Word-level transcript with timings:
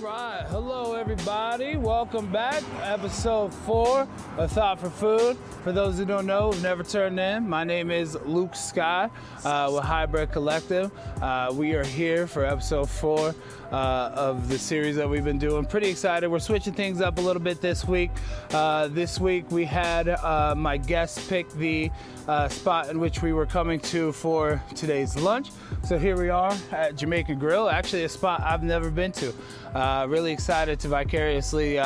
right. 0.00 0.46
Hello, 0.48 0.94
everybody. 0.94 1.76
Welcome 1.76 2.32
back. 2.32 2.62
Episode 2.82 3.52
four 3.52 4.08
of 4.38 4.50
Thought 4.52 4.80
for 4.80 4.88
Food. 4.88 5.36
For 5.62 5.72
those 5.72 5.98
who 5.98 6.06
don't 6.06 6.24
know, 6.24 6.50
who've 6.50 6.62
never 6.62 6.82
turned 6.82 7.20
in, 7.20 7.46
my 7.46 7.64
name 7.64 7.90
is 7.90 8.16
Luke 8.24 8.56
Sky 8.56 9.10
uh, 9.44 9.70
with 9.74 9.84
Hybrid 9.84 10.32
Collective. 10.32 10.90
Uh, 11.20 11.52
we 11.52 11.74
are 11.74 11.84
here 11.84 12.26
for 12.26 12.46
episode 12.46 12.88
four 12.88 13.34
uh, 13.70 14.10
of 14.14 14.48
the 14.48 14.58
series 14.58 14.96
that 14.96 15.08
we've 15.08 15.22
been 15.22 15.38
doing. 15.38 15.66
Pretty 15.66 15.90
excited. 15.90 16.30
We're 16.30 16.38
switching 16.38 16.72
things 16.72 17.02
up 17.02 17.18
a 17.18 17.20
little 17.20 17.42
bit 17.42 17.60
this 17.60 17.84
week. 17.84 18.10
Uh, 18.52 18.88
this 18.88 19.20
week 19.20 19.50
we 19.50 19.66
had 19.66 20.08
uh, 20.08 20.54
my 20.56 20.78
guest 20.78 21.28
pick 21.28 21.50
the 21.50 21.90
uh, 22.26 22.48
spot 22.48 22.88
in 22.88 22.98
which 22.98 23.20
we 23.20 23.34
were 23.34 23.46
coming 23.46 23.80
to 23.80 24.12
for 24.12 24.62
today's 24.74 25.14
lunch. 25.14 25.50
So 25.84 25.98
here 25.98 26.16
we 26.16 26.30
are 26.30 26.56
at 26.72 26.96
Jamaican 26.96 27.38
Grill, 27.38 27.68
actually 27.68 28.04
a 28.04 28.08
spot 28.08 28.40
I've 28.40 28.62
never 28.62 28.90
been 28.90 29.12
to. 29.12 29.34
Uh, 29.74 30.06
really 30.08 30.32
excited 30.32 30.80
to 30.80 30.88
vicariously 30.88 31.78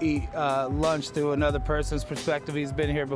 eat 0.00 0.28
lunch 0.32 1.10
through 1.10 1.32
another 1.32 1.58
person's 1.58 2.04
perspective. 2.04 2.54
He's 2.54 2.72
been 2.72 2.88
here 2.88 3.04
before. 3.04 3.15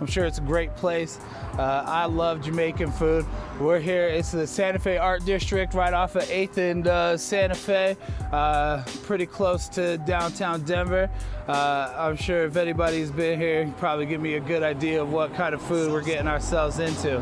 I'm 0.00 0.06
sure 0.06 0.24
it's 0.24 0.38
a 0.38 0.42
great 0.42 0.74
place. 0.76 1.18
Uh, 1.58 1.84
I 1.86 2.06
love 2.06 2.42
Jamaican 2.42 2.92
food. 2.92 3.26
We're 3.60 3.80
here. 3.80 4.06
It's 4.06 4.32
the 4.32 4.46
Santa 4.46 4.78
Fe 4.78 4.96
Art 4.96 5.24
District, 5.24 5.74
right 5.74 5.92
off 5.92 6.16
of 6.16 6.22
8th 6.24 6.56
and 6.56 6.86
uh, 6.86 7.16
Santa 7.16 7.54
Fe, 7.54 7.96
uh, 8.32 8.82
pretty 9.02 9.26
close 9.26 9.68
to 9.70 9.98
downtown 9.98 10.62
Denver. 10.62 11.10
I'm 11.48 12.16
sure 12.16 12.44
if 12.44 12.56
anybody's 12.56 13.10
been 13.10 13.38
here, 13.38 13.64
you 13.64 13.74
probably 13.76 14.06
give 14.06 14.20
me 14.20 14.34
a 14.34 14.40
good 14.40 14.62
idea 14.62 15.02
of 15.02 15.12
what 15.12 15.34
kind 15.34 15.54
of 15.54 15.60
food 15.60 15.90
we're 15.90 16.00
getting 16.02 16.28
ourselves 16.28 16.78
into. 16.78 17.20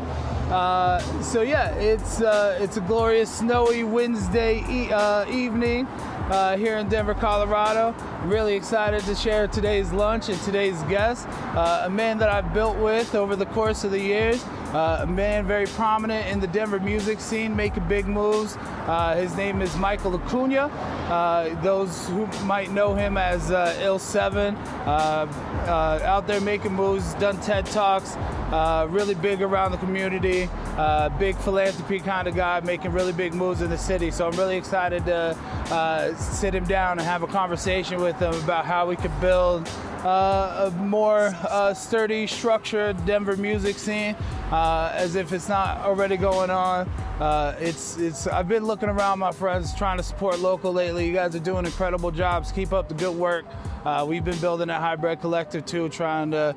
so 1.23 1.41
yeah, 1.41 1.73
it's 1.75 2.21
it's 2.21 2.77
a 2.77 2.81
glorious 2.81 3.39
snowy 3.39 3.83
Wednesday 3.83 4.63
e- 4.69 4.93
evening 5.33 5.87
uh, 6.29 6.57
here 6.57 6.77
in 6.77 6.87
Denver, 6.87 7.13
Colorado. 7.13 7.95
Really 8.23 8.55
excited 8.55 9.03
to 9.03 9.15
share 9.15 9.47
today's 9.47 9.91
lunch 9.91 10.29
and 10.29 10.39
today's 10.41 10.81
guest, 10.83 11.27
uh, 11.55 11.83
a 11.85 11.89
man 11.89 12.17
that 12.19 12.29
I've 12.29 12.53
built 12.53 12.77
with 12.77 13.15
over 13.15 13.35
the 13.35 13.47
course 13.47 13.83
of 13.83 13.91
the 13.91 13.99
years. 13.99 14.43
Uh, 14.73 14.99
a 15.01 15.07
man 15.07 15.47
very 15.47 15.65
prominent 15.65 16.27
in 16.27 16.39
the 16.39 16.45
Denver 16.45 16.79
music 16.79 17.19
scene, 17.19 17.55
making 17.55 17.87
big 17.87 18.05
moves. 18.05 18.55
Uh, 18.85 19.15
his 19.15 19.35
name 19.35 19.63
is 19.63 19.75
Michael 19.77 20.15
Acuna. 20.15 20.67
Uh, 21.09 21.59
those 21.63 22.07
who 22.09 22.27
might 22.45 22.69
know 22.69 22.93
him 22.93 23.17
as 23.17 23.49
uh, 23.49 23.75
Ill 23.81 23.97
Seven, 23.97 24.55
uh, 24.85 25.27
out 26.03 26.27
there 26.27 26.39
making 26.39 26.73
moves, 26.73 27.15
done 27.15 27.41
TED 27.41 27.65
Talks, 27.65 28.15
really 28.91 29.15
big 29.15 29.41
around 29.41 29.71
the 29.71 29.77
community, 29.77 30.47
big 31.17 31.35
philanthropy 31.37 31.99
kind 31.99 32.27
of 32.27 32.35
guy, 32.35 32.59
making 32.59 32.91
really 32.91 33.13
big 33.13 33.33
moves 33.33 33.61
in 33.61 33.71
the 33.71 33.77
city. 33.77 34.11
So 34.11 34.27
I'm 34.27 34.37
really 34.37 34.57
excited 34.57 35.03
to 35.07 36.15
sit 36.15 36.53
him 36.53 36.65
down 36.65 36.99
and 36.99 37.07
have 37.07 37.23
a 37.23 37.27
conversation 37.27 37.99
with 38.01 38.19
him 38.19 38.35
about 38.43 38.65
how 38.65 38.87
we 38.87 38.95
could 38.95 39.19
build 39.19 39.67
uh, 40.03 40.71
a 40.71 40.77
more 40.77 41.33
uh, 41.49 41.73
sturdy, 41.73 42.27
structured 42.27 43.05
Denver 43.05 43.35
music 43.35 43.77
scene, 43.77 44.15
uh, 44.51 44.91
as 44.93 45.15
if 45.15 45.33
it's 45.33 45.49
not 45.49 45.79
already 45.79 46.17
going 46.17 46.49
on. 46.49 46.87
Uh, 47.19 47.55
it's 47.59 47.97
it's. 47.97 48.27
I've 48.27 48.47
been 48.47 48.65
looking 48.65 48.89
around, 48.89 49.19
my 49.19 49.31
friends, 49.31 49.73
trying 49.73 49.97
to 49.97 50.03
support 50.03 50.39
local 50.39 50.71
lately. 50.71 51.05
You 51.05 51.13
guys 51.13 51.35
are 51.35 51.39
doing 51.39 51.65
incredible 51.65 52.11
jobs. 52.11 52.51
Keep 52.51 52.71
up 52.71 52.87
the 52.87 52.95
good 52.95 53.15
work. 53.15 53.45
Uh, 53.83 54.05
we've 54.07 54.23
been 54.23 54.39
building 54.39 54.67
that 54.67 54.81
hybrid 54.81 55.19
collective 55.21 55.65
too, 55.65 55.89
trying 55.89 56.31
to 56.31 56.55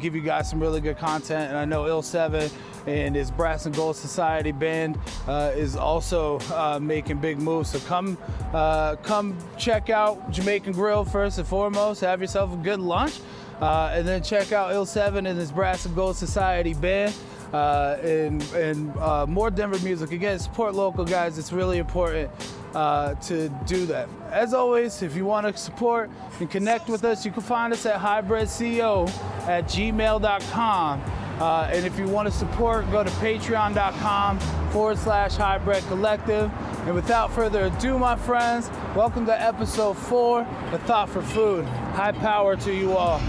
give 0.00 0.14
you 0.14 0.20
guys 0.20 0.50
some 0.50 0.60
really 0.60 0.80
good 0.80 0.98
content. 0.98 1.50
And 1.50 1.56
I 1.56 1.64
know 1.64 1.86
Ill 1.86 2.02
Seven 2.02 2.50
and 2.86 3.14
his 3.14 3.30
Brass 3.30 3.66
and 3.66 3.74
Gold 3.74 3.96
Society 3.96 4.52
band 4.52 4.98
uh, 5.26 5.52
is 5.54 5.76
also 5.76 6.38
uh, 6.52 6.78
making 6.80 7.18
big 7.18 7.38
moves. 7.38 7.70
So 7.70 7.78
come, 7.80 8.18
uh, 8.52 8.96
come 8.96 9.36
check 9.58 9.90
out 9.90 10.30
Jamaican 10.30 10.72
Grill 10.72 11.04
first 11.04 11.38
and 11.38 11.46
foremost. 11.46 12.00
Have 12.00 12.20
yourself 12.20 12.52
a 12.52 12.56
good 12.56 12.80
lunch, 12.80 13.20
uh, 13.60 13.92
and 13.92 14.06
then 14.06 14.22
check 14.22 14.52
out 14.52 14.72
Ill 14.72 14.86
Seven 14.86 15.26
and 15.26 15.38
his 15.38 15.52
Brass 15.52 15.86
and 15.86 15.94
Gold 15.94 16.16
Society 16.16 16.74
band. 16.74 17.14
Uh, 17.52 17.98
and 18.02 18.42
and 18.54 18.96
uh, 18.96 19.24
more 19.26 19.48
Denver 19.48 19.78
music. 19.84 20.10
Again, 20.10 20.40
support 20.40 20.74
local 20.74 21.04
guys. 21.04 21.38
It's 21.38 21.52
really 21.52 21.78
important 21.78 22.28
to 22.72 23.62
do 23.66 23.86
that. 23.86 24.08
As 24.32 24.52
always, 24.52 25.02
if 25.02 25.14
you 25.14 25.24
want 25.24 25.46
to 25.46 25.56
support 25.56 26.10
and 26.40 26.50
connect 26.50 26.88
with 26.88 27.04
us, 27.04 27.24
you 27.24 27.30
can 27.30 27.42
find 27.42 27.72
us 27.72 27.86
at 27.86 28.00
hybridco 28.00 29.08
at 29.46 29.66
gmail.com. 29.66 31.23
Uh, 31.40 31.68
and 31.72 31.84
if 31.84 31.98
you 31.98 32.06
want 32.06 32.26
to 32.30 32.32
support, 32.32 32.88
go 32.92 33.02
to 33.02 33.10
patreon.com 33.10 34.38
forward 34.70 34.96
slash 34.98 35.34
hybrid 35.36 35.82
collective. 35.88 36.50
And 36.86 36.94
without 36.94 37.32
further 37.32 37.64
ado, 37.66 37.98
my 37.98 38.14
friends, 38.16 38.70
welcome 38.94 39.26
to 39.26 39.40
episode 39.42 39.94
four 39.94 40.42
of 40.72 40.82
Thought 40.82 41.08
for 41.08 41.22
Food. 41.22 41.64
High 41.64 42.12
power 42.12 42.56
to 42.56 42.72
you 42.72 42.92
all. 42.96 43.20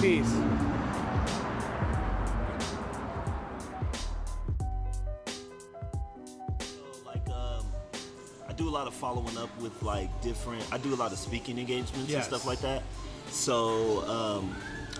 Peace. 0.00 0.32
like 7.06 7.26
um, 7.28 7.64
I 8.48 8.52
do 8.54 8.68
a 8.68 8.70
lot 8.70 8.86
of 8.86 8.94
following 8.94 9.36
up 9.38 9.50
with 9.60 9.80
like 9.82 10.08
different. 10.22 10.64
I 10.72 10.78
do 10.78 10.94
a 10.94 10.96
lot 10.96 11.12
of 11.12 11.18
speaking 11.18 11.58
engagements 11.58 12.08
Yes. 12.10 12.14
and 12.14 12.24
stuff 12.24 12.46
like 12.46 12.60
that. 12.60 12.82
So 13.30 14.06
um, 14.08 14.54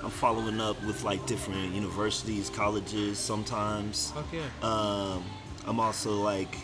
I'm 0.04 0.10
following 0.10 0.60
up 0.60 0.82
with 0.84 1.02
like 1.02 1.24
different 1.26 1.72
universities, 1.74 2.50
colleges 2.50 3.18
sometimes. 3.18 4.12
Okay. 4.16 4.42
Um, 4.62 5.24
I'm 5.66 5.80
also 5.80 6.20
like 6.20 6.58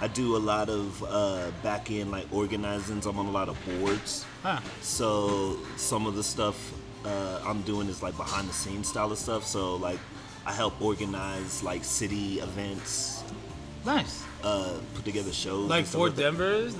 I 0.00 0.08
do 0.08 0.36
a 0.36 0.38
lot 0.38 0.70
of 0.70 1.04
uh, 1.04 1.50
back 1.62 1.90
end 1.90 2.10
like 2.10 2.26
organizings. 2.32 3.04
I'm 3.04 3.18
on 3.18 3.26
a 3.26 3.30
lot 3.30 3.50
of 3.50 3.58
boards. 3.66 4.24
Huh. 4.42 4.60
So 4.80 5.58
some 5.76 6.06
of 6.06 6.14
the 6.14 6.22
stuff 6.22 6.72
uh, 7.04 7.40
I'm 7.44 7.60
doing 7.62 7.88
is 7.88 8.02
like 8.02 8.16
behind 8.16 8.48
the 8.48 8.54
scenes 8.54 8.88
style 8.88 9.12
of 9.12 9.18
stuff. 9.18 9.44
So 9.44 9.76
like 9.76 9.98
I 10.46 10.52
help 10.52 10.80
organize 10.80 11.62
like 11.62 11.84
city 11.84 12.40
events, 12.40 13.22
Nice. 13.84 14.24
uh, 14.42 14.78
put 14.94 15.04
together 15.04 15.32
shows. 15.32 15.68
Like 15.68 15.84
for 15.84 16.08
that. 16.08 16.16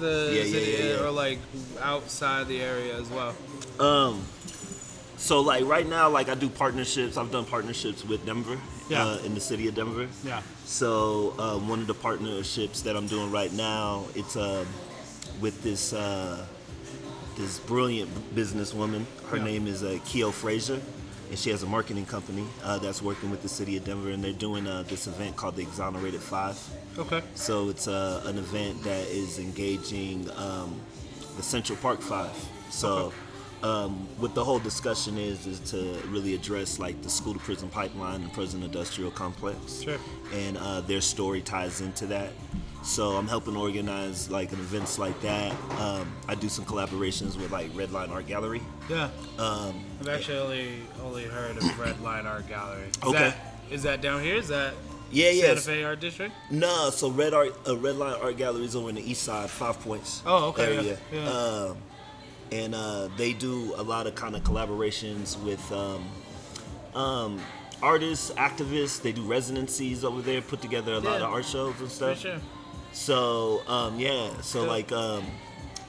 The 0.01 0.33
yeah, 0.35 0.45
city, 0.45 0.73
yeah, 0.73 0.95
yeah. 0.95 1.05
or 1.05 1.11
like 1.11 1.39
outside 1.83 2.49
the 2.49 2.63
area 2.63 2.99
as 2.99 3.09
well. 3.11 3.35
Um, 3.79 4.25
so 5.23 5.41
like 5.41 5.65
right 5.65 5.87
now, 5.89 6.09
like 6.11 6.29
I 6.29 6.35
do 6.35 6.49
partnerships. 6.49 7.17
I've 7.17 7.31
done 7.31 7.45
partnerships 7.45 8.05
with 8.05 8.27
Denver, 8.27 8.59
Yeah. 8.89 9.05
uh, 9.07 9.19
in 9.27 9.35
the 9.35 9.41
city 9.41 9.69
of 9.69 9.75
Denver. 9.75 10.09
Yeah. 10.25 10.43
So 10.67 11.35
uh, 11.39 11.59
one 11.59 11.81
of 11.81 11.87
the 11.87 11.95
partnerships 11.95 12.83
that 12.83 12.97
I'm 12.97 13.07
doing 13.07 13.31
right 13.31 13.53
now, 13.53 14.05
it's 14.15 14.37
um, 14.37 14.67
with 15.41 15.63
this 15.63 15.93
uh, 15.93 16.45
this 17.39 17.59
brilliant 17.61 18.11
businesswoman. 18.35 19.05
Her 19.31 19.37
Yeah. 19.39 19.45
name 19.45 19.67
is 19.67 19.83
uh, 19.83 19.99
Keo 20.05 20.31
Fraser, 20.33 20.81
and 21.31 21.39
she 21.39 21.51
has 21.51 21.63
a 21.63 21.67
marketing 21.67 22.07
company 22.07 22.45
uh, 22.65 22.79
that's 22.79 23.01
working 23.01 23.31
with 23.31 23.43
the 23.43 23.49
city 23.49 23.77
of 23.77 23.85
Denver, 23.85 24.11
and 24.11 24.23
they're 24.25 24.33
doing 24.49 24.67
uh, 24.67 24.83
this 24.89 25.07
event 25.07 25.37
called 25.37 25.57
the 25.57 25.63
Exonerated 25.63 26.21
Five. 26.21 26.59
Okay. 26.99 27.23
So 27.35 27.69
it's 27.71 27.87
uh, 27.89 28.23
an 28.27 28.39
event 28.39 28.83
that 28.85 29.07
is 29.09 29.39
engaging 29.39 30.29
um, 30.37 30.75
the 31.37 31.43
Central 31.43 31.79
Park 31.79 32.01
Five. 32.03 32.35
So 32.71 33.13
um, 33.63 34.07
what 34.19 34.35
the 34.35 34.45
whole 34.45 34.59
discussion 34.59 35.19
is 35.19 35.47
is 35.47 35.61
to 35.71 35.77
really 36.09 36.35
address 36.35 36.79
like 36.79 37.01
the 37.03 37.11
school 37.11 37.33
to 37.35 37.39
prison 37.39 37.69
pipeline 37.69 38.23
and 38.23 38.33
prison 38.33 38.63
industrial 38.63 39.11
complex. 39.11 39.83
Sure. 39.83 39.99
And 40.35 40.57
uh, 40.59 40.81
their 40.83 41.01
story 41.01 41.41
ties 41.43 41.81
into 41.81 42.07
that. 42.07 42.31
So 42.83 43.13
I'm 43.13 43.29
helping 43.29 43.57
organize 43.57 44.29
like 44.29 44.51
an 44.53 44.59
events 44.59 44.99
like 44.99 45.21
that. 45.21 45.53
Um, 45.79 46.13
I 46.27 46.35
do 46.35 46.49
some 46.49 46.65
collaborations 46.65 47.37
with 47.41 47.53
like 47.53 47.71
Redline 47.73 48.11
Art 48.11 48.27
Gallery. 48.27 48.61
Yeah. 48.91 49.09
Um, 49.39 49.85
I've 50.01 50.09
actually 50.09 50.39
only 50.39 50.75
only 51.01 51.25
heard 51.25 51.57
of 51.57 51.79
Red 51.79 52.01
Line 52.01 52.27
Art 52.27 52.49
Gallery. 52.49 52.89
Is 52.89 53.03
Okay. 53.05 53.19
That, 53.19 53.37
is 53.71 53.83
that 53.85 54.01
down 54.01 54.21
here? 54.23 54.35
Is 54.35 54.49
that 54.49 54.75
yeah, 55.13 55.31
yeah. 55.31 55.45
Santa 55.47 55.61
Fe 55.61 55.85
Art 55.85 56.01
District? 56.01 56.35
No, 56.51 56.91
so 56.91 57.11
Red 57.11 57.35
Art, 57.35 57.55
uh, 57.69 57.77
Red 57.77 57.97
Line 57.97 58.17
Art 58.21 58.37
Gallery 58.37 58.65
is 58.65 58.75
over 58.75 58.89
in 58.89 58.97
the 58.97 59.09
East 59.09 59.23
Side, 59.23 59.49
Five 59.49 59.79
Points. 59.81 60.23
Oh, 60.27 60.49
okay, 60.49 60.77
Area. 60.77 60.99
yeah, 61.13 61.21
yeah. 61.23 61.31
Um, 61.31 61.77
and 62.53 62.75
uh, 62.75 63.09
they 63.17 63.33
do 63.33 63.73
a 63.77 63.83
lot 63.83 64.07
of 64.07 64.15
kind 64.15 64.37
of 64.37 64.43
collaborations 64.45 65.43
with 65.43 65.73
um, 65.73 66.05
um, 66.95 67.41
artists, 67.83 68.31
activists. 68.33 69.01
They 69.01 69.13
do 69.13 69.23
residencies 69.23 70.05
over 70.05 70.21
there, 70.23 70.41
put 70.43 70.61
together 70.61 70.93
a 70.93 70.99
lot 71.01 71.23
of 71.23 71.31
art 71.33 71.45
shows 71.47 71.75
and 71.81 71.89
For 71.89 71.95
stuff. 71.95 72.19
sure. 72.21 72.37
So 72.93 73.63
um, 73.69 73.99
yeah, 73.99 74.29
so 74.43 74.65
like 74.65 74.93
um, 74.93 75.25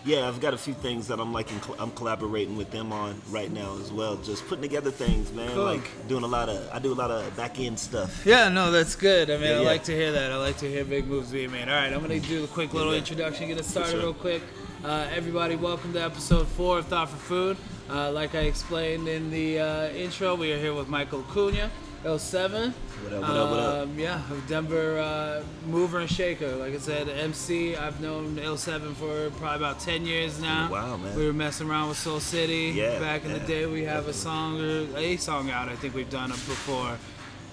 yeah, 0.05 0.27
I've 0.27 0.39
got 0.39 0.53
a 0.53 0.57
few 0.57 0.73
things 0.73 1.07
that 1.09 1.19
I'm 1.19 1.33
like 1.33 1.49
cl- 1.49 1.75
I'm 1.79 1.91
collaborating 1.91 2.55
with 2.55 2.71
them 2.71 2.93
on 2.93 3.21
right 3.29 3.51
now 3.51 3.77
as 3.81 3.91
well. 3.91 4.15
Just 4.15 4.47
putting 4.47 4.61
together 4.61 4.89
things, 4.91 5.31
man. 5.33 5.49
Cool. 5.51 5.65
Like 5.65 6.07
doing 6.07 6.23
a 6.23 6.27
lot 6.27 6.47
of 6.47 6.69
I 6.71 6.79
do 6.79 6.93
a 6.93 6.95
lot 6.95 7.11
of 7.11 7.35
back 7.35 7.59
end 7.59 7.77
stuff. 7.77 8.25
Yeah, 8.25 8.47
no, 8.47 8.71
that's 8.71 8.95
good. 8.95 9.29
I 9.29 9.33
mean, 9.35 9.43
Yeah, 9.49 9.57
I 9.57 9.61
yeah. 9.61 9.67
like 9.67 9.83
to 9.85 9.91
hear 9.91 10.13
that. 10.13 10.31
I 10.31 10.37
like 10.37 10.57
to 10.59 10.69
hear 10.69 10.85
big 10.85 11.07
moves 11.07 11.31
being 11.31 11.51
made. 11.51 11.67
All 11.67 11.75
right, 11.75 11.91
I'm 11.91 11.99
gonna 12.01 12.19
do 12.21 12.45
a 12.45 12.47
quick 12.47 12.73
little 12.73 12.93
Yeah. 12.93 12.99
introduction, 12.99 13.49
get 13.49 13.57
us 13.59 13.67
started 13.67 13.91
sure. 13.91 13.99
real 13.99 14.13
quick. 14.13 14.41
Uh, 14.83 15.07
everybody, 15.13 15.55
welcome 15.55 15.93
to 15.93 16.03
episode 16.03 16.45
four 16.45 16.79
of 16.79 16.87
Thought 16.87 17.09
for 17.09 17.15
Food. 17.15 17.57
Uh, 17.89 18.11
like 18.11 18.35
I 18.35 18.39
explained 18.39 19.07
in 19.07 19.31
the 19.31 19.59
uh, 19.59 19.87
intro, 19.91 20.35
we 20.35 20.51
are 20.51 20.57
here 20.57 20.73
with 20.73 20.89
Michael 20.89 21.21
Acuna. 21.21 21.71
L7. 22.03 22.73
What 22.73 23.13
up, 23.13 23.21
what 23.21 23.29
up, 23.29 23.49
what 23.49 23.59
up? 23.61 23.83
Um, 23.83 23.97
yeah, 23.97 24.21
Denver 24.49 24.99
uh, 24.99 25.41
mover 25.67 25.99
and 25.99 26.09
shaker. 26.09 26.53
Like 26.57 26.73
I 26.73 26.79
said, 26.79 27.07
MC. 27.07 27.77
I've 27.77 28.01
known 28.01 28.35
L7 28.35 28.93
for 28.95 29.29
probably 29.39 29.65
about 29.65 29.79
10 29.79 30.05
years 30.05 30.41
now. 30.41 30.69
Wow, 30.69 30.97
man. 30.97 31.15
We 31.15 31.25
were 31.25 31.31
messing 31.31 31.69
around 31.69 31.87
with 31.87 31.97
Soul 31.97 32.19
City 32.19 32.73
Yeah, 32.75 32.99
back 32.99 33.23
in 33.23 33.31
the 33.31 33.39
day. 33.39 33.65
We 33.65 33.85
have 33.85 34.09
a 34.09 34.13
song 34.13 34.59
or 34.59 34.97
a 34.97 35.15
song 35.15 35.49
out. 35.49 35.69
I 35.69 35.77
think 35.77 35.95
we've 35.95 36.09
done 36.09 36.29
it 36.29 36.35
before. 36.45 36.97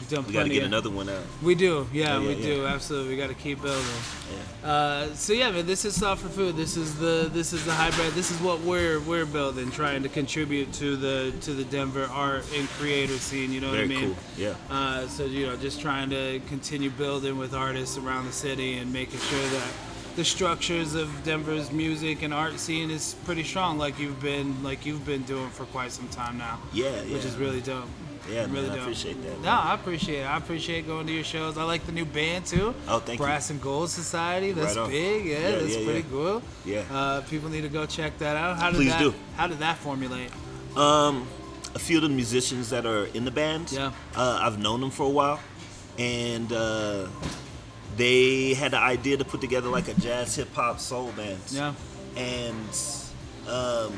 We've 0.01 0.09
done 0.09 0.27
We 0.27 0.33
got 0.33 0.45
to 0.45 0.49
get 0.49 0.61
of- 0.63 0.69
another 0.69 0.91
one 0.91 1.09
out. 1.09 1.23
We 1.43 1.55
do, 1.55 1.87
yeah, 1.93 2.19
Yeah, 2.19 2.27
we 2.27 2.35
yeah, 2.35 2.47
do, 2.47 2.67
absolutely. 2.67 3.11
We 3.11 3.17
got 3.17 3.29
to 3.29 3.35
keep 3.35 3.61
building. 3.63 3.85
Yeah. 4.63 4.69
Uh, 4.69 5.15
so 5.15 5.33
yeah, 5.33 5.51
man, 5.51 5.67
this 5.67 5.85
is 5.85 5.97
Thought 5.99 6.19
for 6.19 6.29
Food. 6.29 6.57
This 6.57 6.77
is 6.77 6.99
the 6.99 7.29
this 7.33 7.53
is 7.53 7.65
the 7.65 7.73
hybrid. 7.73 8.13
This 8.15 8.31
is 8.31 8.39
what 8.41 8.61
we're 8.61 8.99
we're 9.01 9.27
building, 9.27 9.71
trying 9.71 10.03
to 10.03 10.09
contribute 10.09 10.73
to 10.75 10.97
the 10.97 11.33
to 11.43 11.53
the 11.53 11.65
Denver 11.65 12.09
art 12.13 12.45
and 12.57 12.69
creator 12.71 13.19
scene. 13.19 13.53
You 13.53 13.61
know 13.61 13.71
Very 13.71 13.89
what 13.89 13.97
I 13.97 14.01
mean? 14.01 14.15
cool. 14.15 14.25
Yeah. 14.37 14.55
Uh, 14.71 15.07
so 15.09 15.25
you 15.27 15.47
know, 15.47 15.57
just 15.57 15.81
trying 15.81 16.11
to 16.11 16.41
continue 16.49 16.91
building 16.91 17.39
with 17.39 17.55
artists 17.55 17.97
around 17.99 18.27
the 18.27 18.33
city 18.33 18.79
and 18.79 18.93
making 18.93 19.21
sure 19.21 19.49
that 19.51 19.69
the 20.17 20.25
structures 20.25 20.95
of 20.95 21.09
Denver's 21.25 21.71
music 21.71 22.23
and 22.23 22.35
art 22.35 22.59
scene 22.59 22.91
is 22.91 23.15
pretty 23.25 23.45
strong, 23.45 23.79
like 23.79 23.99
you've 23.99 24.21
been 24.21 24.63
like 24.63 24.85
you've 24.87 25.05
been 25.07 25.23
doing 25.23 25.51
for 25.51 25.65
quite 25.67 25.93
some 25.93 26.09
time 26.09 26.37
now. 26.39 26.59
Yeah, 26.73 27.03
yeah. 27.03 27.15
Which 27.15 27.25
is 27.25 27.37
really 27.37 27.61
dope. 27.61 27.85
Yeah, 28.31 28.43
really 28.51 28.69
man, 28.69 28.79
I 28.79 28.83
appreciate 28.83 29.23
that. 29.25 29.41
No, 29.43 29.51
I 29.51 29.75
appreciate 29.75 30.21
it. 30.21 30.25
I 30.25 30.37
appreciate 30.37 30.87
going 30.87 31.07
to 31.07 31.13
your 31.13 31.25
shows. 31.25 31.59
I 31.59 31.65
like 31.65 31.85
the 31.87 31.93
new 31.93 32.05
band 32.05 32.47
too. 32.47 32.75
Oh, 32.89 32.99
thank 33.01 33.19
you. 33.19 33.25
Brass 33.25 33.51
and 33.51 33.61
Gold 33.61 33.91
Society. 33.91 34.53
That's 34.53 34.77
Right 34.77 34.89
big. 34.91 35.25
Yeah, 35.27 35.39
Yeah, 35.39 35.51
that's 35.59 35.77
yeah, 35.77 35.85
pretty 35.85 36.01
yeah. 36.01 36.05
cool. 36.11 36.43
Yeah. 36.65 36.83
Uh, 36.91 37.21
people 37.23 37.49
need 37.51 37.63
to 37.63 37.69
go 37.69 37.87
check 37.87 38.17
that 38.19 38.37
out. 38.37 38.59
How 38.59 38.71
did 38.71 38.77
Please 38.77 38.91
that, 38.93 39.01
do. 39.01 39.15
How 39.37 39.47
did 39.47 39.59
that 39.59 39.79
formulate? 39.79 40.31
Um, 40.77 41.27
a 41.75 41.79
few 41.79 41.97
of 41.99 42.03
the 42.03 42.09
musicians 42.09 42.71
that 42.71 42.87
are 42.87 43.07
in 43.07 43.25
the 43.25 43.31
band, 43.31 43.73
Yeah. 43.73 43.93
uh, 44.17 44.39
I've 44.43 44.59
known 44.59 44.81
them 44.81 44.91
for 44.91 45.05
a 45.05 45.09
while, 45.09 45.41
and 45.99 46.53
uh, 46.53 47.07
they 47.97 48.55
had 48.55 48.73
the 48.73 48.79
idea 48.79 49.17
to 49.17 49.25
put 49.25 49.41
together 49.41 49.69
like 49.69 49.89
a 49.89 49.95
jazz, 49.95 50.35
hip 50.37 50.53
hop, 50.55 50.79
soul 50.81 51.11
band. 51.17 51.41
Yeah. 51.51 51.75
And 52.17 52.69
um, 53.49 53.93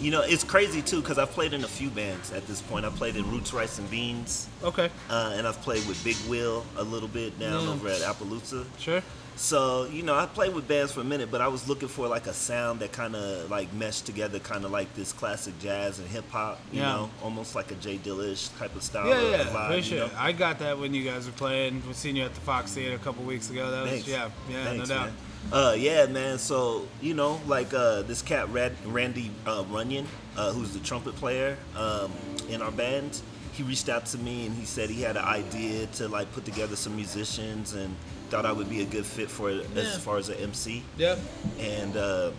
you 0.00 0.10
know, 0.10 0.22
it's 0.22 0.44
crazy 0.44 0.82
too 0.82 1.00
because 1.00 1.18
I've 1.18 1.30
played 1.30 1.52
in 1.52 1.64
a 1.64 1.68
few 1.68 1.88
bands 1.90 2.32
at 2.32 2.46
this 2.46 2.60
point. 2.60 2.84
I 2.84 2.90
played 2.90 3.16
in 3.16 3.28
Roots, 3.30 3.52
Rice, 3.52 3.78
and 3.78 3.90
Beans, 3.90 4.48
Okay. 4.62 4.90
uh, 5.10 5.32
and 5.36 5.46
I've 5.46 5.60
played 5.62 5.86
with 5.86 6.02
Big 6.04 6.16
Will 6.28 6.64
a 6.76 6.82
little 6.82 7.08
bit 7.08 7.38
down 7.38 7.64
Yeah. 7.64 7.70
over 7.72 7.88
at 7.88 8.00
Appaloosa. 8.00 8.64
Sure. 8.78 9.02
So 9.36 9.84
you 9.86 10.02
know, 10.02 10.14
I 10.14 10.26
played 10.26 10.54
with 10.54 10.68
bands 10.68 10.92
for 10.92 11.00
a 11.00 11.04
minute, 11.04 11.30
but 11.30 11.40
I 11.40 11.48
was 11.48 11.68
looking 11.68 11.88
for 11.88 12.06
like 12.06 12.26
a 12.26 12.32
sound 12.32 12.80
that 12.80 12.92
kind 12.92 13.16
of 13.16 13.50
like 13.50 13.72
meshed 13.74 14.06
together, 14.06 14.38
kind 14.38 14.64
of 14.64 14.70
like 14.70 14.94
this 14.94 15.12
classic 15.12 15.58
jazz 15.58 15.98
and 15.98 16.08
hip 16.08 16.28
hop. 16.30 16.60
You 16.72 16.80
Yeah. 16.80 16.92
know, 16.92 17.10
almost 17.22 17.54
like 17.54 17.70
a 17.72 17.74
J 17.74 17.98
Dilla-ish 17.98 18.48
type 18.58 18.74
of 18.76 18.82
style. 18.82 19.08
Yeah, 19.08 19.20
yeah, 19.38 19.44
vibe, 19.44 19.82
for 19.82 19.94
you 19.94 20.00
know? 20.00 20.10
I 20.16 20.32
got 20.32 20.60
that 20.60 20.78
when 20.78 20.94
you 20.94 21.02
guys 21.04 21.26
were 21.26 21.32
playing. 21.32 21.82
We 21.86 21.94
seen 21.94 22.14
you 22.16 22.24
at 22.24 22.34
the 22.34 22.40
Fox 22.42 22.72
Theater 22.74 22.94
a 22.94 22.98
couple 22.98 23.24
weeks 23.24 23.50
ago. 23.50 23.70
That 23.70 23.82
was 23.82 23.90
Thanks. 23.90 24.08
yeah, 24.08 24.30
yeah, 24.48 24.64
Thanks, 24.64 24.88
no 24.88 24.94
doubt. 24.94 25.06
man. 25.06 25.14
Uh, 25.52 25.74
yeah, 25.76 26.06
man. 26.06 26.38
So 26.38 26.86
you 27.02 27.14
know, 27.14 27.40
like 27.46 27.74
uh, 27.74 28.02
this 28.02 28.22
cat 28.22 28.48
Rad- 28.50 28.76
Randy 28.86 29.30
uh, 29.46 29.64
Runyon, 29.68 30.06
uh, 30.36 30.52
who's 30.52 30.70
the 30.72 30.78
trumpet 30.80 31.16
player 31.16 31.56
um, 31.76 32.12
in 32.48 32.62
our 32.62 32.70
band. 32.70 33.20
He 33.52 33.62
reached 33.62 33.88
out 33.88 34.06
to 34.06 34.18
me 34.18 34.46
and 34.46 34.54
he 34.56 34.64
said 34.64 34.90
he 34.90 35.02
had 35.02 35.16
an 35.16 35.24
idea 35.24 35.86
to 35.94 36.08
like 36.08 36.32
put 36.32 36.44
together 36.44 36.74
some 36.74 36.96
musicians 36.96 37.72
and 37.74 37.94
thought 38.34 38.44
I 38.46 38.52
would 38.52 38.68
be 38.68 38.82
a 38.82 38.84
good 38.84 39.06
fit 39.06 39.30
for 39.30 39.48
it 39.48 39.64
Yeah. 39.76 39.82
as 39.82 39.96
far 39.98 40.16
as 40.18 40.28
an 40.28 40.34
MC. 40.38 40.82
Yep. 40.98 41.18
And 41.60 41.96
uh, 41.96 42.32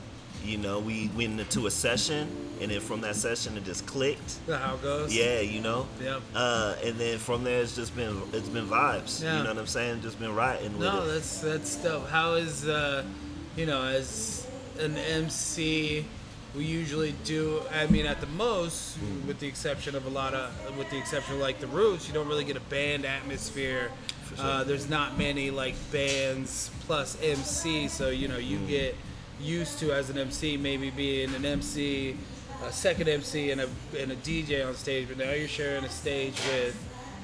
you 0.44 0.58
know, 0.58 0.80
we 0.80 1.10
went 1.16 1.40
into 1.40 1.68
a 1.68 1.72
session, 1.72 2.28
and 2.60 2.70
then 2.70 2.82
from 2.82 3.00
that 3.02 3.16
session, 3.16 3.56
it 3.58 3.64
just 3.64 3.86
clicked. 3.88 4.46
That's 4.46 4.62
how 4.62 4.76
it 4.76 4.82
goes. 4.84 5.16
Yeah, 5.16 5.40
you 5.40 5.62
know. 5.62 5.88
Yep. 6.04 6.22
Uh, 6.36 6.76
and 6.84 6.98
then 6.98 7.18
from 7.18 7.46
there, 7.46 7.62
it's 7.62 7.76
just 7.78 7.96
been 7.96 8.22
it's 8.34 8.50
been 8.50 8.68
vibes. 8.68 9.24
Yeah. 9.24 9.38
You 9.38 9.44
know 9.44 9.50
what 9.52 9.58
I'm 9.60 9.68
saying? 9.68 10.02
Just 10.02 10.20
been 10.20 10.36
riding 10.36 10.74
with 10.74 10.82
No, 10.82 11.04
it. 11.04 11.14
that's 11.14 11.40
that's 11.40 11.76
dope. 11.78 12.10
How 12.10 12.34
is 12.34 12.68
uh, 12.68 13.06
you 13.56 13.66
know, 13.66 13.82
as 13.84 14.46
an 14.78 14.98
MC, 14.98 16.06
we 16.58 16.66
usually 16.66 17.16
do. 17.24 17.62
I 17.74 17.88
mean, 17.88 18.06
at 18.06 18.20
the 18.20 18.28
most, 18.28 18.98
Mm-hmm. 19.00 19.28
with 19.30 19.40
the 19.40 19.48
exception 19.48 19.96
of 19.96 20.06
a 20.06 20.10
lot 20.10 20.34
of, 20.34 20.52
with 20.78 20.90
the 20.90 20.98
exception 20.98 21.36
of 21.36 21.40
like 21.40 21.60
the 21.62 21.68
Roots, 21.68 22.06
you 22.10 22.14
don't 22.14 22.28
really 22.28 22.44
get 22.44 22.58
a 22.58 22.68
band 22.76 23.06
atmosphere. 23.06 23.92
Uh, 24.40 24.64
there's 24.64 24.90
not 24.90 25.18
many 25.18 25.52
like 25.52 25.76
bands 25.92 26.70
plus 26.82 27.18
MC, 27.22 27.88
so 27.88 28.10
you 28.10 28.28
know 28.28 28.38
you 28.38 28.58
get 28.60 28.96
used 29.42 29.80
to 29.80 29.92
as 29.92 30.10
an 30.10 30.18
MC 30.18 30.58
maybe 30.58 30.90
being 30.90 31.34
an 31.36 31.46
MC, 31.46 32.16
a 32.66 32.72
second 32.72 33.08
MC, 33.10 33.52
and 33.52 33.62
a 33.62 33.70
and 33.98 34.12
a 34.12 34.16
DJ 34.18 34.66
on 34.68 34.74
stage. 34.76 35.08
But 35.08 35.18
now 35.18 35.32
you're 35.32 35.48
sharing 35.48 35.84
a 35.84 35.90
stage 35.90 36.36
with 36.52 36.76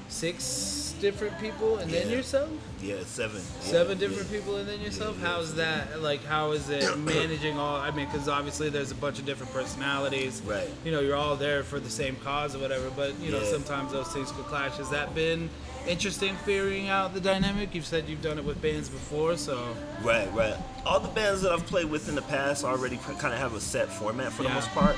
six 0.08 0.94
different 1.00 1.40
people, 1.40 1.78
and 1.78 1.90
then 1.90 2.10
yourself 2.10 2.50
Yeah, 2.81 2.98
seven. 3.06 3.38
Yeah, 3.38 3.62
seven 3.62 3.98
different 3.98 4.30
yeah. 4.30 4.38
people 4.38 4.57
and 4.57 4.68
then 4.69 4.80
yourself 4.81 5.16
Yeah, 5.19 5.24
yeah. 5.30 5.34
how's 5.36 5.56
that 5.56 6.02
like 6.02 6.24
how 6.24 6.52
is 6.52 6.69
it 6.69 6.96
managing 7.00 7.57
all 7.57 7.78
i 7.78 7.90
mean 7.90 8.06
because 8.06 8.28
obviously 8.28 8.69
there's 8.69 8.92
a 8.92 8.96
bunch 8.96 9.18
of 9.18 9.25
different 9.25 9.52
personalities 9.52 10.42
Right. 10.46 10.69
you 10.86 10.92
know 10.92 11.00
you're 11.00 11.16
all 11.16 11.36
there 11.38 11.64
for 11.64 11.80
the 11.80 11.90
same 11.90 12.18
cause 12.18 12.56
or 12.56 12.60
whatever 12.60 12.92
but 12.96 13.18
you 13.19 13.31
know 13.31 13.42
sometimes 13.44 13.94
those 13.94 14.10
things 14.14 14.31
could 14.31 14.46
clash 14.46 14.78
has 14.78 14.92
that 14.92 15.16
been 15.16 15.50
interesting 15.88 16.36
figuring 16.38 16.89
out 16.89 17.13
the 17.13 17.19
dynamic 17.19 17.74
you've 17.74 17.86
said 17.86 18.07
you've 18.07 18.22
done 18.22 18.38
it 18.38 18.45
with 18.45 18.62
bands 18.62 18.88
before 18.89 19.36
so 19.38 19.75
Right, 20.04 20.31
right. 20.33 20.56
All 20.86 21.00
the 21.00 21.10
bands 21.10 21.42
that 21.42 21.51
I've 21.51 21.66
played 21.66 21.86
with 21.89 22.07
in 22.10 22.16
the 22.16 22.22
past 22.24 22.63
already 22.63 22.98
kind 22.98 23.33
of 23.33 23.39
have 23.39 23.54
a 23.56 23.60
set 23.62 23.89
format 23.89 24.31
for 24.31 24.44
the 24.44 24.50
most 24.50 24.69
part. 24.72 24.95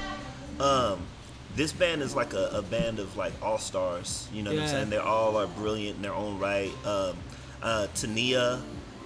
Um, 0.60 1.00
this 1.56 1.72
band 1.74 2.02
is 2.02 2.16
like 2.16 2.34
a, 2.34 2.48
a 2.54 2.62
band 2.62 3.00
of 3.00 3.16
like 3.18 3.34
all 3.42 3.58
stars. 3.58 4.28
You 4.34 4.44
know 4.44 4.54
what 4.54 4.62
I'm 4.64 4.68
saying? 4.70 4.90
They 4.90 4.98
all 4.98 5.36
are 5.38 5.48
brilliant 5.48 5.98
in 5.98 6.02
their 6.02 6.14
own 6.14 6.40
right. 6.40 6.72
Um, 6.86 7.18
uh, 7.62 7.88
Tania, 7.96 8.62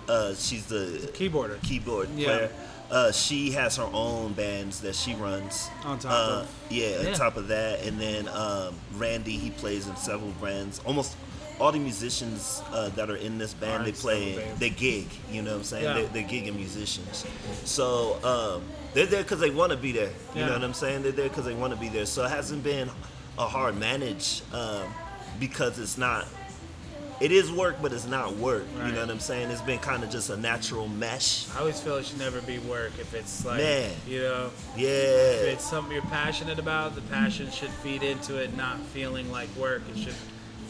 uh, 0.07 0.33
she's 0.35 0.65
the 0.67 1.09
keyboarder 1.13 1.61
keyboard 1.63 2.09
Yeah. 2.15 2.25
player. 2.25 2.51
Uh, 2.89 3.11
she 3.11 3.51
has 3.51 3.75
her 3.77 3.89
own 3.91 4.31
bands 4.33 4.79
that 4.81 4.95
she 4.95 5.13
runs. 5.15 5.67
On 5.83 5.97
top 5.99 6.11
Uh, 6.11 6.15
of- 6.41 6.49
yeah, 6.69 7.01
Yeah. 7.01 7.09
on 7.09 7.13
top 7.15 7.35
of 7.37 7.47
that, 7.49 7.81
and 7.81 7.99
then 7.99 8.27
um, 8.29 8.75
Randy 8.95 9.37
he 9.37 9.49
plays 9.49 9.87
in 9.87 9.95
several 9.97 10.31
bands. 10.41 10.79
Almost 10.85 11.15
all 11.59 11.71
the 11.71 11.79
musicians 11.79 12.61
uh, 12.71 12.89
that 12.89 13.09
are 13.09 13.15
in 13.15 13.37
this 13.37 13.53
band 13.53 13.85
they 13.85 13.91
play 13.91 14.47
they 14.59 14.69
gig. 14.69 15.07
You 15.31 15.41
know 15.41 15.51
what 15.51 15.57
I'm 15.57 15.63
saying? 15.63 15.83
Yeah. 15.83 15.93
They, 15.93 16.21
they're 16.21 16.29
gigging 16.29 16.55
musicians. 16.55 17.25
So 17.65 18.19
um, 18.23 18.63
they're 18.93 19.05
there 19.07 19.23
because 19.23 19.39
they 19.39 19.49
want 19.49 19.71
to 19.71 19.77
be 19.77 19.91
there. 19.91 20.11
You 20.35 20.41
Yeah. 20.41 20.45
know 20.47 20.53
what 20.53 20.63
I'm 20.63 20.73
saying? 20.73 21.03
They're 21.03 21.11
there 21.11 21.29
because 21.29 21.45
they 21.45 21.53
want 21.55 21.73
to 21.73 21.79
be 21.79 21.89
there. 21.89 22.05
So 22.05 22.25
it 22.25 22.29
hasn't 22.29 22.63
been 22.63 22.89
a 23.39 23.45
hard 23.47 23.77
manage 23.77 24.41
um, 24.53 24.83
because 25.39 25.79
it's 25.79 25.97
not. 25.97 26.27
It 27.19 27.31
is 27.31 27.51
work, 27.51 27.77
but 27.81 27.91
it's 27.93 28.05
not 28.05 28.35
work. 28.35 28.65
You 28.85 28.91
know 28.91 28.99
what 29.01 29.09
I'm 29.09 29.19
saying? 29.19 29.49
It's 29.49 29.61
been 29.63 29.79
kind 29.79 30.03
of 30.03 30.11
just 30.11 30.29
a 30.29 30.37
natural 30.37 30.87
mesh. 30.87 31.47
i 31.55 31.59
always 31.61 31.79
feel 31.81 31.95
it 31.95 32.05
should 32.05 32.19
never 32.19 32.41
be 32.41 32.59
work 32.59 32.91
if 32.99 33.15
it's 33.15 33.43
like 33.43 33.57
Man. 33.57 33.91
you 34.07 34.19
know 34.19 34.51
Yeah. 34.75 34.89
if 34.89 35.53
it's 35.53 35.67
something 35.67 35.91
you're 35.93 36.03
passionate 36.03 36.59
about, 36.59 36.93
the 36.93 37.01
passion 37.01 37.49
should 37.49 37.71
feed 37.71 38.03
into 38.03 38.37
it, 38.37 38.55
not 38.55 38.79
feeling 38.93 39.31
like 39.31 39.49
work. 39.55 39.81
It 39.95 39.97
should 39.97 40.13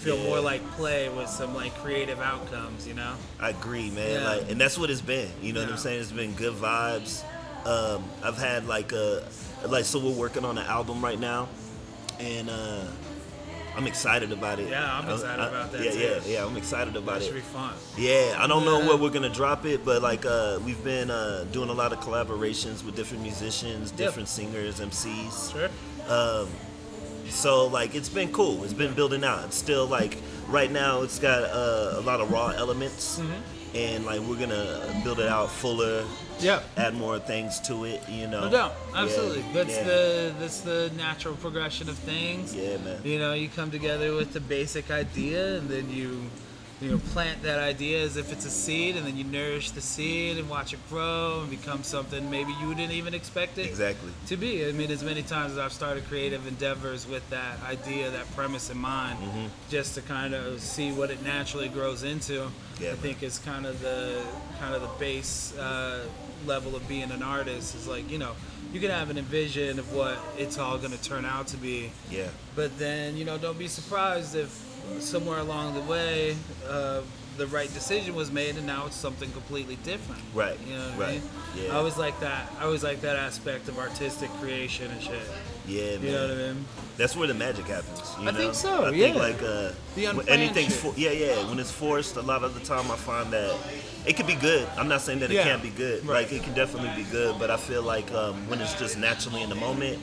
feel 0.08 0.18
Yeah. 0.24 0.30
more 0.30 0.40
like 0.40 0.62
play 0.72 1.10
with 1.10 1.30
some 1.30 1.54
like 1.54 1.76
creative 1.80 2.20
outcomes, 2.22 2.88
you 2.88 2.94
know? 2.94 3.14
I 3.40 3.50
agree, 3.50 3.90
man. 3.90 4.22
Yeah. 4.22 4.30
Like, 4.30 4.52
and 4.52 4.60
that's 4.62 4.78
what 4.78 4.90
it's 4.90 5.02
been. 5.02 5.30
You 5.42 5.54
know 5.54 5.62
what 5.62 5.72
I'm 5.72 5.78
saying? 5.78 6.00
It's 6.02 6.12
been 6.12 6.34
good 6.34 6.54
vibes. 6.56 7.24
Um, 7.66 8.04
I've 8.24 8.38
had 8.38 8.66
like 8.68 8.94
a, 8.94 9.24
like, 9.68 9.86
so 9.86 10.00
we're 10.00 10.12
working 10.12 10.46
on 10.46 10.58
an 10.58 10.66
album 10.66 11.04
right 11.04 11.20
now, 11.20 11.50
and 12.20 12.50
uh, 12.50 12.86
I'm 13.76 13.86
excited 13.88 14.32
about 14.32 14.60
it. 14.60 14.70
Yeah, 14.70 14.98
I'm 15.00 15.10
excited 15.10 15.42
I- 15.42 15.48
about 15.50 15.72
that, 15.74 15.84
Yeah, 15.84 15.92
too. 15.92 16.00
yeah, 16.00 16.20
yeah. 16.26 16.46
I'm 16.46 16.56
excited 16.56 16.96
about 16.96 17.16
That 17.20 17.24
it. 17.24 17.26
should 17.26 17.36
be 17.36 17.42
fun. 17.42 17.74
Yeah, 17.98 18.38
I 18.40 18.48
don't 18.48 18.64
know 18.64 18.80
Yeah. 18.80 18.88
where 18.88 18.98
we're 18.98 19.10
gonna 19.10 19.28
drop 19.30 19.66
it, 19.66 19.84
but 19.84 20.02
like 20.02 20.26
uh, 20.26 20.60
we've 20.66 20.82
been 20.84 21.12
uh, 21.12 21.46
doing 21.52 21.70
a 21.70 21.74
lot 21.74 21.92
of 21.92 22.00
collaborations 22.00 22.86
with 22.86 22.96
different 22.96 23.24
musicians, 23.24 23.92
Yeah. 23.92 24.06
different 24.06 24.30
singers, 24.30 24.80
MCs. 24.80 25.52
Sure. 25.52 25.70
Um, 26.08 26.48
so 27.30 27.68
like 27.68 27.96
it's 27.96 28.10
been 28.10 28.32
cool. 28.32 28.64
It's 28.64 28.74
been 28.74 28.94
building 28.94 29.24
out. 29.24 29.46
It's 29.46 29.58
still 29.58 29.86
like 29.88 30.18
right 30.48 30.72
now 30.72 31.02
it's 31.02 31.20
got 31.20 31.44
uh, 31.44 31.94
a 31.98 32.02
lot 32.02 32.22
of 32.22 32.32
raw 32.32 32.48
elements, 32.50 33.20
Mm-hmm. 33.20 33.76
and 33.76 34.06
like 34.06 34.22
we're 34.22 34.38
gonna 34.40 35.02
build 35.04 35.20
it 35.20 35.28
out 35.28 35.50
fuller, 35.52 36.04
Yeah. 36.40 36.62
add 36.78 36.94
more 36.96 37.20
things 37.20 37.60
to 37.62 37.86
it. 37.86 38.02
You 38.10 38.28
know. 38.28 38.42
No 38.46 38.50
doubt. 38.50 38.74
Yeah, 38.94 39.02
Absolutely. 39.04 39.46
That's 39.54 39.76
yeah. 39.76 39.84
the 39.84 40.34
that's 40.40 40.62
the 40.62 40.92
natural 40.98 41.36
progression 41.36 41.90
of 41.90 41.98
things. 41.98 42.56
Yeah, 42.56 42.78
man. 42.78 43.02
You 43.04 43.20
know, 43.20 43.34
you 43.34 43.50
come 43.50 43.72
together 43.72 44.14
with 44.16 44.34
the 44.34 44.40
basic 44.42 44.90
idea 44.92 45.58
and 45.58 45.70
then 45.70 45.90
you 45.90 46.22
you 46.80 46.92
know, 46.92 46.98
plant 47.12 47.42
that 47.42 47.58
idea 47.60 48.04
as 48.04 48.18
if 48.18 48.32
it's 48.32 48.46
a 48.46 48.52
seed 48.52 48.96
and 48.96 49.06
then 49.08 49.18
you 49.18 49.24
nourish 49.24 49.72
the 49.72 49.82
seed 49.82 50.38
and 50.38 50.48
watch 50.48 50.74
it 50.74 50.80
grow 50.90 51.40
and 51.42 51.50
become 51.50 51.82
something 51.82 52.30
maybe 52.30 52.52
you 52.62 52.76
didn't 52.76 52.92
even 52.94 53.16
expect 53.16 53.58
it 53.58 53.66
Exactly. 53.66 54.12
to 54.28 54.38
be. 54.38 54.68
I 54.68 54.72
mean, 54.74 54.92
as 54.92 55.04
many 55.04 55.24
times 55.24 55.54
as 55.54 55.58
I've 55.58 55.74
started 55.74 56.06
creative 56.08 56.46
endeavors 56.46 57.08
with 57.08 57.28
that 57.32 57.62
idea, 57.64 58.12
that 58.12 58.34
premise 58.36 58.70
in 58.70 58.78
mind, 58.78 59.18
Mm-hmm. 59.20 59.48
just 59.70 59.96
to 59.96 60.02
kind 60.04 60.36
of 60.36 60.62
see 60.62 60.92
what 60.92 61.10
it 61.10 61.24
naturally 61.24 61.68
grows 61.70 62.04
into, 62.04 62.48
Yeah, 62.80 62.90
I 62.90 62.92
man. 62.92 62.96
think 62.98 63.24
is 63.24 63.40
kind 63.40 63.66
of 63.66 63.82
the 63.82 64.22
kind 64.60 64.76
of 64.76 64.82
the 64.82 64.90
base 65.00 65.58
uh, 65.58 66.06
level 66.46 66.76
of 66.76 66.88
being 66.88 67.10
an 67.12 67.24
artist. 67.24 67.74
Is 67.74 67.88
like 67.88 68.10
you 68.12 68.20
know, 68.20 68.34
you 68.72 68.80
can 68.80 68.92
have 68.92 69.10
an 69.10 69.18
envision 69.18 69.80
of 69.80 69.92
what 69.94 70.18
it's 70.38 70.60
all 70.60 70.78
going 70.78 70.92
to 70.92 71.02
turn 71.02 71.26
out 71.26 71.48
to 71.48 71.58
be, 71.58 71.92
Yeah. 72.12 72.28
but 72.56 72.78
then 72.78 73.18
you 73.18 73.26
know, 73.26 73.38
don't 73.40 73.58
be 73.58 73.68
surprised 73.68 74.36
if 74.36 74.50
somewhere 75.00 75.40
along 75.40 75.74
the 75.76 75.82
way, 75.82 76.36
uh, 76.70 77.02
the 77.38 77.48
right 77.48 77.72
decision 77.72 78.16
was 78.16 78.32
made, 78.32 78.56
and 78.58 78.66
now 78.66 78.88
it's 78.88 78.96
something 78.96 79.30
completely 79.32 79.76
different. 79.84 80.22
Right, 80.34 80.58
You 80.68 80.74
know 80.76 80.86
what 80.90 80.94
I 80.96 80.98
right, 80.98 81.22
mean? 81.22 81.66
yeah. 81.66 81.74
I 81.74 81.76
always 81.76 81.96
like 81.98 82.20
that. 82.22 82.52
I 82.60 82.64
always 82.66 82.84
like 82.84 83.02
that 83.02 83.16
aspect 83.16 83.68
of 83.70 83.78
artistic 83.78 84.32
creation 84.42 84.90
and 84.90 85.00
shit. 85.02 85.14
Yeah, 85.68 85.98
man. 85.98 86.02
You 86.02 86.12
know 86.14 86.22
what 86.22 86.32
I 86.32 86.36
mean? 86.54 86.66
That's 86.98 87.16
where 87.16 87.28
the 87.28 87.36
magic 87.36 87.66
happens. 87.68 88.02
You 88.20 88.28
I 88.28 88.32
know? 88.32 88.38
think 88.40 88.56
so, 88.56 88.86
I 88.86 88.90
think 88.90 89.16
yeah. 89.16 89.22
like 89.22 89.44
uh, 89.44 89.72
The 89.96 90.08
anything's 90.28 90.76
for, 90.76 90.94
yeah, 90.98 91.12
yeah. 91.12 91.48
When 91.48 91.60
it's 91.60 91.70
forced, 91.72 92.16
a 92.16 92.22
lot 92.22 92.44
of 92.44 92.56
the 92.56 92.62
time 92.62 92.90
I 92.90 92.96
find 92.96 93.32
that 93.34 93.56
it 94.08 94.16
could 94.18 94.26
be 94.26 94.36
good. 94.36 94.68
I'm 94.76 94.88
not 94.88 95.02
saying 95.02 95.20
that 95.20 95.30
it 95.30 95.36
Yeah. 95.36 95.44
can't 95.44 95.62
be 95.62 95.70
good. 95.70 96.04
Right. 96.08 96.24
Like 96.24 96.34
it 96.34 96.42
can 96.42 96.56
definitely 96.56 97.04
be 97.04 97.08
good, 97.12 97.38
but 97.38 97.52
I 97.52 97.58
feel 97.58 97.84
like 97.84 98.12
um, 98.14 98.34
when 98.50 98.60
it's 98.62 98.74
just 98.80 98.98
naturally 98.98 99.44
in 99.44 99.50
the 99.50 99.56
moment, 99.56 100.00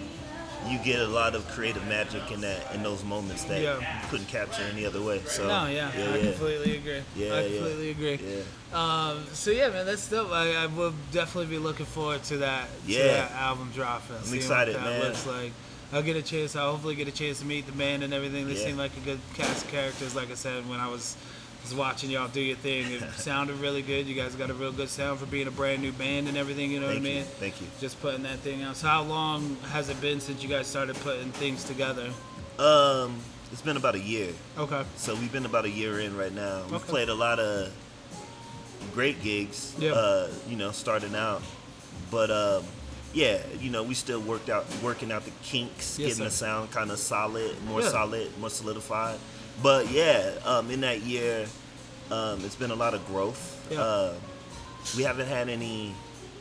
you 0.68 0.78
get 0.78 1.00
a 1.00 1.06
lot 1.06 1.34
of 1.34 1.46
creative 1.48 1.86
magic 1.86 2.30
in 2.32 2.40
that 2.40 2.74
in 2.74 2.82
those 2.82 3.04
moments 3.04 3.44
that 3.44 3.60
Yeah. 3.60 3.78
you 3.78 4.08
couldn't 4.08 4.28
capture 4.28 4.62
any 4.62 4.86
other 4.86 5.02
way. 5.02 5.20
So 5.26 5.46
No, 5.46 5.66
yeah, 5.66 5.90
yeah, 5.96 6.10
I 6.12 6.16
yeah. 6.16 6.22
completely 6.30 6.76
agree. 6.76 7.02
Yeah, 7.16 7.34
I 7.34 7.40
yeah. 7.42 7.48
completely 7.58 7.90
agree. 7.90 8.20
Yeah. 8.26 8.40
Um, 8.72 9.24
so 9.32 9.50
yeah, 9.50 9.68
man, 9.68 9.86
that's 9.86 10.08
dope. 10.08 10.30
I, 10.32 10.54
I 10.54 10.66
will 10.66 10.94
definitely 11.12 11.50
be 11.50 11.58
looking 11.58 11.86
forward 11.86 12.22
to 12.24 12.38
that. 12.38 12.68
to 12.86 12.94
that 12.98 13.30
album 13.32 13.70
dropping. 13.74 14.16
seeing 14.22 14.36
excited, 14.36 14.74
what 14.74 14.84
that 14.84 14.90
man. 15.00 15.08
Looks 15.08 15.26
like. 15.26 15.52
I'll 15.92 16.02
get 16.02 16.16
a 16.16 16.22
chance. 16.22 16.56
I'll 16.56 16.72
hopefully 16.72 16.94
get 16.96 17.06
a 17.08 17.12
chance 17.12 17.38
to 17.40 17.44
meet 17.44 17.66
the 17.66 17.72
band 17.72 18.02
and 18.02 18.12
everything. 18.12 18.46
They 18.48 18.54
Yeah. 18.54 18.64
seem 18.66 18.76
like 18.76 18.96
a 18.96 19.00
good 19.00 19.20
cast 19.34 19.64
of 19.66 19.70
characters. 19.70 20.16
Like 20.16 20.30
I 20.30 20.34
said, 20.34 20.68
when 20.68 20.80
I 20.80 20.88
was 20.88 21.16
was 21.64 21.74
watching 21.74 22.10
y'all 22.10 22.28
do 22.28 22.40
your 22.40 22.56
thing, 22.56 22.90
it 22.92 23.02
sounded 23.16 23.56
really 23.56 23.82
good. 23.82 24.06
You 24.06 24.14
guys 24.14 24.34
got 24.34 24.50
a 24.50 24.54
real 24.54 24.72
good 24.72 24.88
sound 24.88 25.18
for 25.18 25.26
being 25.26 25.46
a 25.48 25.50
brand 25.50 25.82
new 25.82 25.92
band 25.92 26.28
and 26.28 26.36
everything. 26.36 26.70
You 26.70 26.80
know 26.80 26.88
Thank 26.88 27.02
what 27.02 27.10
I 27.10 27.14
mean? 27.14 27.24
Thank 27.24 27.60
you. 27.60 27.66
Just 27.80 28.00
putting 28.00 28.22
that 28.24 28.38
thing 28.40 28.62
out. 28.62 28.76
So 28.76 28.86
how 28.86 29.02
long 29.02 29.56
has 29.72 29.88
it 29.88 30.00
been 30.00 30.20
since 30.20 30.42
you 30.42 30.48
guys 30.48 30.66
started 30.66 30.96
putting 30.96 31.30
things 31.32 31.64
together? 31.64 32.10
Um, 32.58 33.16
it's 33.52 33.62
been 33.62 33.76
about 33.76 33.94
a 33.94 34.00
year. 34.00 34.32
Okay. 34.58 34.82
So 34.96 35.14
we've 35.14 35.32
been 35.32 35.46
about 35.46 35.64
a 35.64 35.70
year 35.70 36.00
in 36.00 36.16
right 36.16 36.32
now. 36.32 36.62
We've 36.64 36.74
Okay. 36.74 36.84
played 36.90 37.08
a 37.08 37.14
lot 37.14 37.38
of 37.40 37.72
great 38.92 39.22
gigs. 39.22 39.74
Yeah. 39.78 39.92
Uh, 39.92 40.28
you 40.48 40.56
know, 40.56 40.70
starting 40.70 41.14
out, 41.14 41.42
but 42.10 42.30
um, 42.30 42.64
yeah, 43.12 43.38
you 43.60 43.70
know, 43.70 43.82
we 43.82 43.94
still 43.94 44.20
worked 44.20 44.50
out, 44.50 44.66
working 44.82 45.10
out 45.12 45.24
the 45.24 45.30
kinks, 45.42 45.98
Yes, 45.98 46.10
getting 46.10 46.24
the 46.24 46.30
sound 46.30 46.70
kind 46.72 46.90
of 46.90 46.98
solid, 46.98 47.56
more 47.64 47.80
Yeah. 47.80 47.88
solid, 47.88 48.38
more 48.38 48.50
solidified. 48.50 49.18
But 49.62 49.90
yeah, 49.90 50.32
um, 50.44 50.70
in 50.70 50.80
that 50.82 51.02
year, 51.02 51.46
um, 52.10 52.44
it's 52.44 52.56
been 52.56 52.70
a 52.70 52.74
lot 52.74 52.94
of 52.94 53.06
growth. 53.06 53.66
Yeah. 53.70 53.80
Uh, 53.80 54.14
we 54.96 55.02
haven't 55.02 55.26
had 55.28 55.48
any 55.48 55.94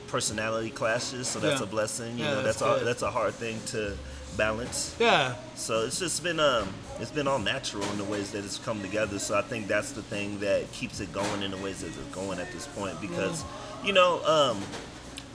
personality 0.08 0.70
clashes, 0.70 1.27
so 1.27 1.39
that's 1.39 1.60
Yeah. 1.62 1.67
a 1.67 1.70
blessing. 1.70 2.17
You 2.17 2.25
Yeah, 2.25 2.32
know, 2.32 2.43
that's 2.43 2.60
that's 2.60 2.82
a, 2.82 2.86
that's 2.86 3.01
a 3.01 3.12
hard 3.12 3.34
thing 3.36 3.60
to 3.67 3.96
balance. 4.38 4.96
Yeah. 5.00 5.36
So 5.55 5.86
it's 5.86 6.00
just 6.00 6.24
been 6.24 6.39
um 6.39 6.67
it's 7.00 7.12
been 7.12 7.27
all 7.27 7.39
natural 7.39 7.84
in 7.91 7.98
the 7.98 8.03
ways 8.03 8.32
that 8.32 8.43
it's 8.43 8.58
come 8.58 8.82
together. 8.82 9.20
So 9.20 9.38
I 9.38 9.41
think 9.43 9.67
that's 9.67 9.91
the 9.91 10.01
thing 10.03 10.39
that 10.39 10.72
keeps 10.72 11.00
it 11.00 11.12
going 11.13 11.41
in 11.43 11.51
the 11.51 11.58
ways 11.58 11.82
that 11.82 11.88
it's 11.88 11.98
going 12.15 12.39
at 12.39 12.51
this 12.51 12.67
point 12.67 13.00
because 13.00 13.43
you 13.84 13.93
know 13.93 14.24
um 14.25 14.62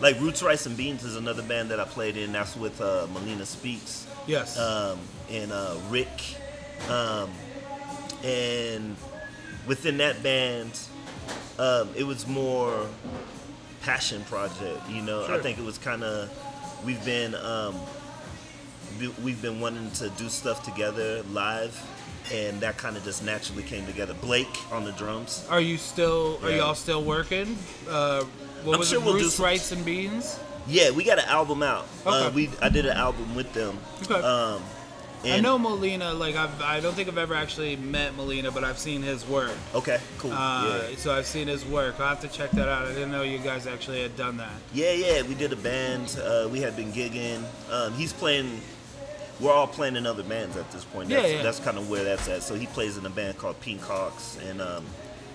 like 0.01 0.21
Roots 0.21 0.43
Rice 0.45 0.67
and 0.67 0.77
Beans 0.77 1.03
is 1.05 1.17
another 1.17 1.43
band 1.43 1.71
that 1.71 1.81
I 1.81 1.85
played 1.85 2.17
in. 2.17 2.33
That's 2.33 2.57
with 2.57 2.81
uh, 2.81 3.07
Melina 3.13 3.47
Speaks 3.47 4.07
Yes. 4.29 4.57
um, 4.57 4.99
and 5.31 5.51
uh, 5.51 5.75
Rick, 5.91 6.09
um, 6.89 7.31
and 8.25 8.97
within 9.67 9.99
that 9.99 10.23
band, 10.23 10.79
um, 11.59 11.89
it 11.97 12.05
was 12.05 12.27
more 12.27 12.87
passion 13.83 14.23
project. 14.25 14.89
You 14.91 15.03
know, 15.03 15.27
I 15.29 15.39
think 15.41 15.59
it 15.59 15.65
was 15.65 15.79
kind 15.79 16.03
of 16.05 16.31
we've 16.85 17.05
been 17.05 17.35
um, 17.35 17.75
we- 19.01 19.15
we've 19.23 19.43
been 19.43 19.61
wanting 19.61 19.91
to 19.93 20.09
do 20.11 20.29
stuff 20.29 20.65
together 20.65 21.23
live, 21.33 21.79
and 22.33 22.61
that 22.61 22.77
kind 22.79 22.97
of 22.97 23.05
just 23.05 23.23
naturally 23.25 23.63
came 23.63 23.87
together. 23.87 24.15
Blake 24.15 24.73
on 24.73 24.85
the 24.85 24.93
drums. 24.93 25.45
Are 25.51 25.61
you 25.61 25.77
still? 25.79 26.39
Are 26.43 26.51
Yeah. 26.51 26.57
y'all 26.59 26.75
still 26.75 27.03
working? 27.03 27.57
Uh, 27.89 28.25
what 28.65 28.75
I'm 28.75 28.79
was 28.81 28.89
sure 28.89 28.99
it? 29.01 29.05
we'll 29.05 29.15
do 29.15 29.25
Roots, 29.25 29.35
some- 29.37 29.45
rights, 29.45 29.73
and 29.73 29.85
beans. 29.85 30.39
Yeah, 30.67 30.91
we 30.91 31.03
got 31.05 31.19
an 31.19 31.25
album 31.27 31.63
out. 31.63 31.87
Uh, 32.05 32.31
we 32.35 32.51
I 32.61 32.69
did 32.69 32.85
an 32.87 32.97
album 32.97 33.35
with 33.35 33.53
them. 33.55 33.79
Okay. 34.03 34.15
Um, 34.15 34.63
I 35.25 35.41
know 35.41 35.59
Molina. 35.59 36.13
Like 36.15 36.37
I've, 36.37 36.61
I 36.63 36.81
don't 36.81 36.95
think 36.95 37.09
I've 37.09 37.19
ever 37.19 37.35
actually 37.35 37.77
met 37.77 38.15
Molina, 38.17 38.51
but 38.51 38.65
I've 38.65 38.79
seen 38.79 39.03
his 39.03 39.27
work. 39.27 39.53
Okay, 39.75 39.99
cool. 40.19 40.33
Uh, 40.33 40.83
yeah. 40.91 40.97
So 40.97 41.13
I've 41.13 41.27
seen 41.27 41.49
his 41.49 41.65
work. 41.67 41.99
I'll 42.01 42.09
have 42.09 42.21
to 42.21 42.29
check 42.29 42.51
that 42.53 42.69
out. 42.69 42.87
I 42.87 42.93
didn't 42.95 43.11
know 43.11 43.23
you 43.23 43.39
guys 43.39 43.67
actually 43.67 44.03
had 44.03 44.17
done 44.17 44.37
that. 44.39 44.53
Yeah, 44.73 44.93
yeah, 44.93 45.23
we 45.23 45.35
did 45.35 45.53
a 45.53 45.57
band. 45.57 46.19
Uh, 46.23 46.49
we 46.51 46.61
had 46.61 46.77
been 46.77 46.93
gigging. 46.93 47.43
Um, 47.71 47.93
he's 47.95 48.13
playing. 48.13 48.61
We're 49.41 49.53
all 49.53 49.69
playing 49.69 49.95
in 49.97 50.05
other 50.07 50.25
bands 50.25 50.57
at 50.57 50.71
this 50.73 50.85
point. 50.85 51.11
Yeah, 51.11 51.21
That's, 51.21 51.33
yeah. 51.33 51.43
that's 51.43 51.61
kind 51.61 51.79
of 51.79 51.89
where 51.89 52.03
that's 52.03 52.29
at. 52.29 52.43
So 52.43 52.55
he 52.57 52.67
plays 52.67 52.97
in 52.97 53.07
a 53.07 53.11
band 53.11 53.39
called 53.39 53.61
Pink 53.61 53.81
Hawks, 53.83 54.37
and 54.49 54.61
um, 54.61 54.85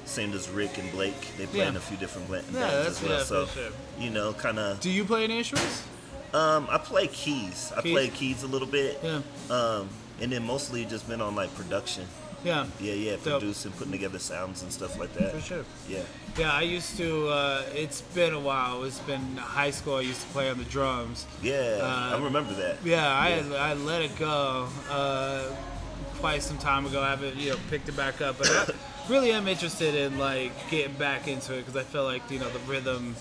same 0.03 0.33
as 0.33 0.49
Rick 0.49 0.77
and 0.77 0.91
Blake. 0.91 1.15
They 1.37 1.45
play 1.45 1.59
Yeah. 1.59 1.69
in 1.69 1.77
a 1.77 1.79
few 1.79 1.95
different 1.97 2.29
bands 2.29 2.49
Yeah, 2.51 2.67
as 2.67 3.01
well. 3.01 3.19
yeah, 3.19 3.23
so 3.23 3.45
sure. 3.45 3.69
you 3.97 4.09
know, 4.09 4.33
kind 4.33 4.59
of. 4.59 4.81
Do 4.81 4.89
you 4.89 5.05
play 5.05 5.23
any 5.23 5.37
instruments? 5.37 5.83
Um, 6.33 6.67
I 6.69 6.77
play 6.77 7.07
keys. 7.07 7.71
I 7.77 7.81
Keys? 7.81 7.91
play 7.93 8.09
keys 8.09 8.43
a 8.43 8.47
little 8.47 8.67
bit. 8.67 8.99
Yeah. 9.03 9.21
Um, 9.49 9.89
and 10.21 10.31
then 10.31 10.45
mostly 10.45 10.85
just 10.85 11.07
been 11.07 11.21
on 11.21 11.35
like 11.35 11.53
production. 11.55 12.05
Yeah. 12.43 12.65
Yeah, 12.81 12.93
yeah, 12.93 13.11
Dope. 13.23 13.39
producing, 13.39 13.71
putting 13.73 13.93
together 13.93 14.19
sounds 14.19 14.63
and 14.63 14.71
stuff 14.73 14.99
like 14.99 15.13
that. 15.13 15.31
For 15.33 15.39
sure. 15.41 15.65
Yeah. 15.87 16.01
Yeah, 16.37 16.51
I 16.51 16.61
used 16.63 16.97
to. 16.97 17.27
Uh, 17.29 17.63
it's 17.73 18.01
been 18.01 18.33
a 18.33 18.39
while. 18.39 18.83
It's 18.83 18.99
been 18.99 19.37
high 19.37 19.71
school. 19.71 19.95
I 19.95 20.01
used 20.01 20.21
to 20.21 20.27
play 20.27 20.49
on 20.49 20.57
the 20.57 20.65
drums. 20.65 21.25
Yeah, 21.41 21.79
Uh, 21.81 22.17
I 22.17 22.21
remember 22.23 22.53
that. 22.55 22.77
Yeah, 22.83 23.07
I 23.07 23.35
Yeah. 23.39 23.55
I 23.55 23.73
let 23.75 24.01
it 24.01 24.17
go 24.17 24.67
uh, 24.89 25.43
quite 26.19 26.41
some 26.43 26.57
time 26.57 26.85
ago. 26.85 27.01
I 27.01 27.11
haven't 27.11 27.37
you 27.37 27.51
know 27.51 27.57
picked 27.69 27.87
it 27.87 27.95
back 27.95 28.19
up, 28.21 28.37
but 28.39 28.49
I 28.49 28.73
really 29.09 29.31
am 29.31 29.47
interested 29.47 29.95
in 29.95 30.17
like 30.19 30.51
getting 30.69 30.95
back 30.95 31.27
into 31.29 31.53
it 31.53 31.65
because 31.65 31.77
I 31.77 31.83
feel 31.83 32.03
like 32.03 32.29
you 32.29 32.39
know 32.39 32.49
the 32.49 32.59
rhythm. 32.59 33.15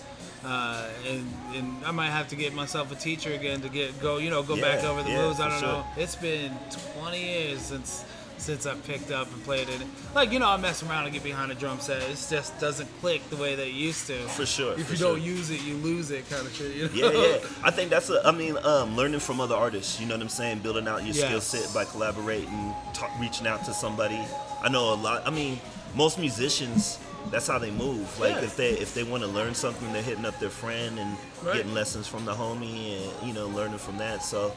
Uh, 0.45 0.89
and, 1.07 1.33
and 1.55 1.85
I 1.85 1.93
might 1.93 2.11
have 2.11 2.29
to 2.29 2.37
get 2.37 2.53
myself 2.53 2.91
a 2.91 2.97
teacher 2.97 3.33
again 3.33 3.61
to 3.61 3.69
get 3.69 4.01
go 4.01 4.19
you 4.19 4.29
know 4.29 4.43
go 4.43 4.61
back 4.61 4.83
over 4.83 5.03
the 5.03 5.11
yeah, 5.11 5.27
moves. 5.27 5.41
I 5.41 5.49
don't 5.49 5.61
sure. 5.61 5.69
know. 5.69 5.85
It's 5.97 6.17
been 6.17 6.53
20 6.99 7.21
years 7.23 7.61
since 7.61 8.05
since 8.39 8.67
I 8.67 8.75
picked 8.75 9.13
up 9.13 9.33
and 9.33 9.45
played 9.45 9.69
it. 9.69 9.81
Like 10.17 10.33
you 10.33 10.41
know 10.41 10.49
I 10.49 10.57
mess 10.57 10.83
around 10.83 11.05
and 11.05 11.13
get 11.13 11.23
behind 11.23 11.53
a 11.53 11.55
drum 11.55 11.79
set. 11.79 12.03
It 12.03 12.17
just 12.29 12.59
doesn't 12.59 12.89
click 13.01 13.23
the 13.31 13.37
way 13.37 13.55
that 13.55 13.67
it 13.69 13.73
used 13.73 14.09
to. 14.09 14.15
For 14.31 14.45
sure. 14.45 14.73
If 14.73 14.87
for 14.87 14.93
you 14.93 14.99
sure. 14.99 15.13
don't 15.15 15.23
use 15.23 15.51
it, 15.51 15.63
you 15.63 15.77
lose 15.77 16.11
it, 16.11 16.29
kind 16.29 16.45
of 16.45 16.53
shit. 16.53 16.75
You 16.75 16.89
Yeah, 16.93 17.11
know? 17.11 17.23
yeah. 17.25 17.47
I 17.63 17.71
think 17.71 17.91
that's 17.91 18.11
a. 18.11 18.21
I 18.27 18.33
mean, 18.33 18.57
um, 18.65 18.97
learning 18.97 19.21
from 19.21 19.41
other 19.41 19.55
artists. 19.55 20.01
You 20.01 20.07
know 20.09 20.15
what 20.17 20.23
I'm 20.23 20.29
saying? 20.29 20.59
Building 20.59 20.89
out 20.89 21.05
your 21.05 21.15
skill 21.15 21.41
set 21.41 21.73
by 21.73 21.85
collaborating, 21.85 22.75
talk, 22.95 23.13
reaching 23.21 23.47
out 23.47 23.65
to 23.67 23.73
somebody. 23.73 24.21
I 24.61 24.69
know 24.69 24.93
a 24.93 24.97
lot. 24.97 25.23
I 25.25 25.31
mean, 25.31 25.61
most 25.95 26.19
musicians. 26.19 26.99
That's 27.31 27.47
how 27.47 27.59
they 27.59 27.71
move. 27.71 28.19
Like 28.21 28.33
Yeah. 28.37 28.43
if 28.43 28.57
they 28.57 28.71
if 28.71 28.95
they 28.95 29.02
want 29.05 29.23
to 29.23 29.29
learn 29.29 29.55
something, 29.55 29.93
they're 29.93 30.02
hitting 30.02 30.25
up 30.26 30.38
their 30.41 30.50
friend 30.50 30.99
and 30.99 31.17
Right. 31.43 31.57
getting 31.57 31.75
lessons 31.75 32.07
from 32.09 32.25
the 32.25 32.35
homie, 32.35 32.97
and 33.21 33.29
you 33.29 33.33
know, 33.35 33.47
learning 33.49 33.79
from 33.79 33.99
that. 33.99 34.23
So. 34.25 34.52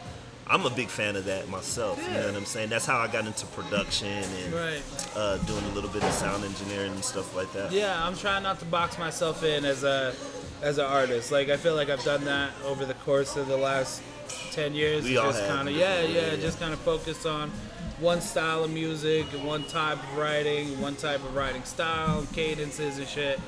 I'm 0.48 0.64
a 0.64 0.70
big 0.70 0.90
fan 0.90 1.16
of 1.16 1.26
that 1.26 1.50
myself. 1.50 2.00
You 2.08 2.14
know 2.20 2.28
what 2.28 2.36
I'm 2.36 2.46
saying? 2.46 2.70
That's 2.70 2.86
how 2.86 3.00
I 3.00 3.08
got 3.08 3.26
into 3.26 3.48
production 3.48 4.08
and 4.10 4.54
Right. 4.54 4.82
uh, 5.16 5.38
doing 5.38 5.64
a 5.66 5.70
little 5.74 5.90
bit 5.90 6.04
of 6.04 6.14
sound 6.14 6.44
engineering 6.46 6.92
and 6.92 7.04
stuff 7.04 7.36
like 7.36 7.52
that. 7.54 7.72
Yeah, 7.72 8.06
I'm 8.06 8.16
trying 8.16 8.44
not 8.44 8.60
to 8.60 8.66
box 8.66 9.00
myself 9.00 9.42
in 9.44 9.66
as 9.66 9.84
a 9.84 10.14
as 10.62 10.78
an 10.78 10.86
artist. 10.86 11.32
Like 11.32 11.50
I 11.50 11.58
feel 11.58 11.74
like 11.74 11.90
I've 11.90 12.04
done 12.04 12.26
that 12.26 12.52
over 12.64 12.86
the 12.86 12.94
course 12.94 13.36
of 13.38 13.48
the 13.48 13.58
last 13.58 14.04
ten 14.52 14.76
years. 14.76 15.04
We 15.04 15.18
all 15.18 15.32
just 15.32 15.48
kind 15.48 15.68
of 15.68 15.74
yeah, 15.76 16.02
Yeah, 16.02 16.08
yeah, 16.10 16.32
yeah. 16.34 16.36
just 16.36 16.60
kind 16.60 16.74
of 16.74 16.80
focus 16.82 17.26
on 17.26 17.52
one 18.00 18.22
style 18.22 18.64
of 18.64 18.72
music, 18.72 19.26
one 19.44 19.64
type 19.66 19.98
of 19.98 20.18
writing, 20.18 20.80
one 20.82 20.96
type 20.96 21.24
of 21.24 21.36
writing 21.36 21.64
style, 21.64 22.26
cadences 22.34 22.98
and 22.98 23.08
shit, 23.08 23.40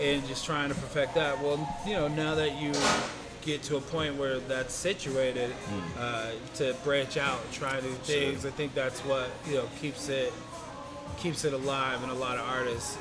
and 0.00 0.26
just 0.26 0.44
trying 0.44 0.70
to 0.70 0.74
perfect 0.74 1.14
that. 1.14 1.40
Well, 1.42 1.68
you 1.86 1.92
know, 1.92 2.08
now 2.08 2.34
that 2.34 2.60
you 2.60 2.72
get 3.42 3.62
to 3.64 3.76
a 3.76 3.80
point 3.80 4.16
where 4.16 4.38
that's 4.40 4.74
situated, 4.74 5.52
uh, 5.98 6.30
to 6.56 6.74
branch 6.84 7.16
out, 7.16 7.40
try 7.52 7.80
new 7.80 7.92
things. 8.04 8.46
I 8.46 8.50
think 8.50 8.74
that's 8.74 9.00
what 9.00 9.30
you 9.48 9.56
know 9.56 9.68
keeps 9.80 10.08
it 10.08 10.32
keeps 11.18 11.44
it 11.44 11.52
alive 11.52 12.02
in 12.02 12.08
a 12.08 12.14
lot 12.14 12.38
of 12.38 12.48
artists. 12.48 12.96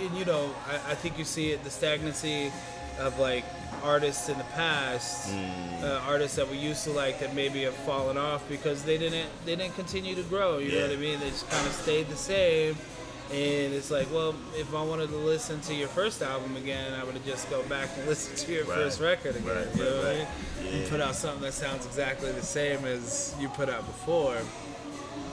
And 0.00 0.18
you 0.18 0.24
know, 0.24 0.50
I, 0.66 0.92
I 0.92 0.94
think 0.94 1.18
you 1.18 1.24
see 1.24 1.52
it 1.52 1.64
the 1.64 1.70
stagnancy 1.70 2.52
of 2.98 3.18
like 3.18 3.44
artists 3.82 4.28
in 4.28 4.38
the 4.38 4.44
past, 4.44 5.32
uh, 5.82 6.00
artists 6.06 6.36
that 6.36 6.48
we 6.48 6.56
used 6.56 6.84
to 6.84 6.90
like 6.90 7.18
that 7.20 7.34
maybe 7.34 7.62
have 7.62 7.74
fallen 7.74 8.16
off 8.16 8.48
because 8.48 8.82
they 8.84 8.98
didn't 8.98 9.28
they 9.44 9.56
didn't 9.56 9.74
continue 9.74 10.14
to 10.14 10.22
grow. 10.24 10.58
You 10.58 10.72
know 10.72 10.82
what 10.82 10.90
I 10.92 10.96
mean? 10.96 11.18
They 11.20 11.30
just 11.30 11.48
kind 11.50 11.66
of 11.66 11.72
stayed 11.72 12.08
the 12.08 12.16
same. 12.16 12.76
And 13.30 13.72
it's 13.72 13.90
like, 13.90 14.12
well, 14.12 14.34
if 14.56 14.74
I 14.74 14.82
wanted 14.82 15.08
to 15.08 15.16
listen 15.16 15.58
to 15.62 15.74
your 15.74 15.88
first 15.88 16.20
album 16.22 16.54
again, 16.56 16.92
I 16.92 17.02
would 17.02 17.14
have 17.14 17.24
just 17.24 17.48
go 17.48 17.62
back 17.62 17.88
and 17.96 18.06
listen 18.08 18.36
to 18.36 18.52
your 18.52 18.64
Right. 18.64 18.74
first 18.74 19.00
record 19.00 19.36
again. 19.36 19.56
Right, 19.56 19.74
you 19.76 19.82
know 19.84 19.96
right, 20.04 20.04
what 20.04 20.06
I 20.60 20.62
mean? 20.64 20.74
You 20.74 20.82
Yeah. 20.82 20.88
put 20.90 21.00
out 21.00 21.14
something 21.14 21.40
that 21.42 21.54
sounds 21.54 21.86
exactly 21.86 22.30
the 22.32 22.42
same 22.42 22.84
as 22.84 23.34
you 23.40 23.48
put 23.48 23.70
out 23.70 23.86
before 23.86 24.36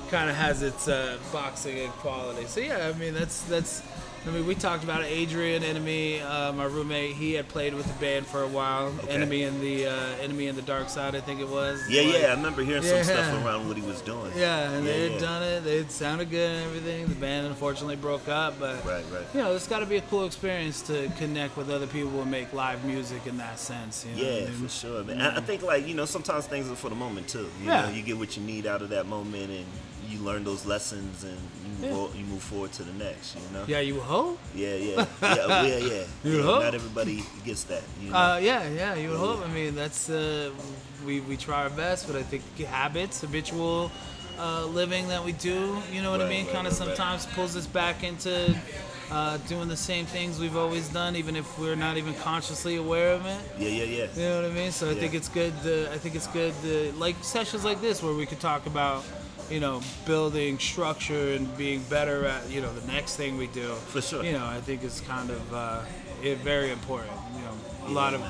kind 0.10 0.30
of 0.30 0.36
has 0.36 0.62
its 0.64 0.88
uh, 0.88 1.18
boxing 1.32 1.88
quality. 2.00 2.46
So 2.48 2.62
yeah, 2.62 2.88
I 2.94 2.98
mean 2.98 3.14
that's 3.14 3.42
that's 3.44 3.82
I 4.30 4.32
mean, 4.32 4.46
we 4.46 4.54
talked 4.54 4.84
about 4.84 5.02
it. 5.02 5.06
Adrian 5.08 5.64
Enemy, 5.64 6.22
uh, 6.22 6.54
my 6.54 6.66
roommate, 6.66 7.16
he 7.16 7.34
had 7.34 7.48
played 7.48 7.74
with 7.74 7.88
the 7.88 7.94
band 8.00 8.28
for 8.28 8.44
a 8.44 8.48
while. 8.48 8.94
Okay. 9.04 9.10
Enemy 9.10 9.42
in 9.42 9.60
the 9.60 9.88
uh, 9.88 9.92
Enemy 10.22 10.46
in 10.46 10.56
the 10.56 10.62
Dark 10.62 10.88
Side, 10.90 11.16
I 11.16 11.20
think 11.20 11.40
it 11.40 11.50
was. 11.50 11.82
Yeah, 11.90 12.04
Like, 12.04 12.14
yeah. 12.22 12.28
I 12.28 12.34
remember 12.36 12.62
hearing 12.62 12.84
Yeah. 12.84 13.02
some 13.02 13.16
stuff 13.16 13.44
around 13.44 13.68
what 13.68 13.76
he 13.76 13.82
was 13.82 14.02
doing. 14.02 14.32
Yeah, 14.38 14.70
and 14.70 14.86
Yeah, 14.86 14.92
they 14.94 15.02
had 15.02 15.12
yeah. 15.14 15.20
done 15.20 15.42
it. 15.44 15.64
They 15.64 15.84
sounded 15.88 16.30
good 16.30 16.52
and 16.52 16.64
everything. 16.68 17.08
The 17.08 17.16
band 17.16 17.48
unfortunately 17.48 17.96
broke 17.96 18.28
up, 18.30 18.60
but 18.60 18.86
Right, 18.86 19.04
right. 19.12 19.26
you 19.34 19.42
know, 19.42 19.56
it's 19.56 19.68
got 19.68 19.80
to 19.80 19.88
be 19.88 19.98
a 19.98 20.02
cool 20.02 20.26
experience 20.26 20.84
to 20.84 21.12
connect 21.18 21.58
with 21.58 21.72
other 21.72 21.88
people 21.88 22.22
and 22.22 22.30
make 22.30 22.54
live 22.54 22.86
music 22.86 23.26
in 23.26 23.36
that 23.40 23.58
sense. 23.58 24.06
You 24.16 24.24
know 24.24 24.30
Yeah, 24.30 24.38
I 24.38 24.46
mean? 24.46 24.54
for 24.62 24.70
sure, 24.70 25.04
man. 25.06 25.22
I 25.22 25.38
I 25.38 25.42
think 25.42 25.64
like 25.64 25.88
you 25.88 25.96
know 25.96 26.06
sometimes 26.06 26.46
things 26.46 26.70
are 26.70 26.76
for 26.76 26.90
the 26.90 26.96
moment 26.96 27.30
too. 27.30 27.50
You 27.64 27.68
Yeah. 27.70 27.88
know, 27.88 27.90
you 27.90 28.04
get 28.04 28.20
what 28.20 28.38
you 28.38 28.44
need 28.44 28.68
out 28.68 28.84
of 28.84 28.90
that 28.90 29.08
moment, 29.08 29.50
and 29.50 29.66
you 30.10 30.20
learn 30.20 30.44
those 30.44 30.66
lessons, 30.66 31.24
and 31.24 31.38
you 31.64 31.86
Yeah. 31.88 31.94
move, 31.94 32.16
you 32.16 32.26
move 32.26 32.42
forward 32.44 32.72
to 32.74 32.84
the 32.84 32.94
next. 32.94 33.36
You 33.36 33.42
know. 33.54 33.64
Yeah, 33.68 33.80
you 33.80 34.00
hope. 34.00 34.40
Yeah, 34.56 34.76
yeah, 34.76 35.06
yeah, 35.22 35.48
yeah, 35.48 35.78
yeah. 35.78 36.04
You 36.24 36.38
yeah 36.38 36.44
hope? 36.44 36.64
Not 36.64 36.76
everybody 36.76 37.24
gets 37.46 37.64
that. 37.66 37.84
You 38.02 38.12
know? 38.12 38.18
Uh, 38.18 38.38
yeah, 38.38 38.68
yeah, 38.70 38.96
you 38.96 39.12
Yeah. 39.12 39.18
hope. 39.18 39.42
I 39.44 39.48
mean, 39.48 39.76
that's 39.76 40.10
uh, 40.10 40.50
we 41.06 41.20
we 41.22 41.38
try 41.38 41.64
our 41.64 41.70
best, 41.70 42.08
but 42.08 42.16
I 42.16 42.24
think 42.24 42.44
habits, 42.68 43.22
habitual 43.22 43.92
uh, 44.40 44.66
living 44.66 45.08
that 45.10 45.24
we 45.24 45.34
do, 45.34 45.78
you 45.92 46.02
know 46.02 46.12
what 46.12 46.22
I 46.22 46.30
mean, 46.30 46.46
right, 46.46 46.54
kind 46.56 46.68
of 46.68 46.74
right, 46.74 46.88
right. 46.88 46.96
sometimes 46.98 47.26
pulls 47.36 47.56
us 47.56 47.68
back 47.68 48.04
into 48.04 48.56
uh, 49.12 49.38
doing 49.48 49.68
the 49.68 49.76
same 49.78 50.06
things 50.06 50.40
we've 50.40 50.56
always 50.56 50.88
done, 50.90 51.16
even 51.16 51.36
if 51.36 51.46
we're 51.60 51.76
not 51.76 51.98
even 51.98 52.14
consciously 52.16 52.76
aware 52.78 53.12
of 53.14 53.26
it. 53.26 53.40
yeah, 53.58 53.68
yeah, 53.70 53.84
yeah. 53.84 54.08
You 54.16 54.22
know 54.30 54.42
what 54.42 54.52
I 54.52 54.54
mean? 54.54 54.72
So 54.72 54.86
I 54.88 54.94
Yeah. 54.94 55.00
think 55.02 55.14
it's 55.16 55.28
good. 55.30 55.54
To, 55.64 55.92
I 55.92 55.98
think 55.98 56.16
it's 56.16 56.28
good 56.28 56.54
to 56.62 56.94
like 56.98 57.16
sessions 57.22 57.64
like 57.66 57.82
this 57.82 58.02
where 58.04 58.14
we 58.14 58.26
could 58.26 58.40
talk 58.40 58.66
about, 58.66 59.04
you 59.50 59.60
know, 59.60 59.82
building 60.06 60.60
structure 60.60 61.34
and 61.34 61.56
being 61.58 61.82
better 61.90 62.26
at 62.26 62.50
you 62.50 62.62
know 62.62 62.72
the 62.74 62.86
next 62.92 63.16
thing 63.16 63.38
we 63.38 63.48
do. 63.48 63.74
For 63.94 64.02
sure. 64.02 64.24
You 64.24 64.34
know, 64.34 64.46
I 64.46 64.62
think 64.62 64.84
is 64.84 65.02
kind 65.02 65.30
of 65.30 65.54
uh, 65.54 65.82
it, 66.24 66.38
very 66.40 66.72
important. 66.72 67.14
You 67.36 67.42
know, 67.42 67.54
a 67.88 67.92
lot 67.92 68.14
of 68.14 68.22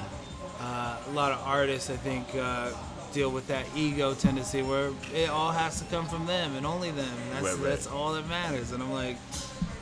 uh, 0.61 0.97
a 1.07 1.11
lot 1.11 1.31
of 1.31 1.39
artists 1.45 1.89
I 1.89 1.97
think 1.97 2.25
uh, 2.35 2.71
deal 3.13 3.31
with 3.31 3.47
that 3.47 3.65
ego 3.75 4.13
tendency 4.13 4.61
where 4.61 4.91
it 5.13 5.29
all 5.29 5.51
has 5.51 5.79
to 5.81 5.85
come 5.85 6.07
from 6.07 6.25
them 6.25 6.55
and 6.55 6.65
only 6.65 6.91
them. 6.91 7.05
And 7.23 7.31
that's 7.33 7.43
Right, 7.43 7.53
right. 7.55 7.63
that's 7.63 7.87
all 7.87 8.13
that 8.13 8.27
matters. 8.27 8.71
And 8.71 8.81
I'm 8.83 8.91
like. 8.93 9.17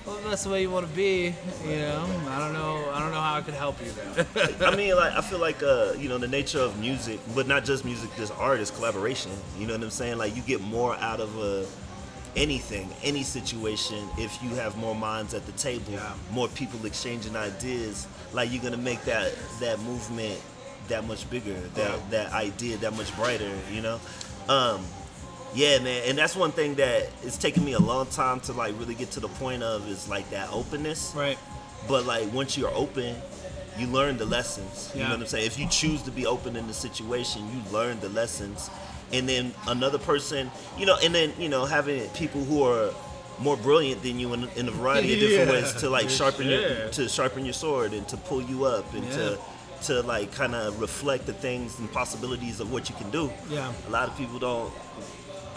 Well, 0.08 0.16
if 0.16 0.24
that's 0.24 0.44
the 0.46 0.50
way 0.50 0.62
you 0.62 0.72
want 0.72 0.88
to 0.90 0.96
be, 0.96 1.36
you 1.68 1.76
know. 1.80 2.06
I 2.30 2.40
don't 2.40 2.54
know. 2.54 2.90
I 2.94 3.00
don't 3.00 3.12
know 3.12 3.20
how 3.20 3.36
I 3.36 3.42
could 3.42 3.54
help 3.56 3.76
you 3.84 3.92
there. 3.92 4.26
I 4.66 4.74
mean, 4.74 4.96
like 4.96 5.12
I 5.14 5.20
feel 5.22 5.40
like 5.40 5.62
uh, 5.62 5.94
you 6.00 6.08
know 6.08 6.18
the 6.18 6.30
nature 6.30 6.60
of 6.62 6.80
music, 6.80 7.20
but 7.36 7.46
not 7.46 7.66
just 7.66 7.84
music, 7.84 8.10
just 8.16 8.32
art 8.38 8.62
is 8.62 8.72
collaboration. 8.72 9.32
You 9.60 9.68
know 9.68 9.74
what 9.74 9.84
I'm 9.84 9.90
saying? 9.90 10.18
Like 10.18 10.34
you 10.34 10.42
get 10.44 10.62
more 10.62 10.96
out 10.96 11.20
of 11.20 11.38
uh, 11.38 11.66
anything, 12.38 12.90
any 13.04 13.24
situation, 13.24 14.08
if 14.18 14.42
you 14.42 14.50
have 14.56 14.78
more 14.78 14.96
minds 14.96 15.34
at 15.34 15.46
the 15.46 15.52
table, 15.54 15.92
Yeah. 15.92 16.14
more 16.32 16.48
people 16.48 16.86
exchanging 16.86 17.36
ideas. 17.36 18.08
Like 18.32 18.52
you're 18.54 18.64
gonna 18.64 18.78
make 18.78 19.04
that 19.04 19.34
that 19.60 19.78
movement 19.82 20.40
that 20.88 21.06
much 21.06 21.30
bigger, 21.30 21.60
that 21.76 21.92
Yeah. 21.92 22.00
that 22.12 22.32
idea 22.32 22.78
that 22.78 22.96
much 22.96 23.14
brighter. 23.18 23.52
You 23.74 23.82
know. 23.82 24.00
Um, 24.48 24.86
yeah, 25.54 25.80
man, 25.80 26.04
and 26.08 26.18
that's 26.18 26.36
one 26.36 26.52
thing 26.52 26.76
that 26.76 27.10
it's 27.24 27.38
taken 27.38 27.64
me 27.66 27.74
a 27.74 27.80
long 27.80 28.06
time 28.08 28.40
to 28.42 28.54
like 28.54 28.78
really 28.80 28.96
get 28.96 29.12
to 29.12 29.20
the 29.20 29.28
point 29.30 29.64
of 29.64 29.88
is 29.90 30.08
like 30.10 30.30
that 30.32 30.50
openness. 30.52 31.14
right. 31.16 31.38
But 31.88 32.06
like 32.06 32.32
once 32.34 32.58
you're 32.58 32.74
open, 32.74 33.16
you 33.78 33.88
learn 33.88 34.18
the 34.18 34.26
lessons. 34.26 34.92
You 34.94 35.02
Yeah. 35.02 35.08
know 35.10 35.14
what 35.16 35.22
I'm 35.22 35.28
saying? 35.28 35.46
If 35.48 35.58
you 35.60 35.68
choose 35.68 36.02
to 36.04 36.12
be 36.12 36.26
open 36.26 36.56
in 36.56 36.68
the 36.68 36.74
situation, 36.74 37.48
you 37.54 37.72
learn 37.72 38.00
the 38.02 38.10
lessons. 38.10 38.70
And 39.14 39.28
then 39.30 39.54
another 39.68 39.98
person, 39.98 40.52
you 40.78 40.86
know, 40.86 40.98
and 41.02 41.16
then, 41.16 41.32
you 41.40 41.48
know, 41.48 41.64
having 41.66 42.10
people 42.10 42.44
who 42.44 42.64
are 42.64 42.92
more 43.40 43.56
brilliant 43.56 44.02
than 44.04 44.20
you 44.20 44.34
in, 44.34 44.50
in 44.58 44.68
a 44.68 44.72
variety 44.72 45.14
of 45.14 45.20
different 45.20 45.52
Yeah, 45.52 45.62
ways 45.62 45.74
to 45.82 45.90
like 45.90 46.10
sharpen 46.10 46.48
sure. 46.48 46.60
your 46.80 46.90
to 46.90 47.08
sharpen 47.08 47.46
your 47.46 47.54
sword 47.54 47.94
and 47.94 48.06
to 48.10 48.18
pull 48.18 48.42
you 48.42 48.66
up 48.66 48.92
and 48.94 49.10
to 49.12 49.38
to 49.84 50.02
like 50.02 50.34
kind 50.34 50.56
of 50.56 50.82
reflect 50.82 51.28
the 51.28 51.34
things 51.34 51.78
and 51.80 51.90
possibilities 51.94 52.60
of 52.60 52.72
what 52.72 52.90
you 52.90 52.96
can 52.96 53.10
do. 53.12 53.32
Yeah. 53.50 53.72
A 53.88 53.92
lot 53.92 54.10
of 54.10 54.18
people 54.18 54.40
don't 54.40 54.74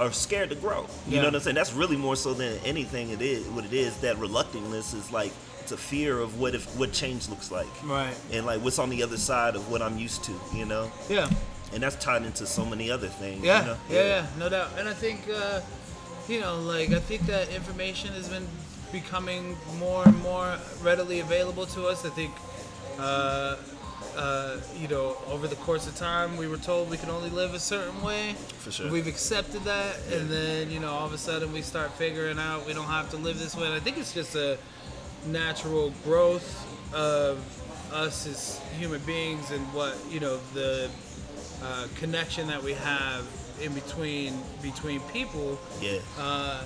are 0.01 0.13
scared 0.13 0.49
to 0.51 0.57
grow. 0.57 0.87
You 1.07 1.17
Yeah. 1.17 1.21
know 1.23 1.29
what 1.29 1.35
I'm 1.37 1.41
saying? 1.43 1.57
That's 1.57 1.73
really 1.75 1.97
more 1.97 2.17
so 2.17 2.33
than 2.33 2.59
anything 2.65 3.11
it 3.11 3.21
is 3.21 3.47
what 3.49 3.65
it 3.65 3.73
is, 3.73 3.97
that 3.99 4.17
reluctantness 4.17 4.95
is 4.95 5.13
like 5.13 5.33
it's 5.61 5.73
a 5.73 5.77
fear 5.77 6.19
of 6.19 6.41
what 6.41 6.55
if 6.55 6.65
what 6.77 6.93
change 6.93 7.29
looks 7.29 7.51
like. 7.51 7.69
Right. 7.85 8.15
And 8.33 8.47
like 8.47 8.61
what's 8.63 8.79
on 8.79 8.89
the 8.91 9.03
other 9.03 9.19
side 9.19 9.55
of 9.57 9.71
what 9.71 9.83
I'm 9.83 9.99
used 9.99 10.25
to, 10.25 10.33
you 10.55 10.65
know? 10.65 10.91
Yeah. 11.09 11.29
And 11.73 11.83
that's 11.83 11.97
tied 11.97 12.23
into 12.25 12.47
so 12.47 12.65
many 12.65 12.91
other 12.91 13.09
things. 13.09 13.45
Yeah, 13.45 13.61
you 13.61 13.67
know? 13.67 13.77
yeah, 13.91 14.03
yeah, 14.07 14.27
no 14.39 14.49
doubt. 14.49 14.71
And 14.79 14.89
I 14.89 14.95
think, 14.95 15.21
uh, 15.33 15.61
you 16.29 16.41
know, 16.41 16.57
like 16.61 16.91
I 16.93 16.99
think 16.99 17.27
that 17.27 17.49
information 17.51 18.13
has 18.15 18.29
been 18.29 18.47
becoming 18.91 19.57
more 19.79 20.03
and 20.05 20.19
more 20.23 20.57
readily 20.83 21.21
available 21.21 21.67
to 21.67 21.87
us. 21.87 22.05
I 22.05 22.09
think, 22.11 22.33
uh, 22.99 23.57
uh, 24.21 24.57
you 24.79 24.87
know, 24.89 25.17
over 25.29 25.49
the 25.49 25.57
course 25.57 25.87
of 25.87 25.97
time, 25.97 26.37
we 26.37 26.47
were 26.47 26.59
told 26.59 26.91
we 26.91 26.97
can 26.99 27.09
only 27.11 27.31
live 27.31 27.55
a 27.55 27.59
certain 27.59 28.01
way. 28.03 28.35
For 28.59 28.71
sure. 28.71 28.91
We've 28.91 29.07
accepted 29.07 29.63
that, 29.65 29.97
and 30.13 30.29
then 30.29 30.71
you 30.71 30.79
know, 30.79 30.91
all 30.91 31.07
of 31.07 31.15
a 31.15 31.19
sudden, 31.19 31.53
we 31.53 31.63
start 31.63 31.91
figuring 31.93 32.39
out 32.39 32.67
we 32.67 32.75
don't 32.75 32.85
have 32.99 33.09
to 33.11 33.17
live 33.17 33.39
this 33.39 33.57
way. 33.57 33.65
And 33.65 33.75
I 33.75 33.81
think 33.81 33.97
it's 33.99 34.13
just 34.13 34.35
a 34.37 34.59
natural 35.27 35.93
growth 36.05 36.49
of 36.95 37.39
us 37.93 38.27
as 38.27 38.61
human 38.79 39.01
beings 39.03 39.51
and 39.51 39.63
what 39.75 39.97
you 40.11 40.21
know 40.21 40.39
the 40.55 40.91
uh, 41.63 41.87
connection 41.97 42.47
that 42.49 42.63
we 42.63 42.73
have 42.75 43.25
in 43.61 43.73
between 43.75 44.33
between 44.63 45.01
people 45.13 45.59
Yeah. 45.81 45.99
uh, 46.19 46.65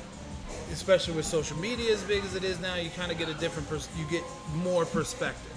especially 0.72 1.14
with 1.14 1.24
social 1.26 1.56
media 1.58 1.92
as 1.92 2.02
big 2.04 2.22
as 2.24 2.34
it 2.36 2.44
is 2.44 2.60
now 2.60 2.76
you 2.76 2.90
kind 2.90 3.10
of 3.10 3.18
get 3.18 3.28
a 3.28 3.34
different 3.34 3.68
pers- 3.68 3.88
you 3.98 4.04
get 4.10 4.22
more 4.54 4.84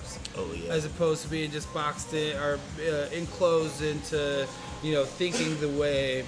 perspectives 0.07 0.37
Oh 0.37 0.53
yeah. 0.55 0.73
as 0.73 0.85
opposed 0.85 1.23
to 1.23 1.29
being 1.29 1.51
just 1.51 1.71
boxed 1.73 2.13
in 2.13 2.37
or 2.37 2.59
uh, 2.81 3.07
enclosed 3.11 3.81
into 3.81 4.47
you 4.83 4.93
know 4.93 5.05
thinking 5.05 5.59
the 5.59 5.69
way 5.69 6.23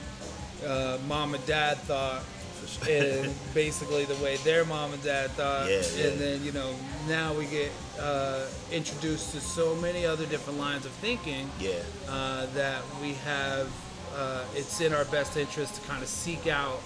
uh, 0.66 0.98
mom 1.08 1.34
and 1.36 1.46
dad 1.46 1.78
thought 1.80 2.24
sure. 2.68 2.88
and 2.94 3.34
basically 3.54 4.06
the 4.06 4.16
way 4.24 4.38
their 4.38 4.66
mom 4.66 4.94
and 4.94 5.04
dad 5.04 5.30
thought 5.32 5.70
Yeah, 5.70 5.82
yeah. 5.96 6.08
and 6.08 6.20
then 6.20 6.44
you 6.44 6.52
know 6.52 6.74
now 7.08 7.34
we 7.34 7.46
get 7.46 7.72
uh, 8.00 8.46
introduced 8.72 9.32
to 9.34 9.42
so 9.42 9.76
many 9.76 10.06
other 10.06 10.26
different 10.26 10.60
lines 10.60 10.86
of 10.86 10.92
thinking 10.94 11.50
yeah. 11.60 11.72
uh, 12.10 12.46
that 12.56 12.82
we 13.02 13.14
have 13.26 13.68
uh, 14.16 14.44
it's 14.56 14.82
in 14.82 14.92
our 14.94 15.06
best 15.06 15.38
interest 15.38 15.76
to 15.76 15.82
kind 15.88 16.02
of 16.02 16.10
seek 16.10 16.48
out 16.48 16.82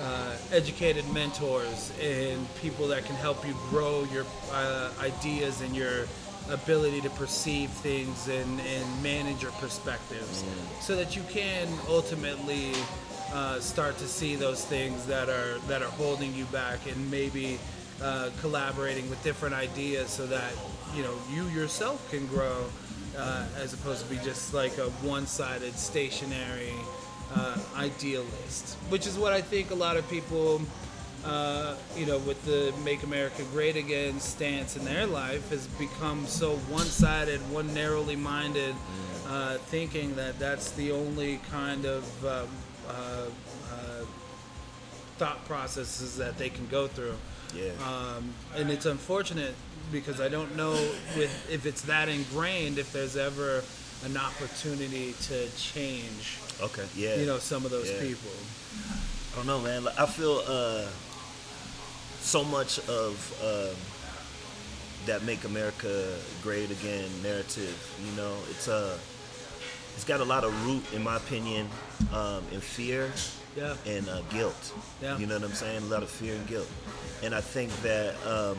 uh, 0.00 0.34
educated 0.52 1.04
mentors 1.12 1.92
and 2.00 2.46
people 2.62 2.86
that 2.88 3.04
can 3.04 3.14
help 3.16 3.46
you 3.46 3.54
grow 3.68 4.04
your 4.12 4.24
uh, 4.52 4.90
ideas 5.00 5.60
and 5.60 5.76
your 5.76 6.06
ability 6.50 7.00
to 7.00 7.10
perceive 7.10 7.70
things 7.70 8.28
and, 8.28 8.60
and 8.60 9.02
manage 9.02 9.42
your 9.42 9.52
perspectives 9.52 10.44
so 10.80 10.96
that 10.96 11.16
you 11.16 11.22
can 11.28 11.68
ultimately 11.88 12.72
uh, 13.32 13.58
start 13.60 13.96
to 13.98 14.06
see 14.06 14.34
those 14.36 14.64
things 14.64 15.06
that 15.06 15.28
are 15.28 15.58
that 15.68 15.82
are 15.82 15.90
holding 15.90 16.34
you 16.34 16.44
back 16.46 16.78
and 16.86 17.10
maybe 17.10 17.58
uh, 18.02 18.30
collaborating 18.40 19.08
with 19.08 19.22
different 19.22 19.54
ideas 19.54 20.10
so 20.10 20.26
that 20.26 20.52
you 20.94 21.02
know 21.02 21.14
you 21.32 21.44
yourself 21.48 22.10
can 22.10 22.26
grow 22.26 22.64
uh, 23.16 23.46
as 23.56 23.72
opposed 23.72 24.04
to 24.04 24.10
be 24.10 24.16
just 24.24 24.54
like 24.54 24.76
a 24.78 24.88
one-sided 25.00 25.76
stationary 25.78 26.72
uh, 27.34 27.58
idealist, 27.76 28.76
which 28.88 29.06
is 29.06 29.18
what 29.18 29.32
I 29.32 29.40
think 29.40 29.70
a 29.70 29.74
lot 29.74 29.96
of 29.96 30.08
people, 30.10 30.60
uh, 31.24 31.74
you 31.96 32.06
know, 32.06 32.18
with 32.18 32.44
the 32.44 32.72
"Make 32.84 33.02
America 33.02 33.42
Great 33.52 33.76
Again" 33.76 34.20
stance 34.20 34.76
in 34.76 34.84
their 34.84 35.06
life, 35.06 35.50
has 35.50 35.66
become 35.66 36.26
so 36.26 36.56
one-sided, 36.68 37.40
one 37.50 37.72
narrowly 37.74 38.16
minded, 38.16 38.74
uh, 39.28 39.58
thinking 39.58 40.14
that 40.16 40.38
that's 40.38 40.72
the 40.72 40.92
only 40.92 41.38
kind 41.50 41.84
of 41.84 42.24
um, 42.26 42.48
uh, 42.88 42.92
uh, 43.72 44.04
thought 45.18 45.44
processes 45.46 46.16
that 46.16 46.38
they 46.38 46.48
can 46.50 46.66
go 46.68 46.86
through. 46.88 47.14
Yeah. 47.54 47.70
Um, 47.86 48.32
and 48.56 48.70
it's 48.70 48.86
unfortunate 48.86 49.54
because 49.92 50.20
I 50.20 50.28
don't 50.28 50.56
know 50.56 50.72
with, 51.16 51.46
if 51.50 51.66
it's 51.66 51.82
that 51.82 52.08
ingrained 52.08 52.78
if 52.78 52.92
there's 52.92 53.16
ever 53.16 53.62
an 54.04 54.16
opportunity 54.16 55.14
to 55.28 55.48
change, 55.56 56.38
okay. 56.60 56.84
Yeah. 56.96 57.16
you 57.16 57.26
know, 57.26 57.38
some 57.38 57.64
of 57.64 57.70
those 57.70 57.90
Yeah. 57.90 58.00
people. 58.00 58.30
I 59.32 59.36
don't 59.36 59.46
know, 59.46 59.60
man. 59.60 59.84
Like, 59.84 59.98
I 59.98 60.06
feel 60.06 60.42
uh, 60.46 60.86
so 62.22 62.44
much 62.44 62.78
of 62.88 63.14
um, 63.44 63.76
that 65.06 65.22
"Make 65.24 65.44
America 65.44 66.14
Great 66.42 66.70
Again" 66.70 67.08
narrative. 67.22 67.76
You 68.04 68.16
know, 68.16 68.34
it's 68.50 68.68
uh, 68.68 68.96
it's 69.94 70.04
got 70.04 70.20
a 70.20 70.24
lot 70.24 70.44
of 70.44 70.66
root, 70.66 70.82
in 70.94 71.02
my 71.02 71.16
opinion, 71.16 71.68
um, 72.14 72.42
in 72.52 72.60
fear 72.60 73.10
Yeah. 73.56 73.74
and 73.86 74.08
uh, 74.08 74.22
guilt. 74.30 74.72
Yeah. 75.02 75.18
You 75.18 75.26
know 75.26 75.34
what 75.34 75.44
I'm 75.44 75.52
saying? 75.54 75.82
A 75.82 75.86
lot 75.86 76.02
of 76.02 76.08
fear 76.10 76.34
and 76.34 76.46
guilt. 76.46 76.68
And 77.22 77.34
I 77.34 77.40
think 77.42 77.70
that 77.82 78.14
um, 78.26 78.56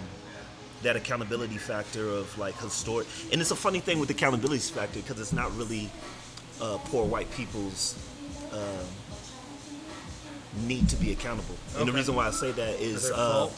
that 0.84 0.96
accountability 0.96 1.58
factor 1.58 2.08
of 2.08 2.38
like 2.38 2.56
historic, 2.60 3.08
and 3.32 3.42
it's 3.42 3.52
a 3.52 3.56
funny 3.56 3.80
thing 3.80 4.00
with 4.00 4.10
the 4.10 4.14
accountability 4.16 4.60
factor 4.60 5.00
because 5.00 5.20
it's 5.20 5.34
not 5.34 5.56
really 5.58 5.90
uh, 6.62 6.78
poor 6.86 7.06
white 7.06 7.32
people's 7.32 7.98
um, 8.52 8.86
need 10.68 10.88
to 10.90 10.96
be 10.96 11.12
accountable. 11.12 11.56
And 11.78 11.88
the 11.88 11.92
reason 11.92 12.16
why 12.16 12.28
I 12.28 12.32
say 12.32 12.52
that 12.52 12.80
is 12.80 13.10
uh. 13.12 13.50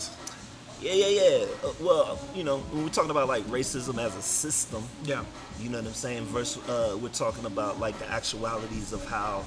Yeah, 0.82 0.92
yeah, 0.94 1.08
yeah. 1.08 1.46
Uh, 1.64 1.72
well, 1.82 2.20
you 2.36 2.44
know, 2.44 2.58
when 2.58 2.84
we're 2.84 2.90
talking 2.90 3.10
about 3.12 3.28
like 3.30 3.44
racism 3.46 3.98
as 3.98 4.14
a 4.16 4.22
system, 4.22 4.84
Yeah. 5.06 5.24
you 5.60 5.70
know 5.70 5.78
what 5.80 5.88
I'm 5.88 5.94
saying? 5.94 6.26
Versus, 6.26 6.62
uh, 6.68 6.98
we're 7.02 7.08
talking 7.10 7.46
about 7.46 7.80
like 7.80 7.98
the 7.98 8.08
actualities 8.12 8.92
of 8.92 9.04
how 9.08 9.44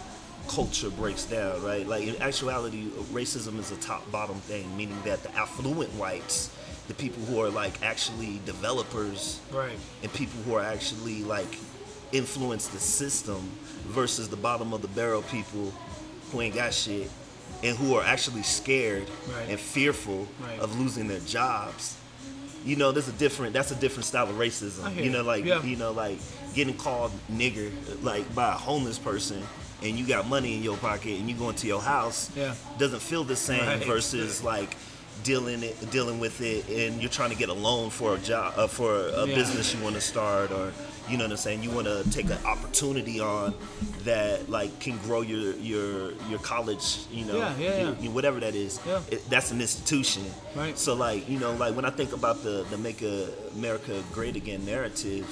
culture 0.48 0.88
breaks 0.88 1.24
down, 1.26 1.62
right? 1.62 1.86
Like 1.86 2.04
in 2.06 2.16
actuality, 2.22 2.86
racism 3.12 3.58
is 3.58 3.70
a 3.70 3.76
top-bottom 3.76 4.36
thing, 4.36 4.74
meaning 4.74 4.98
that 5.04 5.22
the 5.22 5.34
affluent 5.36 5.90
whites, 5.94 6.50
the 6.88 6.94
people 6.94 7.22
who 7.24 7.40
are 7.42 7.50
like 7.50 7.82
actually 7.82 8.40
developers, 8.46 9.38
Right. 9.52 9.78
and 10.02 10.10
people 10.14 10.40
who 10.42 10.54
are 10.54 10.62
actually 10.64 11.24
like 11.24 11.58
influence 12.10 12.68
the 12.68 12.80
system, 12.80 13.50
versus 13.88 14.28
the 14.30 14.36
bottom 14.36 14.72
of 14.72 14.80
the 14.80 14.88
barrel 14.88 15.22
people 15.22 15.72
who 16.32 16.40
ain't 16.40 16.54
got 16.54 16.72
shit 16.72 17.10
and 17.62 17.76
who 17.76 17.94
are 17.96 18.04
actually 18.04 18.42
scared 18.42 19.08
Right. 19.28 19.48
and 19.50 19.58
fearful 19.60 20.26
Right. 20.40 20.60
of 20.60 20.78
losing 20.78 21.08
their 21.08 21.20
jobs 21.20 21.94
you 22.64 22.74
know, 22.74 22.90
there's 22.90 23.08
a 23.08 23.12
different 23.12 23.52
that's 23.52 23.70
a 23.70 23.74
different 23.76 24.04
style 24.04 24.28
of 24.28 24.34
racism. 24.36 24.94
You 25.02 25.10
know, 25.10 25.22
like 25.22 25.44
Yeah. 25.44 25.62
you 25.62 25.76
know, 25.76 25.92
like 25.92 26.18
getting 26.54 26.74
called 26.74 27.12
nigger 27.32 27.70
like 28.02 28.34
by 28.34 28.48
a 28.48 28.56
homeless 28.56 28.98
person 28.98 29.42
and 29.82 29.96
you 29.96 30.04
got 30.04 30.26
money 30.28 30.56
in 30.56 30.62
your 30.64 30.76
pocket 30.76 31.18
and 31.20 31.28
you 31.30 31.36
go 31.36 31.48
into 31.50 31.66
your 31.68 31.80
house 31.80 32.30
Yeah. 32.36 32.54
doesn't 32.76 33.00
feel 33.00 33.22
the 33.22 33.36
same 33.36 33.64
Right. 33.64 33.86
versus 33.86 34.42
like 34.54 34.76
dealing 35.22 35.62
it 35.62 35.90
dealing 35.92 36.18
with 36.18 36.40
it 36.40 36.68
and 36.68 37.00
you're 37.00 37.10
trying 37.10 37.30
to 37.30 37.36
get 37.36 37.48
a 37.48 37.52
loan 37.54 37.90
for 37.90 38.14
a 38.16 38.18
job 38.18 38.54
uh, 38.56 38.66
for 38.66 39.06
a 39.08 39.26
Yeah. 39.26 39.34
business 39.36 39.72
you 39.72 39.80
want 39.82 39.94
to 39.94 40.00
start 40.02 40.50
or 40.50 40.72
you 41.08 41.16
know 41.16 41.24
what 41.24 41.30
I'm 41.32 41.36
saying 41.38 41.62
you 41.62 41.70
want 41.70 41.86
to 41.86 42.04
take 42.10 42.26
an 42.26 42.38
opportunity 42.44 43.20
on 43.20 43.54
that 44.04 44.48
like 44.48 44.78
can 44.80 44.96
grow 44.98 45.20
your 45.22 45.54
your 45.56 46.12
your 46.28 46.38
college 46.40 46.98
you 47.10 47.24
know 47.24 47.38
Yeah, 47.38 47.56
yeah, 47.58 47.80
your- 47.82 47.96
yeah. 48.00 48.10
whatever 48.10 48.40
that 48.40 48.54
is 48.54 48.80
Yeah. 48.86 49.00
it, 49.10 49.28
that's 49.30 49.50
an 49.50 49.60
institution 49.60 50.24
Right. 50.54 50.78
so 50.78 50.94
like 50.94 51.28
you 51.28 51.38
know 51.38 51.52
like 51.52 51.74
when 51.74 51.84
I 51.84 51.90
think 51.90 52.12
about 52.12 52.42
the 52.42 52.64
the 52.70 52.78
make 52.78 53.02
America 53.56 54.02
great 54.12 54.36
again 54.36 54.64
narrative 54.64 55.26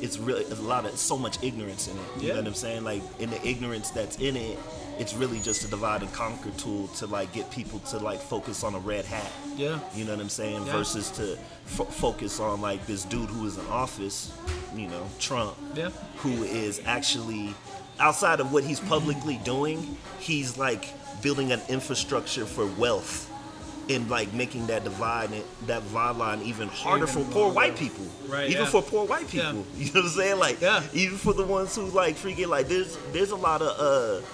it's 0.00 0.18
really 0.18 0.44
a 0.44 0.54
lot 0.56 0.84
of 0.84 0.96
so 0.98 1.16
much 1.16 1.42
ignorance 1.42 1.88
in 1.88 1.96
it 1.96 2.02
you 2.22 2.28
Yeah. 2.28 2.34
know 2.34 2.40
what 2.40 2.48
I'm 2.48 2.54
saying 2.54 2.84
like 2.84 3.02
in 3.18 3.30
the 3.30 3.40
ignorance 3.46 3.90
that's 3.90 4.16
in 4.18 4.36
it 4.36 4.58
it's 4.98 5.14
really 5.14 5.38
just 5.40 5.64
a 5.64 5.68
divide 5.68 6.02
and 6.02 6.12
conquer 6.12 6.50
tool 6.58 6.88
to 6.88 7.06
like 7.06 7.32
get 7.32 7.50
people 7.50 7.78
to 7.80 7.98
like 7.98 8.18
focus 8.20 8.64
on 8.64 8.74
a 8.74 8.78
red 8.78 9.04
hat 9.04 9.30
Yeah. 9.56 9.78
you 9.94 10.04
know 10.04 10.12
what 10.12 10.20
I'm 10.20 10.28
saying 10.28 10.66
Yeah. 10.66 10.72
versus 10.72 11.10
to 11.12 11.36
fo- 11.64 11.84
focus 11.84 12.40
on 12.40 12.60
like 12.60 12.86
this 12.86 13.04
dude 13.04 13.28
who 13.30 13.46
is 13.46 13.58
in 13.58 13.66
office 13.66 14.32
you 14.74 14.88
know 14.88 15.06
Trump 15.18 15.54
Yeah. 15.74 15.90
who 16.16 16.42
is 16.44 16.80
actually 16.86 17.54
outside 17.98 18.40
of 18.40 18.52
what 18.52 18.62
he's 18.62 18.80
publicly 18.80 19.40
doing, 19.44 19.96
he's 20.18 20.58
like 20.58 20.88
building 21.22 21.50
an 21.52 21.60
infrastructure 21.68 22.44
for 22.44 22.66
wealth 22.78 23.30
and 23.88 24.10
like 24.10 24.32
making 24.34 24.66
that 24.66 24.82
divide 24.84 25.30
that 25.66 25.82
divide 25.82 26.16
line 26.16 26.42
even 26.42 26.68
harder 26.68 27.04
Even 27.06 27.24
for 27.24 27.32
poor 27.32 27.52
white 27.52 27.76
people. 27.76 28.04
Right, 28.26 28.50
Even 28.50 28.64
yeah. 28.64 28.68
for 28.70 28.82
poor 28.82 29.06
white 29.06 29.28
people. 29.28 29.64
Yeah. 29.76 29.84
You 29.84 29.84
know 29.92 30.00
what 30.00 30.10
I'm 30.10 30.16
saying? 30.16 30.38
Like 30.38 30.60
Yeah. 30.60 30.82
even 30.92 31.16
for 31.18 31.32
the 31.32 31.44
ones 31.44 31.74
who 31.76 31.84
like 31.86 32.16
freaking 32.16 32.48
like 32.48 32.66
there's 32.68 32.98
there's 33.12 33.30
a 33.30 33.36
lot 33.36 33.62
of 33.62 33.78
uh 33.78 34.26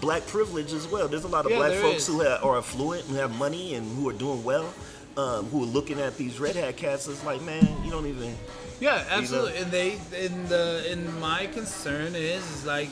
black 0.00 0.26
privilege 0.26 0.72
as 0.72 0.86
well. 0.88 1.08
There's 1.08 1.24
a 1.24 1.28
lot 1.28 1.44
of 1.44 1.50
Yeah, 1.52 1.58
black 1.58 1.72
folks 1.72 2.02
is. 2.02 2.06
who 2.06 2.20
have, 2.20 2.44
are 2.44 2.58
affluent, 2.58 3.04
who 3.06 3.14
have 3.14 3.36
money 3.38 3.74
and 3.74 3.86
who 3.96 4.08
are 4.08 4.12
doing 4.12 4.42
well. 4.44 4.72
Um, 5.16 5.46
who 5.46 5.64
are 5.64 5.66
looking 5.66 5.98
at 5.98 6.16
these 6.16 6.38
red 6.38 6.54
hat 6.54 6.76
cats 6.76 7.08
is 7.08 7.24
like, 7.24 7.42
man, 7.42 7.66
you 7.84 7.90
don't 7.90 8.06
even 8.06 8.36
Yeah, 8.78 9.04
absolutely. 9.10 9.56
And 9.56 9.70
they, 9.72 9.98
and 10.14 10.48
the, 10.48 10.86
and 10.88 11.20
my 11.20 11.46
concern 11.46 12.14
is, 12.14 12.48
is 12.52 12.64
like, 12.64 12.88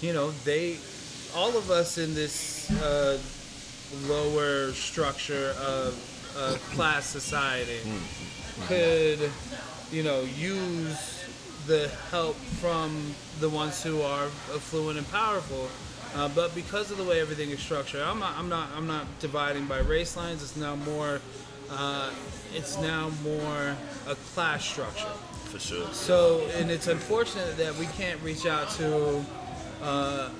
you 0.00 0.12
know, 0.12 0.32
they, 0.44 0.78
all 1.36 1.56
of 1.56 1.70
us 1.70 1.96
in 1.96 2.12
this 2.12 2.68
uh, 2.82 3.18
lower 4.08 4.72
structure 4.72 5.54
of 5.64 5.94
uh, 6.36 6.56
class 6.74 7.06
society 7.06 7.78
could, 8.66 9.30
you 9.92 10.02
know, 10.02 10.22
use 10.22 11.24
the 11.68 11.88
help 12.10 12.34
from 12.34 13.14
the 13.38 13.48
ones 13.48 13.80
who 13.80 14.02
are 14.02 14.24
affluent 14.56 14.98
and 14.98 15.08
powerful. 15.12 15.68
Uh, 16.14 16.28
but 16.34 16.54
because 16.54 16.90
of 16.90 16.96
the 16.98 17.04
way 17.04 17.20
everything 17.20 17.50
is 17.50 17.60
structured, 17.60 18.02
I'm 18.02 18.18
not, 18.18 18.36
I'm 18.36 18.48
not, 18.48 18.68
I'm 18.76 18.86
not 18.86 19.06
dividing 19.20 19.66
by 19.66 19.78
race 19.78 20.16
lines. 20.16 20.42
It's 20.42 20.56
now 20.56 20.74
more, 20.76 21.20
uh, 21.70 22.10
it's 22.54 22.78
now 22.78 23.10
more 23.22 23.76
a 24.08 24.14
class 24.34 24.64
structure. 24.64 25.06
for 25.50 25.58
sure. 25.58 25.86
So, 25.92 26.46
and 26.56 26.70
it's 26.70 26.86
unfortunate 26.88 27.56
that 27.58 27.76
we 27.76 27.86
can't 27.86 28.20
reach 28.22 28.46
out 28.46 28.70
to 28.70 29.24
uh, 29.82 30.30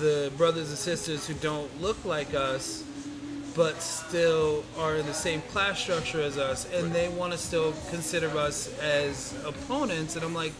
the 0.00 0.32
brothers 0.36 0.68
and 0.68 0.78
sisters 0.78 1.26
who 1.26 1.34
don't 1.34 1.80
look 1.80 2.02
like 2.04 2.34
us, 2.34 2.84
but 3.54 3.80
still 3.80 4.64
are 4.78 4.96
in 4.96 5.06
the 5.06 5.14
same 5.14 5.40
class 5.42 5.78
structure 5.78 6.20
as 6.20 6.36
us, 6.38 6.66
and 6.72 6.92
they 6.92 7.08
want 7.08 7.32
to 7.32 7.38
still 7.38 7.72
consider 7.90 8.28
us 8.36 8.76
as 8.80 9.34
opponents. 9.46 10.16
And 10.16 10.24
I'm 10.24 10.34
like, 10.34 10.52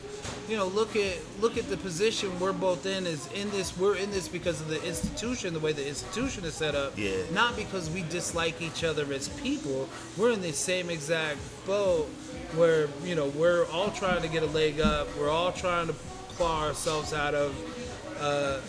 you 0.48 0.56
know, 0.56 0.66
look 0.66 0.96
at 0.96 1.18
look 1.40 1.56
at 1.56 1.68
the 1.68 1.76
position 1.76 2.38
we're 2.38 2.52
both 2.52 2.86
in. 2.86 3.06
Is 3.06 3.30
in 3.32 3.50
this 3.50 3.76
we're 3.76 3.96
in 3.96 4.10
this 4.10 4.28
because 4.28 4.60
of 4.60 4.68
the 4.68 4.82
institution, 4.84 5.54
the 5.54 5.60
way 5.60 5.72
the 5.72 5.86
institution 5.86 6.44
is 6.44 6.54
set 6.54 6.74
up. 6.74 6.92
Yeah. 6.96 7.16
Not 7.32 7.56
because 7.56 7.88
we 7.90 8.02
dislike 8.02 8.60
each 8.60 8.84
other 8.84 9.10
as 9.12 9.28
people. 9.28 9.88
We're 10.16 10.32
in 10.32 10.42
the 10.42 10.52
same 10.52 10.90
exact 10.90 11.38
boat 11.66 12.06
where 12.56 12.88
you 13.04 13.14
know 13.14 13.28
we're 13.28 13.66
all 13.70 13.90
trying 13.90 14.22
to 14.22 14.28
get 14.28 14.42
a 14.42 14.46
leg 14.46 14.80
up. 14.80 15.08
We're 15.18 15.30
all 15.30 15.52
trying 15.52 15.86
to 15.88 15.94
claw 16.36 16.66
ourselves 16.66 17.12
out 17.12 17.34
of 17.34 17.54
uh, 18.20 18.60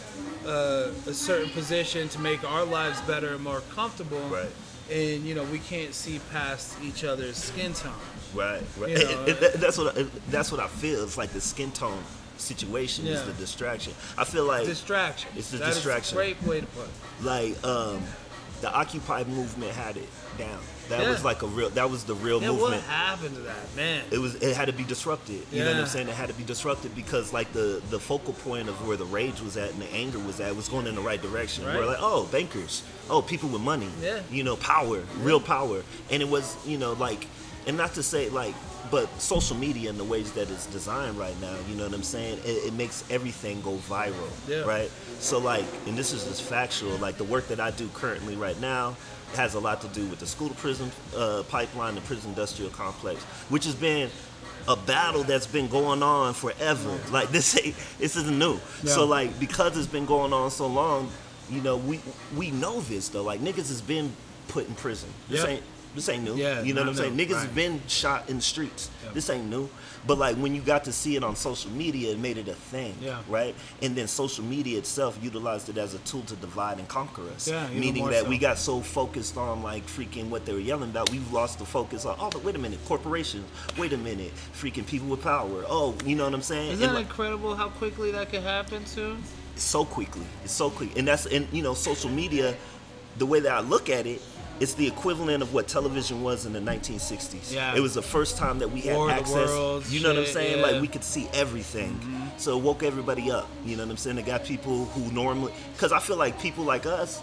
uh, 0.48 0.92
a 1.08 1.14
certain 1.14 1.50
position 1.50 2.08
to 2.10 2.20
make 2.20 2.44
our 2.50 2.64
lives 2.64 3.02
better 3.02 3.34
and 3.34 3.44
more 3.44 3.62
comfortable. 3.74 4.22
Right. 4.30 4.50
And 4.92 5.26
you 5.26 5.36
know 5.36 5.44
we 5.46 5.60
can't 5.60 5.94
see 5.94 6.20
past 6.32 6.78
each 6.82 7.04
other's 7.04 7.38
skin 7.38 7.74
tone. 7.74 7.94
Right, 8.34 8.62
right. 8.80 8.90
You 8.92 8.98
know, 9.04 9.24
It- 9.28 9.42
it- 9.44 9.54
that's 9.60 9.78
what 9.78 9.98
I, 9.98 10.06
that's 10.30 10.52
what 10.52 10.60
I 10.60 10.68
feel. 10.68 11.04
It's 11.04 11.18
like 11.18 11.30
the 11.32 11.42
skin 11.42 11.72
tone 11.72 12.02
situation 12.38 13.08
is 13.08 13.24
the 13.24 13.34
distraction. 13.34 13.94
I 14.18 14.26
feel 14.26 14.46
like 14.46 14.66
Distraction. 14.66 15.30
It's 15.38 15.52
the 15.52 15.58
That 15.58 15.70
is 15.70 15.76
distraction. 15.76 16.18
a 16.18 16.22
great 16.22 16.44
way 16.44 16.60
to 16.62 16.68
put 16.68 16.86
it. 16.86 17.24
like 17.26 17.64
um, 17.66 18.02
the 18.62 18.74
Occupy 18.74 19.24
movement 19.26 19.72
had 19.72 19.96
it 19.98 20.10
down. 20.38 20.60
That 20.90 21.02
Yeah. 21.02 21.10
was 21.10 21.24
like 21.24 21.42
a 21.42 21.48
real. 21.48 21.70
That 21.72 21.90
was 21.90 22.04
the 22.04 22.14
real 22.14 22.42
Yeah, 22.42 22.50
what 22.52 22.74
happened 22.82 23.36
to 23.36 23.42
that 23.44 23.76
man? 23.76 24.04
It 24.12 24.20
was. 24.20 24.36
It 24.36 24.56
had 24.56 24.66
to 24.68 24.74
be 24.74 24.84
disrupted. 24.84 25.42
You 25.52 25.64
know 25.64 25.72
what 25.72 25.80
I'm 25.80 25.88
saying? 25.88 26.08
It 26.10 26.14
had 26.14 26.28
to 26.28 26.36
be 26.36 26.44
disrupted 26.44 26.94
because 26.94 27.34
like 27.34 27.52
the 27.54 27.82
the 27.90 28.00
focal 28.00 28.34
point 28.34 28.70
of 28.70 28.86
where 28.88 28.96
the 28.98 29.06
rage 29.06 29.42
was 29.42 29.58
at 29.58 29.72
and 29.72 29.82
the 29.82 29.92
anger 29.94 30.20
was 30.20 30.40
at 30.40 30.56
was 30.56 30.68
going 30.70 30.86
in 30.88 30.94
the 30.94 31.02
right 31.02 31.20
direction. 31.22 31.66
Right. 31.66 31.76
We're 31.78 31.88
like, 31.88 31.98
oh, 32.02 32.26
bankers. 32.32 32.84
Oh, 33.10 33.22
people 33.24 33.50
with 33.50 33.62
money. 33.62 33.90
Yeah. 34.02 34.20
You 34.30 34.44
know, 34.44 34.58
power, 34.58 35.02
real 35.22 35.40
power. 35.40 35.82
And 36.12 36.22
it 36.22 36.28
was, 36.30 36.56
you 36.68 36.78
know, 36.78 36.94
like, 36.94 37.26
and 37.68 37.76
not 37.78 37.94
to 37.96 38.04
say 38.04 38.30
like, 38.30 38.54
but 38.92 39.10
social 39.20 39.56
media 39.58 39.90
and 39.90 40.00
the 40.00 40.04
ways 40.04 40.32
that 40.34 40.50
it's 40.52 40.68
designed 40.68 41.18
right 41.18 41.40
now, 41.42 41.56
you 41.70 41.76
know 41.76 41.86
what 41.86 41.94
I'm 41.94 42.04
saying? 42.04 42.40
It, 42.46 42.68
it 42.68 42.74
makes 42.74 43.04
everything 43.10 43.62
go 43.62 43.74
viral. 43.90 44.30
Yeah. 44.48 44.62
Right. 44.62 44.92
So 45.20 45.40
like, 45.40 45.66
and 45.88 45.98
this 45.98 46.14
is 46.14 46.26
just 46.26 46.44
factual. 46.44 46.96
Like 46.98 47.18
the 47.18 47.24
work 47.24 47.48
that 47.48 47.60
I 47.60 47.72
do 47.72 47.90
currently 47.94 48.36
right 48.36 48.60
now 48.62 48.96
has 49.36 49.56
a 49.56 49.60
lot 49.60 49.82
to 49.82 49.88
do 49.90 50.06
with 50.06 50.20
the 50.20 50.28
school 50.28 50.50
to 50.50 50.56
prison 50.56 50.92
uh, 51.18 51.44
pipeline, 51.50 51.96
the 51.96 52.02
prison 52.02 52.30
industrial 52.30 52.72
complex, 52.72 53.24
which 53.50 53.66
has 53.66 53.76
been 53.76 54.10
a 54.68 54.76
battle 54.76 55.24
that's 55.24 55.48
been 55.48 55.68
going 55.68 56.02
on 56.04 56.34
forever. 56.34 56.98
Like 57.12 57.30
this 57.32 57.54
this 58.00 58.16
isn't 58.16 58.38
new. 58.38 58.54
Yeah. 58.84 58.92
So 58.92 59.06
like 59.06 59.40
because 59.40 59.78
it's 59.78 59.88
been 59.88 60.06
going 60.06 60.32
on 60.32 60.52
so 60.52 60.68
long, 60.68 61.10
you 61.50 61.62
know, 61.62 61.78
we 61.78 62.00
we 62.38 62.52
know 62.52 62.82
this 62.82 63.10
though. 63.10 63.24
Like 63.24 63.42
niggas 63.42 63.68
has 63.70 63.82
been 63.82 64.12
put 64.48 64.68
in 64.68 64.76
prison. 64.76 65.10
This 65.28 65.40
Yep. 65.42 65.50
ain't 65.50 65.64
this 65.96 66.10
ain't 66.10 66.24
new. 66.24 66.36
Yeah, 66.36 66.62
you 66.62 66.74
know 66.74 66.82
what 66.82 66.90
I'm 66.90 66.96
saying? 66.96 67.16
new. 67.16 67.26
Niggas 67.26 67.34
Right. 67.34 67.42
have 67.44 67.56
been 67.56 67.82
shot 67.88 68.30
in 68.30 68.38
the 68.38 68.42
streets. 68.42 68.90
This 69.14 69.30
ain't 69.30 69.50
new. 69.50 69.70
But 70.08 70.20
like 70.20 70.36
when 70.38 70.54
you 70.54 70.62
got 70.62 70.84
to 70.84 70.92
see 70.92 71.16
it 71.16 71.24
on 71.24 71.36
social 71.36 71.72
media, 71.72 72.12
it 72.12 72.20
made 72.20 72.38
it 72.38 72.48
a 72.48 72.54
thing. 72.54 72.94
Yeah. 73.02 73.22
Right? 73.28 73.56
And 73.82 73.96
then 73.96 74.08
social 74.08 74.44
media 74.44 74.78
itself 74.78 75.18
utilized 75.22 75.68
it 75.70 75.78
as 75.80 75.96
a 75.96 75.98
tool 76.00 76.22
to 76.24 76.36
divide 76.36 76.78
and 76.78 76.88
conquer 76.88 77.24
us. 77.36 77.48
Yeah, 77.48 77.68
Meaning 77.70 78.06
that 78.10 78.24
so. 78.26 78.30
we 78.30 78.38
got 78.38 78.60
so 78.60 78.82
focused 78.82 79.36
on 79.38 79.64
like 79.64 79.88
freaking 79.88 80.30
what 80.30 80.46
they 80.46 80.54
were 80.54 80.60
yelling 80.60 80.92
about, 80.92 81.10
we've 81.10 81.32
lost 81.34 81.58
the 81.58 81.66
focus 81.66 82.06
on, 82.06 82.16
oh, 82.20 82.30
but 82.30 82.44
wait 82.44 82.56
a 82.56 82.60
minute, 82.60 82.78
corporations, 82.86 83.46
wait 83.80 83.94
a 83.94 83.98
minute, 83.98 84.32
freaking 84.54 84.86
people 84.86 85.08
with 85.08 85.24
power. 85.24 85.64
Oh, 85.68 85.96
you 86.06 86.16
know 86.16 86.26
what 86.26 86.34
I'm 86.36 86.42
saying? 86.44 86.74
Isn't 86.74 86.84
And, 86.84 86.92
that 86.92 86.96
like, 87.00 87.08
incredible 87.08 87.56
how 87.56 87.70
quickly 87.70 88.12
that 88.12 88.30
could 88.30 88.44
happen 88.44 88.84
too? 88.86 89.18
so 89.56 89.86
quickly. 89.86 90.26
It's 90.44 90.54
so 90.54 90.70
quick. 90.70 90.96
And 91.00 91.08
that's 91.08 91.26
and 91.28 91.48
you 91.52 91.64
know, 91.64 91.74
social 91.74 92.10
media, 92.12 92.54
the 93.18 93.26
way 93.26 93.40
that 93.40 93.52
I 93.54 93.62
look 93.62 93.90
at 93.90 94.06
it, 94.06 94.22
it's 94.60 94.74
the 94.74 94.88
equivalent 94.88 95.44
of 95.44 95.54
what 95.54 95.68
television 95.68 96.24
was 96.24 96.46
in 96.46 96.54
the 96.54 96.60
1960s. 96.60 97.54
Yeah. 97.54 97.76
It 97.76 97.80
was 97.82 97.94
the 97.94 98.02
first 98.02 98.38
time 98.38 98.60
that 98.60 98.72
we 98.72 98.82
had 98.82 98.96
War 98.96 99.10
of 99.10 99.16
the 99.16 99.22
access. 99.22 99.50
Worlds, 99.50 99.94
you 99.94 100.02
know 100.02 100.10
what 100.10 100.20
I'm 100.20 100.26
saying? 100.26 100.60
yeah. 100.60 100.64
Mm-hmm. 100.64 100.74
Like 100.74 100.82
we 100.82 100.88
could 100.88 101.04
see 101.04 101.28
everything. 101.34 102.00
So 102.38 102.58
it 102.58 102.64
woke 102.64 102.84
everybody 102.84 103.32
up. 103.32 103.50
You 103.66 103.76
know 103.76 103.84
what 103.84 103.92
I'm 103.92 103.98
saying? 103.98 104.18
It 104.18 104.26
got 104.26 104.44
people 104.46 104.86
who 104.86 105.12
normally 105.12 105.54
because 105.74 105.92
I 105.92 106.00
feel 106.00 106.18
like 106.18 106.40
people 106.42 106.64
like 106.64 106.86
us. 106.86 107.22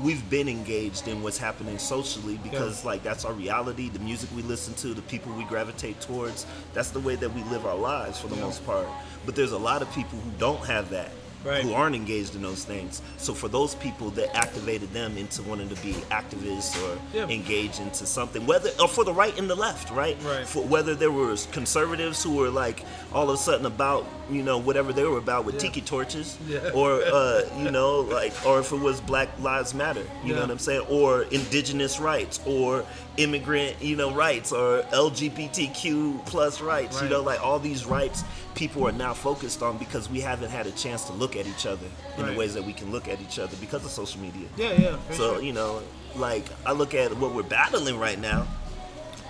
We've 0.00 0.30
been 0.30 0.48
engaged 0.48 1.08
in 1.08 1.24
what's 1.24 1.38
happening 1.38 1.76
socially 1.76 2.38
because, 2.44 2.84
like, 2.84 3.02
that's 3.02 3.24
our 3.24 3.32
reality. 3.32 3.88
The 3.88 3.98
music 3.98 4.30
we 4.32 4.42
listen 4.42 4.72
to, 4.74 4.94
the 4.94 5.02
people 5.02 5.32
we 5.32 5.42
gravitate 5.42 6.00
towards. 6.00 6.46
That's 6.72 6.90
the 6.90 7.00
way 7.00 7.16
that 7.16 7.34
we 7.34 7.42
live 7.50 7.66
our 7.66 7.74
lives 7.74 8.20
for 8.20 8.28
the 8.28 8.36
Yeah. 8.36 8.42
most 8.42 8.64
part. 8.64 8.86
But 9.26 9.34
there's 9.34 9.50
a 9.50 9.58
lot 9.58 9.82
of 9.82 9.92
people 9.92 10.16
who 10.20 10.30
don't 10.38 10.64
have 10.66 10.90
that 10.90 11.10
Right. 11.44 11.62
who 11.62 11.72
aren't 11.72 11.94
engaged 11.94 12.34
in 12.34 12.42
those 12.42 12.64
things. 12.64 13.00
So 13.16 13.32
for 13.32 13.48
those 13.48 13.74
people 13.76 14.10
that 14.10 14.36
activated 14.36 14.92
them 14.92 15.16
into 15.16 15.42
wanting 15.42 15.68
to 15.68 15.76
be 15.82 15.92
activists 16.10 16.76
or 16.82 16.98
Yeah. 17.14 17.26
engage 17.28 17.78
into 17.78 18.06
something, 18.06 18.44
whether 18.46 18.70
or 18.80 18.88
for 18.88 19.04
the 19.04 19.12
right 19.14 19.36
and 19.38 19.48
the 19.48 19.54
left, 19.54 19.90
right? 19.90 20.16
Right. 20.24 20.46
For 20.46 20.62
whether 20.64 20.94
there 20.94 21.12
were 21.12 21.34
conservatives 21.52 22.22
who 22.22 22.32
were 22.34 22.50
like 22.50 22.84
all 23.14 23.28
of 23.30 23.34
a 23.34 23.42
sudden 23.42 23.66
about 23.66 24.04
you 24.30 24.42
know 24.42 24.58
whatever 24.58 24.92
they 24.92 25.04
were 25.04 25.16
about 25.18 25.44
with 25.46 25.54
Yeah. 25.54 25.60
tiki 25.62 25.80
torches, 25.80 26.36
Yeah. 26.46 26.70
or 26.74 27.00
uh, 27.02 27.42
you 27.58 27.70
know 27.70 28.00
like 28.00 28.32
or 28.44 28.58
if 28.60 28.72
it 28.72 28.80
was 28.80 29.00
Black 29.00 29.28
Lives 29.40 29.72
Matter, 29.74 30.04
you 30.24 30.34
know 30.34 30.42
what 30.42 30.50
I'm 30.50 30.58
saying, 30.58 30.82
or 30.90 31.22
indigenous 31.30 31.98
rights, 32.00 32.40
or 32.46 32.84
immigrant 33.16 33.76
you 33.80 33.96
know 33.96 34.12
rights, 34.12 34.52
or 34.52 34.82
LGBTQ 34.92 36.24
plus 36.26 36.60
rights, 36.60 37.00
you 37.02 37.08
know 37.08 37.22
like 37.22 37.40
all 37.42 37.58
these 37.58 37.86
rights 37.86 38.22
people 38.58 38.88
are 38.88 38.92
now 38.92 39.14
focused 39.14 39.62
on 39.62 39.78
because 39.78 40.10
we 40.10 40.20
haven't 40.20 40.50
had 40.50 40.66
a 40.66 40.72
chance 40.72 41.04
to 41.04 41.12
look 41.12 41.36
at 41.36 41.46
each 41.46 41.64
other 41.64 41.86
in 42.16 42.24
Right. 42.24 42.32
the 42.32 42.38
ways 42.38 42.54
that 42.54 42.64
we 42.64 42.72
can 42.72 42.90
look 42.90 43.06
at 43.06 43.20
each 43.20 43.38
other 43.38 43.56
because 43.60 43.84
of 43.84 43.90
social 43.92 44.20
media. 44.20 44.48
Yeah, 44.56 44.72
yeah. 44.72 44.96
So, 45.12 45.34
sure. 45.34 45.42
you 45.42 45.52
know, 45.52 45.80
like 46.16 46.44
I 46.66 46.72
look 46.72 46.92
at 46.92 47.16
what 47.18 47.34
we're 47.34 47.44
battling 47.44 48.00
right 48.00 48.18
now, 48.18 48.48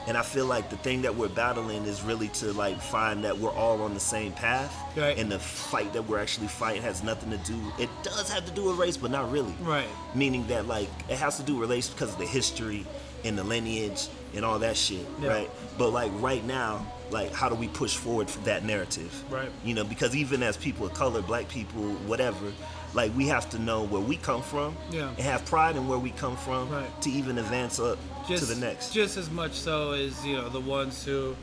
and 0.06 0.16
I 0.16 0.22
feel 0.22 0.46
like 0.46 0.70
the 0.70 0.78
thing 0.78 1.02
that 1.02 1.14
we're 1.14 1.28
battling 1.28 1.84
is 1.84 2.02
really 2.02 2.28
to 2.40 2.54
like 2.54 2.80
find 2.80 3.22
that 3.24 3.36
we're 3.38 3.52
all 3.52 3.82
on 3.82 3.92
the 3.92 4.00
same 4.00 4.32
path. 4.32 4.74
Right. 4.96 5.18
And 5.18 5.30
the 5.30 5.38
fight 5.38 5.92
that 5.92 6.08
we're 6.08 6.18
actually 6.20 6.48
fighting 6.48 6.80
has 6.80 7.02
nothing 7.02 7.30
to 7.30 7.36
do 7.38 7.60
it 7.78 7.90
does 8.02 8.30
have 8.32 8.46
to 8.46 8.52
do 8.52 8.64
with 8.64 8.76
race, 8.78 8.96
but 8.96 9.10
not 9.10 9.30
really. 9.30 9.54
Right. 9.60 9.86
Meaning 10.14 10.46
that 10.46 10.66
like 10.66 10.88
it 11.10 11.18
has 11.18 11.36
to 11.36 11.42
do 11.42 11.56
with 11.56 11.68
race 11.70 11.90
because 11.90 12.14
of 12.14 12.18
the 12.18 12.24
history 12.26 12.86
and 13.24 13.36
the 13.36 13.44
lineage 13.44 14.08
and 14.34 14.42
all 14.46 14.58
that 14.60 14.78
shit. 14.78 15.06
Yeah. 15.20 15.28
Right. 15.28 15.50
But 15.76 15.90
like 15.90 16.10
right 16.14 16.44
now, 16.46 16.86
like 17.10 17.32
how 17.32 17.48
do 17.48 17.54
we 17.54 17.68
push 17.68 17.96
forward 17.96 18.28
for 18.30 18.40
that 18.40 18.64
narrative? 18.64 19.12
Right. 19.30 19.50
You 19.64 19.74
know, 19.74 19.84
because 19.84 20.14
even 20.16 20.42
as 20.42 20.56
people 20.56 20.86
of 20.86 20.94
color, 20.94 21.22
black 21.22 21.48
people, 21.48 21.82
whatever, 22.06 22.52
like 22.94 23.14
we 23.16 23.28
have 23.28 23.48
to 23.50 23.58
know 23.58 23.84
where 23.84 24.00
we 24.00 24.16
come 24.16 24.42
from 24.42 24.76
Yeah. 24.90 25.08
and 25.08 25.18
have 25.18 25.44
pride 25.46 25.76
in 25.76 25.88
where 25.88 25.98
we 25.98 26.10
come 26.10 26.36
from 26.36 26.70
Right. 26.70 27.02
to 27.02 27.10
even 27.10 27.38
advance 27.38 27.78
up 27.78 27.98
just, 28.28 28.46
to 28.46 28.54
the 28.54 28.60
next. 28.60 28.92
Just 28.92 29.16
as 29.16 29.30
much 29.30 29.52
so 29.52 29.92
as 29.92 30.24
you 30.24 30.36
know 30.36 30.48
the 30.48 30.60
ones 30.60 31.04
who 31.04 31.34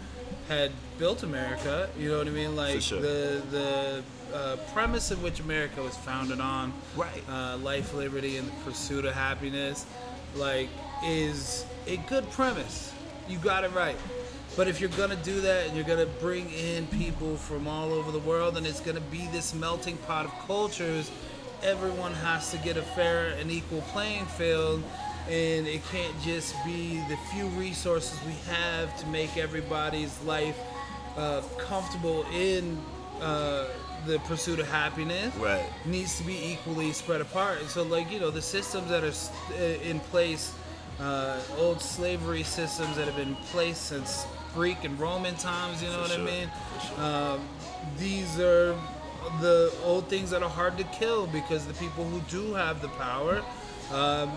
had 0.47 0.71
built 0.97 1.23
America. 1.23 1.89
You 1.97 2.11
know 2.11 2.17
what 2.19 2.27
I 2.27 2.31
mean? 2.31 2.55
Like 2.55 2.81
sure. 2.81 3.01
the 3.01 3.41
the 3.51 4.03
uh, 4.33 4.55
premise 4.73 5.11
of 5.11 5.23
which 5.23 5.39
America 5.39 5.81
was 5.81 5.95
founded 5.97 6.39
on, 6.39 6.73
Right. 6.95 7.23
Uh, 7.29 7.57
life, 7.57 7.93
liberty, 7.93 8.37
and 8.37 8.47
the 8.47 8.51
pursuit 8.65 9.05
of 9.05 9.13
happiness, 9.13 9.85
like 10.35 10.69
is 11.03 11.65
a 11.87 11.97
good 11.97 12.29
premise. 12.31 12.91
You 13.29 13.37
got 13.39 13.63
it 13.63 13.71
right. 13.73 13.95
But 14.55 14.67
if 14.69 14.79
you're 14.79 14.89
gonna 14.91 15.17
do 15.17 15.41
that 15.41 15.67
and 15.67 15.75
you're 15.75 15.85
gonna 15.85 16.05
bring 16.05 16.49
in 16.51 16.87
people 16.87 17.35
from 17.35 17.67
all 17.67 17.91
over 17.91 18.11
the 18.11 18.19
world 18.19 18.57
and 18.57 18.65
it's 18.65 18.79
gonna 18.79 19.01
be 19.01 19.27
this 19.27 19.53
melting 19.53 19.97
pot 20.07 20.25
of 20.25 20.31
cultures, 20.47 21.11
everyone 21.61 22.13
has 22.13 22.51
to 22.51 22.57
get 22.59 22.77
a 22.77 22.81
fair 22.81 23.29
and 23.39 23.51
equal 23.51 23.81
playing 23.93 24.25
field 24.25 24.81
and 25.27 25.67
it 25.67 25.81
can't 25.91 26.13
just 26.21 26.53
be 26.63 26.97
the 27.09 27.17
few 27.33 27.47
resources 27.47 28.17
we 28.25 28.33
have 28.49 28.95
to 28.99 29.07
make 29.07 29.35
everybody's 29.37 30.21
life 30.23 30.57
uh, 31.17 31.41
comfortable 31.57 32.23
in 32.33 32.77
uh, 33.21 33.65
the 34.05 34.19
pursuit 34.19 34.59
of 34.59 34.69
happiness 34.69 35.35
Right. 35.37 35.65
needs 35.85 36.17
to 36.19 36.23
be 36.23 36.51
equally 36.51 36.91
spread 36.93 37.21
apart. 37.21 37.59
And 37.59 37.69
so, 37.69 37.81
like 37.83 38.11
you 38.11 38.19
know, 38.19 38.29
the 38.29 38.41
systems 38.41 38.87
that 38.89 39.03
are 39.03 39.57
uh, 39.59 39.63
in 39.81 39.99
place, 39.99 40.53
uh, 40.99 41.39
old 41.57 41.81
slavery 41.81 42.43
systems 42.43 42.95
that 42.97 43.05
have 43.05 43.15
been 43.15 43.29
in 43.29 43.35
place 43.35 43.77
since 43.77 44.25
Greek 44.53 44.83
and 44.83 44.97
Roman 44.99 45.35
times. 45.35 45.81
You 45.83 45.89
know 45.89 46.01
what 46.01 46.11
sure, 46.11 46.21
I 46.21 46.23
mean? 46.23 46.51
sure. 46.95 47.03
Um, 47.03 47.47
these 47.97 48.39
are 48.39 48.75
the 49.41 49.73
old 49.83 50.07
things 50.07 50.29
that 50.31 50.43
are 50.43 50.49
hard 50.49 50.77
to 50.77 50.83
kill 50.85 51.27
because 51.27 51.65
the 51.65 51.73
people 51.73 52.03
who 52.05 52.19
do 52.29 52.53
have 52.53 52.81
the 52.81 52.87
power 52.89 53.43
um, 53.91 54.31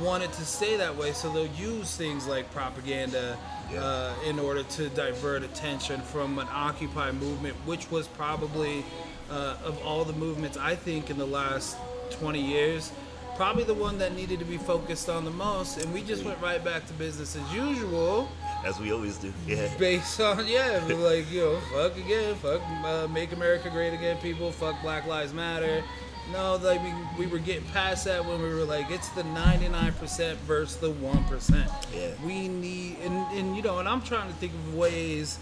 want 0.00 0.22
it 0.22 0.32
to 0.34 0.44
stay 0.44 0.76
that 0.76 0.96
way. 0.96 1.12
So 1.12 1.30
they'll 1.32 1.46
use 1.46 1.96
things 1.96 2.26
like 2.26 2.50
propaganda 2.52 3.36
Yeah. 3.70 3.84
uh, 3.84 4.14
in 4.26 4.38
order 4.38 4.62
to 4.62 4.88
divert 4.90 5.42
attention 5.42 6.00
from 6.00 6.38
an 6.38 6.48
Occupy 6.50 7.12
movement, 7.12 7.54
which 7.66 7.90
was 7.90 8.06
probably 8.06 8.84
uh, 9.30 9.56
of 9.62 9.78
all 9.84 10.04
the 10.06 10.14
movements 10.14 10.56
I 10.56 10.74
think 10.74 11.10
in 11.10 11.18
the 11.18 11.26
last 11.26 11.76
20 12.12 12.40
years. 12.40 12.90
Probably 13.38 13.62
the 13.62 13.72
one 13.72 13.98
that 13.98 14.16
needed 14.16 14.40
to 14.40 14.44
be 14.44 14.58
focused 14.58 15.08
on 15.08 15.24
the 15.24 15.30
most, 15.30 15.78
and 15.78 15.94
we 15.94 16.02
just 16.02 16.24
went 16.24 16.40
right 16.42 16.62
back 16.64 16.88
to 16.88 16.92
business 16.94 17.36
as 17.36 17.54
usual 17.54 18.28
As 18.64 18.80
we 18.80 18.90
always 18.90 19.16
do. 19.16 19.32
Yeah. 19.46 19.68
based 19.78 20.20
on 20.20 20.44
yeah, 20.48 20.82
like 20.88 21.30
you 21.30 21.42
know, 21.42 21.60
fuck 21.72 21.96
again, 21.96 22.34
fuck, 22.34 22.60
uh, 22.84 23.06
make 23.06 23.30
America 23.30 23.70
great 23.70 23.94
again, 23.94 24.16
people, 24.16 24.50
fuck 24.50 24.82
Black 24.82 25.06
Lives 25.06 25.32
Matter. 25.32 25.84
No, 26.32 26.56
like 26.56 26.82
we, 26.82 26.92
we 27.16 27.26
were 27.30 27.38
getting 27.38 27.64
past 27.68 28.06
that 28.06 28.24
when 28.26 28.42
we 28.42 28.48
were 28.52 28.64
like, 28.64 28.90
it's 28.90 29.08
the 29.10 29.22
99% 29.22 30.34
versus 30.38 30.76
the 30.78 30.90
1%. 30.90 31.72
Yeah. 31.94 32.10
We 32.26 32.48
need, 32.48 32.96
and, 33.04 33.14
and 33.38 33.56
you 33.56 33.62
know, 33.62 33.78
and 33.78 33.88
I'm 33.88 34.02
trying 34.02 34.26
to 34.26 34.34
think 34.34 34.52
of 34.52 34.74
ways 34.74 35.38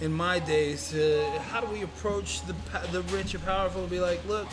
in 0.00 0.10
my 0.10 0.38
days 0.38 0.88
to 0.92 1.22
how 1.50 1.60
do 1.60 1.66
we 1.66 1.82
approach 1.82 2.40
the 2.46 2.54
the 2.92 3.02
rich 3.14 3.34
and 3.34 3.44
powerful 3.44 3.82
and 3.82 3.90
be 3.90 4.00
like, 4.00 4.26
look, 4.26 4.48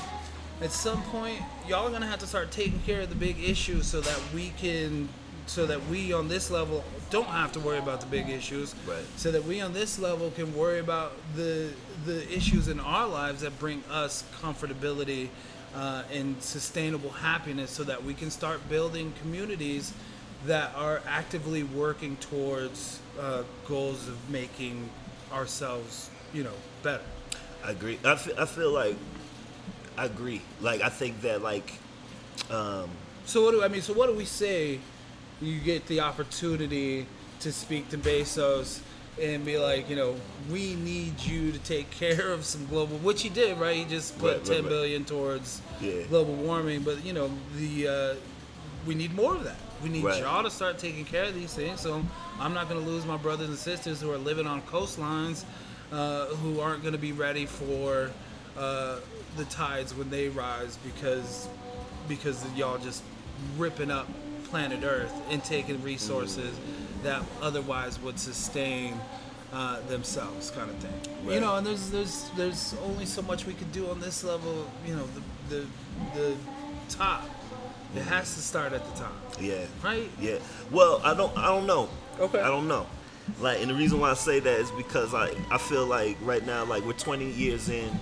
at 0.62 0.74
some 0.74 1.02
point, 1.04 1.42
y'all 1.68 1.88
are 1.88 1.92
gonna 1.92 2.08
have 2.08 2.20
to 2.20 2.28
start 2.28 2.52
taking 2.52 2.80
care 2.82 3.02
of 3.02 3.10
the 3.10 3.16
big 3.16 3.42
issues 3.44 3.88
so 3.88 4.02
that 4.02 4.20
we 4.34 4.50
can, 4.58 5.10
so 5.46 5.66
that 5.66 5.86
we 5.88 6.14
on 6.14 6.28
this 6.28 6.50
level 6.52 6.84
don't 7.10 7.28
have 7.28 7.52
to 7.54 7.60
worry 7.60 7.78
about 7.78 8.02
the 8.02 8.08
big 8.08 8.30
issues. 8.30 8.76
Right. 8.88 9.04
So 9.18 9.32
that 9.32 9.44
we 9.44 9.62
on 9.62 9.74
this 9.74 10.00
level 10.00 10.32
can 10.32 10.56
worry 10.56 10.80
about 10.80 11.14
the 11.36 11.72
the 12.06 12.32
issues 12.36 12.68
in 12.68 12.80
our 12.80 13.08
lives 13.08 13.42
that 13.42 13.58
bring 13.60 13.84
us 13.90 14.24
comfortability 14.42 15.30
uh, 15.76 16.04
and 16.12 16.42
sustainable 16.42 17.10
happiness, 17.10 17.72
so 17.72 17.84
that 17.84 18.04
we 18.04 18.14
can 18.14 18.30
start 18.30 18.68
building 18.70 19.14
communities 19.22 19.94
that 20.46 20.74
are 20.76 21.02
actively 21.08 21.64
working 21.64 22.18
towards 22.18 23.00
uh, 23.20 23.44
goals 23.68 24.08
of 24.08 24.30
making 24.30 24.90
ourselves, 25.32 26.10
you 26.34 26.44
know, 26.44 26.54
better. 26.84 27.04
I 27.64 27.72
agree. 27.72 27.98
I 28.04 28.12
I 28.38 28.46
feel 28.46 28.72
like 28.72 28.96
I 29.98 30.06
agree. 30.06 30.42
Like 30.62 30.82
I 30.82 30.90
think 30.90 31.22
that 31.22 31.42
like 31.42 31.74
um 32.50 32.90
So 33.26 33.44
what 33.44 33.52
do 33.52 33.64
I 33.64 33.68
mean? 33.68 33.82
So 33.82 33.94
what 33.94 34.08
do 34.08 34.14
we 34.16 34.26
say? 34.26 34.80
You 35.42 35.60
get 35.60 35.88
the 35.88 36.00
opportunity 36.02 37.06
to 37.42 37.52
speak 37.52 37.90
to 37.90 37.98
Bezos 37.98 38.80
and 39.22 39.46
be 39.46 39.58
like, 39.58 39.90
you 39.90 39.96
know, 39.96 40.16
we 40.52 40.76
need 40.76 41.20
you 41.22 41.52
to 41.52 41.60
take 41.60 41.90
care 41.92 42.32
of 42.32 42.46
some 42.46 42.66
global, 42.68 42.98
which 43.00 43.22
he 43.22 43.30
did, 43.30 43.58
right? 43.58 43.76
He 43.76 43.86
just 43.86 44.18
put 44.18 44.26
Right, 44.28 44.36
right, 44.38 44.46
ten 44.46 44.62
right. 44.64 44.70
billion 44.70 45.06
towards 45.06 45.62
Yeah. 45.82 46.04
global 46.10 46.34
warming, 46.36 46.82
but 46.84 47.04
you 47.06 47.14
know, 47.14 47.30
the 47.58 47.88
uh, 47.88 48.16
we 48.88 48.96
need 48.96 49.14
more 49.14 49.36
of 49.36 49.44
that. 49.44 49.58
We 49.84 49.90
need 49.90 50.04
Right. 50.04 50.22
y'all 50.22 50.44
to 50.44 50.50
start 50.52 50.80
taking 50.80 51.06
care 51.06 51.26
of 51.26 51.36
these 51.36 51.54
things. 51.54 51.82
So 51.82 52.02
I'm 52.40 52.54
not 52.54 52.70
going 52.70 52.82
to 52.84 52.88
lose 52.90 53.06
my 53.06 53.18
brothers 53.18 53.50
and 53.50 53.58
sisters 53.58 54.02
who 54.02 54.12
are 54.12 54.18
living 54.18 54.48
on 54.48 54.62
coastlines, 54.64 55.44
uh, 55.92 56.26
who 56.28 56.60
aren't 56.62 56.82
going 56.84 56.94
to 56.94 57.00
be 57.00 57.12
ready 57.12 57.46
for 57.46 58.10
uh, 58.58 58.98
the 59.38 59.46
tides 59.46 59.96
when 59.96 60.10
they 60.10 60.30
rise 60.30 60.78
because 60.78 61.48
because 62.08 62.46
y'all 62.56 62.78
just 62.78 63.04
ripping 63.58 63.92
up 63.92 64.08
planet 64.46 64.84
Earth 64.84 65.14
and 65.30 65.44
taking 65.44 65.82
resources 65.82 66.56
that 67.02 67.24
otherwise 67.42 68.00
would 68.02 68.20
sustain 68.20 69.00
uh, 69.52 69.80
themselves, 69.88 70.52
kind 70.52 70.70
of 70.70 70.76
thing. 70.78 71.32
You 71.32 71.40
know, 71.40 71.56
and 71.56 71.66
there's 71.66 71.90
there's 71.90 72.30
there's 72.36 72.76
only 72.84 73.06
so 73.06 73.22
much 73.22 73.46
we 73.46 73.54
could 73.54 73.72
do 73.72 73.90
on 73.90 74.00
this 74.00 74.24
level. 74.24 74.70
You 74.86 74.96
know, 74.96 75.08
the 75.50 75.56
the 75.56 75.66
the 76.16 76.36
top. 76.90 77.30
It 77.96 78.02
has 78.02 78.34
to 78.34 78.42
start 78.42 78.74
at 78.74 78.84
the 78.84 79.00
top, 79.00 79.14
yeah. 79.40 79.66
right? 79.84 80.10
Yeah. 80.20 80.38
Well, 80.72 81.00
I 81.04 81.14
don't 81.14 81.38
I 81.38 81.48
don't 81.48 81.68
know. 81.68 81.90
Okay. 82.20 82.40
I 82.40 82.48
don't 82.48 82.68
know. 82.68 82.88
Like 83.40 83.62
and 83.62 83.70
the 83.70 83.76
reason 83.76 84.00
why 84.00 84.10
I 84.10 84.16
say 84.16 84.40
that 84.40 84.60
is 84.60 84.72
because 84.72 85.14
I 85.14 85.32
I 85.52 85.60
feel 85.60 85.86
like 85.86 86.18
right 86.22 86.44
now 86.46 86.66
like 86.66 86.84
we're 86.86 86.94
20 86.94 87.32
years 87.32 87.70
in 87.70 88.00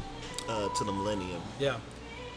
uh, 0.50 0.70
to 0.70 0.84
the 0.84 0.92
millennium. 0.92 1.42
Yeah. 1.60 1.78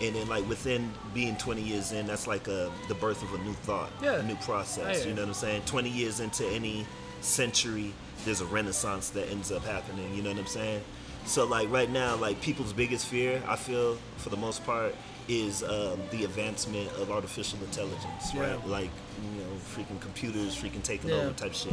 and 0.01 0.15
then 0.17 0.29
like 0.29 0.47
within 0.49 0.91
being 1.15 1.37
20 1.37 1.63
years 1.63 1.93
in 1.93 2.07
that's 2.07 2.27
like 2.27 2.49
a, 2.49 2.71
the 2.89 2.95
birth 2.95 3.23
of 3.23 3.33
a 3.35 3.39
new 3.45 3.53
thought 3.53 3.91
Yeah. 4.03 4.17
a 4.17 4.23
new 4.25 4.35
process 4.37 5.07
you 5.07 5.15
know 5.15 5.23
what 5.23 5.29
i'm 5.29 5.35
saying 5.35 5.63
20 5.67 5.89
years 5.89 6.19
into 6.21 6.45
any 6.49 6.85
century 7.21 7.93
there's 8.25 8.41
a 8.41 8.47
renaissance 8.47 9.11
that 9.11 9.29
ends 9.31 9.53
up 9.53 9.65
happening 9.65 10.13
you 10.15 10.23
know 10.23 10.31
what 10.31 10.39
i'm 10.39 10.47
saying 10.47 10.81
so 11.27 11.45
like 11.47 11.71
right 11.71 11.91
now 11.91 12.17
like 12.17 12.41
people's 12.43 12.73
biggest 12.73 13.07
fear 13.07 13.41
i 13.49 13.55
feel 13.57 13.97
for 14.19 14.31
the 14.31 14.37
most 14.37 14.65
part 14.67 14.95
is 15.29 15.63
um, 15.63 15.99
the 16.11 16.25
advancement 16.25 16.89
of 16.99 17.11
artificial 17.11 17.59
intelligence 17.61 18.35
right 18.35 18.59
Yeah. 18.65 18.71
like 18.71 18.91
you 19.23 19.41
know 19.41 19.51
freaking 19.75 20.01
computers 20.01 20.55
freaking 20.55 20.83
taking 20.83 21.11
Yeah. 21.11 21.17
over 21.17 21.33
type 21.33 21.55
shit 21.55 21.73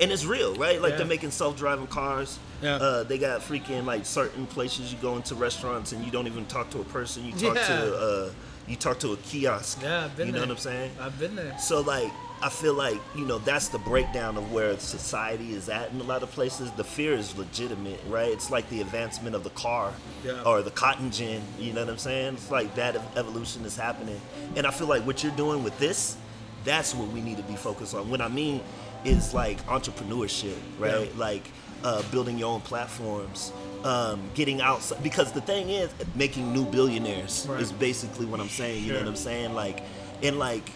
and 0.00 0.10
it's 0.10 0.24
real 0.24 0.54
right 0.56 0.80
like 0.82 0.92
Yeah. 0.92 0.96
they're 0.98 1.06
making 1.06 1.30
self-driving 1.30 1.86
cars 1.88 2.38
Yeah. 2.62 2.76
uh, 2.76 3.02
they 3.04 3.18
got 3.18 3.40
freaking 3.40 3.84
like 3.84 4.04
certain 4.04 4.46
places 4.46 4.92
you 4.92 4.98
go 5.00 5.16
into 5.16 5.34
restaurants 5.36 5.92
and 5.92 6.04
you 6.04 6.10
don't 6.10 6.26
even 6.26 6.44
talk 6.46 6.70
to 6.70 6.80
a 6.80 6.84
person 6.84 7.24
you 7.24 7.32
talk 7.32 7.54
to 7.54 7.96
uh, 7.96 8.30
You 8.68 8.76
talk 8.76 8.98
to 8.98 9.12
a 9.14 9.16
kiosk. 9.18 9.78
Yeah, 9.82 10.04
I've 10.04 10.14
been 10.14 10.26
You 10.26 10.32
know 10.34 10.40
there. 10.40 10.48
what 10.48 10.56
I'm 10.58 10.62
saying? 10.62 10.90
I've 11.00 11.18
been 11.18 11.34
there. 11.36 11.56
So 11.58 11.80
like 11.80 12.12
I 12.40 12.48
feel 12.50 12.74
like 12.74 12.98
you 13.16 13.24
know 13.24 13.38
that's 13.38 13.68
the 13.68 13.78
breakdown 13.80 14.36
of 14.36 14.52
where 14.52 14.78
society 14.78 15.54
is 15.54 15.68
at 15.68 15.90
in 15.90 16.00
a 16.00 16.04
lot 16.04 16.22
of 16.22 16.30
places. 16.30 16.70
The 16.72 16.84
fear 16.84 17.14
is 17.14 17.36
legitimate, 17.36 18.00
right? 18.08 18.30
It's 18.30 18.50
like 18.50 18.68
the 18.70 18.80
advancement 18.80 19.34
of 19.34 19.42
the 19.42 19.50
car 19.50 19.92
Yeah. 20.24 20.42
or 20.44 20.62
the 20.62 20.70
cotton 20.70 21.10
gin. 21.10 21.42
You 21.58 21.72
know 21.72 21.80
what 21.80 21.90
I'm 21.90 21.98
saying? 21.98 22.34
It's 22.34 22.50
like 22.50 22.74
that 22.76 22.96
evolution 23.16 23.64
is 23.64 23.76
happening, 23.76 24.20
and 24.56 24.66
I 24.66 24.70
feel 24.70 24.86
like 24.86 25.04
what 25.04 25.22
you're 25.24 25.32
doing 25.36 25.64
with 25.64 25.76
this, 25.80 26.16
that's 26.64 26.94
what 26.94 27.08
we 27.08 27.20
need 27.20 27.38
to 27.38 27.42
be 27.42 27.56
focused 27.56 27.94
on. 27.94 28.08
What 28.08 28.20
I 28.20 28.28
mean 28.28 28.60
is 29.04 29.34
like 29.34 29.64
entrepreneurship, 29.66 30.56
right? 30.78 31.08
Yeah. 31.12 31.18
Like 31.20 31.50
uh, 31.84 32.02
building 32.10 32.38
your 32.38 32.52
own 32.52 32.60
platforms. 32.60 33.52
Um, 33.84 34.20
getting 34.34 34.60
out 34.60 34.80
because 35.04 35.30
the 35.30 35.40
thing 35.40 35.70
is 35.70 35.88
making 36.16 36.52
new 36.52 36.64
billionaires 36.64 37.46
Right. 37.48 37.60
is 37.62 37.70
basically 37.70 38.26
what 38.26 38.40
I'm 38.40 38.48
saying. 38.48 38.82
You 38.84 38.92
know 38.94 38.98
what 38.98 39.06
I'm 39.08 39.14
saying? 39.14 39.54
Like, 39.54 39.82
and 40.20 40.36
like, 40.36 40.68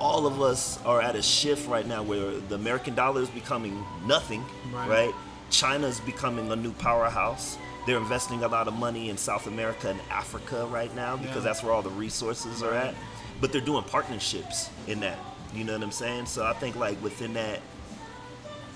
all 0.00 0.26
of 0.26 0.40
us 0.42 0.78
are 0.84 1.00
at 1.00 1.16
a 1.16 1.22
shift 1.22 1.68
right 1.68 1.86
now 1.86 2.02
where 2.02 2.32
the 2.48 2.54
American 2.54 2.94
dollar 2.94 3.22
is 3.22 3.30
becoming 3.30 3.84
nothing, 4.06 4.44
Right. 4.72 4.88
right? 4.88 5.14
China's 5.50 6.00
becoming 6.00 6.50
a 6.52 6.56
new 6.56 6.72
powerhouse. 6.72 7.56
They're 7.86 7.96
investing 7.98 8.42
a 8.42 8.48
lot 8.48 8.66
of 8.68 8.74
money 8.74 9.10
in 9.10 9.16
South 9.16 9.46
America 9.46 9.88
and 9.90 10.00
Africa 10.10 10.66
right 10.70 10.94
now 10.96 11.16
because 11.16 11.36
Yeah. 11.36 11.42
that's 11.42 11.62
where 11.62 11.72
all 11.72 11.82
the 11.82 11.90
resources 11.90 12.62
are 12.62 12.74
at. 12.74 12.94
But 13.40 13.52
they're 13.52 13.60
doing 13.60 13.84
partnerships 13.84 14.70
in 14.86 15.00
that. 15.00 15.18
You 15.54 15.64
know 15.64 15.74
what 15.74 15.82
I'm 15.82 15.92
saying? 15.92 16.26
So 16.26 16.44
I 16.44 16.52
think 16.54 16.74
like 16.76 17.00
within 17.02 17.34
that, 17.34 17.60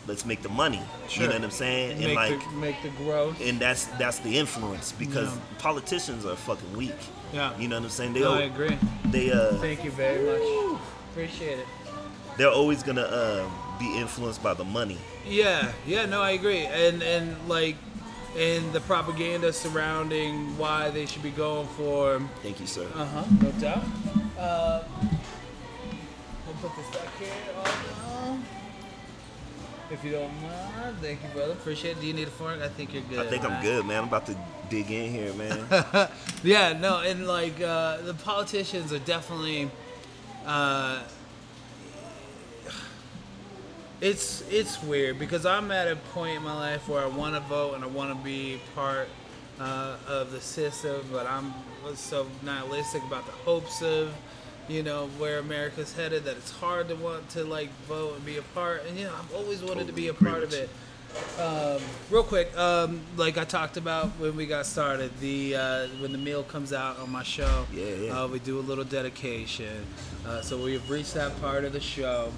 let's 0.06 0.24
make 0.24 0.42
the 0.42 0.48
money. 0.48 0.80
Sure. 1.08 1.24
You 1.24 1.28
know 1.28 1.34
what 1.36 1.44
I'm 1.44 1.50
saying? 1.50 2.02
And 2.02 2.14
like, 2.14 2.38
the 2.38 2.56
make 2.56 2.80
the 2.82 2.88
growth. 2.90 3.40
and 3.40 3.58
that's 3.60 3.86
that's 3.98 4.18
the 4.20 4.38
influence 4.38 4.92
because 4.92 5.28
Yeah. 5.28 5.40
politicians 5.58 6.24
are 6.24 6.36
fucking 6.36 6.76
weak. 6.76 6.94
Yeah. 7.32 7.56
You 7.58 7.68
know 7.68 7.76
what 7.76 7.84
I'm 7.84 7.90
saying? 7.90 8.12
They 8.14 8.20
No, 8.20 8.34
I 8.34 8.42
agree. 8.42 8.76
they 9.06 9.32
uh 9.32 9.54
Thank 9.54 9.84
you 9.84 9.90
very 9.90 10.22
much. 10.24 10.78
Appreciate 11.10 11.58
it. 11.58 11.66
they're 12.36 12.50
always 12.50 12.82
gonna 12.82 13.02
uh, 13.02 13.48
be 13.78 13.96
influenced 13.98 14.42
by 14.42 14.54
the 14.54 14.64
money. 14.64 14.98
Yeah, 15.26 15.72
yeah, 15.86 16.06
no, 16.06 16.22
I 16.22 16.30
agree. 16.32 16.66
And 16.66 17.02
and 17.02 17.36
like 17.48 17.76
and 18.38 18.72
the 18.72 18.80
propaganda 18.80 19.52
surrounding 19.52 20.56
why 20.56 20.90
they 20.90 21.06
should 21.06 21.22
be 21.22 21.30
going 21.30 21.66
for 21.76 22.20
Thank 22.42 22.60
you, 22.60 22.66
sir. 22.66 22.86
uh 22.94 23.04
huh, 23.04 23.24
no 23.42 23.50
doubt. 23.52 23.84
Uh, 24.38 24.82
we'll 26.46 26.56
put 26.70 26.76
this 26.76 26.88
back 26.96 27.08
here. 27.18 27.28
Oh, 27.56 28.38
no. 28.38 28.38
If 29.92 30.04
you 30.04 30.12
don't 30.12 30.32
mind, 30.42 30.96
thank 31.02 31.20
you, 31.22 31.28
brother. 31.30 31.52
Appreciate 31.52 31.96
it. 31.96 32.00
Do 32.00 32.06
you 32.06 32.12
need 32.14 32.28
a 32.28 32.30
fork? 32.30 32.60
I 32.62 32.68
think 32.68 32.94
you're 32.94 33.02
good. 33.02 33.26
I 33.26 33.28
think 33.28 33.44
I'm 33.44 33.60
good, 33.60 33.84
man. 33.84 33.98
I'm 34.02 34.08
about 34.08 34.26
to 34.26 34.36
dig 34.70 34.90
in 34.90 35.10
here, 35.10 35.32
man. 35.34 36.08
Yeah, 36.44 36.72
no, 36.72 37.00
and 37.00 37.26
like 37.26 37.60
uh, 37.60 37.98
the 38.02 38.14
politicians 38.14 38.92
are 38.92 39.00
definitely. 39.00 39.70
Uh, 40.46 41.02
it's 44.00 44.42
it's 44.50 44.82
weird 44.82 45.18
because 45.18 45.44
I'm 45.44 45.70
at 45.70 45.86
a 45.86 45.96
point 45.96 46.36
in 46.36 46.42
my 46.42 46.54
life 46.54 46.88
where 46.88 47.02
I 47.02 47.06
want 47.06 47.34
to 47.34 47.40
vote 47.40 47.74
and 47.74 47.84
I 47.84 47.86
want 47.86 48.16
to 48.16 48.24
be 48.24 48.60
part 48.74 49.08
uh, 49.58 49.96
of 50.08 50.32
the 50.32 50.40
system, 50.40 51.06
but 51.12 51.26
I'm 51.26 51.52
so 51.94 52.26
nihilistic 52.42 53.02
about 53.04 53.26
the 53.26 53.32
hopes 53.32 53.82
of 53.82 54.14
you 54.68 54.82
know 54.82 55.08
where 55.18 55.38
America's 55.38 55.92
headed 55.92 56.24
that 56.24 56.36
it's 56.36 56.50
hard 56.50 56.88
to 56.88 56.94
want 56.94 57.28
to 57.30 57.44
like 57.44 57.70
vote 57.86 58.16
and 58.16 58.24
be 58.24 58.38
a 58.38 58.42
part. 58.42 58.84
And 58.86 58.98
you 58.98 59.04
know 59.04 59.14
I've 59.18 59.34
always 59.34 59.62
wanted 59.62 59.86
to 59.88 59.92
be 59.92 60.08
a 60.08 60.14
part 60.14 60.42
of 60.42 60.54
it. 60.54 60.70
Um, 61.38 61.80
real 62.10 62.22
quick, 62.22 62.56
um, 62.56 63.00
like 63.16 63.38
I 63.38 63.44
talked 63.44 63.76
about 63.76 64.08
when 64.18 64.36
we 64.36 64.46
got 64.46 64.66
started, 64.66 65.10
the 65.20 65.56
uh, 65.56 65.86
when 66.00 66.12
the 66.12 66.18
meal 66.18 66.42
comes 66.42 66.72
out 66.72 66.98
on 66.98 67.10
my 67.10 67.22
show, 67.22 67.66
Yeah, 67.72 67.84
yeah. 67.86 68.22
Uh, 68.22 68.28
we 68.28 68.38
do 68.40 68.58
a 68.58 68.60
little 68.60 68.84
dedication. 68.84 69.86
Uh, 70.26 70.42
so 70.42 70.62
we 70.62 70.74
have 70.74 70.88
reached 70.90 71.14
that 71.14 71.38
part 71.40 71.64
of 71.64 71.72
the 71.72 71.80
show. 71.80 72.30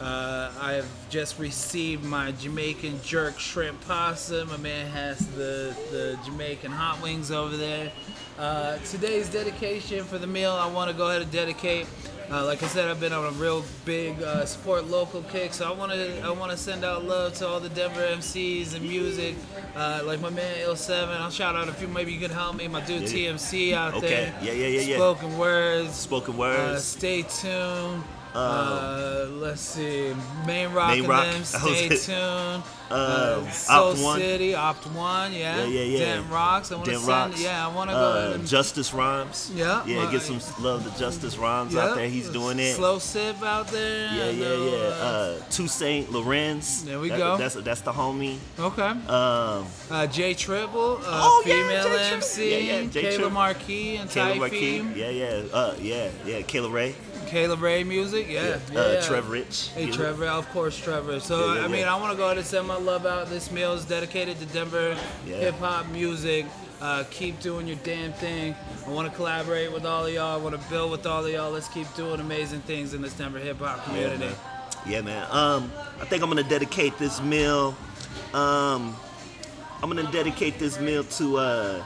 Uh, 0.00 0.50
I 0.60 0.72
have 0.72 0.88
just 1.08 1.38
received 1.38 2.04
my 2.04 2.32
Jamaican 2.32 3.00
jerk 3.02 3.38
shrimp 3.38 3.80
pasta. 3.86 4.44
My 4.44 4.58
man 4.58 4.86
has 4.88 5.18
the, 5.28 5.74
the 5.90 6.18
Jamaican 6.24 6.70
hot 6.70 7.02
wings 7.02 7.30
over 7.30 7.56
there. 7.56 7.90
Uh, 8.38 8.76
today's 8.90 9.30
dedication 9.30 10.04
for 10.04 10.18
the 10.18 10.26
meal, 10.26 10.52
I 10.52 10.66
want 10.66 10.90
to 10.90 10.96
go 10.96 11.08
ahead 11.08 11.22
and 11.22 11.30
dedicate. 11.32 11.86
Uh, 12.30 12.44
like 12.44 12.60
I 12.62 12.66
said, 12.66 12.88
I've 12.90 12.98
been 12.98 13.12
on 13.12 13.24
a 13.24 13.30
real 13.32 13.64
big 13.84 14.20
uh, 14.20 14.44
support 14.46 14.86
local 14.88 15.22
kick, 15.22 15.54
so 15.54 15.64
I 15.64 15.72
want 15.72 15.92
to 15.92 16.20
I 16.22 16.30
want 16.30 16.50
to 16.50 16.56
send 16.56 16.84
out 16.84 17.04
love 17.04 17.34
to 17.34 17.46
all 17.46 17.60
the 17.60 17.68
Denver 17.68 18.00
MCs 18.02 18.74
and 18.74 18.82
music, 18.82 19.36
uh, 19.76 20.02
like 20.04 20.20
my 20.20 20.30
man 20.30 20.56
Ill 20.60 20.74
Seven. 20.74 21.14
I'll 21.16 21.30
shout 21.30 21.54
out 21.54 21.68
a 21.68 21.72
few. 21.72 21.86
Maybe 21.86 22.12
you 22.12 22.18
can 22.20 22.32
help 22.32 22.56
me. 22.56 22.66
My 22.66 22.80
dude 22.80 23.02
Yeah. 23.02 23.30
TMC 23.32 23.74
out 23.74 23.94
Okay. 23.94 24.08
there. 24.08 24.34
Yeah, 24.42 24.52
yeah, 24.52 24.66
yeah, 24.66 24.80
yeah. 24.80 24.96
Spoken 24.96 25.38
words. 25.38 25.94
Spoken 25.94 26.34
Uh, 26.34 26.38
words. 26.38 26.84
stay 26.84 27.22
tuned. 27.22 28.02
Uh, 28.34 29.26
let's 29.30 29.62
see. 29.62 30.12
Main 30.46 30.70
Rock 30.72 30.90
Main 30.90 31.06
Rock. 31.06 31.24
them. 31.32 31.44
Stay 31.44 31.88
tuned. 31.88 32.62
Uh, 32.90 32.94
Uh, 32.94 33.50
Soul 33.50 33.90
Opt 33.92 34.00
One. 34.00 34.20
City, 34.20 34.54
Opt 34.54 34.86
One, 34.88 35.32
yeah. 35.32 35.58
Yeah, 35.58 35.64
yeah, 35.64 35.82
yeah. 35.82 35.98
Dent 35.98 36.30
Rocks. 36.30 36.70
I 36.70 36.74
want 36.76 36.84
to 36.86 36.90
Dent 36.92 37.02
send. 37.04 37.30
Rocks. 37.32 37.42
Yeah, 37.42 37.66
I 37.66 37.74
want 37.74 37.90
to 37.90 37.94
go 37.96 38.00
uh, 38.02 38.16
ahead 38.18 38.32
and. 38.40 38.46
Justice 38.48 38.94
Rhymes. 38.94 39.50
Yeah, 39.54 39.84
Yeah, 39.86 40.04
my- 40.04 40.12
get 40.12 40.22
some 40.22 40.40
love 40.62 40.84
to 40.90 40.98
Justice 40.98 41.36
Rhymes 41.36 41.74
yeah, 41.74 41.80
out 41.84 41.96
there. 41.96 42.08
He's 42.08 42.28
doing 42.30 42.58
it. 42.58 42.74
Slow 42.74 42.98
sip 42.98 43.42
out 43.42 43.68
there. 43.68 44.08
Yeah, 44.14 44.30
yeah, 44.30 44.54
yeah. 44.54 44.76
uh, 44.76 45.06
Uh, 45.16 45.38
Toussaint 45.50 46.12
Lorenz. 46.12 46.84
There 46.84 47.00
we 47.00 47.08
That- 47.08 47.18
go. 47.18 47.36
That's 47.36 47.54
that's 47.54 47.80
the 47.80 47.92
homie. 47.92 48.38
okay. 48.58 48.82
Um, 49.08 49.66
Uh, 49.90 50.06
Jay 50.06 50.34
Triple, 50.34 50.98
uh, 50.98 51.02
Oh, 51.06 51.42
yeah, 51.46 51.52
female 51.54 51.84
Jay 51.84 52.12
MC, 52.14 52.50
yeah, 52.50 52.58
yeah, 52.82 52.88
Jay 52.90 53.02
Kayla 53.04 53.16
Tri- 53.18 53.28
Marquis 53.30 53.96
and 53.96 54.10
Kayla 54.10 54.32
Typhi, 54.34 54.38
Marquis. 54.38 54.76
Yeah, 54.94 55.10
yeah. 55.10 55.42
Uh, 55.52 55.74
yeah, 55.80 56.08
yeah. 56.24 56.40
Kayla 56.42 56.72
Ray. 56.72 56.94
Kayla 57.26 57.60
Ray 57.60 57.82
music, 57.82 58.26
yeah. 58.28 58.58
Yeah. 58.72 58.80
Uh, 58.80 58.92
yeah. 58.92 59.00
Trevor 59.00 59.30
Rich. 59.32 59.70
Hey 59.74 59.86
You? 59.86 59.92
Trevor, 59.92 60.26
of 60.28 60.48
course 60.52 60.76
Trevor. 60.78 61.18
So 61.18 61.36
Yeah, 61.54 61.54
yeah, 61.60 61.64
I 61.64 61.68
mean. 61.68 61.84
I 61.84 61.96
want 61.96 62.12
to 62.12 62.16
go 62.16 62.24
ahead 62.26 62.38
and 62.38 62.46
send 62.46 62.68
my 62.68 62.75
love 62.76 63.06
out. 63.06 63.28
This 63.28 63.50
meal 63.50 63.72
is 63.72 63.84
dedicated 63.84 64.38
to 64.40 64.46
Denver 64.46 64.96
Yeah. 65.26 65.36
hip 65.36 65.58
hop 65.58 65.86
music. 65.88 66.46
Uh, 66.80 67.04
keep 67.10 67.40
doing 67.40 67.66
your 67.66 67.78
damn 67.84 68.12
thing. 68.12 68.54
I 68.86 68.90
want 68.90 69.08
to 69.10 69.16
collaborate 69.16 69.72
with 69.72 69.86
all 69.86 70.04
of 70.06 70.12
y'all. 70.12 70.34
I 70.38 70.42
want 70.42 70.60
to 70.60 70.68
build 70.68 70.90
with 70.90 71.06
all 71.06 71.24
of 71.24 71.32
y'all. 71.32 71.50
Let's 71.50 71.68
keep 71.68 71.92
doing 71.94 72.20
amazing 72.20 72.60
things 72.60 72.92
in 72.92 73.00
this 73.00 73.14
Denver 73.14 73.38
hip 73.38 73.58
hop 73.60 73.78
Yeah, 73.78 73.84
community. 73.84 74.18
man. 74.26 74.34
Yeah, 74.86 75.00
man. 75.00 75.26
Um, 75.30 75.72
I 76.00 76.04
think 76.04 76.22
I'm 76.22 76.28
gonna 76.28 76.42
dedicate 76.42 76.96
this 76.98 77.20
meal. 77.22 77.74
Um, 78.34 78.94
I'm 79.82 79.88
gonna 79.90 80.10
dedicate 80.12 80.58
this 80.58 80.78
meal 80.78 81.02
to 81.04 81.38
uh, 81.38 81.82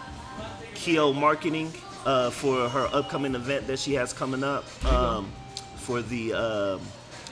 Keo 0.75 1.13
Marketing 1.13 1.73
uh, 2.05 2.31
for 2.31 2.69
her 2.69 2.89
upcoming 2.93 3.35
event 3.35 3.67
that 3.69 3.79
she 3.79 3.95
has 3.95 4.13
coming 4.13 4.43
up 4.43 4.65
um, 4.87 5.31
for 5.77 6.03
the 6.03 6.33
um, 6.35 6.81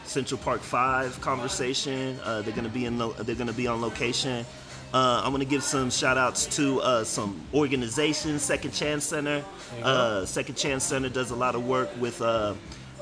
Central 0.08 0.40
Park 0.40 0.60
Five 0.60 1.20
conversation. 1.20 2.18
Uh, 2.24 2.42
they're 2.42 2.54
gonna 2.54 2.68
be 2.68 2.84
in. 2.86 2.98
Lo- 2.98 3.12
they're 3.12 3.34
gonna 3.34 3.52
be 3.52 3.66
on 3.66 3.80
location. 3.80 4.44
Uh, 4.92 5.20
I'm 5.22 5.32
gonna 5.32 5.44
give 5.44 5.62
some 5.62 5.90
shout 5.90 6.16
outs 6.16 6.46
to 6.56 6.80
uh, 6.80 7.04
some 7.04 7.40
organizations. 7.52 8.42
Second 8.42 8.72
Chance 8.72 9.04
Center. 9.04 9.44
Uh, 9.82 10.24
Second 10.24 10.56
Chance 10.56 10.84
Center 10.84 11.08
does 11.08 11.30
a 11.30 11.36
lot 11.36 11.54
of 11.54 11.66
work 11.66 11.90
with 12.00 12.22
uh, 12.22 12.54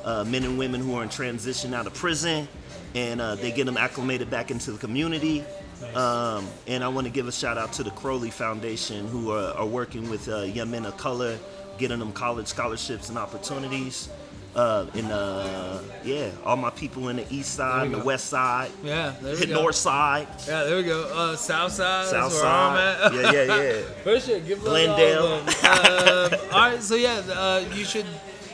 uh, 0.05 0.25
men 0.25 0.45
and 0.45 0.59
women 0.59 0.81
who 0.81 0.95
are 0.97 1.03
in 1.03 1.09
transition 1.09 1.75
out 1.75 1.87
of 1.87 1.95
prison, 1.95 2.49
and 2.95 3.21
uh, 3.21 3.37
they 3.37 3.53
get 3.53 3.67
them 3.67 3.77
acclimated 3.77 4.31
back 4.31 4.51
into 4.51 4.73
the 4.73 4.79
community. 4.79 5.45
Nice. 5.81 5.97
Um, 5.97 6.47
and 6.67 6.83
I 6.83 6.89
want 6.89 7.07
to 7.07 7.13
give 7.13 7.29
a 7.29 7.33
shout 7.33 7.59
out 7.59 7.73
to 7.75 7.83
the 7.83 7.91
Crowley 7.91 8.31
Foundation, 8.31 9.07
who 9.09 9.31
are, 9.31 9.53
are 9.55 9.67
working 9.67 10.09
with 10.09 10.29
uh, 10.29 10.43
young 10.43 10.71
men 10.71 10.87
of 10.87 10.97
color, 10.97 11.39
getting 11.79 11.99
them 11.99 12.13
college 12.13 12.47
scholarships 12.47 13.11
and 13.11 13.19
opportunities. 13.19 14.09
Uh, 14.57 14.87
and 14.95 15.13
uh, 15.13 15.79
yeah, 16.03 16.31
all 16.43 16.57
my 16.57 16.71
people 16.71 17.11
in 17.11 17.17
the 17.17 17.27
east 17.29 17.55
side, 17.57 17.91
the 17.91 17.99
west 17.99 18.29
side, 18.29 18.71
Yeah, 18.83 19.13
there 19.21 19.35
we 19.35 19.39
hit 19.41 19.51
north 19.51 19.75
side, 19.77 20.27
Yeah, 20.49 20.65
there 20.65 20.77
we 20.77 20.83
go. 20.83 21.05
Uh, 21.13 21.37
South 21.37 21.73
side. 21.73 22.07
south 22.07 22.33
that's 22.33 22.43
where 22.43 22.51
I'm 22.51 23.13
side. 23.13 23.15
Yeah, 23.15 23.33
yeah, 23.33 23.63
yeah. 23.63 23.81
For 24.03 24.19
sure, 24.19 24.41
give 24.41 24.61
Glendale. 24.61 25.27
all 25.27 25.41
um, 25.41 26.41
all 26.53 26.71
right, 26.71 26.83
so 26.83 26.95
yeah, 26.95 27.21
uh, 27.29 27.65
you 27.75 27.85
should 27.85 28.07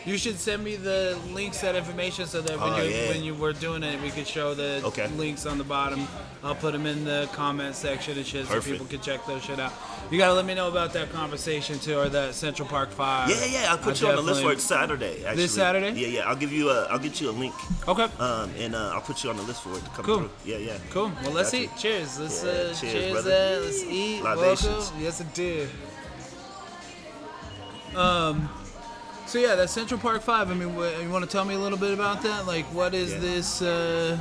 you 0.04 0.16
should 0.18 0.38
send 0.38 0.64
me 0.64 0.76
the 0.76 1.18
links, 1.32 1.60
that 1.60 1.76
information, 1.76 2.26
so 2.26 2.40
that 2.40 2.58
when 2.60 2.72
Oh, 2.72 2.82
you 2.82 2.90
yeah. 2.90 3.08
when 3.08 3.22
you 3.22 3.34
were 3.34 3.52
doing 3.52 3.82
it, 3.82 4.00
we 4.02 4.10
could 4.10 4.26
show 4.26 4.54
the 4.54 4.80
Okay. 4.84 5.06
links 5.16 5.46
on 5.46 5.58
the 5.58 5.64
bottom. 5.64 6.06
I'll 6.44 6.54
put 6.56 6.72
them 6.72 6.86
in 6.86 7.04
the 7.04 7.28
comment 7.32 7.74
section 7.76 8.16
and 8.18 8.26
shit, 8.26 8.46
so 8.48 8.60
people 8.60 8.86
can 8.86 9.00
check 9.00 9.24
those 9.26 9.44
shit 9.44 9.60
out. 9.60 9.72
You 10.10 10.18
gotta 10.18 10.34
let 10.34 10.44
me 10.44 10.54
know 10.54 10.68
about 10.68 10.92
that 10.94 11.12
conversation 11.12 11.78
too, 11.78 11.98
or 11.98 12.08
that 12.08 12.34
Central 12.34 12.66
Park 12.68 12.90
Five. 12.90 13.30
Yeah, 13.30 13.44
yeah, 13.44 13.70
I'll 13.70 13.78
put 13.78 14.00
you 14.00 14.08
on 14.08 14.16
the 14.16 14.22
list 14.22 14.42
for 14.42 14.52
it 14.52 14.60
Saturday. 14.60 15.24
Actually. 15.24 15.36
This 15.42 15.54
Saturday? 15.54 15.92
Yeah, 15.92 16.08
yeah. 16.08 16.28
I'll 16.28 16.36
give 16.36 16.52
you 16.52 16.70
a, 16.70 16.84
I'll 16.86 16.98
get 16.98 17.20
you 17.20 17.30
a 17.30 17.32
link, 17.32 17.54
Okay. 17.86 18.08
um, 18.18 18.50
and 18.58 18.74
uh, 18.74 18.92
I'll 18.94 19.00
put 19.00 19.22
you 19.22 19.30
on 19.30 19.36
the 19.36 19.42
list 19.44 19.62
for 19.62 19.70
it 19.76 19.84
to 19.84 19.90
come 19.90 20.04
Cool. 20.04 20.18
through. 20.18 20.30
Yeah, 20.44 20.56
yeah. 20.58 20.78
Cool. 20.90 21.12
Well, 21.22 21.32
let's 21.32 21.52
Gotcha. 21.52 21.64
eat. 21.64 21.70
Cheers. 21.78 22.18
Let's 22.18 22.42
Yeah, 22.44 22.50
uh, 22.50 22.54
cheers, 22.74 22.80
cheers. 22.80 23.12
brother. 23.12 23.60
Let's 23.64 23.82
eat. 23.84 24.22
Libations. 24.22 24.66
Welcome. 24.66 25.00
Yes, 25.02 25.20
it 25.20 25.34
did. 25.34 25.68
Um. 27.94 28.48
So 29.26 29.38
yeah, 29.38 29.54
that 29.54 29.70
Central 29.70 29.98
Park 29.98 30.22
Five. 30.22 30.50
I 30.50 30.54
mean, 30.54 30.74
what, 30.76 31.00
you 31.02 31.08
want 31.08 31.24
to 31.24 31.30
tell 31.30 31.44
me 31.44 31.54
a 31.54 31.58
little 31.58 31.78
bit 31.78 31.92
about 31.94 32.22
that? 32.22 32.46
Like, 32.46 32.64
what 32.66 32.94
is 32.94 33.12
Yeah. 33.12 33.18
this? 33.20 33.62
Uh, 33.62 34.18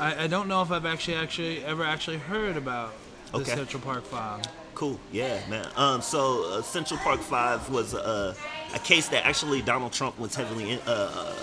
I, 0.00 0.24
I 0.24 0.26
don't 0.26 0.48
know 0.48 0.62
if 0.62 0.70
I've 0.70 0.86
actually 0.86 1.16
actually 1.16 1.62
ever 1.64 1.84
actually 1.84 2.18
heard 2.18 2.56
about 2.56 2.92
the 3.32 3.38
Okay. 3.38 3.54
Central 3.54 3.82
Park 3.82 4.04
Five. 4.04 4.42
cool. 4.74 4.98
Yeah, 5.10 5.38
man. 5.48 5.66
Um, 5.76 6.00
so 6.00 6.44
uh, 6.50 6.62
Central 6.62 6.98
Park 7.00 7.20
Five 7.20 7.68
was 7.70 7.92
a, 7.94 8.34
a 8.74 8.78
case 8.78 9.08
that 9.08 9.26
actually 9.26 9.60
Donald 9.62 9.92
Trump 9.92 10.18
was 10.18 10.34
heavily 10.34 10.72
in, 10.72 10.78
uh, 10.86 11.34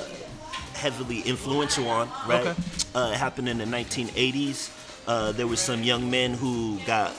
heavily 0.74 1.22
influential 1.22 1.88
on. 1.90 2.10
Right. 2.28 2.48
Okay. 2.48 2.56
Uh, 2.96 3.12
it 3.14 3.18
happened 3.18 3.50
in 3.50 3.60
the 3.60 3.66
1980s. 3.66 4.72
Uh, 5.08 5.32
there 5.32 5.48
were 5.48 5.56
some 5.56 5.84
young 5.84 6.10
men 6.10 6.34
who 6.34 6.80
got 6.86 7.14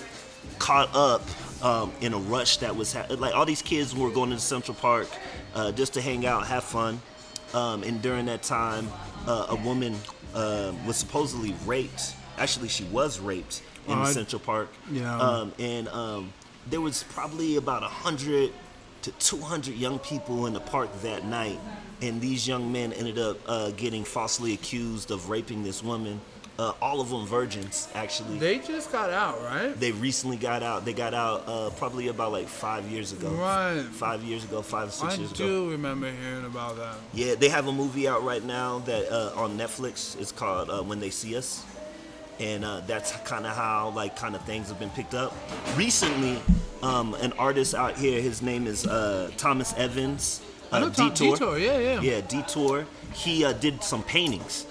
caught 0.58 0.88
up 0.94 1.22
um, 1.64 1.92
in 2.00 2.12
a 2.12 2.18
rush 2.18 2.56
that 2.58 2.74
was 2.74 2.92
ha- 2.92 3.06
like 3.18 3.34
all 3.34 3.44
these 3.46 3.62
kids 3.62 3.94
were 3.94 4.10
going 4.10 4.30
to 4.30 4.38
Central 4.38 4.74
Park 4.74 5.08
uh, 5.54 5.72
just 5.72 5.94
to 5.94 6.00
hang 6.00 6.26
out, 6.26 6.46
have 6.46 6.64
fun. 6.64 7.00
Um, 7.54 7.82
and 7.82 8.00
during 8.00 8.26
that 8.26 8.42
time, 8.42 8.88
uh, 9.26 9.46
a 9.50 9.56
woman 9.56 9.96
uh, 10.34 10.72
was 10.86 10.96
supposedly 10.96 11.54
raped. 11.66 12.14
Actually, 12.38 12.68
she 12.68 12.84
was 12.84 13.18
raped 13.18 13.62
in 13.86 13.94
Alright. 13.94 14.14
Central 14.14 14.40
Park. 14.40 14.68
Yeah. 14.90 15.18
Um, 15.18 15.52
and 15.58 15.88
um, 15.88 16.32
there 16.68 16.80
was 16.80 17.02
probably 17.04 17.56
about 17.56 17.82
100 17.82 18.52
to 19.02 19.10
200 19.12 19.74
young 19.74 19.98
people 19.98 20.46
in 20.46 20.52
the 20.52 20.60
park 20.60 20.90
that 21.02 21.24
night. 21.24 21.58
And 22.02 22.20
these 22.20 22.46
young 22.46 22.70
men 22.70 22.92
ended 22.92 23.18
up 23.18 23.38
uh, 23.46 23.70
getting 23.72 24.04
falsely 24.04 24.54
accused 24.54 25.10
of 25.10 25.28
raping 25.28 25.62
this 25.62 25.82
woman. 25.82 26.20
Uh, 26.58 26.72
all 26.82 27.00
of 27.00 27.08
them 27.08 27.24
virgins, 27.26 27.88
actually. 27.94 28.38
They 28.38 28.58
just 28.58 28.92
got 28.92 29.08
out, 29.08 29.42
right? 29.42 29.74
They 29.80 29.92
recently 29.92 30.36
got 30.36 30.62
out. 30.62 30.84
They 30.84 30.92
got 30.92 31.14
out 31.14 31.44
uh, 31.46 31.70
probably 31.70 32.08
about 32.08 32.32
like 32.32 32.48
five 32.48 32.84
years 32.84 33.12
ago. 33.12 33.30
Right. 33.30 33.82
Five 33.92 34.22
years 34.22 34.44
ago, 34.44 34.60
five 34.60 34.88
or 34.88 34.90
six 34.90 35.14
I 35.14 35.16
years 35.16 35.32
ago. 35.32 35.44
I 35.44 35.46
do 35.48 35.70
remember 35.70 36.10
hearing 36.10 36.44
about 36.44 36.76
that. 36.76 36.96
Yeah, 37.14 37.34
they 37.34 37.48
have 37.48 37.66
a 37.66 37.72
movie 37.72 38.06
out 38.06 38.24
right 38.24 38.44
now 38.44 38.80
that 38.80 39.10
uh, 39.10 39.32
on 39.40 39.56
Netflix. 39.56 40.20
It's 40.20 40.32
called 40.32 40.68
uh, 40.68 40.82
When 40.82 41.00
They 41.00 41.08
See 41.08 41.34
Us, 41.34 41.64
and 42.38 42.62
uh, 42.62 42.80
that's 42.86 43.12
kind 43.24 43.46
of 43.46 43.56
how 43.56 43.90
like 43.96 44.16
kind 44.16 44.34
of 44.34 44.44
things 44.44 44.68
have 44.68 44.78
been 44.78 44.90
picked 44.90 45.14
up. 45.14 45.34
Recently, 45.76 46.42
um, 46.82 47.14
an 47.22 47.32
artist 47.38 47.74
out 47.74 47.96
here. 47.96 48.20
His 48.20 48.42
name 48.42 48.66
is 48.66 48.86
uh, 48.86 49.30
Thomas 49.38 49.72
Evans. 49.78 50.42
Uh, 50.72 50.76
I 50.76 50.80
know 50.80 50.90
Tom 50.90 51.14
Detour, 51.14 51.58
yeah, 51.58 51.78
yeah. 51.78 52.00
Yeah, 52.00 52.20
Detour. 52.20 52.86
He 53.14 53.44
uh, 53.44 53.52
did 53.54 53.82
some 53.82 54.02
paintings, 54.02 54.66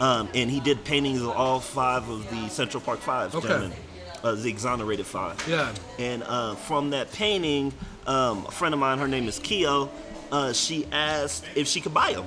um, 0.00 0.28
and 0.34 0.50
he 0.50 0.60
did 0.60 0.84
paintings 0.84 1.22
of 1.22 1.30
all 1.30 1.60
five 1.60 2.08
of 2.08 2.28
the 2.30 2.48
Central 2.48 2.80
Park 2.80 2.98
Five 3.00 3.34
Okay. 3.34 3.48
gentlemen, 3.48 3.76
uh, 4.22 4.32
the 4.34 4.48
exonerated 4.48 5.06
five. 5.06 5.42
Yeah. 5.48 5.72
And 5.98 6.22
uh, 6.24 6.54
from 6.54 6.90
that 6.90 7.12
painting, 7.12 7.72
um, 8.06 8.44
a 8.46 8.50
friend 8.50 8.74
of 8.74 8.80
mine, 8.80 8.98
her 8.98 9.08
name 9.08 9.28
is 9.28 9.38
Keo, 9.38 9.90
uh, 10.32 10.52
she 10.52 10.86
asked 10.92 11.44
if 11.54 11.68
she 11.68 11.80
could 11.80 11.94
buy 11.94 12.12
them. 12.14 12.26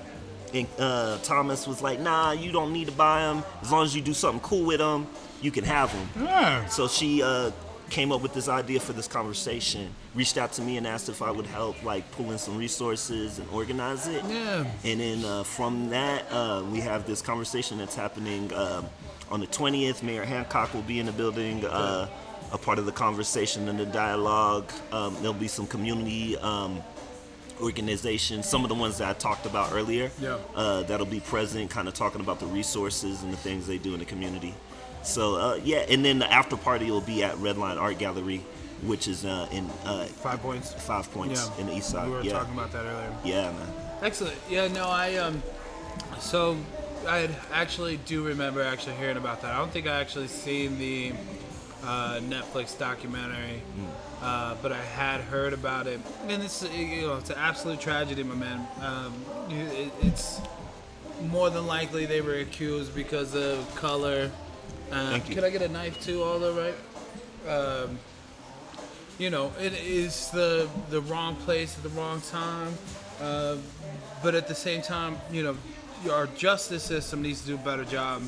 And 0.53 0.68
uh, 0.80 1.18
Thomas 1.24 1.68
was 1.68 1.82
like, 1.82 1.99
nah, 1.99 2.32
you 2.32 2.51
don't 2.53 2.72
need 2.72 2.86
to 2.88 2.93
buy 2.93 3.22
them. 3.22 3.43
As 3.61 3.72
long 3.72 3.84
as 3.84 3.93
you 3.95 4.01
do 4.01 4.13
something 4.13 4.39
cool 4.41 4.63
with 4.65 4.80
them, 4.80 5.05
you 5.41 5.51
can 5.51 5.65
have 5.65 5.91
them. 5.91 6.24
Yeah. 6.26 6.65
So 6.68 6.88
she 6.88 7.22
uh, 7.22 7.51
came 7.89 8.11
up 8.11 8.21
with 8.21 8.33
this 8.33 8.47
idea 8.49 8.79
for 8.79 8.93
this 8.93 9.07
conversation, 9.07 9.89
reached 10.15 10.38
out 10.38 10.51
to 10.53 10.61
me 10.61 10.77
and 10.77 10.85
asked 10.85 11.09
if 11.09 11.21
I 11.21 11.31
would 11.31 11.45
help, 11.45 11.81
like, 11.83 12.09
pull 12.11 12.31
in 12.31 12.38
some 12.38 12.57
resources 12.57 13.39
and 13.39 13.49
organize 13.51 14.07
it. 14.07 14.23
Yeah. 14.25 14.65
And 14.83 14.99
then 14.99 15.23
uh, 15.25 15.43
from 15.43 15.89
that, 15.89 16.25
uh, 16.31 16.63
we 16.71 16.79
have 16.81 17.05
this 17.07 17.21
conversation 17.21 17.77
that's 17.77 17.95
happening 17.95 18.53
um, 18.53 18.85
on 19.31 19.39
the 19.39 19.47
20th. 19.47 20.03
Mayor 20.03 20.25
Hancock 20.25 20.73
will 20.73 20.81
be 20.83 20.99
in 20.99 21.05
the 21.05 21.11
building, 21.11 21.65
uh, 21.65 22.07
a 22.51 22.57
part 22.57 22.79
of 22.79 22.85
the 22.85 22.91
conversation 22.91 23.67
and 23.69 23.79
the 23.79 23.85
dialogue. 23.85 24.71
Um, 24.91 25.15
there'll 25.19 25.33
be 25.33 25.47
some 25.49 25.67
community 25.67 26.38
um, 26.38 26.81
organizations, 27.61 28.47
some 28.47 28.63
of 28.63 28.69
the 28.69 28.75
ones 28.75 28.97
that 28.99 29.09
I 29.09 29.13
talked 29.13 29.45
about 29.45 29.73
earlier, 29.73 30.11
Yeah. 30.21 30.38
uh, 30.55 30.83
that'll 30.83 31.05
be 31.05 31.19
present, 31.19 31.69
kind 31.69 31.88
of 31.88 31.93
talking 31.93 32.21
about 32.21 32.39
the 32.39 32.45
resources 32.45 33.23
and 33.23 33.33
the 33.33 33.38
things 33.38 33.65
they 33.67 33.77
do 33.77 33.93
in 33.93 33.99
the 33.99 34.05
community. 34.05 34.53
So, 35.08 35.36
uh, 35.36 35.60
yeah, 35.64 35.86
and 35.89 36.03
then 36.03 36.20
the 36.20 36.32
after 36.32 36.58
party 36.58 36.91
will 36.91 37.01
be 37.01 37.24
at 37.24 37.36
Redline 37.36 37.80
Art 37.80 37.97
Gallery, 37.97 38.43
which 38.84 39.08
is 39.08 39.24
uh, 39.26 39.47
in 39.51 39.66
uh, 39.86 40.05
Five 40.05 40.41
points. 40.41 40.74
Five 40.74 41.12
Points 41.14 41.49
Yeah. 41.55 41.62
in 41.62 41.68
the 41.68 41.78
East 41.78 41.89
Side. 41.89 42.08
We 42.08 42.14
were 42.14 42.22
yeah. 42.22 42.34
talking 42.34 42.53
about 42.53 42.72
that 42.74 42.86
earlier. 42.86 43.14
yeah, 43.24 43.51
man. 43.51 43.68
Excellent. 44.01 44.36
Yeah, 44.49 44.68
no, 44.68 44.86
I 44.88 45.16
um, 45.16 45.41
so 46.20 46.58
I 47.08 47.30
actually 47.53 47.97
do 48.05 48.24
remember 48.24 48.62
actually 48.62 48.95
hearing 48.95 49.18
about 49.18 49.41
that. 49.41 49.53
I 49.53 49.58
don't 49.58 49.72
think 49.72 49.88
I 49.88 49.99
actually 50.01 50.28
seen 50.28 50.78
the 50.78 51.14
uh, 51.84 52.20
Netflix 52.22 52.78
documentary, 52.78 53.62
uh, 54.22 54.55
but 54.62 54.72
I 54.72 54.82
had 54.82 55.22
heard 55.22 55.53
about 55.53 55.88
it, 55.88 55.99
and 56.28 56.43
it's 56.43 56.64
you 56.70 57.08
know 57.08 57.16
it's 57.16 57.30
an 57.30 57.38
absolute 57.39 57.80
tragedy, 57.80 58.24
my 58.24 58.36
man. 58.36 58.68
Um, 58.82 59.14
it, 59.49 59.91
it's 60.01 60.41
more 61.24 61.49
than 61.49 61.66
likely 61.66 62.05
they 62.05 62.22
were 62.22 62.36
accused 62.36 62.93
because 62.93 63.34
of 63.36 63.74
color. 63.76 64.30
Uh, 64.91 65.11
Thank 65.11 65.29
you. 65.29 65.35
Could 65.35 65.43
I 65.43 65.49
get 65.49 65.61
a 65.61 65.69
knife 65.69 66.03
too? 66.03 66.23
Although 66.23 66.55
right. 66.55 66.75
Um, 67.47 67.99
you 69.17 69.29
know, 69.29 69.51
it 69.59 69.73
is 69.73 70.29
the 70.31 70.69
the 70.89 71.01
wrong 71.01 71.35
place 71.35 71.75
at 71.77 71.83
the 71.83 71.89
wrong 71.89 72.21
time. 72.21 72.73
Uh, 73.21 73.57
but 74.21 74.35
at 74.35 74.47
the 74.47 74.55
same 74.55 74.81
time, 74.81 75.17
you 75.31 75.43
know, 75.43 75.57
our 76.11 76.27
justice 76.27 76.83
system 76.83 77.21
needs 77.21 77.41
to 77.41 77.47
do 77.47 77.55
a 77.55 77.57
better 77.57 77.85
job 77.85 78.21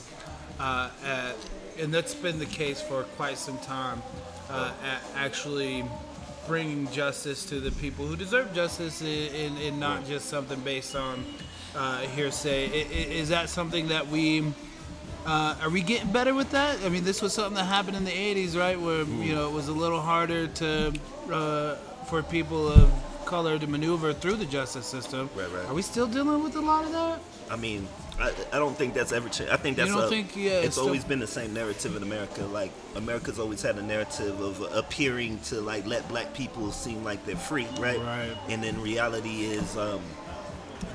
uh, 0.59 0.89
at, 1.05 1.35
and 1.79 1.93
that's 1.93 2.15
been 2.15 2.39
the 2.39 2.45
case 2.45 2.81
for 2.81 3.03
quite 3.15 3.37
some 3.37 3.57
time, 3.59 4.01
uh, 4.49 4.71
at 4.83 5.01
actually 5.15 5.85
bringing 6.47 6.89
justice 6.91 7.45
to 7.45 7.59
the 7.59 7.71
people 7.73 8.05
who 8.05 8.15
deserve 8.15 8.53
justice, 8.53 9.01
and, 9.01 9.79
not 9.79 10.05
just 10.05 10.25
something 10.27 10.59
based 10.61 10.95
on 10.95 11.23
uh, 11.75 11.99
hearsay. 11.99 12.67
Is 12.67 13.29
that 13.29 13.49
something 13.49 13.87
that 13.89 14.07
we? 14.07 14.43
Uh, 15.25 15.55
are 15.61 15.69
we 15.69 15.81
getting 15.81 16.11
better 16.11 16.33
with 16.33 16.51
that? 16.51 16.79
I 16.83 16.89
mean, 16.89 17.03
this 17.03 17.21
was 17.21 17.33
something 17.33 17.55
that 17.55 17.65
happened 17.65 17.97
in 17.97 18.05
the 18.05 18.11
'80s, 18.11 18.57
right? 18.57 18.79
Where 18.79 19.03
you 19.03 19.35
know 19.35 19.47
it 19.47 19.53
was 19.53 19.67
a 19.67 19.73
little 19.73 20.01
harder 20.01 20.47
to 20.47 20.93
uh, 21.31 21.75
for 22.05 22.23
people 22.23 22.67
of 22.69 22.91
color 23.25 23.59
to 23.59 23.67
maneuver 23.67 24.11
through 24.13 24.35
the 24.35 24.45
justice 24.45 24.87
system. 24.87 25.29
Right, 25.35 25.51
right. 25.51 25.65
Are 25.67 25.73
we 25.73 25.81
still 25.83 26.07
dealing 26.07 26.43
with 26.43 26.55
a 26.55 26.61
lot 26.61 26.85
of 26.85 26.91
that? 26.93 27.19
I 27.51 27.57
mean, 27.57 27.87
I, 28.19 28.31
I 28.51 28.57
don't 28.57 28.75
think 28.75 28.93
that's 28.93 29.11
ever 29.11 29.29
changed. 29.29 29.51
I 29.53 29.57
think 29.57 29.77
that's 29.77 29.89
you 29.89 29.95
don't 29.95 30.05
a- 30.05 30.09
think- 30.09 30.35
yeah, 30.35 30.51
it's 30.51 30.67
it's 30.67 30.77
always 30.77 31.03
been 31.03 31.19
the 31.19 31.27
same 31.27 31.53
narrative 31.53 31.95
in 31.95 32.01
America. 32.03 32.43
Like 32.45 32.71
America's 32.95 33.39
always 33.39 33.61
had 33.61 33.77
a 33.77 33.81
narrative 33.83 34.39
of 34.41 34.61
appearing 34.73 35.39
to 35.45 35.61
like 35.61 35.85
let 35.85 36.07
black 36.07 36.33
people 36.33 36.71
seem 36.71 37.03
like 37.03 37.23
they're 37.25 37.35
free, 37.35 37.67
right? 37.79 37.99
Right. 37.99 38.35
And 38.47 38.63
then 38.63 38.81
reality 38.81 39.41
is 39.45 39.77
um, 39.77 40.01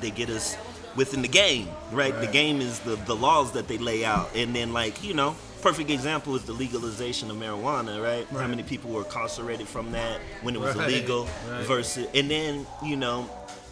they 0.01 0.11
get 0.11 0.29
us 0.31 0.57
within 0.97 1.23
the 1.23 1.29
game, 1.29 1.69
right? 1.93 2.19
The 2.21 2.27
game 2.27 2.61
is 2.61 2.81
the 2.81 2.97
the 2.97 3.15
laws 3.17 3.53
that 3.53 3.69
they 3.69 3.79
lay 3.79 4.05
out, 4.05 4.31
and 4.35 4.55
then 4.55 4.73
like 4.73 5.03
you 5.05 5.15
know. 5.15 5.35
Perfect 5.63 5.89
example 5.89 6.37
is 6.37 6.43
the 6.43 6.53
legalization 6.53 7.31
of 7.31 7.39
marijuana, 7.39 7.99
right? 8.03 8.27
How 8.39 8.47
many 8.47 8.63
people 8.63 8.91
were 8.91 9.03
incarcerated 9.03 9.67
from 9.67 9.93
that 9.93 10.21
when 10.43 10.55
it 10.55 10.61
was 10.61 10.77
Right, 10.77 10.91
illegal 10.91 11.27
right. 11.51 11.65
versus, 11.65 12.07
and 12.15 12.31
then 12.31 12.67
you 12.85 12.97
know, 12.97 13.31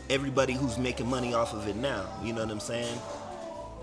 everybody 0.08 0.54
who's 0.54 0.78
making 0.78 1.06
money 1.10 1.34
off 1.34 1.52
of 1.52 1.68
it 1.68 1.76
now. 1.76 2.06
You 2.24 2.32
know 2.32 2.40
what 2.44 2.50
I'm 2.50 2.60
saying? 2.60 2.98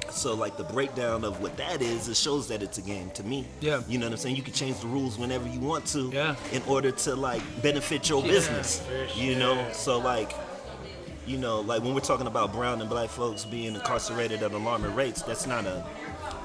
So 0.10 0.34
like 0.34 0.58
the 0.58 0.64
breakdown 0.64 1.24
of 1.24 1.40
what 1.40 1.56
that 1.58 1.84
is, 1.84 2.08
it 2.10 2.18
shows 2.18 2.48
that 2.48 2.64
it's 2.64 2.80
a 2.80 2.82
game 2.82 3.12
to 3.12 3.24
me. 3.24 3.46
Yeah. 3.62 3.84
You 3.88 4.00
know 4.00 4.08
what 4.08 4.14
I'm 4.14 4.18
saying? 4.18 4.38
You 4.38 4.42
can 4.42 4.54
change 4.56 4.80
the 4.80 4.88
rules 4.88 5.20
whenever 5.20 5.48
you 5.48 5.60
want 5.60 5.86
to. 5.94 6.10
Yeah. 6.12 6.36
In 6.52 6.64
order 6.68 6.90
to 6.90 7.16
like 7.16 7.44
benefit 7.62 8.10
your 8.10 8.24
Yeah, 8.26 8.32
business. 8.32 8.82
You 9.16 9.36
know? 9.36 9.68
So 9.72 10.00
like 10.00 10.32
you 11.28 11.38
know, 11.38 11.62
like 11.62 11.82
when 11.84 11.94
we're 11.94 12.00
talking 12.02 12.28
about 12.28 12.54
brown 12.54 12.82
and 12.82 12.90
black 12.90 13.10
folks 13.10 13.46
being 13.46 13.76
incarcerated 13.76 14.42
at 14.44 14.52
alarming 14.52 14.96
rates, 14.96 15.22
that's 15.22 15.46
not 15.48 15.66
a 15.66 15.86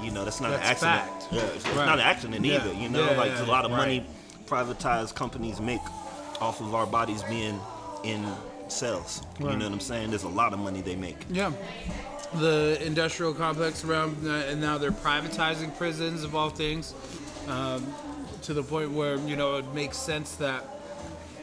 you 0.02 0.10
know, 0.10 0.24
that's 0.24 0.40
not 0.40 0.52
an 0.52 0.60
That's 0.60 0.82
accident. 0.82 1.22
fact. 1.22 1.32
Yeah, 1.32 1.40
it's, 1.56 1.66
Right. 1.68 1.86
not 1.86 1.98
an 1.98 2.04
accident 2.04 2.44
Yeah. 2.44 2.56
either. 2.56 2.74
You 2.74 2.88
know, 2.88 3.08
Yeah, 3.10 3.16
like 3.16 3.30
yeah, 3.30 3.44
a 3.44 3.46
lot 3.46 3.64
of 3.64 3.70
right. 3.70 3.78
money 3.78 4.06
privatized 4.46 5.14
companies 5.14 5.60
make 5.60 5.80
off 6.40 6.60
of 6.60 6.74
our 6.74 6.84
bodies 6.86 7.22
being 7.24 7.58
in 8.02 8.26
cells. 8.68 9.22
You 9.38 9.46
know 9.46 9.52
what 9.64 9.72
I'm 9.72 9.80
saying? 9.80 10.10
There's 10.10 10.24
a 10.24 10.28
lot 10.28 10.52
of 10.52 10.58
money 10.58 10.80
they 10.82 10.96
make. 10.96 11.16
Yeah. 11.30 11.52
The 12.34 12.78
industrial 12.84 13.32
complex 13.34 13.84
around, 13.84 14.16
uh, 14.26 14.30
and 14.50 14.60
now 14.60 14.76
they're 14.78 14.90
privatizing 14.90 15.76
prisons 15.78 16.24
of 16.24 16.34
all 16.34 16.50
things, 16.50 16.92
um, 17.48 17.86
to 18.42 18.52
the 18.52 18.62
point 18.62 18.90
where 18.90 19.16
you 19.16 19.36
know 19.36 19.56
it 19.56 19.72
makes 19.74 19.96
sense 19.96 20.32
that 20.36 20.64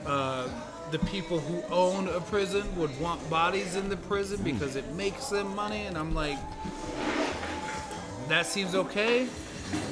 uh, 0.05 0.47
the 0.91 0.99
people 0.99 1.39
who 1.39 1.63
own 1.73 2.07
a 2.09 2.19
prison 2.19 2.63
would 2.75 2.97
want 2.99 3.27
bodies 3.29 3.75
in 3.75 3.89
the 3.89 3.97
prison 3.97 4.41
because 4.43 4.75
it 4.75 4.93
makes 4.93 5.27
them 5.29 5.55
money. 5.55 5.85
And 5.85 5.97
I'm 5.97 6.13
like, 6.13 6.37
that 8.27 8.45
seems 8.45 8.75
okay. 8.75 9.27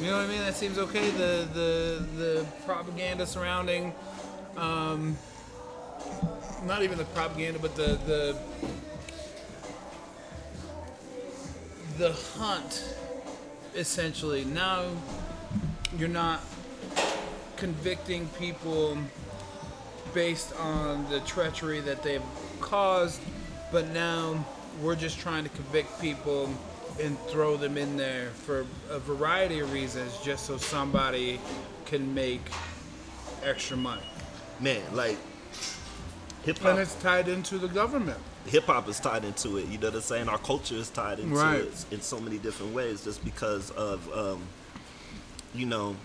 You 0.02 0.08
know 0.08 0.18
what 0.18 0.26
I 0.26 0.28
mean? 0.28 0.40
That 0.40 0.56
seems 0.56 0.78
okay. 0.78 1.10
The 1.12 1.48
the 1.54 2.06
the 2.18 2.46
propaganda 2.66 3.26
surrounding, 3.26 3.94
um, 4.58 5.18
not 6.66 6.84
even 6.84 6.98
the 6.98 7.06
propaganda, 7.06 7.60
but 7.60 7.76
the 7.76 7.98
the 8.06 8.38
the 11.98 12.14
hunt 12.38 12.96
essentially 13.76 14.46
now 14.46 14.86
you're 15.98 16.08
not 16.08 16.42
convicting 17.58 18.26
people 18.40 18.98
based 20.14 20.56
on 20.58 21.10
the 21.10 21.20
treachery 21.22 21.80
that 21.82 22.04
they've 22.04 22.22
caused 22.62 23.20
but 23.72 23.88
now 23.90 24.44
we're 24.82 24.96
just 24.96 25.20
trying 25.20 25.44
to 25.44 25.50
convict 25.50 26.00
people 26.02 26.50
and 27.02 27.18
throw 27.28 27.56
them 27.58 27.78
in 27.78 27.98
there 27.98 28.30
for 28.30 28.66
a 28.90 29.00
variety 29.00 29.60
of 29.60 29.72
reasons 29.72 30.18
just 30.24 30.46
so 30.46 30.58
somebody 30.58 31.40
can 31.86 32.14
make 32.14 32.42
extra 33.44 33.78
money. 33.78 34.02
Man, 34.60 34.82
like 34.94 35.18
hip 36.44 36.58
hop 36.60 36.72
And 36.72 36.80
it's 36.80 36.96
tied 36.96 37.28
into 37.28 37.58
the 37.58 37.68
government. 37.68 38.18
Hip 38.48 38.66
hop 38.66 38.88
is 38.90 39.00
tied 39.00 39.24
into 39.24 39.58
it. 39.58 39.68
You 39.68 39.78
know 39.78 39.88
what 39.88 39.96
I'm 39.96 40.02
saying? 40.02 40.30
Our 40.30 40.38
culture 40.38 40.76
is 40.76 40.90
tied 40.90 41.20
into 41.20 41.36
Right. 41.36 41.62
it 41.62 41.86
in 41.92 42.02
so 42.02 42.20
many 42.20 42.38
different 42.38 42.74
ways, 42.74 43.04
just 43.04 43.24
because 43.24 43.72
of, 43.72 44.12
um, 44.14 44.42
you 45.54 45.66
know, 45.66 45.96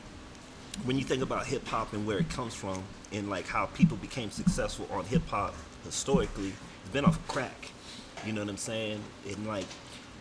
when 0.85 0.99
you 0.99 1.05
think 1.05 1.22
about 1.22 1.47
hip 1.47 1.66
hop 1.66 1.93
and 1.93 2.07
where 2.07 2.18
it 2.18 2.29
comes 2.29 2.55
from, 2.55 2.83
and 3.12 3.31
like 3.31 3.47
how 3.47 3.66
people 3.66 3.97
became 3.99 4.31
successful 4.31 4.89
on 4.93 5.05
hip 5.05 5.27
hop 5.29 5.55
historically, 5.85 6.53
it's 6.83 6.91
been 6.93 7.05
off 7.05 7.18
crack. 7.29 7.70
You 8.27 8.33
know 8.33 8.41
what 8.41 8.51
I'm 8.51 8.57
saying? 8.57 9.01
And 9.29 9.47
like 9.47 9.66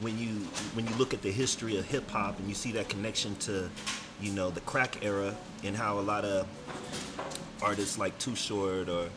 when 0.02 0.18
you 0.20 0.30
when 0.76 0.86
you 0.88 0.94
look 0.96 1.14
at 1.14 1.22
the 1.22 1.32
history 1.32 1.78
of 1.78 1.86
hip 1.86 2.10
hop 2.10 2.38
and 2.40 2.48
you 2.48 2.54
see 2.56 2.72
that 2.74 2.90
connection 2.90 3.36
to, 3.38 3.70
you 4.22 4.32
know, 4.32 4.50
the 4.52 4.62
crack 4.62 5.04
era 5.04 5.36
and 5.64 5.76
how 5.76 6.00
a 6.00 6.02
lot 6.02 6.24
of 6.26 6.48
artists 7.62 7.98
like 7.98 8.18
Too 8.20 8.36
Short 8.36 8.90
or 8.90 9.08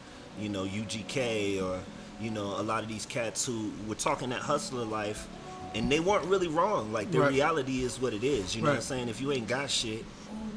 you 0.41 0.49
know 0.49 0.65
UGK 0.65 1.63
or 1.63 1.81
you 2.21 2.31
know 2.31 2.61
a 2.61 2.63
lot 2.63 2.83
of 2.83 2.89
these 2.89 3.07
cats 3.07 3.45
who 3.45 3.73
were 3.89 3.95
talking 3.95 4.29
that 4.31 4.41
hustler 4.41 4.85
life 4.85 5.27
and 5.75 5.91
they 5.91 5.99
weren't 6.01 6.25
really 6.27 6.49
wrong 6.49 6.93
like 6.93 7.11
the 7.11 7.21
Right. 7.21 7.33
reality 7.33 7.83
is 7.83 8.01
what 8.01 8.13
it 8.15 8.23
is 8.23 8.55
you 8.55 8.63
know 8.63 8.69
what 8.69 8.77
I'm 8.77 8.83
saying 8.83 9.09
if 9.09 9.21
you 9.21 9.33
ain't 9.33 9.49
got 9.49 9.69
shit 9.71 10.05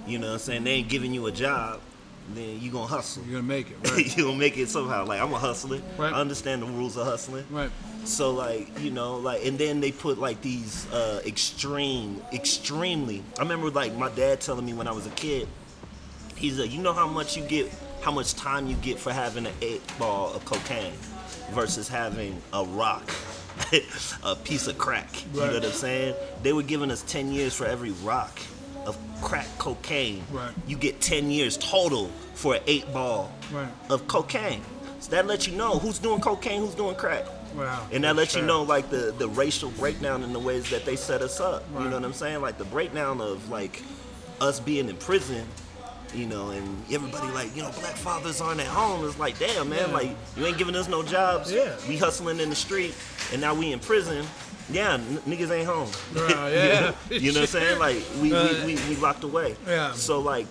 you 0.09 0.19
know 0.19 0.27
what 0.27 0.33
I'm 0.33 0.39
saying? 0.39 0.63
They 0.63 0.71
ain't 0.71 0.89
giving 0.89 1.13
you 1.13 1.27
a 1.27 1.31
job 1.31 1.81
then 2.35 2.59
you 2.59 2.71
gonna 2.71 2.87
hustle. 2.87 3.23
You're 3.23 3.41
gonna 3.41 3.47
make 3.47 3.71
it, 3.71 3.77
right? 3.91 4.17
you 4.17 4.23
gonna 4.23 4.37
make 4.37 4.57
it 4.57 4.69
somehow. 4.69 5.05
Like 5.05 5.21
I'm 5.21 5.33
a 5.33 5.39
hustler. 5.39 5.81
Right. 5.97 6.13
I 6.13 6.19
understand 6.19 6.61
the 6.61 6.67
rules 6.67 6.97
of 6.97 7.05
hustling. 7.05 7.45
Right. 7.49 7.71
so 8.05 8.31
like 8.31 8.79
you 8.79 8.91
know 8.91 9.17
like 9.17 9.45
and 9.45 9.57
then 9.57 9.81
they 9.81 9.91
put 9.91 10.19
like 10.19 10.41
these 10.41 10.91
uh 10.91 11.21
extreme 11.25 12.21
extremely 12.31 13.23
I 13.37 13.41
remember 13.41 13.69
like 13.69 13.93
my 13.95 14.09
dad 14.09 14.41
telling 14.41 14.65
me 14.65 14.73
when 14.73 14.87
I 14.87 14.91
was 14.91 15.05
a 15.05 15.11
kid 15.11 15.47
he's 16.35 16.57
like 16.57 16.71
you 16.71 16.81
know 16.81 16.93
how 16.93 17.07
much 17.07 17.35
you 17.35 17.43
get 17.43 17.69
how 18.01 18.11
much 18.11 18.35
time 18.35 18.67
you 18.67 18.75
get 18.77 18.99
for 18.99 19.11
having 19.11 19.45
an 19.45 19.53
eight 19.61 19.81
ball 19.99 20.33
of 20.33 20.45
cocaine 20.45 20.93
versus 21.51 21.89
having 21.89 22.41
a 22.53 22.63
rock 22.63 23.03
a 24.23 24.35
piece 24.35 24.67
of 24.67 24.77
crack. 24.77 25.09
You 25.33 25.41
know 25.41 25.53
what 25.53 25.65
I'm 25.65 25.71
saying? 25.71 26.15
They 26.43 26.53
were 26.53 26.63
giving 26.63 26.91
us 26.91 27.01
10 27.03 27.31
years 27.33 27.53
for 27.53 27.65
every 27.65 27.91
rock 27.91 28.39
of 28.89 28.97
crack 29.21 29.47
cocaine 29.57 30.23
Right. 30.31 30.51
you 30.67 30.75
get 30.77 30.99
10 31.01 31.29
years 31.31 31.55
total 31.57 32.09
for 32.35 32.55
an 32.55 32.61
eight 32.67 32.91
ball 32.93 33.31
Right. 33.51 33.67
of 33.89 34.07
cocaine 34.07 34.61
so 34.99 35.11
that 35.11 35.25
lets 35.27 35.47
you 35.47 35.55
know 35.55 35.79
who's 35.79 35.99
doing 35.99 36.19
cocaine 36.21 36.61
who's 36.61 36.75
doing 36.75 36.95
crack 36.95 37.25
Wow. 37.55 37.87
and 37.91 38.03
that 38.03 38.15
lets 38.15 38.35
you 38.35 38.41
know 38.43 38.63
like 38.63 38.89
the 38.89 39.13
the 39.17 39.27
racial 39.29 39.69
breakdown 39.71 40.23
in 40.23 40.33
the 40.33 40.39
ways 40.39 40.69
that 40.69 40.85
they 40.85 40.95
set 40.95 41.21
us 41.21 41.39
up. 41.39 41.63
You 41.77 41.85
know 41.85 41.95
what 41.97 42.05
I'm 42.05 42.13
saying? 42.13 42.41
Like 42.41 42.57
the 42.59 42.65
breakdown 42.65 43.19
of 43.21 43.49
like 43.49 43.81
us 44.39 44.59
being 44.59 44.87
in 44.87 44.95
prison, 44.97 45.45
you 46.13 46.27
know, 46.27 46.49
and 46.51 46.83
everybody 46.91 47.27
like, 47.33 47.55
you 47.55 47.63
know, 47.63 47.71
black 47.79 47.95
fathers 47.95 48.39
aren't 48.39 48.59
at 48.61 48.67
home. 48.67 49.03
It's 49.05 49.17
like, 49.17 49.39
damn 49.39 49.67
man, 49.69 49.89
Yeah. 49.89 49.93
like 49.95 50.09
you 50.37 50.45
ain't 50.45 50.57
giving 50.59 50.75
us 50.75 50.87
no 50.87 51.01
jobs. 51.01 51.51
Yeah. 51.51 51.75
We 51.87 51.97
hustling 51.97 52.39
in 52.39 52.49
the 52.51 52.55
street 52.55 52.93
and 53.33 53.41
now 53.41 53.53
we 53.55 53.71
in 53.73 53.79
prison. 53.79 54.25
Yeah, 54.71 54.93
n- 54.93 55.17
niggas 55.27 55.51
ain't 55.51 55.67
home. 55.67 55.89
Right, 56.13 56.29
yeah. 56.53 56.93
you 57.09 57.31
know 57.33 57.41
what 57.41 57.55
I'm 57.55 57.59
saying? 57.61 57.79
Like 57.79 57.97
we, 58.21 58.33
Right. 58.33 58.65
we, 58.65 58.75
we, 58.75 58.89
we 58.89 58.95
locked 58.97 59.23
away. 59.23 59.55
Yeah. 59.67 59.93
So 59.93 60.19
like, 60.19 60.45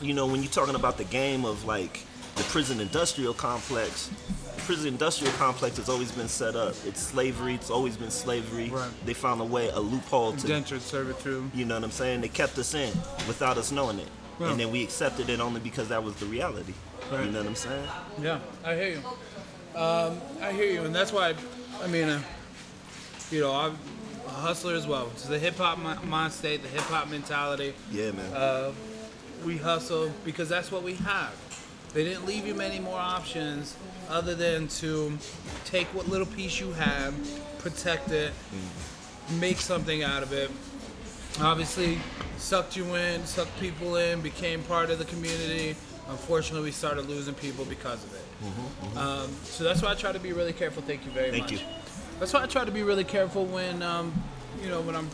you 0.00 0.14
know, 0.14 0.26
when 0.26 0.42
you're 0.42 0.52
talking 0.52 0.74
about 0.74 0.96
the 0.98 1.04
game 1.04 1.44
of 1.44 1.64
like 1.64 2.00
the 2.36 2.42
prison 2.44 2.80
industrial 2.80 3.34
complex, 3.34 4.10
the 4.56 4.62
prison 4.62 4.88
industrial 4.88 5.32
complex 5.34 5.76
has 5.76 5.88
always 5.88 6.10
been 6.12 6.28
set 6.28 6.56
up. 6.56 6.74
It's 6.86 7.00
slavery. 7.00 7.54
It's 7.54 7.70
always 7.70 7.96
been 7.96 8.10
slavery. 8.10 8.68
Right. 8.70 8.90
They 9.04 9.14
found 9.14 9.40
a 9.40 9.44
way, 9.44 9.68
a 9.68 9.80
loophole 9.80 10.32
to, 10.32 10.38
Indentured 10.40 10.82
servitude. 10.82 11.50
you 11.54 11.64
know 11.64 11.74
what 11.76 11.84
I'm 11.84 11.90
saying? 11.90 12.20
They 12.22 12.28
kept 12.28 12.58
us 12.58 12.74
in 12.74 12.92
without 13.28 13.58
us 13.58 13.70
knowing 13.70 13.98
it, 13.98 14.08
Yeah. 14.40 14.50
and 14.50 14.60
then 14.60 14.70
we 14.70 14.82
accepted 14.82 15.28
it 15.30 15.40
only 15.40 15.60
because 15.60 15.88
that 15.88 16.02
was 16.02 16.14
the 16.16 16.26
reality. 16.26 16.74
Right. 17.12 17.24
You 17.24 17.30
know 17.32 17.38
what 17.40 17.48
I'm 17.48 17.54
saying? 17.54 17.88
Yeah, 18.20 18.38
I 18.64 18.74
hear 18.74 18.88
you. 18.88 19.78
Um, 19.78 20.20
I 20.42 20.52
hear 20.52 20.70
you, 20.72 20.82
and 20.84 20.94
that's 20.94 21.12
why, 21.12 21.34
I 21.82 21.86
mean, 21.86 22.08
uh, 22.08 22.20
you 23.30 23.40
know, 23.40 23.52
I'm 23.52 23.78
a 24.26 24.30
hustler 24.30 24.74
as 24.74 24.86
well. 24.86 25.08
It's 25.12 25.26
the 25.26 25.38
hip 25.38 25.56
hop 25.56 25.78
mi- 25.78 26.08
mind 26.08 26.32
state, 26.32 26.62
the 26.62 26.68
hip 26.68 26.82
hop 26.82 27.08
mentality. 27.08 27.74
Yeah, 27.90 28.12
man. 28.12 28.32
Uh, 28.32 28.72
we 29.44 29.56
hustle 29.56 30.10
because 30.24 30.48
that's 30.48 30.70
what 30.72 30.82
we 30.82 30.94
have. 30.94 31.34
They 31.94 32.04
didn't 32.04 32.26
leave 32.26 32.46
you 32.46 32.54
many 32.54 32.78
more 32.78 32.98
options 32.98 33.76
other 34.08 34.34
than 34.34 34.68
to 34.68 35.16
take 35.64 35.86
what 35.88 36.08
little 36.08 36.26
piece 36.26 36.60
you 36.60 36.72
have, 36.72 37.14
protect 37.58 38.10
it, 38.10 38.32
make 39.40 39.58
something 39.58 40.02
out 40.02 40.22
of 40.22 40.32
it. 40.32 40.50
Obviously, 41.40 41.98
sucked 42.38 42.76
you 42.76 42.94
in, 42.94 43.24
sucked 43.24 43.58
people 43.60 43.96
in, 43.96 44.20
became 44.20 44.62
part 44.64 44.90
of 44.90 44.98
the 44.98 45.04
community. 45.06 45.76
Unfortunately, 46.08 46.64
we 46.66 46.70
started 46.72 47.08
losing 47.08 47.34
people 47.34 47.64
because 47.64 48.04
of 48.04 48.14
it. 48.14 48.96
Um, 48.96 49.30
so 49.44 49.64
that's 49.64 49.82
why 49.82 49.90
I 49.90 49.94
try 49.94 50.12
to 50.12 50.20
be 50.20 50.32
really 50.32 50.52
careful. 50.52 50.82
Thank 50.82 51.04
you 51.04 51.10
very 51.10 51.30
Thank 51.30 51.50
much. 51.50 51.60
Thank 51.60 51.62
you. 51.62 51.85
That's 52.18 52.32
why 52.32 52.42
I 52.42 52.46
try 52.46 52.64
to 52.64 52.70
be 52.70 52.82
really 52.82 53.04
careful 53.04 53.44
when, 53.44 53.82
um, 53.82 54.12
you 54.62 54.68
know, 54.68 54.80
when 54.80 54.96
I'm 54.96 55.10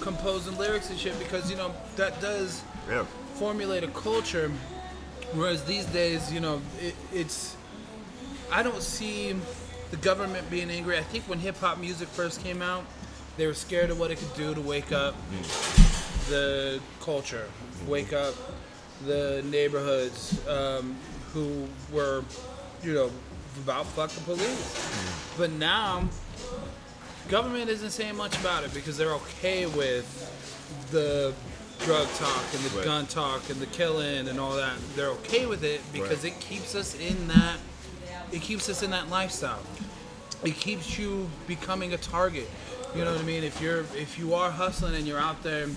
composing 0.00 0.56
lyrics 0.58 0.90
and 0.90 0.98
shit 0.98 1.18
because 1.18 1.50
you 1.50 1.56
know 1.56 1.72
that 1.96 2.20
does 2.20 2.62
yeah. 2.88 3.04
formulate 3.34 3.82
a 3.82 3.88
culture. 3.88 4.50
Whereas 5.32 5.64
these 5.64 5.86
days, 5.86 6.32
you 6.32 6.40
know, 6.40 6.60
it, 6.80 6.94
it's 7.12 7.56
I 8.52 8.62
don't 8.62 8.82
see 8.82 9.34
the 9.90 9.96
government 9.96 10.48
being 10.50 10.70
angry. 10.70 10.98
I 10.98 11.02
think 11.02 11.24
when 11.24 11.38
hip 11.38 11.56
hop 11.56 11.78
music 11.78 12.08
first 12.08 12.42
came 12.42 12.62
out, 12.62 12.84
they 13.36 13.46
were 13.46 13.54
scared 13.54 13.90
of 13.90 13.98
what 13.98 14.10
it 14.10 14.18
could 14.18 14.34
do 14.34 14.54
to 14.54 14.60
wake 14.60 14.92
up 14.92 15.14
the 16.28 16.80
culture, 17.00 17.48
wake 17.86 18.12
up 18.12 18.34
the 19.06 19.42
neighborhoods 19.50 20.46
um, 20.46 20.96
who 21.32 21.66
were, 21.92 22.22
you 22.82 22.94
know, 22.94 23.10
about 23.62 23.86
fuck 23.86 24.10
the 24.10 24.20
police. 24.20 25.34
But 25.36 25.50
now, 25.50 26.08
government 27.28 27.68
isn't 27.70 27.90
saying 27.90 28.16
much 28.16 28.38
about 28.40 28.64
it 28.64 28.72
because 28.74 28.96
they're 28.96 29.14
okay 29.14 29.66
with 29.66 30.06
the 30.90 31.32
drug 31.84 32.06
talk 32.14 32.42
and 32.54 32.62
the 32.64 32.76
Right. 32.76 32.84
gun 32.84 33.06
talk 33.06 33.48
and 33.50 33.60
the 33.60 33.66
killing 33.66 34.28
and 34.28 34.38
all 34.38 34.52
that. 34.56 34.74
They're 34.96 35.08
okay 35.10 35.46
with 35.46 35.64
it 35.64 35.80
because 35.92 36.22
Right. 36.22 36.32
it 36.32 36.40
keeps 36.40 36.74
us 36.74 36.94
in 36.94 37.28
that. 37.28 37.58
It 38.32 38.42
keeps 38.42 38.68
us 38.68 38.82
in 38.82 38.90
that 38.90 39.10
lifestyle. 39.10 39.60
It 40.44 40.58
keeps 40.58 40.98
you 40.98 41.30
becoming 41.46 41.92
a 41.92 41.98
target. 41.98 42.48
You 42.94 43.04
know 43.04 43.12
what 43.12 43.20
I 43.20 43.24
mean? 43.24 43.42
If 43.42 43.60
you're 43.60 43.80
if 43.96 44.18
you 44.18 44.34
are 44.34 44.50
hustling 44.50 44.94
and 44.94 45.06
you're 45.06 45.18
out 45.18 45.42
there 45.42 45.68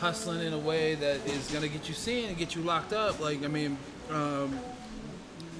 hustling 0.00 0.40
in 0.46 0.52
a 0.52 0.58
way 0.58 0.94
that 0.94 1.26
is 1.26 1.46
gonna 1.52 1.68
get 1.68 1.88
you 1.88 1.94
seen 1.94 2.28
and 2.28 2.36
get 2.38 2.54
you 2.54 2.62
locked 2.62 2.92
up, 2.92 3.20
like 3.20 3.44
I 3.44 3.48
mean, 3.48 3.76
um, 4.10 4.58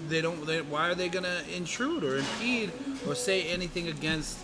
they 0.08 0.20
don't. 0.20 0.44
They, 0.46 0.60
why 0.62 0.88
are 0.88 0.94
they 0.94 1.08
gonna 1.08 1.42
intrude 1.54 2.04
or 2.04 2.16
impede 2.18 2.72
or 3.06 3.14
say 3.14 3.42
anything 3.44 3.88
against 3.88 4.38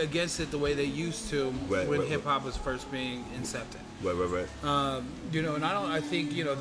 against 0.00 0.40
it 0.40 0.50
the 0.50 0.58
way 0.58 0.74
they 0.74 0.84
used 0.84 1.30
to 1.30 1.50
Right, 1.68 1.88
when 1.88 2.00
right, 2.00 2.08
hip 2.08 2.24
hop 2.24 2.44
was 2.44 2.56
first 2.56 2.90
being 2.90 3.24
incepted? 3.40 3.80
Right, 4.02 4.14
right, 4.14 4.46
right. 4.62 4.64
Um, 4.64 5.06
you 5.32 5.42
know, 5.42 5.54
and 5.54 5.64
I 5.64 5.72
don't. 5.72 5.90
I 5.90 6.00
think 6.00 6.32
you 6.32 6.44
know, 6.44 6.56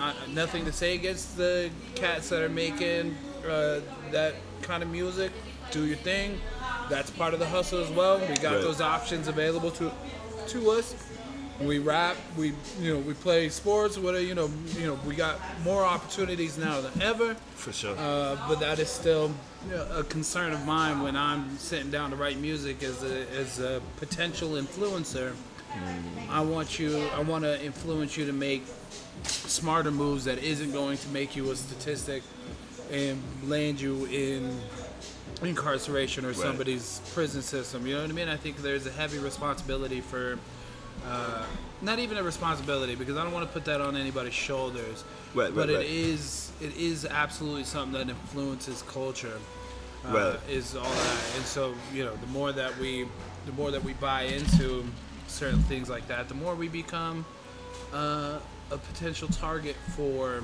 I, 0.00 0.12
nothing 0.32 0.64
to 0.64 0.72
say 0.72 0.94
against 0.94 1.36
the 1.36 1.70
cats 1.94 2.28
that 2.30 2.42
are 2.42 2.48
making 2.48 3.16
uh, 3.48 3.80
that 4.10 4.34
kind 4.62 4.82
of 4.82 4.90
music. 4.90 5.30
Do 5.70 5.84
your 5.84 5.96
thing. 5.96 6.40
That's 6.90 7.10
part 7.10 7.34
of 7.34 7.40
the 7.40 7.46
hustle 7.46 7.80
as 7.82 7.90
well. 7.90 8.18
We 8.18 8.34
got 8.36 8.54
Right. 8.54 8.60
those 8.62 8.80
options 8.80 9.28
available 9.28 9.70
to 9.72 9.92
to 10.48 10.70
us. 10.70 10.94
We 11.60 11.78
rap. 11.78 12.16
We 12.36 12.52
you 12.80 12.94
know 12.94 12.98
we 12.98 13.14
play 13.14 13.48
sports. 13.48 13.98
Whatever 13.98 14.22
you 14.24 14.34
know. 14.34 14.50
You 14.78 14.88
know 14.88 14.98
we 15.06 15.14
got 15.14 15.38
more 15.64 15.84
opportunities 15.84 16.58
now 16.58 16.80
than 16.80 17.02
ever. 17.02 17.34
For 17.54 17.72
sure. 17.72 17.96
Uh, 17.98 18.36
but 18.48 18.60
that 18.60 18.78
is 18.78 18.88
still 18.88 19.32
a 19.92 20.04
concern 20.04 20.52
of 20.52 20.64
mine 20.64 21.02
when 21.02 21.16
I'm 21.16 21.56
sitting 21.58 21.90
down 21.90 22.10
to 22.10 22.16
write 22.16 22.38
music 22.38 22.82
as 22.82 23.02
a, 23.02 23.28
as 23.30 23.58
a 23.58 23.80
potential 23.96 24.50
influencer. 24.50 25.34
I 26.30 26.40
want 26.40 26.78
you. 26.78 26.98
I 27.14 27.20
want 27.20 27.44
to 27.44 27.62
influence 27.62 28.16
you 28.16 28.26
to 28.26 28.32
make 28.32 28.64
smarter 29.24 29.90
moves 29.90 30.24
that 30.24 30.38
isn't 30.38 30.72
going 30.72 30.98
to 30.98 31.08
make 31.08 31.36
you 31.36 31.50
a 31.50 31.56
statistic 31.56 32.22
and 32.90 33.20
land 33.44 33.80
you 33.80 34.04
in 34.06 34.58
incarceration 35.42 36.24
or 36.24 36.32
somebody's 36.32 37.00
prison 37.12 37.42
system. 37.42 37.86
You 37.86 37.94
know 37.94 38.02
what 38.02 38.10
I 38.10 38.14
mean? 38.14 38.28
I 38.28 38.36
think 38.36 38.58
there's 38.58 38.86
a 38.86 38.92
heavy 38.92 39.18
responsibility 39.18 40.00
for. 40.00 40.38
Uh, 41.04 41.44
not 41.82 41.98
even 41.98 42.16
a 42.16 42.22
responsibility 42.22 42.94
because 42.94 43.16
I 43.16 43.22
don't 43.22 43.32
want 43.32 43.46
to 43.46 43.52
put 43.52 43.64
that 43.66 43.80
on 43.80 43.96
anybody's 43.96 44.34
shoulders. 44.34 45.04
Right, 45.34 45.44
right, 45.44 45.54
but 45.54 45.68
right. 45.68 45.80
it 45.80 45.86
is 45.90 46.50
it 46.60 46.76
is 46.76 47.04
absolutely 47.04 47.64
something 47.64 47.92
that 47.92 48.08
influences 48.08 48.82
culture. 48.82 49.38
Uh, 50.04 50.12
Right. 50.12 50.38
Is 50.48 50.76
all 50.76 50.84
that, 50.84 51.22
and 51.36 51.44
so 51.44 51.74
you 51.92 52.04
know, 52.04 52.14
the 52.16 52.26
more 52.28 52.52
that 52.52 52.76
we, 52.78 53.06
the 53.44 53.52
more 53.52 53.70
that 53.72 53.82
we 53.82 53.92
buy 53.94 54.22
into 54.22 54.84
certain 55.26 55.58
things 55.64 55.88
like 55.90 56.06
that, 56.08 56.28
the 56.28 56.34
more 56.34 56.54
we 56.54 56.68
become 56.68 57.24
uh, 57.92 58.38
a 58.70 58.78
potential 58.78 59.26
target 59.28 59.74
for 59.96 60.42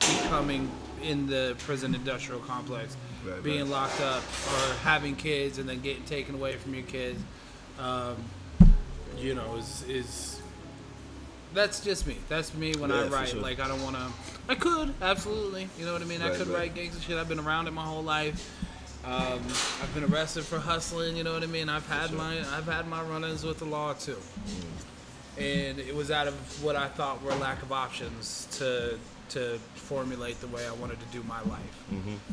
becoming 0.00 0.70
in 1.02 1.26
the 1.26 1.54
prison 1.60 1.94
industrial 1.94 2.40
complex, 2.40 2.96
Right, 3.24 3.42
being 3.42 3.60
right. 3.62 3.70
locked 3.70 4.00
up 4.00 4.22
or 4.52 4.74
having 4.82 5.16
kids 5.16 5.58
and 5.58 5.68
then 5.68 5.80
getting 5.80 6.04
taken 6.04 6.34
away 6.34 6.56
from 6.56 6.74
your 6.74 6.84
kids. 6.84 7.20
Um, 7.78 8.16
you 9.18 9.34
know, 9.34 9.56
is 9.56 9.84
is 9.88 10.40
that's 11.54 11.80
just 11.80 12.06
me. 12.06 12.16
That's 12.28 12.52
me 12.54 12.74
when 12.74 12.90
I 12.92 13.02
Yeah, 13.02 13.08
for 13.08 13.14
write. 13.14 13.28
sure. 13.28 13.40
Like 13.40 13.60
I 13.60 13.68
don't 13.68 13.82
want 13.82 13.96
to. 13.96 14.06
I 14.48 14.54
could 14.54 14.92
absolutely. 15.00 15.68
You 15.78 15.86
know 15.86 15.92
what 15.92 16.02
I 16.02 16.04
mean? 16.04 16.22
I 16.22 16.30
could 16.30 16.48
right. 16.48 16.58
write 16.58 16.74
gangster 16.74 17.00
shit. 17.00 17.16
I've 17.16 17.28
been 17.28 17.40
around 17.40 17.66
it 17.66 17.72
my 17.72 17.84
whole 17.84 18.02
life. 18.02 18.52
Um, 19.04 19.40
I've 19.82 19.94
been 19.94 20.04
arrested 20.04 20.44
for 20.44 20.58
hustling. 20.58 21.16
You 21.16 21.24
know 21.24 21.32
what 21.32 21.42
I 21.42 21.46
mean? 21.46 21.68
I've 21.68 21.86
had 21.88 22.10
sure. 22.10 22.18
my 22.18 22.38
I've 22.56 22.66
had 22.66 22.88
my 22.88 23.02
run-ins 23.02 23.44
with 23.44 23.58
the 23.58 23.64
law 23.64 23.94
too. 23.94 24.18
And 25.38 25.78
it 25.78 25.94
was 25.94 26.10
out 26.10 26.26
of 26.26 26.34
what 26.64 26.76
I 26.76 26.88
thought 26.88 27.22
were 27.22 27.34
lack 27.34 27.62
of 27.62 27.70
options 27.70 28.48
to 28.52 28.98
to 29.30 29.58
formulate 29.74 30.40
the 30.40 30.46
way 30.48 30.66
I 30.66 30.72
wanted 30.72 30.98
to 31.00 31.06
do 31.06 31.22
my 31.24 31.40
life. 31.42 31.84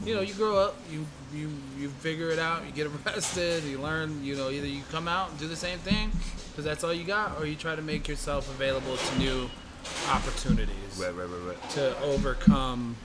You 0.05 0.15
know, 0.15 0.21
you 0.21 0.33
grow 0.33 0.57
up, 0.57 0.75
you 0.91 1.05
you 1.33 1.49
you 1.77 1.89
figure 1.89 2.29
it 2.29 2.39
out, 2.39 2.65
you 2.65 2.71
get 2.71 2.87
arrested, 3.05 3.63
you 3.63 3.79
learn. 3.79 4.23
You 4.23 4.35
know, 4.35 4.49
either 4.49 4.67
you 4.67 4.81
come 4.91 5.07
out 5.07 5.29
and 5.31 5.39
do 5.39 5.47
the 5.47 5.55
same 5.55 5.79
thing 5.79 6.11
because 6.51 6.65
that's 6.65 6.83
all 6.83 6.93
you 6.93 7.03
got, 7.03 7.39
or 7.39 7.45
you 7.45 7.55
try 7.55 7.75
to 7.75 7.81
make 7.81 8.07
yourself 8.07 8.49
available 8.49 8.95
to 8.97 9.17
new 9.19 9.49
opportunities 10.09 10.97
Right, 10.97 11.13
right, 11.13 11.27
right, 11.27 11.47
right. 11.55 11.69
to 11.71 11.99
overcome 12.01 12.95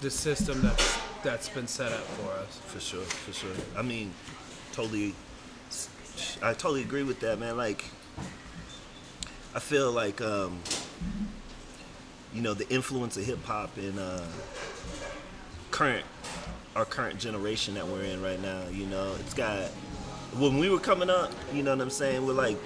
the 0.00 0.10
system 0.10 0.62
that's 0.62 0.98
that's 1.22 1.48
been 1.48 1.66
set 1.66 1.92
up 1.92 2.00
for 2.00 2.30
us. 2.32 2.58
For 2.66 2.80
sure, 2.80 3.02
for 3.02 3.32
sure. 3.32 3.54
I 3.76 3.82
mean, 3.82 4.12
totally. 4.72 5.14
I 6.42 6.52
totally 6.52 6.82
agree 6.82 7.04
with 7.04 7.20
that, 7.20 7.38
man. 7.38 7.56
Like, 7.56 7.84
I 9.54 9.60
feel 9.60 9.90
like, 9.92 10.20
um, 10.20 10.58
you 12.34 12.42
know, 12.42 12.54
the 12.54 12.68
influence 12.68 13.16
of 13.16 13.24
hip 13.24 13.42
hop 13.44 13.76
in 13.78 13.98
uh, 13.98 14.24
current, 15.70 16.04
our 16.74 16.84
current 16.84 17.18
generation 17.18 17.74
that 17.74 17.86
we're 17.86 18.04
in 18.04 18.22
right 18.22 18.40
now. 18.40 18.62
You 18.70 18.86
know, 18.86 19.14
it's 19.20 19.34
got. 19.34 19.68
When 20.38 20.56
we 20.56 20.70
were 20.70 20.80
coming 20.80 21.10
up, 21.10 21.30
you 21.52 21.62
know 21.62 21.72
what 21.72 21.82
I'm 21.82 21.90
saying. 21.90 22.26
We're 22.26 22.32
like, 22.32 22.56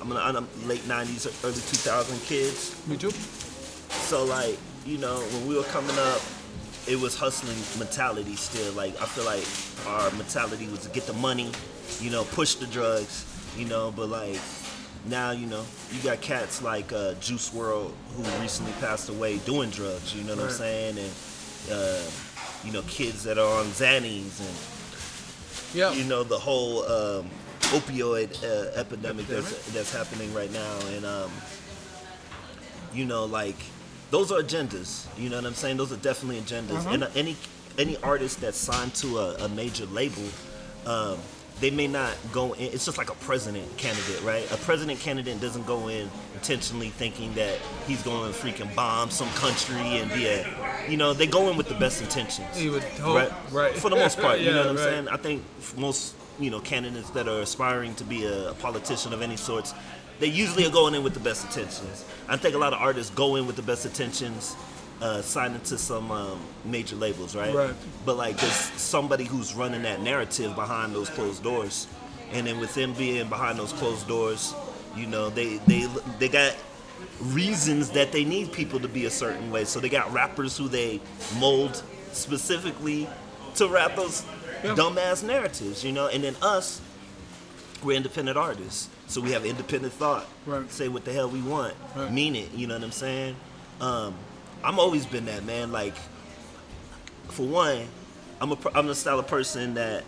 I'm, 0.00 0.08
gonna, 0.08 0.20
I'm 0.20 0.68
late 0.68 0.82
'90s, 0.82 1.44
early 1.44 1.54
2000 1.54 2.20
kids. 2.20 2.86
Me 2.86 2.96
too. 2.96 3.10
So 3.10 4.24
like, 4.24 4.56
you 4.86 4.98
know, 4.98 5.16
when 5.18 5.48
we 5.48 5.56
were 5.56 5.64
coming 5.64 5.96
up, 5.98 6.20
it 6.88 6.98
was 6.98 7.16
hustling 7.16 7.56
mentality 7.78 8.36
still. 8.36 8.72
Like 8.74 9.00
I 9.00 9.06
feel 9.06 9.24
like 9.24 9.44
our 9.86 10.10
mentality 10.16 10.68
was 10.68 10.80
to 10.80 10.90
get 10.90 11.04
the 11.06 11.12
money, 11.14 11.50
you 12.00 12.10
know, 12.10 12.24
push 12.24 12.54
the 12.54 12.66
drugs, 12.66 13.26
you 13.56 13.66
know, 13.66 13.92
but 13.94 14.08
like 14.08 14.38
now, 15.06 15.30
you 15.30 15.46
know, 15.46 15.64
you 15.92 16.02
got 16.02 16.20
cats 16.20 16.62
like 16.62 16.92
uh, 16.92 17.14
Juice 17.14 17.50
WRLD 17.50 17.90
who 18.16 18.22
recently 18.42 18.72
passed 18.80 19.08
away 19.08 19.38
doing 19.38 19.70
drugs, 19.70 20.14
you 20.14 20.22
know 20.24 20.34
what 20.34 20.42
Right. 20.44 20.50
I'm 20.50 20.56
saying? 20.56 20.98
And 20.98 21.12
uh, 21.72 22.02
you 22.64 22.72
know, 22.72 22.82
kids 22.82 23.22
that 23.24 23.38
are 23.38 23.58
on 23.60 23.66
Xannies 23.66 24.40
and 24.40 25.74
Yeah. 25.74 25.92
you 25.92 26.04
know 26.04 26.22
the 26.24 26.38
whole 26.38 26.84
um, 26.84 27.30
opioid 27.72 28.30
uh, 28.44 28.70
epidemic, 28.78 29.26
that's 29.26 29.46
Epidemic. 29.52 29.74
that's 29.74 29.92
happening 29.92 30.34
right 30.34 30.52
now, 30.52 30.78
and 30.94 31.04
um, 31.06 31.30
you 32.92 33.04
know 33.04 33.24
like 33.24 33.56
those 34.10 34.32
are 34.32 34.42
agendas. 34.42 35.06
You 35.18 35.30
know 35.30 35.36
what 35.36 35.46
I'm 35.46 35.54
saying? 35.54 35.76
Those 35.76 35.92
are 35.92 35.96
definitely 35.96 36.40
agendas. 36.40 36.78
Uh-huh. 36.78 36.90
And 36.90 37.04
uh, 37.04 37.08
any 37.14 37.36
any 37.78 37.96
artist 37.98 38.40
that's 38.40 38.58
signed 38.58 38.94
to 38.96 39.18
a, 39.18 39.34
a 39.44 39.48
major 39.48 39.86
label. 39.86 40.24
Um, 40.86 41.18
they 41.60 41.70
may 41.70 41.86
not 41.86 42.16
go 42.32 42.54
in. 42.54 42.72
It's 42.72 42.84
just 42.84 42.98
like 42.98 43.10
a 43.10 43.14
president 43.16 43.76
candidate, 43.76 44.22
right? 44.22 44.50
A 44.52 44.56
president 44.56 44.98
candidate 45.00 45.40
doesn't 45.40 45.66
go 45.66 45.88
in 45.88 46.10
intentionally 46.34 46.88
thinking 46.88 47.34
that 47.34 47.58
he's 47.86 48.02
going 48.02 48.32
to 48.32 48.38
freaking 48.38 48.74
bomb 48.74 49.10
some 49.10 49.28
country 49.30 49.76
and 49.76 50.10
be 50.12 50.26
a, 50.26 50.46
you 50.88 50.96
know, 50.96 51.12
they 51.12 51.26
go 51.26 51.50
in 51.50 51.56
with 51.56 51.68
the 51.68 51.74
best 51.74 52.00
intentions 52.00 52.60
You 52.60 52.72
would 52.72 52.82
hope, 52.82 53.16
right? 53.16 53.32
right. 53.52 53.76
For 53.76 53.90
the 53.90 53.96
most 53.96 54.18
part, 54.18 54.40
you 54.40 54.46
know 54.52 54.58
what 54.58 54.68
I'm 54.68 54.76
right. 54.76 54.84
saying. 54.84 55.08
I 55.08 55.16
think 55.16 55.44
most 55.76 56.14
you 56.40 56.50
know 56.50 56.60
candidates 56.60 57.10
that 57.10 57.28
are 57.28 57.40
aspiring 57.40 57.94
to 57.96 58.04
be 58.04 58.24
a, 58.24 58.54
politician 58.54 59.12
of 59.12 59.22
any 59.22 59.36
sorts, 59.36 59.74
they 60.18 60.26
usually 60.26 60.66
are 60.66 60.70
going 60.70 60.94
in 60.94 61.02
with 61.02 61.14
the 61.14 61.20
best 61.20 61.44
intentions. 61.44 62.04
I 62.28 62.36
think 62.36 62.54
a 62.54 62.58
lot 62.58 62.72
of 62.72 62.80
artists 62.80 63.14
go 63.14 63.36
in 63.36 63.46
with 63.46 63.56
the 63.56 63.62
best 63.62 63.84
intentions, 63.84 64.56
uh, 65.00 65.22
signing 65.22 65.60
to 65.62 65.78
some 65.78 66.10
um, 66.10 66.40
major 66.64 66.96
labels, 66.96 67.34
right? 67.34 67.54
Right. 67.54 67.74
But 68.04 68.16
like, 68.16 68.36
there's 68.38 68.52
somebody 68.52 69.24
who's 69.24 69.54
running 69.54 69.82
that 69.82 70.00
narrative 70.02 70.54
behind 70.54 70.94
those 70.94 71.08
closed 71.10 71.42
doors, 71.42 71.86
and 72.32 72.46
then 72.46 72.60
with 72.60 72.74
them 72.74 72.92
being 72.94 73.28
behind 73.28 73.58
those 73.58 73.72
closed 73.72 74.06
doors, 74.06 74.54
you 74.96 75.06
know, 75.06 75.30
they 75.30 75.56
they 75.66 75.86
they 76.18 76.28
got 76.28 76.54
reasons 77.20 77.90
that 77.90 78.12
they 78.12 78.24
need 78.24 78.52
people 78.52 78.80
to 78.80 78.88
be 78.88 79.06
a 79.06 79.10
certain 79.10 79.50
way. 79.50 79.64
So 79.64 79.80
they 79.80 79.88
got 79.88 80.12
rappers 80.12 80.56
who 80.56 80.68
they 80.68 81.00
mold 81.38 81.82
specifically 82.12 83.08
to 83.56 83.68
rap 83.68 83.96
those 83.96 84.24
Yeah. 84.62 84.74
dumbass 84.74 85.22
narratives, 85.22 85.82
you 85.84 85.92
know. 85.92 86.08
And 86.08 86.22
then 86.22 86.36
us, 86.42 86.80
we're 87.82 87.96
independent 87.96 88.36
artists, 88.36 88.88
so 89.06 89.20
we 89.22 89.32
have 89.32 89.44
independent 89.46 89.92
thought. 89.94 90.26
Right. 90.46 90.70
Say 90.70 90.88
what 90.88 91.04
the 91.06 91.12
hell 91.12 91.28
we 91.30 91.40
want, 91.40 91.74
Right. 91.96 92.12
mean 92.12 92.36
it. 92.36 92.52
You 92.54 92.66
know 92.66 92.74
what 92.74 92.84
I'm 92.84 92.92
saying? 92.92 93.36
Um, 93.80 94.14
I'm 94.64 94.78
always 94.78 95.06
been 95.06 95.24
that 95.26 95.44
man. 95.44 95.72
Like, 95.72 95.94
for 97.28 97.46
one, 97.46 97.86
I'm 98.40 98.52
a 98.52 98.58
I'm 98.74 98.86
the 98.86 98.94
style 98.94 99.18
of 99.18 99.26
person 99.26 99.74
that 99.74 100.04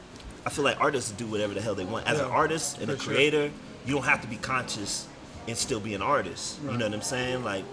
I 0.47 0.51
feel 0.51 0.65
like 0.65 0.81
artists 0.81 1.11
do 1.13 1.27
whatever 1.27 1.55
the 1.55 1.61
hell 1.61 1.75
they 1.75 1.85
want. 1.85 2.07
As 2.07 2.19
an 2.21 2.27
artist 2.31 2.79
and 2.81 2.91
a 2.91 2.97
for 2.97 3.03
sure. 3.05 3.15
creator, 3.15 3.51
you 3.87 3.95
don't 3.95 4.05
have 4.05 4.21
to 4.23 4.29
be 4.29 4.37
conscious 4.37 5.07
and 5.49 5.57
still 5.57 5.81
be 5.81 5.95
an 5.95 6.03
artist. 6.03 6.59
You 6.63 6.77
know 6.77 6.85
what 6.87 6.95
I'm 6.95 7.03
saying? 7.03 7.45
Like, 7.45 7.65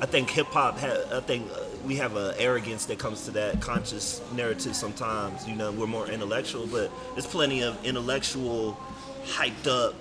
I 0.00 0.06
think 0.06 0.30
hip 0.30 0.46
hop. 0.48 0.78
Ha- 0.78 1.04
I 1.16 1.20
think 1.20 1.50
uh, 1.52 1.60
we 1.84 1.96
have 1.96 2.16
an 2.16 2.34
arrogance 2.38 2.86
that 2.86 2.98
comes 2.98 3.24
to 3.26 3.30
that 3.32 3.60
conscious 3.60 4.20
narrative. 4.34 4.74
Sometimes, 4.74 5.46
you 5.46 5.54
know, 5.54 5.72
we're 5.72 5.86
more 5.86 6.06
intellectual, 6.08 6.66
but 6.66 6.90
there's 7.14 7.26
plenty 7.26 7.62
of 7.62 7.82
intellectual, 7.84 8.78
hyped 9.26 9.66
up, 9.66 9.94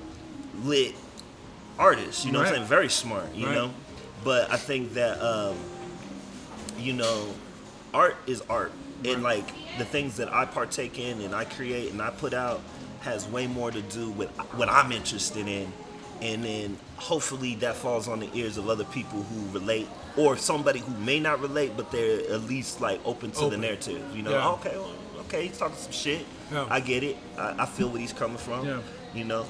lit 0.63 0.95
artists. 1.78 2.26
You 2.26 2.32
know 2.32 2.39
what 2.39 2.47
I'm 2.49 2.55
saying? 2.55 2.67
Very 2.67 2.89
smart. 2.89 3.34
You 3.34 3.45
Right. 3.47 3.55
know, 3.55 3.72
but 4.24 4.51
I 4.51 4.57
think 4.57 4.93
that 4.93 5.22
um, 5.22 5.55
you 6.78 6.93
know, 6.93 7.28
art 7.93 8.15
is 8.28 8.41
art, 8.49 8.72
and 9.05 9.24
like 9.24 9.47
the 9.78 9.86
things 9.86 10.17
that 10.17 10.32
I 10.34 10.45
partake 10.45 10.99
in 10.99 11.22
and 11.22 11.34
I 11.36 11.45
create 11.45 11.91
and 11.91 12.01
I 12.01 12.09
put 12.11 12.34
out 12.34 12.61
has 13.01 13.28
way 13.28 13.47
more 13.47 13.72
to 13.72 13.82
do 13.82 14.11
with 14.11 14.30
what 14.55 14.70
I'm 14.70 14.91
interested 14.91 15.47
in, 15.47 15.72
and 16.22 16.43
then 16.43 16.78
hopefully 16.97 17.55
that 17.55 17.76
falls 17.76 18.07
on 18.07 18.20
the 18.20 18.30
ears 18.34 18.57
of 18.57 18.70
other 18.70 18.84
people 18.86 19.24
who 19.24 19.57
relate, 19.57 19.88
or 20.17 20.36
somebody 20.38 20.80
who 20.80 20.93
may 20.97 21.20
not 21.20 21.39
relate, 21.39 21.74
but 21.78 21.91
they're 21.91 22.20
at 22.32 22.41
least 22.43 22.82
like 22.82 22.99
open 23.05 23.32
to 23.32 23.49
the 23.49 23.57
narrative. 23.57 24.03
You 24.15 24.24
know, 24.24 24.32
Yeah. 24.32 24.49
okay, 24.51 24.78
well, 24.78 24.91
okay, 25.22 25.47
he's 25.47 25.57
talking 25.57 25.78
some 25.78 25.91
shit. 25.93 26.26
Yeah. 26.51 26.65
I 26.70 26.80
get 26.82 27.03
it. 27.03 27.15
I, 27.38 27.55
I 27.59 27.65
feel 27.65 27.89
where 27.89 28.01
he's 28.01 28.13
coming 28.13 28.38
from. 28.38 28.65
Yeah. 28.65 28.80
You 29.13 29.24
know, 29.24 29.45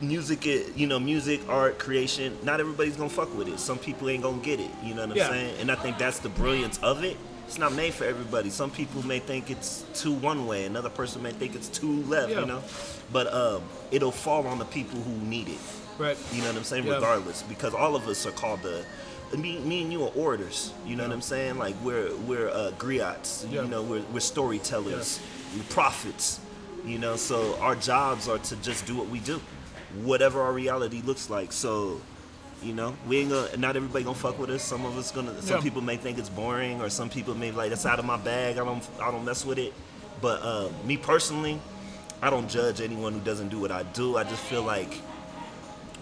music, 0.00 0.44
you 0.76 0.86
know, 0.86 0.98
music, 0.98 1.40
art, 1.48 1.78
creation. 1.78 2.36
Not 2.42 2.60
everybody's 2.60 2.96
gonna 2.96 3.10
fuck 3.10 3.36
with 3.36 3.48
it. 3.48 3.58
Some 3.60 3.78
people 3.78 4.08
ain't 4.08 4.22
gonna 4.22 4.38
get 4.42 4.60
it. 4.60 4.70
You 4.82 4.94
know 4.94 5.02
what 5.02 5.10
I'm 5.12 5.16
Yeah. 5.16 5.28
saying? 5.28 5.56
And 5.60 5.70
I 5.70 5.74
think 5.74 5.98
that's 5.98 6.18
the 6.18 6.28
brilliance 6.28 6.78
of 6.82 7.04
it. 7.04 7.16
It's 7.46 7.58
not 7.58 7.72
made 7.72 7.94
for 7.94 8.04
everybody. 8.04 8.48
Some 8.48 8.70
people 8.70 9.04
may 9.04 9.18
think 9.18 9.50
it's 9.50 9.84
too 9.94 10.12
one 10.12 10.46
way. 10.46 10.64
Another 10.66 10.88
person 10.88 11.22
may 11.22 11.32
think 11.32 11.54
it's 11.56 11.68
too 11.68 12.02
left. 12.04 12.30
Yeah. 12.30 12.40
You 12.40 12.46
know, 12.46 12.62
but 13.12 13.32
um, 13.34 13.62
it'll 13.90 14.12
fall 14.12 14.46
on 14.46 14.58
the 14.58 14.64
people 14.66 15.00
who 15.00 15.12
need 15.26 15.48
it. 15.48 15.58
Right. 15.98 16.16
You 16.32 16.42
know 16.42 16.48
what 16.48 16.56
I'm 16.56 16.64
saying? 16.64 16.86
Yeah. 16.86 16.94
Regardless, 16.94 17.42
because 17.42 17.74
all 17.74 17.96
of 17.96 18.06
us 18.08 18.24
are 18.26 18.30
called 18.32 18.62
the. 18.62 18.84
Me, 19.36 19.58
me 19.60 19.82
and 19.82 19.92
you 19.92 20.02
are 20.04 20.10
orators. 20.16 20.72
You 20.84 20.96
know 20.96 21.04
what 21.04 21.12
I'm 21.12 21.20
saying? 21.20 21.56
Like 21.58 21.74
we're 21.84 22.14
we're 22.26 22.48
uh, 22.48 22.72
griots. 22.78 23.44
Yeah. 23.50 23.62
You 23.62 23.68
know, 23.68 23.82
we're 23.82 24.02
we're 24.12 24.20
storytellers. 24.20 25.20
Yeah. 25.52 25.58
We're 25.58 25.68
prophets. 25.68 26.40
You 26.86 26.98
know, 26.98 27.16
so 27.16 27.56
our 27.60 27.74
jobs 27.76 28.28
are 28.28 28.38
to 28.38 28.56
just 28.56 28.86
do 28.86 28.96
what 28.96 29.08
we 29.08 29.18
do, 29.20 29.40
whatever 30.04 30.40
our 30.42 30.52
reality 30.52 31.02
looks 31.04 31.30
like. 31.30 31.52
So, 31.52 32.00
you 32.62 32.72
know, 32.74 32.94
we 33.08 33.18
ain't 33.20 33.30
gonna. 33.30 33.56
Not 33.56 33.76
everybody 33.76 34.04
gonna 34.04 34.16
fuck 34.16 34.38
with 34.38 34.50
us. 34.50 34.62
Some 34.62 34.84
of 34.84 34.96
us 34.98 35.10
gonna. 35.10 35.40
Some 35.42 35.56
Yeah. 35.56 35.62
people 35.62 35.80
may 35.82 35.96
think 35.96 36.18
it's 36.18 36.28
boring, 36.28 36.80
or 36.80 36.88
some 36.90 37.08
people 37.08 37.34
may 37.34 37.50
be 37.50 37.56
like 37.56 37.70
that's 37.70 37.86
out 37.86 37.98
of 37.98 38.04
my 38.04 38.16
bag. 38.16 38.58
I 38.58 38.64
don't. 38.64 38.82
I 39.00 39.10
don't 39.10 39.24
mess 39.24 39.44
with 39.44 39.58
it. 39.58 39.72
But 40.20 40.42
uh, 40.42 40.68
me 40.84 40.96
personally, 40.96 41.58
I 42.20 42.28
don't 42.30 42.48
judge 42.48 42.80
anyone 42.80 43.14
who 43.14 43.20
doesn't 43.20 43.48
do 43.48 43.58
what 43.58 43.70
I 43.72 43.82
do. 43.84 44.16
I 44.18 44.24
just 44.24 44.42
feel 44.42 44.62
like 44.62 45.00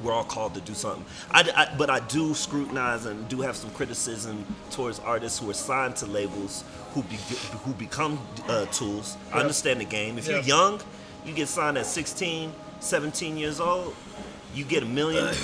we're 0.02 0.12
all 0.12 0.24
called 0.24 0.54
to 0.54 0.60
do 0.60 0.74
something. 0.74 1.04
I, 1.30 1.40
I- 1.56 1.74
but 1.76 1.90
I 1.90 2.00
do 2.00 2.32
scrutinize 2.34 3.06
and 3.06 3.28
do 3.28 3.40
have 3.40 3.56
some 3.56 3.70
criticism 3.70 4.44
towards 4.70 4.98
artists 5.00 5.38
who 5.40 5.50
are 5.50 5.54
signed 5.54 5.96
to 5.96 6.06
labels 6.06 6.62
who 6.94 7.02
be, 7.02 7.16
who 7.64 7.72
become 7.74 8.18
uh, 8.48 8.66
tools. 8.66 9.16
I 9.32 9.40
understand 9.40 9.80
the 9.80 9.84
game. 9.84 10.16
If 10.18 10.26
you're 10.28 10.40
young, 10.40 10.80
you 11.26 11.32
get 11.34 11.48
signed 11.48 11.78
at 11.78 11.86
16, 11.86 12.52
17 12.80 13.36
years 13.36 13.60
old, 13.60 13.94
you 14.54 14.64
get 14.64 14.82
a 14.82 14.86
million. 14.86 15.34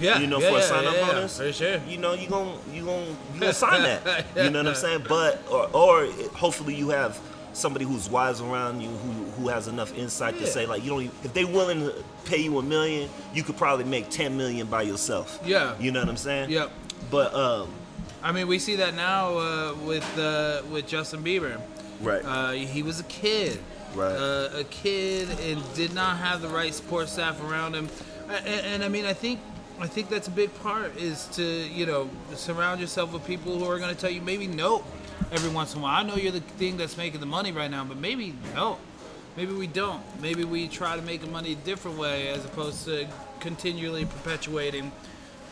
Yeah. 0.00 0.20
You 0.20 0.26
know, 0.28 0.38
yeah, 0.38 0.50
for 0.50 0.58
a 0.58 0.62
sign 0.62 0.86
up 0.86 0.94
yeah, 0.94 1.00
yeah, 1.00 1.12
bonus, 1.12 1.38
For 1.38 1.52
sure. 1.52 1.80
you 1.88 1.96
know, 1.98 2.14
you 2.14 2.28
gon' 2.28 2.58
you 2.72 2.84
gon' 2.84 3.16
you 3.34 3.40
gonna 3.40 3.52
sign 3.66 3.82
that. 3.82 4.26
You 4.36 4.50
know 4.50 4.60
what 4.60 4.68
I'm 4.68 4.74
saying? 4.76 5.04
But 5.08 5.42
or, 5.50 5.68
or 5.74 6.06
hopefully 6.34 6.74
you 6.74 6.90
have 6.90 7.18
somebody 7.52 7.84
who's 7.84 8.08
wise 8.08 8.40
around 8.40 8.80
you 8.80 8.88
who 8.88 9.10
who 9.32 9.48
has 9.48 9.66
enough 9.66 9.96
insight 9.98 10.38
to 10.38 10.46
say 10.46 10.66
like 10.66 10.84
you 10.84 10.90
don't 10.90 11.02
even, 11.02 11.16
if 11.24 11.34
they 11.34 11.44
willing 11.44 11.80
to 11.80 12.04
pay 12.26 12.38
you 12.40 12.58
a 12.58 12.62
million, 12.62 13.10
you 13.34 13.42
could 13.42 13.56
probably 13.56 13.84
make 13.84 14.08
10 14.10 14.36
million 14.36 14.68
by 14.68 14.82
yourself. 14.82 15.40
Yeah. 15.44 15.74
You 15.80 15.90
know 15.90 15.98
what 16.00 16.08
I'm 16.08 16.16
saying? 16.16 16.50
Yep. 16.50 16.70
But 17.10 17.34
um 17.34 17.68
I 18.22 18.32
mean, 18.32 18.46
we 18.48 18.58
see 18.58 18.76
that 18.76 18.94
now 18.94 19.38
uh, 19.38 19.74
with 19.84 20.18
uh, 20.18 20.62
with 20.70 20.86
Justin 20.88 21.22
Bieber. 21.22 21.60
right. 22.00 22.22
Uh, 22.24 22.50
he 22.52 22.82
was 22.82 22.98
a 23.00 23.04
kid, 23.04 23.60
Right. 23.94 24.12
Uh, 24.12 24.50
a 24.54 24.64
kid, 24.64 25.28
and 25.40 25.62
did 25.74 25.94
not 25.94 26.18
have 26.18 26.42
the 26.42 26.48
right 26.48 26.72
support 26.74 27.08
staff 27.08 27.42
around 27.42 27.74
him. 27.74 27.88
And, 28.28 28.46
and 28.46 28.84
I 28.84 28.88
mean, 28.88 29.04
I 29.04 29.12
think 29.12 29.40
I 29.80 29.86
think 29.86 30.08
that's 30.08 30.28
a 30.28 30.32
big 30.32 30.52
part 30.60 30.96
is 30.96 31.26
to 31.32 31.42
you 31.42 31.86
know 31.86 32.10
surround 32.34 32.80
yourself 32.80 33.12
with 33.12 33.24
people 33.26 33.58
who 33.58 33.64
are 33.70 33.78
going 33.78 33.94
to 33.94 34.00
tell 34.00 34.10
you 34.10 34.20
maybe 34.20 34.46
no 34.46 34.84
every 35.32 35.50
once 35.50 35.74
in 35.74 35.80
a 35.80 35.82
while. 35.82 36.00
I 36.00 36.02
know 36.02 36.16
you're 36.16 36.32
the 36.32 36.40
thing 36.40 36.76
that's 36.76 36.96
making 36.96 37.20
the 37.20 37.26
money 37.26 37.52
right 37.52 37.70
now, 37.70 37.84
but 37.84 37.96
maybe 37.96 38.34
no. 38.54 38.78
Maybe 39.36 39.52
we 39.52 39.68
don't. 39.68 40.02
Maybe 40.20 40.42
we 40.42 40.66
try 40.66 40.96
to 40.96 41.02
make 41.02 41.20
the 41.20 41.28
money 41.28 41.52
a 41.52 41.56
different 41.56 41.96
way 41.96 42.28
as 42.28 42.44
opposed 42.44 42.84
to 42.86 43.06
continually 43.38 44.04
perpetuating 44.04 44.90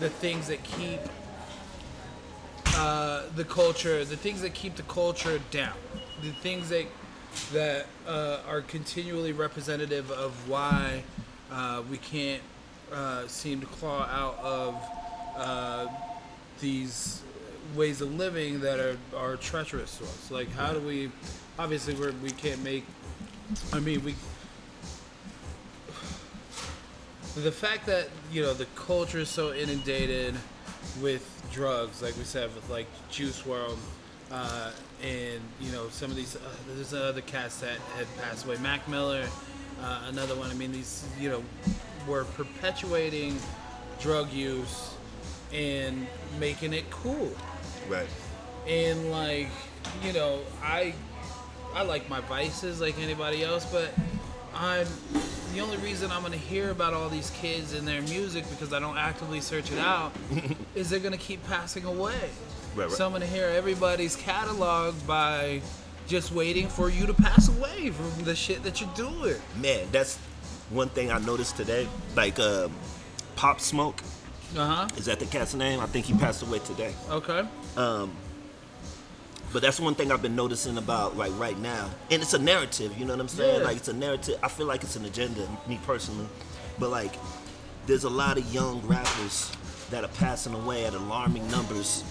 the 0.00 0.08
things 0.08 0.48
that 0.48 0.60
keep 0.64 0.98
uh, 2.74 3.22
the 3.36 3.44
culture, 3.44 4.04
the 4.04 4.16
things 4.16 4.40
that 4.42 4.54
keep 4.54 4.74
the 4.74 4.82
culture 4.82 5.40
down, 5.52 5.74
the 6.20 6.32
things 6.42 6.68
that 6.70 6.86
that 7.52 7.86
uh, 8.06 8.38
are 8.48 8.62
continually 8.62 9.32
representative 9.32 10.10
of 10.10 10.48
why 10.48 11.02
uh, 11.50 11.82
we 11.90 11.98
can't 11.98 12.42
uh, 12.92 13.26
seem 13.26 13.60
to 13.60 13.66
claw 13.66 14.02
out 14.04 14.38
of 14.42 14.74
uh, 15.36 15.86
these 16.60 17.22
ways 17.74 18.00
of 18.00 18.14
living 18.14 18.60
that 18.60 18.78
are, 18.80 18.96
are 19.16 19.36
treacherous 19.36 19.98
to 19.98 20.04
us. 20.04 20.30
Like, 20.30 20.50
how 20.52 20.72
do 20.72 20.80
we? 20.80 21.10
Obviously, 21.58 21.94
we're, 21.94 22.12
we 22.22 22.30
can't 22.30 22.62
make. 22.62 22.84
I 23.72 23.80
mean, 23.80 24.04
we. 24.04 24.14
The 27.36 27.52
fact 27.52 27.86
that 27.86 28.08
you 28.32 28.42
know 28.42 28.54
the 28.54 28.66
culture 28.74 29.18
is 29.18 29.28
so 29.28 29.52
inundated 29.52 30.34
with 31.02 31.32
drugs, 31.52 32.02
like 32.02 32.16
we 32.16 32.24
said, 32.24 32.54
with 32.54 32.68
like 32.70 32.86
Juice 33.10 33.42
WRLD, 33.42 33.76
uh, 34.30 34.70
and 35.02 35.40
you 35.60 35.72
know 35.72 35.88
some 35.90 36.10
of 36.10 36.16
these. 36.16 36.36
Uh, 36.36 36.40
there's 36.74 36.94
other 36.94 37.20
cats 37.20 37.60
that 37.60 37.78
had 37.96 38.06
passed 38.18 38.46
away. 38.46 38.56
Mac 38.58 38.88
Miller, 38.88 39.26
uh, 39.82 40.02
another 40.08 40.34
one. 40.34 40.50
I 40.50 40.54
mean, 40.54 40.72
these 40.72 41.06
you 41.18 41.28
know 41.28 41.44
were 42.06 42.24
perpetuating 42.24 43.36
drug 44.00 44.32
use 44.32 44.94
and 45.52 46.06
making 46.38 46.72
it 46.72 46.88
cool. 46.90 47.32
Right. 47.88 48.08
And 48.66 49.10
like, 49.10 49.48
you 50.02 50.12
know, 50.12 50.40
I 50.62 50.94
I 51.74 51.82
like 51.82 52.08
my 52.08 52.20
vices 52.20 52.80
like 52.80 52.98
anybody 52.98 53.44
else, 53.44 53.64
but 53.66 53.92
I'm 54.54 54.86
the 55.54 55.60
only 55.60 55.76
reason 55.78 56.10
I'm 56.10 56.22
gonna 56.22 56.36
hear 56.36 56.70
about 56.70 56.94
all 56.94 57.08
these 57.08 57.30
kids 57.30 57.72
and 57.74 57.86
their 57.86 58.02
music 58.02 58.48
because 58.50 58.72
I 58.72 58.80
don't 58.80 58.96
actively 58.96 59.40
search 59.40 59.70
it 59.70 59.78
out 59.78 60.12
is 60.74 60.90
they're 60.90 61.00
gonna 61.00 61.16
keep 61.16 61.46
passing 61.46 61.84
away. 61.84 62.30
Right, 62.76 62.84
right. 62.88 62.90
So 62.92 63.06
I'm 63.06 63.12
gonna 63.12 63.26
hear 63.26 63.46
everybody's 63.48 64.16
catalog 64.16 64.94
by 65.06 65.62
just 66.06 66.30
waiting 66.32 66.68
for 66.68 66.88
you 66.90 67.06
to 67.06 67.14
pass 67.14 67.48
away 67.48 67.90
from 67.90 68.24
the 68.24 68.34
shit 68.36 68.62
that 68.62 68.80
you're 68.80 68.90
doing. 68.94 69.36
Man, 69.60 69.86
that's 69.90 70.18
one 70.70 70.88
thing 70.90 71.10
I 71.10 71.18
noticed 71.18 71.56
today. 71.56 71.88
Like 72.14 72.38
um, 72.38 72.72
Pop 73.34 73.60
Smoke, 73.60 74.02
Uh 74.56 74.66
huh. 74.66 74.88
is 74.96 75.06
that 75.06 75.18
the 75.20 75.26
cat's 75.26 75.54
name? 75.54 75.80
I 75.80 75.86
think 75.86 76.06
he 76.06 76.14
passed 76.14 76.42
away 76.42 76.58
today. 76.60 76.92
Okay. 77.10 77.44
Um, 77.76 78.12
but 79.52 79.62
that's 79.62 79.80
one 79.80 79.94
thing 79.94 80.12
I've 80.12 80.22
been 80.22 80.36
noticing 80.36 80.76
about 80.76 81.16
like 81.16 81.32
right 81.38 81.58
now, 81.58 81.88
and 82.10 82.20
it's 82.20 82.34
a 82.34 82.38
narrative. 82.38 82.96
You 82.98 83.06
know 83.06 83.14
what 83.14 83.20
I'm 83.20 83.28
saying? 83.28 83.60
Yeah. 83.60 83.66
Like 83.66 83.76
it's 83.78 83.88
a 83.88 83.92
narrative. 83.94 84.38
I 84.42 84.48
feel 84.48 84.66
like 84.66 84.82
it's 84.82 84.96
an 84.96 85.04
agenda, 85.06 85.48
me 85.66 85.80
personally. 85.86 86.26
But 86.78 86.90
like, 86.90 87.14
there's 87.86 88.04
a 88.04 88.10
lot 88.10 88.36
of 88.36 88.52
young 88.52 88.80
rappers 88.86 89.50
that 89.90 90.04
are 90.04 90.08
passing 90.08 90.54
away 90.54 90.84
at 90.86 90.94
alarming 90.94 91.48
numbers, 91.50 92.02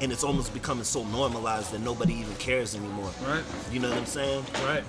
and 0.00 0.12
it's 0.12 0.22
almost 0.24 0.52
becoming 0.54 0.84
so 0.84 1.02
normalized 1.04 1.72
that 1.72 1.80
nobody 1.80 2.14
even 2.14 2.34
cares 2.36 2.74
anymore. 2.74 3.10
Right. 3.26 3.42
You 3.72 3.80
know 3.80 3.88
what 3.88 3.98
I'm 3.98 4.06
saying? 4.06 4.44
Right. 4.64 4.84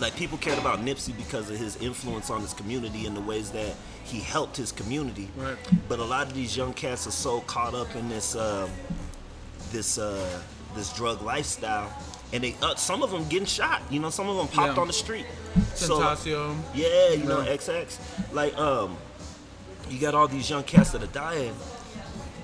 like 0.00 0.14
people 0.16 0.38
cared 0.38 0.58
about 0.58 0.78
Nipsey 0.84 1.14
because 1.16 1.50
of 1.50 1.56
his 1.58 1.76
influence 1.76 2.30
on 2.30 2.40
his 2.40 2.54
community 2.54 3.04
and 3.06 3.14
the 3.16 3.20
ways 3.20 3.50
that 3.50 3.74
he 4.04 4.20
helped 4.20 4.56
his 4.56 4.72
community. 4.72 5.28
Right. 5.36 5.56
But 5.88 5.98
a 5.98 6.04
lot 6.04 6.26
of 6.28 6.34
these 6.34 6.56
young 6.56 6.72
cats 6.72 7.06
are 7.06 7.10
so 7.12 7.40
caught 7.42 7.74
up 7.74 7.94
in 7.96 8.08
this 8.08 8.34
um, 8.36 8.70
this 9.70 9.98
uh, 9.98 10.40
this 10.74 10.92
drug 10.94 11.20
lifestyle, 11.22 11.92
and 12.32 12.42
they 12.44 12.54
uh, 12.62 12.74
some 12.76 13.02
of 13.02 13.10
them 13.10 13.28
getting 13.28 13.46
shot. 13.46 13.82
You 13.90 14.00
know, 14.00 14.10
some 14.10 14.28
of 14.28 14.36
them 14.36 14.48
popped 14.48 14.76
Yeah. 14.76 14.80
on 14.80 14.86
the 14.86 14.92
street. 14.92 15.26
So- 15.74 15.98
yeah, 16.74 17.10
you 17.10 17.24
know, 17.24 17.40
Yeah. 17.42 17.52
XX. 17.56 17.98
Like, 18.32 18.56
um, 18.56 18.96
you 19.90 19.98
got 20.00 20.14
all 20.14 20.28
these 20.28 20.48
young 20.48 20.62
cats 20.64 20.90
that 20.92 21.02
are 21.02 21.06
dying. 21.08 21.54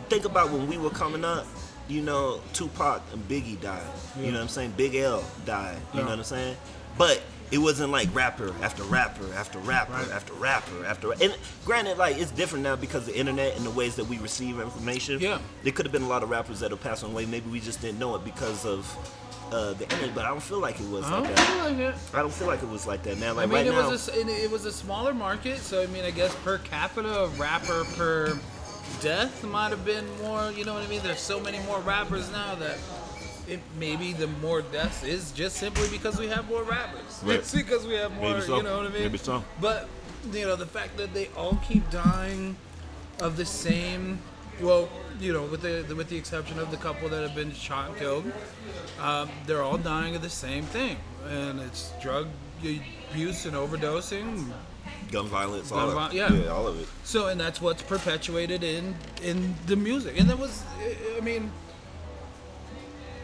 Think 0.09 0.25
about 0.25 0.51
when 0.51 0.67
we 0.69 0.79
were 0.79 0.91
coming 0.91 1.25
up, 1.25 1.47
you 1.89 2.01
know, 2.01 2.41
Tupac 2.55 3.03
and 3.13 3.27
Biggie 3.29 3.61
died. 3.61 3.83
You 4.19 4.27
know 4.27 4.39
what 4.39 4.43
I'm 4.43 4.49
saying? 4.49 4.75
Big 4.77 4.95
L 4.95 5.23
died. 5.45 5.77
You 5.93 5.99
Yeah. 6.01 6.05
know 6.05 6.11
what 6.11 6.19
I'm 6.19 6.25
saying? 6.25 6.57
But 6.97 7.21
it 7.51 7.59
wasn't 7.59 7.91
like 7.93 8.09
rapper 8.15 8.55
after 8.63 8.83
rapper 8.85 9.25
after 9.35 9.59
rapper 9.61 9.93
Right. 9.93 10.11
after 10.11 10.33
rapper 10.35 10.85
after 10.85 11.13
and 11.13 11.35
granted 11.65 11.97
like 11.97 12.19
it's 12.19 12.31
different 12.31 12.63
now 12.63 12.77
because 12.77 13.09
of 13.09 13.15
the 13.15 13.19
internet 13.19 13.57
and 13.57 13.65
the 13.65 13.71
ways 13.71 13.97
that 13.97 14.05
we 14.05 14.19
receive 14.19 14.61
information 14.61 15.19
Yeah. 15.19 15.39
there 15.63 15.73
could 15.73 15.87
have 15.87 15.93
been 15.93 16.03
a 16.03 16.09
lot 16.09 16.23
of 16.23 16.29
rappers 16.29 16.61
that 16.61 16.73
are 16.75 16.77
passing 16.77 17.11
away 17.11 17.25
maybe 17.25 17.49
we 17.49 17.61
just 17.61 17.81
didn't 17.81 17.99
know 17.99 18.15
it 18.17 18.23
because 18.23 18.67
of 18.67 18.85
uh, 19.51 19.73
the 19.73 19.85
internet 19.85 20.15
but 20.15 20.27
i 20.27 20.29
don't 20.29 20.43
feel 20.43 20.59
like 20.61 20.79
it 20.79 20.91
was 20.91 21.07
I 21.07 21.11
don't 21.11 21.23
like 21.23 21.37
that 21.37 21.47
feel 21.47 21.65
like 21.65 21.79
it. 21.79 21.95
i 22.13 22.19
don't 22.19 22.33
feel 22.35 22.47
like 22.49 22.63
it 22.63 22.69
was 22.69 22.87
like 22.87 23.03
that 23.05 23.17
now 23.17 23.29
I 23.29 23.31
like 23.31 23.49
mean, 23.49 23.57
right 23.57 23.67
it 23.67 23.71
now 23.73 23.89
was 23.91 24.09
a, 24.11 24.45
it 24.45 24.51
was 24.51 24.67
a 24.67 24.73
smaller 24.73 25.15
market, 25.15 25.57
so 25.61 25.83
I 25.83 25.87
mean, 25.87 26.05
I 26.05 26.11
guess 26.11 26.35
per 26.45 26.59
capita, 26.59 27.31
rapper 27.39 27.85
per 27.97 28.39
death 29.01 29.45
might 29.45 29.71
have 29.71 29.85
been 29.85 30.07
more. 30.23 30.51
You 30.53 30.65
know 30.65 30.75
what 30.75 30.83
I 30.83 30.87
mean? 30.89 31.01
There's 31.03 31.21
so 31.21 31.41
many 31.41 31.59
more 31.61 31.81
rappers 31.81 32.31
now 32.33 32.55
that 32.57 32.79
it 33.49 33.61
maybe 33.79 34.13
the 34.13 34.27
more 34.27 34.63
deaths 34.63 35.03
is 35.03 35.33
just 35.33 35.57
simply 35.57 35.89
because 35.89 36.19
we 36.19 36.29
have 36.29 36.49
more 36.49 36.63
rappers. 36.63 37.21
Right. 37.23 37.37
It's 37.37 37.55
because 37.55 37.87
we 37.87 37.95
have 37.95 38.13
more. 38.13 38.41
So. 38.41 38.57
You 38.57 38.63
know 38.63 38.79
what 38.79 38.87
I 38.87 38.91
mean? 38.91 39.03
Maybe 39.03 39.19
so. 39.19 39.43
But 39.61 39.89
you 40.33 40.45
know, 40.45 40.57
the 40.57 40.67
fact 40.67 40.97
that 40.99 41.15
they 41.15 41.29
all 41.37 41.59
keep 41.67 41.89
dying 41.91 42.57
of 43.21 43.37
the 43.37 43.47
same. 43.47 44.19
Well, 44.61 44.89
you 45.21 45.33
know, 45.33 45.45
with 45.45 45.63
the 45.63 45.95
with 45.95 46.09
the 46.09 46.17
exception 46.17 46.59
of 46.59 46.71
the 46.71 46.77
couple 46.77 47.09
that 47.09 47.23
have 47.23 47.35
been 47.35 47.53
shot 47.53 47.91
and 47.91 47.99
killed, 47.99 48.33
um, 49.01 49.31
they're 49.47 49.63
all 49.63 49.79
dying 49.79 50.17
of 50.17 50.23
the 50.23 50.31
same 50.31 50.65
thing, 50.65 50.97
and 51.29 51.61
it's 51.61 51.93
drug 52.03 52.29
abuse 53.11 53.47
and 53.47 53.55
overdosing. 53.55 54.51
Gun 55.11 55.27
violence, 55.27 55.71
Gun 55.71 55.79
all 55.79 55.91
vi- 55.93 56.07
of 56.07 56.13
yeah. 56.15 56.33
yeah, 56.33 56.49
all 56.49 56.67
of 56.67 56.81
it. 56.81 56.87
So, 57.05 57.29
and 57.29 57.41
that's 57.41 57.61
what's 57.61 57.83
perpetuated 57.83 58.63
in 58.63 58.95
in 59.23 59.55
the 59.67 59.77
music. 59.77 60.19
And 60.19 60.29
that 60.31 60.39
was, 60.39 60.63
I 61.17 61.21
mean, 61.21 61.51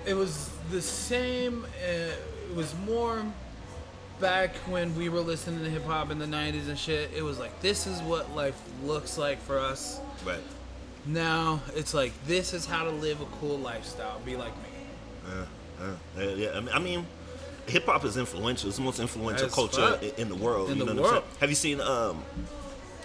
it 0.07 0.15
was 0.15 0.51
the 0.71 0.83
same. 0.83 1.65
Uh, 1.65 1.89
it 2.51 2.55
was 2.57 2.75
more 2.87 3.25
back 4.21 4.55
when 4.69 4.95
we 4.97 5.09
were 5.09 5.21
listening 5.21 5.65
to 5.65 5.71
hip 5.71 5.85
hop 5.85 6.11
in 6.11 6.19
the 6.19 6.27
'90s 6.27 6.69
and 6.69 6.79
shit. 6.79 7.11
It 7.15 7.23
was 7.23 7.39
like 7.39 7.61
this 7.61 7.87
is 7.87 8.01
what 8.03 8.35
life 8.35 8.61
looks 8.83 9.19
like 9.19 9.41
for 9.41 9.59
us. 9.59 10.01
Right. 10.25 10.39
Now 11.07 11.61
it's 11.75 11.93
like 11.95 12.13
this 12.27 12.55
is 12.55 12.65
how 12.67 12.85
to 12.85 12.91
live 12.91 13.21
a 13.21 13.27
cool 13.41 13.59
lifestyle. 13.59 14.21
Be 14.25 14.37
like 14.37 14.55
me. 14.57 14.69
Uh, 15.27 15.85
uh, 15.85 15.95
yeah, 16.19 16.29
yeah. 16.31 16.51
I 16.55 16.61
mean, 16.61 16.75
I 16.75 16.79
mean 16.79 17.07
hip 17.67 17.87
hop 17.87 18.05
is 18.05 18.17
influential. 18.17 18.69
It's 18.69 18.79
the 18.79 18.85
most 18.85 19.01
influential 19.01 19.47
As 19.47 19.55
culture 19.55 19.99
fuck. 19.99 20.19
in 20.19 20.29
the 20.29 20.35
world. 20.37 20.71
In 20.71 20.79
you 20.79 20.85
the 20.85 20.95
know 20.95 21.03
what 21.03 21.09
I'm 21.09 21.13
world. 21.17 21.25
Have 21.41 21.49
you 21.51 21.57
seen 21.57 21.81
um, 21.81 22.23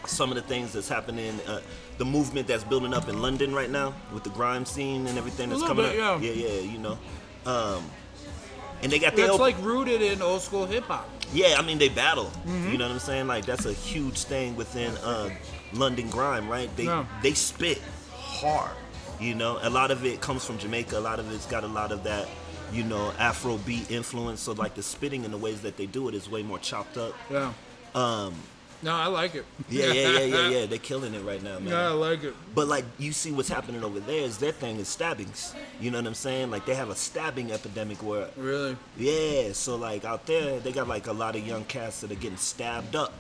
some 0.06 0.30
of 0.30 0.36
the 0.36 0.42
things 0.42 0.74
that's 0.74 0.90
happening? 0.90 1.40
Uh, 1.48 1.62
the 1.98 2.06
movement 2.06 2.48
that's 2.48 2.64
building 2.64 2.94
up 2.94 3.10
in 3.10 3.22
London 3.22 3.54
right 3.54 3.70
now 3.70 3.94
with 4.14 4.24
the 4.24 4.30
grime 4.32 4.66
scene 4.66 5.06
and 5.08 5.18
everything 5.18 5.50
that's 5.50 5.62
coming 5.64 5.86
bit, 5.86 6.00
up. 6.00 6.22
yeah. 6.22 6.32
yeah, 6.32 6.48
yeah. 6.48 6.60
You 6.62 6.78
know. 6.78 6.98
Um, 7.46 7.84
and 8.82 8.92
they 8.92 9.00
got 9.00 9.16
That's 9.16 9.38
like 9.40 9.62
rooted 9.62 10.02
in 10.02 10.22
old 10.22 10.42
school 10.42 10.66
hip 10.66 10.86
hop. 10.86 11.10
Yeah, 11.34 11.56
I 11.58 11.62
mean 11.62 11.78
they 11.78 11.90
battle. 11.90 12.26
Mm-hmm. 12.26 12.72
You 12.72 12.78
know 12.78 12.86
what 12.88 12.94
I'm 12.94 13.00
saying? 13.00 13.28
Like 13.28 13.46
that's 13.46 13.66
a 13.66 13.74
huge 13.74 14.24
thing 14.24 14.56
within 14.56 14.96
uh, 14.98 15.30
London 15.74 16.10
grime, 16.10 16.50
right? 16.50 16.74
They 16.78 16.86
Yeah. 16.86 17.06
they 17.22 17.34
spit 17.34 17.82
hard. 18.14 18.72
You 19.20 19.36
know, 19.36 19.60
a 19.62 19.70
lot 19.70 19.92
of 19.92 20.06
it 20.06 20.22
comes 20.22 20.46
from 20.46 20.58
Jamaica. 20.58 20.98
A 20.98 21.02
lot 21.02 21.20
of 21.20 21.30
it's 21.34 21.46
got 21.46 21.66
a 21.66 21.68
lot 21.68 21.92
of 21.92 22.04
that, 22.06 22.30
you 22.74 22.84
know, 22.84 23.12
Afro 23.20 23.58
beat 23.58 23.90
influence. 23.92 24.42
So 24.42 24.52
like 24.54 24.76
the 24.76 24.84
spitting 24.84 25.26
and 25.26 25.34
the 25.34 25.38
ways 25.38 25.62
that 25.62 25.78
they 25.78 25.86
do 25.86 26.08
it 26.10 26.16
is 26.16 26.30
way 26.30 26.44
more 26.44 26.60
chopped 26.60 26.98
up. 26.98 27.14
Yeah. 27.30 27.54
Um, 27.96 28.34
No, 28.82 28.94
I 28.96 29.08
like 29.08 29.36
it. 29.36 29.46
yeah, 29.70 29.92
yeah, 29.92 30.10
yeah, 30.10 30.20
yeah, 30.20 30.50
yeah. 30.50 30.66
They're 30.70 30.78
killing 30.80 31.14
it 31.14 31.22
right 31.24 31.44
now, 31.44 31.60
man. 31.60 31.68
Yeah, 31.74 31.88
I 31.90 31.92
like 31.92 32.24
it. 32.24 32.34
But 32.56 32.68
like 32.70 32.86
you 32.98 33.12
see 33.12 33.32
what's 33.32 33.50
happening 33.50 33.84
over 33.84 34.00
there 34.00 34.22
is 34.24 34.38
their 34.38 34.54
thing 34.54 34.78
is 34.80 34.88
stabbings. 34.88 35.54
You 35.82 35.92
know 35.92 35.98
what 35.98 36.08
I'm 36.08 36.14
saying? 36.14 36.50
Like 36.52 36.66
they 36.66 36.76
have 36.76 36.90
a 36.90 36.96
stabbing 36.96 37.52
epidemic 37.52 38.02
where 38.02 38.30
Really. 38.38 38.78
yeah, 38.98 39.52
so 39.54 39.76
like 39.76 40.06
out 40.06 40.26
there, 40.28 40.60
they 40.62 40.72
got 40.72 40.88
like 40.88 41.08
a 41.08 41.14
lot 41.14 41.36
of 41.36 41.46
young 41.46 41.66
cats 41.66 42.00
that 42.02 42.12
are 42.12 42.16
getting 42.16 42.38
stabbed 42.38 42.96
up, 42.96 43.12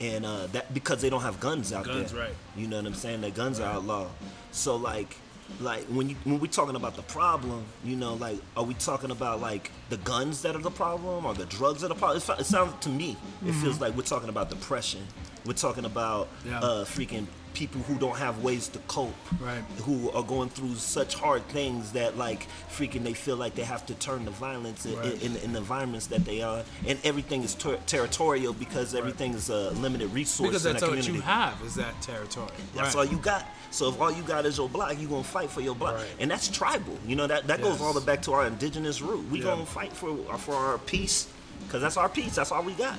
and 0.00 0.26
uh, 0.26 0.46
that 0.48 0.74
because 0.74 1.00
they 1.02 1.10
don't 1.10 1.22
have 1.22 1.38
guns 1.38 1.72
out 1.72 1.84
Guns, 1.84 2.10
there. 2.12 2.22
right. 2.22 2.34
You 2.56 2.66
know 2.66 2.76
what 2.78 2.86
I'm 2.86 2.94
saying? 2.94 3.20
Their 3.20 3.30
guns 3.30 3.60
are 3.60 3.72
outlawed. 3.74 4.08
So 4.50 4.74
like, 4.74 5.16
like 5.60 5.84
when 5.84 6.08
you 6.10 6.16
when 6.24 6.38
we're 6.40 6.46
talking 6.48 6.76
about 6.76 6.96
the 6.96 7.02
problem, 7.02 7.64
you 7.84 7.96
know, 7.96 8.14
like 8.14 8.38
are 8.56 8.64
we 8.64 8.74
talking 8.74 9.10
about 9.10 9.40
like 9.40 9.70
the 9.90 9.96
guns 9.98 10.42
that 10.42 10.54
are 10.56 10.62
the 10.62 10.70
problem 10.70 11.24
or 11.24 11.34
the 11.34 11.46
drugs 11.46 11.80
that 11.80 11.86
are 11.90 11.94
the 11.94 11.98
problem? 11.98 12.18
It, 12.18 12.40
it 12.40 12.44
sounds 12.46 12.74
to 12.80 12.88
me, 12.88 13.16
it 13.46 13.52
feels 13.52 13.80
like 13.80 13.94
we're 13.96 14.02
talking 14.02 14.28
about 14.28 14.50
depression. 14.50 15.02
We're 15.44 15.52
talking 15.54 15.84
about 15.84 16.28
Mm-hmm. 16.40 16.48
Yeah. 16.50 16.60
uh, 16.60 16.84
freaking 16.84 17.26
people 17.54 17.80
who 17.82 17.96
don't 17.98 18.16
have 18.18 18.42
ways 18.42 18.68
to 18.68 18.78
cope, 18.80 19.14
Right. 19.40 19.62
who 19.84 20.10
are 20.10 20.22
going 20.22 20.50
through 20.50 20.74
such 20.74 21.14
hard 21.14 21.42
things 21.48 21.92
that 21.92 22.18
like 22.18 22.46
freaking 22.70 23.02
they 23.02 23.14
feel 23.14 23.36
like 23.36 23.54
they 23.54 23.64
have 23.64 23.86
to 23.86 23.94
turn 23.94 24.26
to 24.26 24.30
violence 24.30 24.84
in, 24.84 24.94
Right. 24.98 25.22
in, 25.22 25.36
in 25.36 25.52
the 25.54 25.58
environments 25.60 26.08
that 26.08 26.26
they 26.26 26.42
are, 26.42 26.64
and 26.86 26.98
everything 27.02 27.42
is 27.44 27.54
ter- 27.54 27.78
territorial 27.86 28.52
because 28.52 28.94
everything 28.94 29.32
is 29.32 29.48
a 29.48 29.70
limited 29.70 30.12
resource 30.12 30.48
Because 30.50 30.66
in 30.66 30.72
that's 30.72 30.82
a 30.82 30.86
all 30.86 30.90
community. 30.92 31.14
you 31.14 31.20
have 31.22 31.62
is 31.62 31.76
that 31.76 31.98
territory. 32.02 32.50
That's 32.74 32.94
Right. 32.94 33.06
all 33.06 33.10
you 33.10 33.18
got. 33.18 33.46
So 33.76 33.90
if 33.90 34.00
all 34.00 34.10
you 34.10 34.22
got 34.22 34.46
is 34.46 34.56
your 34.56 34.70
block, 34.70 34.98
you 34.98 35.06
gonna 35.06 35.22
fight 35.22 35.50
for 35.50 35.60
your 35.60 35.74
block, 35.74 35.96
Right. 35.96 36.06
and 36.18 36.30
that's 36.30 36.48
tribal. 36.48 36.98
You 37.06 37.14
know 37.14 37.26
that 37.26 37.46
that 37.48 37.60
goes 37.60 37.82
all 37.82 37.92
the 37.92 38.00
way 38.00 38.06
back 38.06 38.22
to 38.22 38.32
our 38.32 38.46
indigenous 38.46 39.02
root. 39.02 39.28
We 39.30 39.38
Yeah. 39.40 39.50
gonna 39.50 39.66
fight 39.66 39.92
for 39.92 40.16
uh, 40.30 40.38
for 40.38 40.54
our 40.54 40.78
peace, 40.78 41.26
cause 41.68 41.82
that's 41.82 41.98
our 41.98 42.08
peace. 42.08 42.34
That's 42.34 42.50
all 42.52 42.62
we 42.62 42.72
got. 42.72 42.96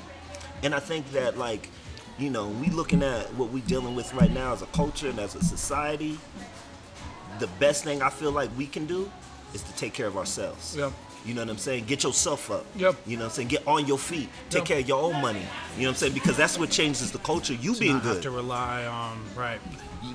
And 0.61 0.75
I 0.75 0.79
think 0.79 1.11
that 1.13 1.35
like, 1.35 1.69
you 2.19 2.29
know, 2.29 2.47
we 2.47 2.67
looking 2.69 3.01
at 3.01 3.33
what 3.33 3.49
we 3.51 3.61
dealing 3.61 3.95
with 3.95 4.13
right 4.13 4.31
now 4.31 4.53
as 4.53 4.61
a 4.61 4.67
culture 4.67 5.09
and 5.09 5.17
as 5.19 5.33
a 5.33 5.43
society. 5.43 6.19
The 7.39 7.47
best 7.59 7.83
thing 7.83 8.01
I 8.03 8.09
feel 8.11 8.31
like 8.31 8.49
we 8.55 8.67
can 8.67 8.85
do 8.85 9.11
is 9.55 9.63
to 9.63 9.73
take 9.73 9.93
care 9.93 10.07
of 10.07 10.15
ourselves. 10.15 10.75
Yep. 10.77 10.91
You 11.25 11.33
know 11.33 11.41
what 11.41 11.49
I'm 11.49 11.57
saying? 11.57 11.85
Get 11.85 12.03
yourself 12.03 12.49
up. 12.51 12.65
Yep. 12.75 12.95
You 13.07 13.17
know 13.17 13.23
what 13.25 13.29
I'm 13.31 13.35
saying? 13.35 13.47
Get 13.49 13.67
on 13.67 13.85
your 13.87 13.97
feet. 13.97 14.29
Take 14.51 14.59
Yep. 14.61 14.65
care 14.65 14.79
of 14.79 14.87
your 14.87 15.01
own 15.01 15.21
money. 15.21 15.39
You 15.75 15.83
know 15.83 15.89
what 15.89 15.93
I'm 15.93 15.95
saying? 15.95 16.13
Because 16.13 16.37
that's 16.37 16.57
what 16.59 16.69
changes 16.69 17.11
the 17.11 17.17
culture. 17.19 17.53
You 17.53 17.73
being 17.75 17.99
good 17.99 18.13
have 18.15 18.21
to 18.23 18.31
rely 18.31 18.85
on 18.85 19.19
right. 19.35 19.59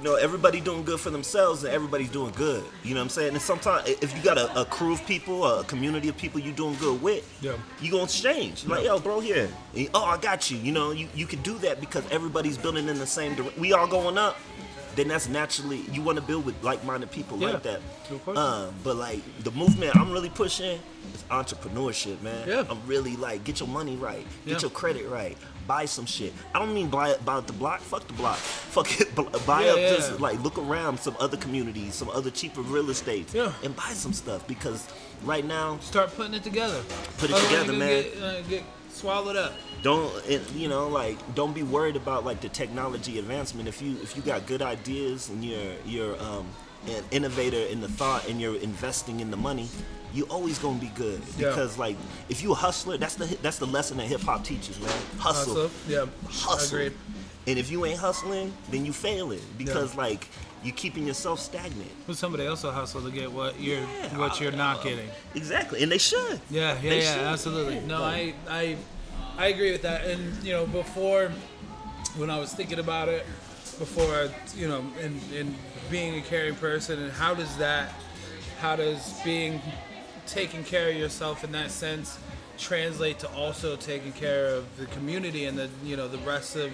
You 0.03 0.09
know, 0.09 0.17
everybody 0.17 0.61
doing 0.61 0.83
good 0.83 0.99
for 0.99 1.11
themselves 1.11 1.63
and 1.63 1.73
everybody's 1.73 2.11
doing 2.11 2.33
good. 2.33 2.65
You 2.83 2.95
know 2.95 3.01
what 3.01 3.05
I'm 3.05 3.09
saying? 3.11 3.33
And 3.35 3.41
sometimes 3.43 3.89
if 3.89 4.17
you 4.17 4.21
got 4.25 4.37
a, 4.37 4.61
a 4.61 4.65
crew 4.65 4.93
of 4.95 5.07
people, 5.07 5.45
a 5.47 5.63
community 5.63 6.09
of 6.09 6.17
people 6.17 6.41
you 6.41 6.51
doing 6.51 6.75
good 6.81 7.01
with, 7.01 7.39
Yeah. 7.41 7.53
you 7.81 7.93
gonna 7.93 8.03
exchange. 8.05 8.67
Like, 8.67 8.81
Yeah. 8.83 8.95
yo, 8.95 8.99
bro, 8.99 9.21
here. 9.21 9.49
Oh, 9.95 10.03
I 10.05 10.17
got 10.19 10.51
you. 10.51 10.59
You 10.59 10.73
know, 10.73 10.91
you, 10.91 11.07
you 11.15 11.27
can 11.27 11.41
do 11.43 11.57
that 11.59 11.79
because 11.79 12.03
everybody's 12.11 12.59
building 12.59 12.89
in 12.89 12.99
the 12.99 13.07
same 13.07 13.37
direction. 13.37 13.61
We 13.61 13.75
all 13.75 13.87
going 13.87 14.19
up. 14.19 14.37
Then 14.97 15.09
that's 15.09 15.27
naturally 15.27 15.83
you 15.93 16.03
want 16.03 16.17
to 16.17 16.23
build 16.23 16.45
with 16.45 16.61
like-minded 16.65 17.11
people 17.13 17.39
Yeah. 17.39 17.53
like 17.53 17.63
that. 17.63 17.81
Uh, 18.27 18.71
but 18.83 18.97
like 18.97 19.21
the 19.45 19.51
movement 19.53 19.97
I'm 19.97 20.11
really 20.11 20.29
pushing 20.31 20.81
is 21.15 21.23
entrepreneurship, 21.31 22.21
man. 22.23 22.47
Yeah. 22.47 22.65
I'm 22.69 22.81
really 22.87 23.17
like 23.17 23.45
get 23.45 23.61
your 23.61 23.69
money 23.71 23.97
right, 23.97 24.27
get 24.47 24.61
your 24.63 24.71
credit 24.71 25.09
right, 25.09 25.39
buy 25.67 25.85
some 25.85 26.07
shit. 26.07 26.33
I 26.55 26.59
don't 26.59 26.75
mean 26.75 26.89
buy 26.89 27.15
buy 27.25 27.41
the 27.41 27.53
block, 27.53 27.81
fuck 27.81 28.07
the 28.07 28.13
block, 28.15 28.37
fuck 28.75 29.01
it, 29.01 29.15
buy 29.47 29.65
Yeah, 29.65 29.71
up 29.73 29.79
yeah. 29.79 29.89
just 29.95 30.21
like 30.21 30.43
look 30.43 30.59
around 30.59 30.99
some 31.01 31.17
other 31.21 31.37
communities, 31.37 31.95
some 31.95 32.11
other 32.11 32.31
cheaper 32.31 32.61
real 32.63 32.91
estate, 32.91 33.33
Yeah. 33.35 33.53
and 33.63 33.75
buy 33.77 33.91
some 33.95 34.13
stuff 34.13 34.47
because 34.47 34.87
right 35.25 35.45
now 35.45 35.79
Start 35.81 36.15
putting 36.17 36.35
it 36.35 36.43
together. 36.45 36.81
Put 37.19 37.31
it 37.31 37.37
together, 37.45 37.73
man. 37.73 38.03
Get, 38.03 38.23
uh, 38.23 38.41
get 38.43 38.63
swallowed 38.93 39.37
up. 39.37 39.53
don't 39.83 40.13
it, 40.29 40.43
you 40.53 40.69
know 40.69 40.87
like 40.89 41.17
don't 41.35 41.55
be 41.55 41.63
worried 41.63 41.97
about 41.97 42.25
like 42.25 42.41
the 42.43 42.49
technology 42.51 43.19
advancement 43.19 43.67
if 43.67 43.81
you 43.81 43.97
if 44.03 44.15
you 44.17 44.23
got 44.23 44.47
good 44.47 44.61
ideas 44.63 45.31
and 45.31 45.43
you're 45.43 45.75
you're 45.87 46.15
um 46.23 46.47
an 46.87 47.03
innovator 47.11 47.57
in 47.73 47.81
the 47.81 47.89
thought 47.89 48.29
and 48.29 48.39
you're 48.41 48.57
investing 48.57 49.21
in 49.21 49.31
the 49.31 49.37
money 49.37 49.67
you 50.15 50.25
always 50.25 50.59
gonna 50.59 50.79
be 50.79 50.89
good 50.95 51.21
Yeah. 51.39 51.49
because 51.49 51.79
like 51.79 51.97
if 52.29 52.43
you 52.43 52.53
a 52.53 52.55
hustler 52.55 52.97
that's 52.99 53.15
the 53.15 53.27
that's 53.43 53.59
the 53.59 53.67
lesson 53.67 53.97
that 53.99 54.07
hip-hop 54.07 54.45
teaches 54.45 54.79
man 54.81 54.91
hustle 55.19 55.57
Also, 55.63 55.71
yeah. 55.89 56.07
hustle 56.29 56.79
Agreed. 56.79 56.93
and 57.47 57.59
if 57.59 57.71
you 57.71 57.85
ain't 57.85 57.99
hustling 57.99 58.53
then 58.71 58.85
you 58.85 58.93
failing 58.93 59.41
because 59.59 59.95
Yeah. 59.95 60.01
like 60.03 60.29
you're 60.65 60.75
keeping 60.77 61.07
yourself 61.07 61.41
stagnant 61.41 61.91
But 62.07 62.17
somebody 62.17 62.47
else 62.47 62.63
will 62.63 62.71
hustle 62.73 63.03
to 63.03 63.11
get 63.11 63.33
what 63.33 63.59
you're 63.61 63.81
Yeah, 63.81 64.19
what 64.19 64.41
you're 64.41 64.53
not 64.53 64.81
uh, 64.81 64.83
getting. 64.85 65.09
exactly 65.35 65.83
and 65.83 65.91
they 65.91 65.99
should 65.99 66.41
Yeah, 66.51 66.75
yeah, 66.75 66.81
They 66.91 67.03
yeah, 67.03 67.15
should. 67.15 67.23
absolutely. 67.25 67.81
No, 67.81 68.03
I, 68.03 68.35
I, 68.49 68.77
I 69.39 69.47
agree 69.47 69.73
with 69.73 69.83
that. 69.83 70.05
And 70.07 70.21
you 70.45 70.53
know, 70.53 70.67
before, 70.67 71.33
when 72.17 72.29
I 72.31 72.39
was 72.39 72.53
thinking 72.53 72.79
about 72.79 73.09
it, 73.09 73.25
before 73.79 74.29
you 74.55 74.69
know, 74.69 74.85
in 75.01 75.19
in 75.35 75.55
being 75.91 76.17
a 76.19 76.21
caring 76.21 76.55
person, 76.55 77.03
and 77.03 77.11
how 77.11 77.33
does 77.35 77.57
that, 77.57 77.95
how 78.61 78.77
does 78.77 79.15
being 79.25 79.61
taking 80.27 80.65
care 80.65 80.89
of 80.89 80.97
yourself 80.97 81.45
in 81.45 81.53
that 81.53 81.71
sense 81.71 82.19
translate 82.59 83.19
to 83.19 83.31
also 83.33 83.77
taking 83.77 84.13
care 84.13 84.47
of 84.47 84.77
the 84.77 84.87
community 84.87 85.47
and 85.47 85.59
the 85.59 85.69
you 85.85 85.97
know 85.97 86.09
the 86.09 86.19
rest 86.19 86.57
of 86.57 86.71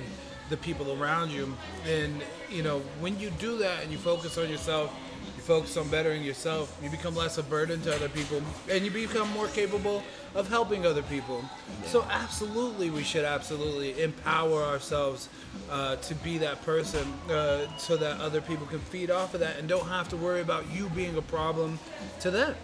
the 0.50 0.56
people 0.56 1.00
around 1.00 1.30
you. 1.30 1.54
And 1.86 2.22
you 2.50 2.62
know 2.62 2.80
when 3.00 3.18
you 3.18 3.30
do 3.30 3.58
that 3.58 3.82
and 3.82 3.92
you 3.92 3.98
focus 3.98 4.38
on 4.38 4.48
yourself 4.48 4.94
you 5.36 5.42
focus 5.42 5.76
on 5.76 5.88
bettering 5.88 6.22
yourself 6.22 6.78
you 6.82 6.90
become 6.90 7.14
less 7.14 7.38
a 7.38 7.42
burden 7.42 7.80
to 7.82 7.94
other 7.94 8.08
people 8.08 8.40
and 8.70 8.84
you 8.84 8.90
become 8.90 9.28
more 9.30 9.48
capable 9.48 10.02
of 10.34 10.48
helping 10.48 10.86
other 10.86 11.02
people. 11.02 11.44
So 11.86 12.04
absolutely 12.10 12.90
we 12.90 13.02
should 13.02 13.24
absolutely 13.24 14.00
empower 14.02 14.62
ourselves 14.62 15.28
uh, 15.70 15.96
to 15.96 16.14
be 16.16 16.38
that 16.38 16.62
person 16.62 17.06
uh, 17.30 17.66
so 17.78 17.96
that 17.96 18.20
other 18.20 18.40
people 18.40 18.66
can 18.66 18.80
feed 18.80 19.10
off 19.10 19.34
of 19.34 19.40
that 19.40 19.58
and 19.58 19.68
don't 19.68 19.88
have 19.88 20.08
to 20.10 20.16
worry 20.16 20.40
about 20.40 20.70
you 20.70 20.88
being 20.90 21.16
a 21.16 21.22
problem 21.22 21.78
to 22.20 22.30
them 22.30 22.54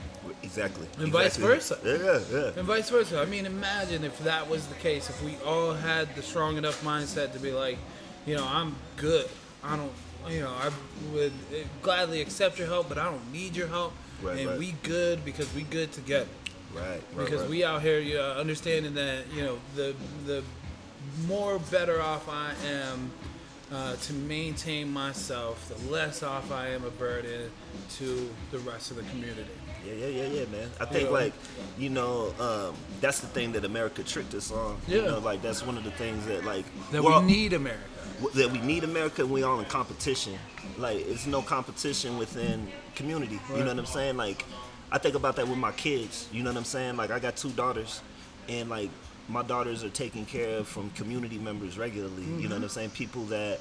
exactly 0.43 0.87
And 0.99 1.13
vice 1.13 1.37
versa. 1.37 1.79
yeah 1.85 2.21
yeah 2.33 2.51
and 2.57 2.67
vice 2.67 2.91
versa. 2.91 3.21
I 3.21 3.25
mean, 3.27 3.47
imagine 3.47 4.05
if 4.05 4.19
that 4.25 4.49
was 4.49 4.67
the 4.67 4.75
case. 4.77 5.09
If 5.11 5.23
we 5.23 5.37
all 5.47 5.73
had 5.73 6.15
the 6.15 6.23
strong 6.23 6.57
enough 6.57 6.83
mindset 6.83 7.33
to 7.33 7.39
be 7.39 7.53
like, 7.53 7.79
you 8.27 8.37
know, 8.37 8.47
I'm 8.47 8.75
good. 8.97 9.29
I 9.63 9.77
don't, 9.77 9.93
you 10.31 10.41
know, 10.41 10.51
I 10.53 10.71
would 11.13 11.33
gladly 11.83 12.21
accept 12.21 12.59
your 12.59 12.69
help, 12.69 12.89
but 12.89 12.99
I 12.99 13.05
don't 13.05 13.33
need 13.33 13.57
your 13.57 13.69
help. 13.69 13.93
Right, 14.23 14.39
and 14.39 14.51
right. 14.51 14.59
we 14.59 14.73
good 14.83 15.25
because 15.25 15.53
we 15.55 15.63
good 15.63 15.93
together. 15.93 16.29
right, 16.75 17.01
right 17.15 17.25
Because 17.25 17.49
we 17.49 17.65
out 17.65 17.83
here, 17.83 17.99
you 18.01 18.15
know, 18.15 18.33
understanding 18.33 18.95
that, 18.95 19.25
you 19.35 19.43
know, 19.43 19.59
the 19.75 19.95
the 20.27 20.43
more 21.29 21.59
better 21.71 22.01
off 22.01 22.29
I 22.29 22.53
am 22.67 23.11
uh, 23.73 23.97
to 23.97 24.13
maintain 24.13 24.93
myself, 24.93 25.69
the 25.69 25.91
less 25.91 26.23
off 26.23 26.51
I 26.53 26.69
am 26.69 26.85
a 26.85 26.91
burden 26.91 27.51
to 27.97 28.31
the 28.51 28.59
rest 28.61 28.91
of 28.91 28.97
the 28.97 29.03
community. 29.05 29.51
Yeah, 29.87 29.93
yeah, 29.95 30.07
yeah, 30.07 30.27
yeah, 30.41 30.45
man. 30.47 30.71
I 30.81 30.85
think 30.87 31.05
Yeah. 31.05 31.11
like, 31.15 31.33
you 31.79 31.91
know, 31.91 32.35
um, 32.41 32.75
that's 33.01 33.21
the 33.21 33.27
thing 33.29 33.53
that 33.53 33.65
America 33.65 34.03
tricked 34.03 34.35
us 34.35 34.51
on. 34.51 34.79
You 34.89 35.03
Yeah. 35.03 35.07
know, 35.11 35.19
like 35.19 35.43
that's 35.43 35.65
one 35.65 35.77
of 35.77 35.85
the 35.85 35.91
things 35.93 36.27
that 36.27 36.45
like 36.45 36.65
That 36.93 37.03
we're 37.05 37.13
all- 37.13 37.23
need 37.23 37.53
America. 37.53 37.83
that 38.35 38.51
we 38.51 38.59
need 38.61 38.85
America 38.85 39.23
and 39.23 39.31
we 39.31 39.43
all 39.43 39.59
in 39.59 39.67
competition. 39.67 40.39
Like 40.79 40.99
it's 41.07 41.27
no 41.27 41.43
competition 41.43 42.17
within 42.19 42.69
community. 42.95 43.39
You 43.51 43.61
know 43.61 43.67
what 43.67 43.79
I'm 43.79 43.87
saying? 43.87 44.17
Like 44.17 44.45
I 44.93 44.99
think 44.99 45.15
about 45.17 45.37
that 45.37 45.49
with 45.49 45.59
my 45.59 45.73
kids. 45.73 46.29
You 46.33 46.43
know 46.43 46.51
what 46.51 46.57
I'm 46.59 46.65
saying? 46.65 46.97
Like 46.97 47.11
I 47.11 47.19
got 47.19 47.37
two 47.37 47.51
daughters 47.51 48.01
and 48.49 48.71
like 48.71 48.91
my 49.29 49.43
daughters 49.43 49.83
are 49.83 49.89
taken 49.91 50.25
care 50.27 50.59
of 50.59 50.69
from 50.69 50.91
community 50.91 51.39
members 51.39 51.77
regularly. 51.79 52.23
You 52.39 52.49
know 52.49 52.57
what 52.57 52.63
I'm 52.65 52.69
saying? 52.69 52.91
People 52.91 53.25
that 53.27 53.59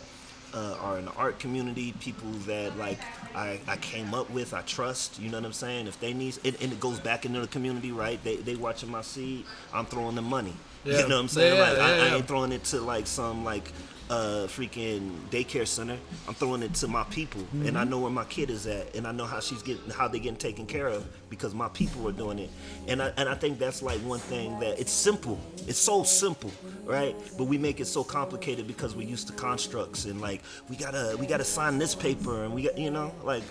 uh, 0.53 0.77
are 0.81 0.97
in 0.99 1.05
the 1.05 1.11
art 1.13 1.39
community, 1.39 1.93
people 1.99 2.29
that 2.45 2.77
like 2.77 2.99
I, 3.35 3.59
I 3.67 3.77
came 3.77 4.13
up 4.13 4.29
with, 4.29 4.53
I 4.53 4.61
trust. 4.61 5.19
You 5.19 5.29
know 5.29 5.37
what 5.37 5.45
I'm 5.45 5.53
saying? 5.53 5.87
If 5.87 5.99
they 5.99 6.13
need, 6.13 6.37
and, 6.45 6.55
and 6.61 6.71
it 6.71 6.79
goes 6.79 6.99
back 6.99 7.25
into 7.25 7.39
the 7.41 7.47
community, 7.47 7.91
right? 7.91 8.23
They 8.23 8.37
they 8.37 8.55
watching 8.55 8.91
my 8.91 9.01
seed. 9.01 9.45
I'm 9.73 9.85
throwing 9.85 10.15
them 10.15 10.25
money. 10.25 10.53
Yeah. 10.85 10.97
You 10.99 11.07
know 11.07 11.15
what 11.15 11.21
I'm 11.21 11.27
saying? 11.29 11.55
Yeah, 11.55 11.61
like 11.61 11.77
yeah, 11.77 11.85
I, 11.85 11.89
I 12.09 12.15
ain't 12.15 12.27
throwing 12.27 12.51
it 12.51 12.65
to 12.65 12.81
like 12.81 13.07
some 13.07 13.45
like 13.45 13.71
uh 14.09 14.45
freaking 14.47 15.11
daycare 15.31 15.65
center. 15.67 15.97
I'm 16.27 16.33
throwing 16.33 16.61
it 16.63 16.73
to 16.75 16.87
my 16.87 17.03
people, 17.05 17.41
and 17.53 17.63
Mm-hmm. 17.63 17.77
I 17.77 17.83
know 17.85 17.99
where 17.99 18.11
my 18.11 18.25
kid 18.25 18.49
is 18.49 18.67
at, 18.67 18.95
and 18.95 19.07
I 19.07 19.11
know 19.11 19.25
how 19.25 19.39
she's 19.39 19.61
getting 19.61 19.89
how 19.91 20.07
they're 20.07 20.19
getting 20.19 20.37
taken 20.37 20.65
care 20.65 20.87
of 20.87 21.05
because 21.29 21.53
my 21.55 21.69
people 21.69 22.07
are 22.07 22.11
doing 22.11 22.39
it. 22.39 22.49
And 22.87 23.01
I 23.01 23.11
and 23.17 23.29
I 23.29 23.35
think 23.35 23.59
that's 23.59 23.81
like 23.81 23.99
one 24.01 24.19
thing 24.19 24.59
that 24.59 24.79
it's 24.79 24.91
simple. 24.91 25.39
It's 25.67 25.79
so 25.79 26.03
simple, 26.03 26.51
right? 26.83 27.15
But 27.37 27.45
we 27.45 27.57
make 27.57 27.79
it 27.79 27.85
so 27.87 28.03
complicated 28.03 28.67
because 28.67 28.95
we're 28.95 29.07
used 29.07 29.27
to 29.27 29.33
constructs 29.33 30.05
and 30.05 30.19
like 30.21 30.41
we 30.69 30.75
gotta 30.75 31.15
we 31.19 31.25
gotta 31.25 31.45
sign 31.45 31.77
this 31.77 31.95
paper 31.95 32.43
and 32.43 32.53
we 32.53 32.63
got 32.63 32.77
you 32.77 32.91
know 32.91 33.13
like 33.23 33.43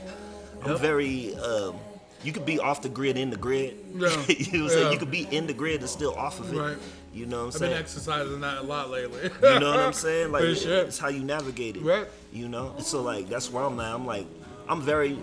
I'm 0.63 0.73
Yep. 0.73 0.81
very. 0.81 1.35
Um, 1.37 1.77
you 2.25 2.33
could 2.33 2.47
be 2.47 2.61
off 2.61 2.83
the 2.83 2.89
grid 2.89 3.17
in 3.17 3.31
the 3.31 3.37
grid. 3.37 3.77
Yeah. 3.97 4.09
you 4.29 4.59
know 4.59 4.65
what 4.67 4.73
I'm 4.75 4.79
saying? 4.79 4.93
You 4.93 4.99
could 4.99 5.11
be 5.11 5.27
in 5.33 5.49
the 5.49 5.53
grid 5.53 5.81
and 5.81 5.89
still 5.91 6.15
off 6.15 6.39
of 6.39 6.53
it. 6.55 6.57
Right. 6.57 6.77
You 7.13 7.27
know 7.27 7.39
what 7.39 7.45
I'm 7.45 7.53
saying? 7.53 7.73
I've 7.73 7.77
been 7.77 7.83
exercising 7.83 8.41
that 8.41 8.59
a 8.59 8.63
lot 8.63 8.91
lately. 8.91 9.31
You 9.43 9.61
know 9.61 9.71
what 9.71 9.81
I'm 9.81 9.93
saying? 9.93 10.33
Like 10.33 10.43
For 10.45 10.55
sure. 10.55 10.79
it's 10.85 10.99
how 10.99 11.09
you 11.09 11.23
navigate 11.23 11.77
it. 11.77 11.83
Right. 11.83 12.07
You 12.33 12.49
know? 12.49 12.75
So 12.79 13.03
like 13.03 13.29
that's 13.29 13.51
where 13.51 13.65
I'm 13.65 13.79
at. 13.81 13.95
I'm 13.95 14.07
like 14.07 14.27
I'm 14.69 14.81
very 14.81 15.19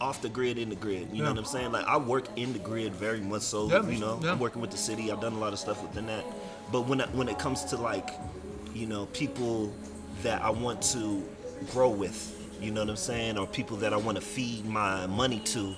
off 0.00 0.22
the 0.22 0.30
grid 0.30 0.56
in 0.56 0.70
the 0.70 0.76
grid. 0.76 1.08
You 1.12 1.22
know 1.22 1.30
what 1.30 1.38
I'm 1.38 1.44
saying? 1.44 1.72
Like 1.72 1.86
I 1.86 1.98
work 1.98 2.26
in 2.36 2.52
the 2.54 2.58
grid 2.58 2.94
very 2.94 3.20
much 3.20 3.42
so. 3.42 3.68
Yeah, 3.68 3.86
you 3.86 3.98
know, 3.98 4.18
yeah. 4.22 4.32
I'm 4.32 4.38
working 4.38 4.62
with 4.62 4.70
the 4.70 4.78
city. 4.78 5.12
I've 5.12 5.20
done 5.20 5.34
a 5.34 5.38
lot 5.38 5.52
of 5.52 5.58
stuff 5.58 5.82
within 5.82 6.06
that. 6.06 6.24
But 6.72 6.82
when 6.82 7.02
I, 7.02 7.06
when 7.08 7.28
it 7.28 7.38
comes 7.38 7.64
to 7.64 7.76
like, 7.76 8.10
you 8.72 8.86
know, 8.86 9.06
people 9.06 9.74
that 10.22 10.40
I 10.42 10.50
want 10.50 10.80
to 10.92 11.22
grow 11.72 11.90
with, 11.90 12.39
you 12.60 12.70
know 12.70 12.80
what 12.82 12.90
I'm 12.90 12.96
saying, 12.96 13.38
or 13.38 13.46
people 13.46 13.76
that 13.78 13.92
I 13.92 13.96
want 13.96 14.16
to 14.16 14.22
feed 14.22 14.66
my 14.66 15.06
money 15.06 15.40
to, 15.40 15.74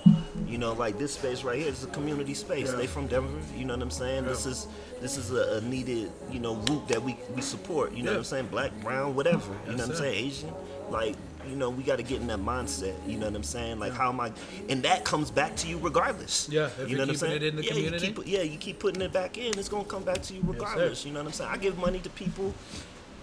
you 0.47 0.57
know, 0.57 0.73
like 0.73 0.97
this 0.97 1.13
space 1.13 1.43
right 1.43 1.57
here 1.57 1.69
is 1.69 1.83
a 1.83 1.87
community 1.87 2.33
space. 2.33 2.69
Yeah. 2.71 2.77
They 2.77 2.87
from 2.87 3.07
Denver, 3.07 3.29
you 3.57 3.65
know 3.65 3.73
what 3.73 3.81
I'm 3.83 3.91
saying? 3.91 4.25
This 4.25 4.45
is 4.45 4.67
this 5.01 5.17
is 5.17 5.31
a, 5.31 5.57
a 5.57 5.61
needed, 5.61 6.11
you 6.31 6.39
know, 6.39 6.55
group 6.55 6.87
that 6.87 7.01
we, 7.01 7.17
we 7.35 7.41
support. 7.41 7.93
You 7.93 8.03
know 8.03 8.11
Yeah. 8.11 8.17
what 8.17 8.19
I'm 8.19 8.23
saying? 8.25 8.47
Black, 8.47 8.71
brown, 8.81 9.15
whatever. 9.15 9.53
You 9.65 9.73
know 9.73 9.77
what 9.83 9.91
I'm 9.91 9.95
saying? 9.95 10.25
Asian. 10.25 10.53
Like, 10.89 11.15
you 11.49 11.55
know, 11.55 11.69
we 11.69 11.83
got 11.83 11.97
to 11.97 12.03
get 12.03 12.21
in 12.21 12.27
that 12.27 12.39
mindset. 12.39 12.95
You 13.07 13.17
know 13.17 13.25
what 13.25 13.35
I'm 13.35 13.43
saying? 13.43 13.79
Like, 13.79 13.93
how 13.93 14.09
am 14.09 14.19
I? 14.21 14.31
And 14.69 14.83
that 14.83 15.03
comes 15.03 15.29
back 15.31 15.55
to 15.57 15.67
you 15.67 15.77
regardless. 15.77 16.47
Yeah, 16.49 16.69
if 16.79 16.89
you 16.89 16.95
know 16.95 17.03
what 17.03 17.09
I'm 17.09 17.15
saying? 17.17 17.35
it 17.37 17.43
in 17.43 17.55
the 17.57 17.63
yeah, 17.63 17.71
community. 17.71 18.07
You 18.07 18.13
keep, 18.13 18.27
yeah, 18.27 18.41
you 18.43 18.57
keep 18.57 18.79
putting 18.79 19.01
it 19.01 19.11
back 19.11 19.37
in. 19.37 19.57
It's 19.59 19.67
gonna 19.69 19.83
come 19.85 20.03
back 20.03 20.21
to 20.23 20.33
you 20.33 20.41
regardless. 20.45 21.05
you 21.05 21.11
know 21.11 21.19
what 21.19 21.27
I'm 21.27 21.33
saying? 21.33 21.51
I 21.51 21.57
give 21.57 21.77
money 21.77 21.99
to 21.99 22.09
people 22.11 22.53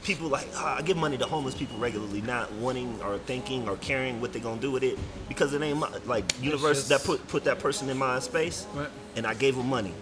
people 0.03 0.29
like 0.29 0.47
ah, 0.57 0.77
I 0.79 0.83
give 0.83 0.97
money 0.97 1.19
to 1.19 1.27
homeless 1.27 1.55
people 1.55 1.79
regularly, 1.79 2.21
not 2.23 2.51
wanting 2.53 3.01
or 3.03 3.19
thinking 3.19 3.69
or 3.69 3.77
caring 3.79 4.21
what 4.21 4.33
they're 4.33 4.43
gonna 4.43 4.61
do 4.61 4.71
with 4.71 4.83
it 4.83 4.99
because 5.29 5.53
it 5.55 5.63
ain't 5.63 5.79
my, 5.79 5.89
like 6.07 6.25
universe 6.43 6.79
just- 6.79 6.89
that 6.91 7.05
put 7.05 7.27
put 7.29 7.45
that 7.45 7.59
person 7.59 7.89
in 7.91 7.99
my 7.99 8.19
space, 8.21 8.67
Right. 8.75 8.89
and 9.17 9.27
I 9.27 9.35
gave 9.35 9.57
them 9.57 9.69
money. 9.69 9.93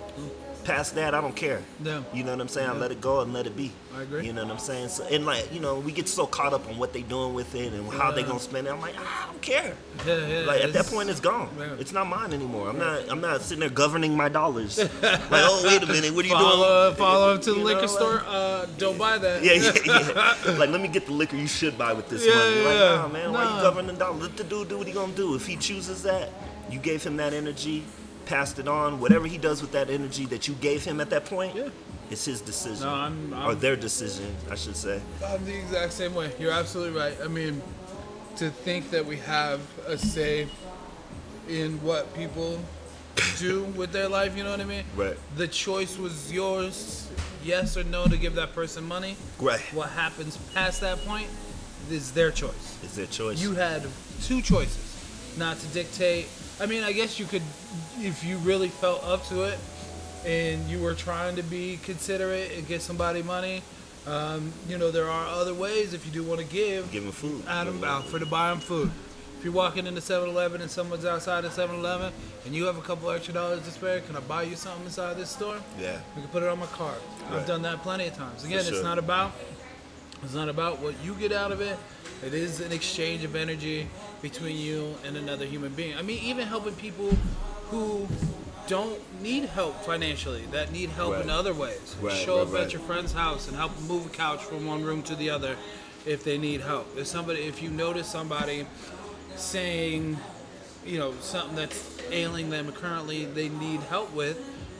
Past 0.68 0.94
that, 0.96 1.14
I 1.14 1.22
don't 1.22 1.34
care. 1.34 1.62
Yeah. 1.82 2.02
You 2.12 2.24
know 2.24 2.32
what 2.32 2.42
I'm 2.42 2.48
saying? 2.48 2.68
Yeah. 2.70 2.78
let 2.78 2.90
it 2.92 3.00
go 3.00 3.22
and 3.22 3.32
let 3.32 3.46
it 3.46 3.56
be. 3.56 3.72
I 3.96 4.02
agree. 4.02 4.26
You 4.26 4.34
know 4.34 4.42
what 4.44 4.52
I'm 4.52 4.58
saying? 4.58 4.88
So, 4.88 5.02
and 5.10 5.24
like 5.24 5.50
you 5.50 5.60
know, 5.60 5.78
we 5.80 5.92
get 5.92 6.06
so 6.08 6.26
caught 6.26 6.52
up 6.52 6.68
on 6.68 6.76
what 6.76 6.92
they 6.92 7.00
doing 7.00 7.32
with 7.32 7.54
it 7.54 7.72
and 7.72 7.90
how 7.90 8.10
they 8.12 8.22
gonna 8.22 8.38
spend 8.38 8.66
it. 8.66 8.70
I'm 8.70 8.80
like, 8.82 8.94
ah, 8.98 9.24
I 9.28 9.32
don't 9.32 9.40
care. 9.40 9.74
Yeah, 10.06 10.26
yeah, 10.26 10.40
Like 10.46 10.62
at 10.62 10.74
that 10.74 10.84
point, 10.84 11.08
it's 11.08 11.20
gone. 11.20 11.48
It's 11.78 11.92
not 11.92 12.06
mine 12.06 12.34
anymore. 12.34 12.68
I'm 12.68 12.78
not. 12.78 13.08
I'm 13.08 13.22
not 13.22 13.40
sitting 13.40 13.60
there 13.60 13.70
governing 13.70 14.14
my 14.14 14.28
dollars. 14.28 14.76
like, 15.02 15.20
oh 15.32 15.62
wait 15.64 15.82
a 15.82 15.86
minute, 15.86 16.14
what 16.14 16.26
are 16.26 16.28
you 16.28 16.34
Follow, 16.34 16.84
doing? 16.88 16.96
Follow 16.98 17.34
up 17.34 17.40
to 17.42 17.54
the 17.54 17.60
liquor 17.60 17.80
know, 17.80 17.86
store. 17.86 18.22
Uh, 18.26 18.66
don't 18.76 18.98
buy 18.98 19.16
that. 19.16 19.42
Yeah, 19.48 19.54
yeah, 19.54 19.72
yeah. 20.46 20.58
like, 20.58 20.68
let 20.68 20.82
me 20.82 20.88
get 20.88 21.06
the 21.06 21.12
liquor 21.12 21.36
you 21.36 21.46
should 21.48 21.78
buy 21.78 21.94
with 21.94 22.10
this 22.10 22.26
money. 22.26 22.60
Like, 22.64 22.78
nah, 22.78 23.08
man, 23.08 23.32
why 23.32 23.44
Nah. 23.44 23.56
you 23.56 23.62
governing 23.62 23.96
dollars? 23.96 24.20
Let 24.20 24.36
the 24.36 24.44
dude 24.44 24.68
do 24.68 24.76
what 24.76 24.86
he 24.86 24.92
gonna 24.92 25.14
do. 25.14 25.34
If 25.34 25.46
he 25.46 25.56
chooses 25.56 26.02
that, 26.02 26.28
you 26.70 26.78
gave 26.78 27.02
him 27.02 27.16
that 27.16 27.32
energy, 27.32 27.84
passed 28.28 28.58
it 28.58 28.68
on. 28.68 29.00
Whatever 29.00 29.26
he 29.26 29.38
does 29.38 29.62
with 29.62 29.72
that 29.72 29.88
energy 29.90 30.26
that 30.26 30.46
you 30.46 30.54
gave 30.54 30.84
him 30.84 31.00
at 31.00 31.10
that 31.10 31.24
point, 31.24 31.56
Yeah. 31.56 31.68
it's 32.10 32.24
his 32.26 32.40
decision. 32.40 32.80
No, 32.86 32.94
I'm- 32.94 33.32
or 33.32 33.36
I'm- 33.50 33.58
their 33.58 33.74
decision, 33.74 34.36
I 34.50 34.54
should 34.54 34.76
say. 34.76 35.00
I'm 35.26 35.44
the 35.44 35.54
exact 35.56 35.94
same 35.94 36.14
way. 36.14 36.32
You're 36.38 36.52
absolutely 36.52 36.98
right. 36.98 37.16
I 37.24 37.28
mean, 37.28 37.62
to 38.36 38.50
think 38.50 38.90
that 38.90 39.04
we 39.04 39.16
have 39.16 39.60
a 39.86 39.96
say 39.98 40.46
in 41.48 41.82
what 41.82 42.14
people 42.14 42.60
do 43.38 43.64
with 43.64 43.90
their 43.92 44.08
life, 44.08 44.36
you 44.36 44.44
know 44.44 44.50
what 44.50 44.60
I 44.60 44.64
mean? 44.64 44.84
Right. 44.94 45.16
The 45.36 45.48
choice 45.48 45.96
was 45.98 46.30
yours, 46.30 47.06
yes 47.42 47.76
or 47.76 47.82
no, 47.84 48.06
to 48.06 48.16
give 48.16 48.34
that 48.36 48.54
person 48.54 48.84
money. 48.86 49.16
Right. 49.40 49.60
What 49.72 49.88
happens 49.90 50.38
past 50.54 50.82
that 50.82 51.04
point 51.06 51.26
is 51.90 52.12
their 52.12 52.30
choice. 52.30 52.76
Is 52.84 52.92
their 52.94 53.06
choice. 53.06 53.40
You 53.40 53.54
had 53.54 53.86
two 54.22 54.42
choices, 54.42 54.94
not 55.38 55.58
to 55.60 55.66
dictate. 55.68 56.28
I 56.60 56.66
mean, 56.66 56.82
I 56.82 56.92
guess 56.92 57.18
you 57.18 57.26
could, 57.26 57.42
if 57.98 58.24
you 58.24 58.36
really 58.38 58.68
felt 58.68 59.04
up 59.04 59.24
to 59.26 59.42
it, 59.42 59.58
and 60.24 60.68
you 60.68 60.80
were 60.80 60.94
trying 60.94 61.36
to 61.36 61.42
be 61.42 61.78
considerate 61.82 62.52
and 62.56 62.66
get 62.66 62.82
somebody 62.82 63.22
money. 63.22 63.62
Um, 64.06 64.52
you 64.68 64.78
know, 64.78 64.90
there 64.90 65.08
are 65.08 65.26
other 65.26 65.54
ways 65.54 65.94
if 65.94 66.04
you 66.06 66.12
do 66.12 66.22
want 66.22 66.40
to 66.40 66.46
give. 66.46 66.90
give 66.90 67.04
them 67.04 67.12
food. 67.12 67.42
Adam 67.46 67.82
out 67.84 68.04
for 68.06 68.18
to 68.18 68.26
buy 68.26 68.50
them 68.50 68.60
food. 68.60 68.90
If 69.38 69.44
you're 69.44 69.52
walking 69.52 69.86
into 69.86 70.00
7-Eleven 70.00 70.60
and 70.60 70.70
someone's 70.70 71.04
outside 71.04 71.44
of 71.44 71.52
7-Eleven 71.52 72.12
and 72.44 72.54
you 72.54 72.64
have 72.64 72.76
a 72.76 72.80
couple 72.80 73.08
extra 73.10 73.32
dollars 73.34 73.62
to 73.62 73.70
spare, 73.70 74.00
can 74.00 74.16
I 74.16 74.20
buy 74.20 74.42
you 74.42 74.56
something 74.56 74.84
inside 74.84 75.16
this 75.16 75.30
store? 75.30 75.58
Yeah. 75.78 76.00
We 76.16 76.22
can 76.22 76.30
put 76.30 76.42
it 76.42 76.48
on 76.48 76.58
my 76.58 76.66
card. 76.66 76.98
I've 77.30 77.46
done 77.46 77.62
that 77.62 77.82
plenty 77.82 78.08
of 78.08 78.16
times. 78.16 78.44
Again, 78.44 78.64
sure. 78.64 78.74
it's 78.74 78.82
not 78.82 78.98
about 78.98 79.32
it's 80.22 80.34
not 80.34 80.48
about 80.48 80.80
what 80.80 80.94
you 81.04 81.14
get 81.14 81.32
out 81.32 81.52
of 81.52 81.60
it. 81.60 81.78
It 82.24 82.34
is 82.34 82.60
an 82.60 82.72
exchange 82.72 83.24
of 83.24 83.36
energy 83.36 83.88
between 84.22 84.56
you 84.56 84.94
and 85.04 85.16
another 85.16 85.44
human 85.44 85.72
being. 85.74 85.96
I 85.96 86.02
mean, 86.02 86.22
even 86.22 86.46
helping 86.46 86.74
people 86.74 87.10
who 87.70 88.08
don't 88.66 89.00
need 89.22 89.44
help 89.44 89.80
financially, 89.82 90.44
that 90.50 90.72
need 90.72 90.90
help 90.90 91.22
in 91.22 91.30
other 91.30 91.54
ways. 91.54 91.96
Right, 92.00 92.14
Show 92.16 92.38
right, 92.38 92.46
up 92.46 92.52
right. 92.52 92.62
at 92.64 92.72
your 92.72 92.82
friend's 92.82 93.12
house 93.12 93.48
and 93.48 93.56
help 93.56 93.72
move 93.82 94.06
a 94.06 94.10
couch 94.10 94.42
from 94.42 94.66
one 94.66 94.84
room 94.84 95.02
to 95.04 95.14
the 95.14 95.30
other 95.30 95.56
if 96.04 96.24
they 96.24 96.38
need 96.38 96.60
help. 96.60 96.96
If 96.96 97.06
somebody, 97.06 97.40
if 97.40 97.62
you 97.62 97.70
notice 97.70 98.08
somebody 98.08 98.66
saying, 99.36 100.18
you 100.84 100.98
know, 100.98 101.14
something 101.20 101.56
that's 101.56 101.98
ailing 102.10 102.50
them 102.50 102.72
currently, 102.72 103.24
they 103.24 103.48
need 103.48 103.80
help 103.80 104.12
with, 104.14 104.38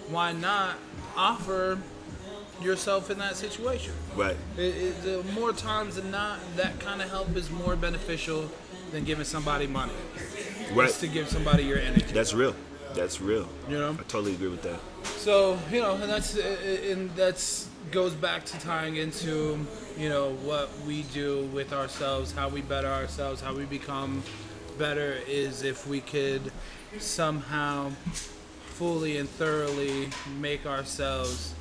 why 0.08 0.32
not 0.32 0.76
offer 1.16 1.78
yourself 2.60 3.10
in 3.10 3.18
that 3.18 3.36
situation? 3.36 3.92
Right. 4.16 4.36
It, 4.56 4.60
it, 4.60 5.02
the 5.02 5.22
more 5.32 5.52
times 5.52 5.96
than 5.96 6.10
not, 6.10 6.38
that 6.56 6.78
kind 6.80 7.02
of 7.02 7.10
help 7.10 7.34
is 7.36 7.50
more 7.50 7.76
beneficial 7.76 8.50
than 8.92 9.04
giving 9.04 9.24
somebody 9.24 9.66
money. 9.66 9.92
Right. 10.72 10.86
Just 10.86 11.00
to 11.00 11.08
give 11.08 11.28
somebody 11.28 11.64
your 11.64 11.78
energy. 11.78 12.12
That's 12.12 12.34
real. 12.34 12.54
That's 12.94 13.20
real. 13.20 13.48
You 13.68 13.78
know? 13.78 13.92
I 13.92 14.02
totally 14.04 14.34
agree 14.34 14.48
with 14.48 14.62
that. 14.62 14.80
So 15.04 15.58
you 15.70 15.80
know, 15.80 15.94
and 15.94 16.10
that's 16.10 16.36
and 16.36 17.10
that's 17.10 17.68
goes 17.90 18.14
back 18.14 18.44
to 18.44 18.58
tying 18.60 18.96
into 18.96 19.58
you 19.96 20.08
know 20.08 20.34
what 20.44 20.70
we 20.86 21.02
do 21.14 21.46
with 21.46 21.72
ourselves, 21.72 22.32
how 22.32 22.48
we 22.48 22.62
better 22.62 22.88
ourselves, 22.88 23.40
how 23.40 23.54
we 23.54 23.64
become 23.64 24.22
better 24.78 25.16
is 25.26 25.62
if 25.62 25.86
we 25.86 26.00
could 26.00 26.52
somehow 26.98 27.90
fully 28.78 29.18
and 29.18 29.28
thoroughly 29.28 30.08
make 30.38 30.64
ourselves 30.66 31.54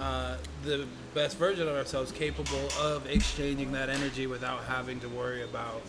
uh, 0.00 0.36
the 0.64 0.86
best 1.14 1.36
version 1.38 1.68
of 1.68 1.76
ourselves, 1.76 2.12
capable 2.12 2.68
of 2.80 3.06
exchanging 3.08 3.72
that 3.72 3.88
energy 3.88 4.26
without 4.26 4.64
having 4.64 5.00
to 5.00 5.08
worry 5.08 5.42
about 5.42 5.82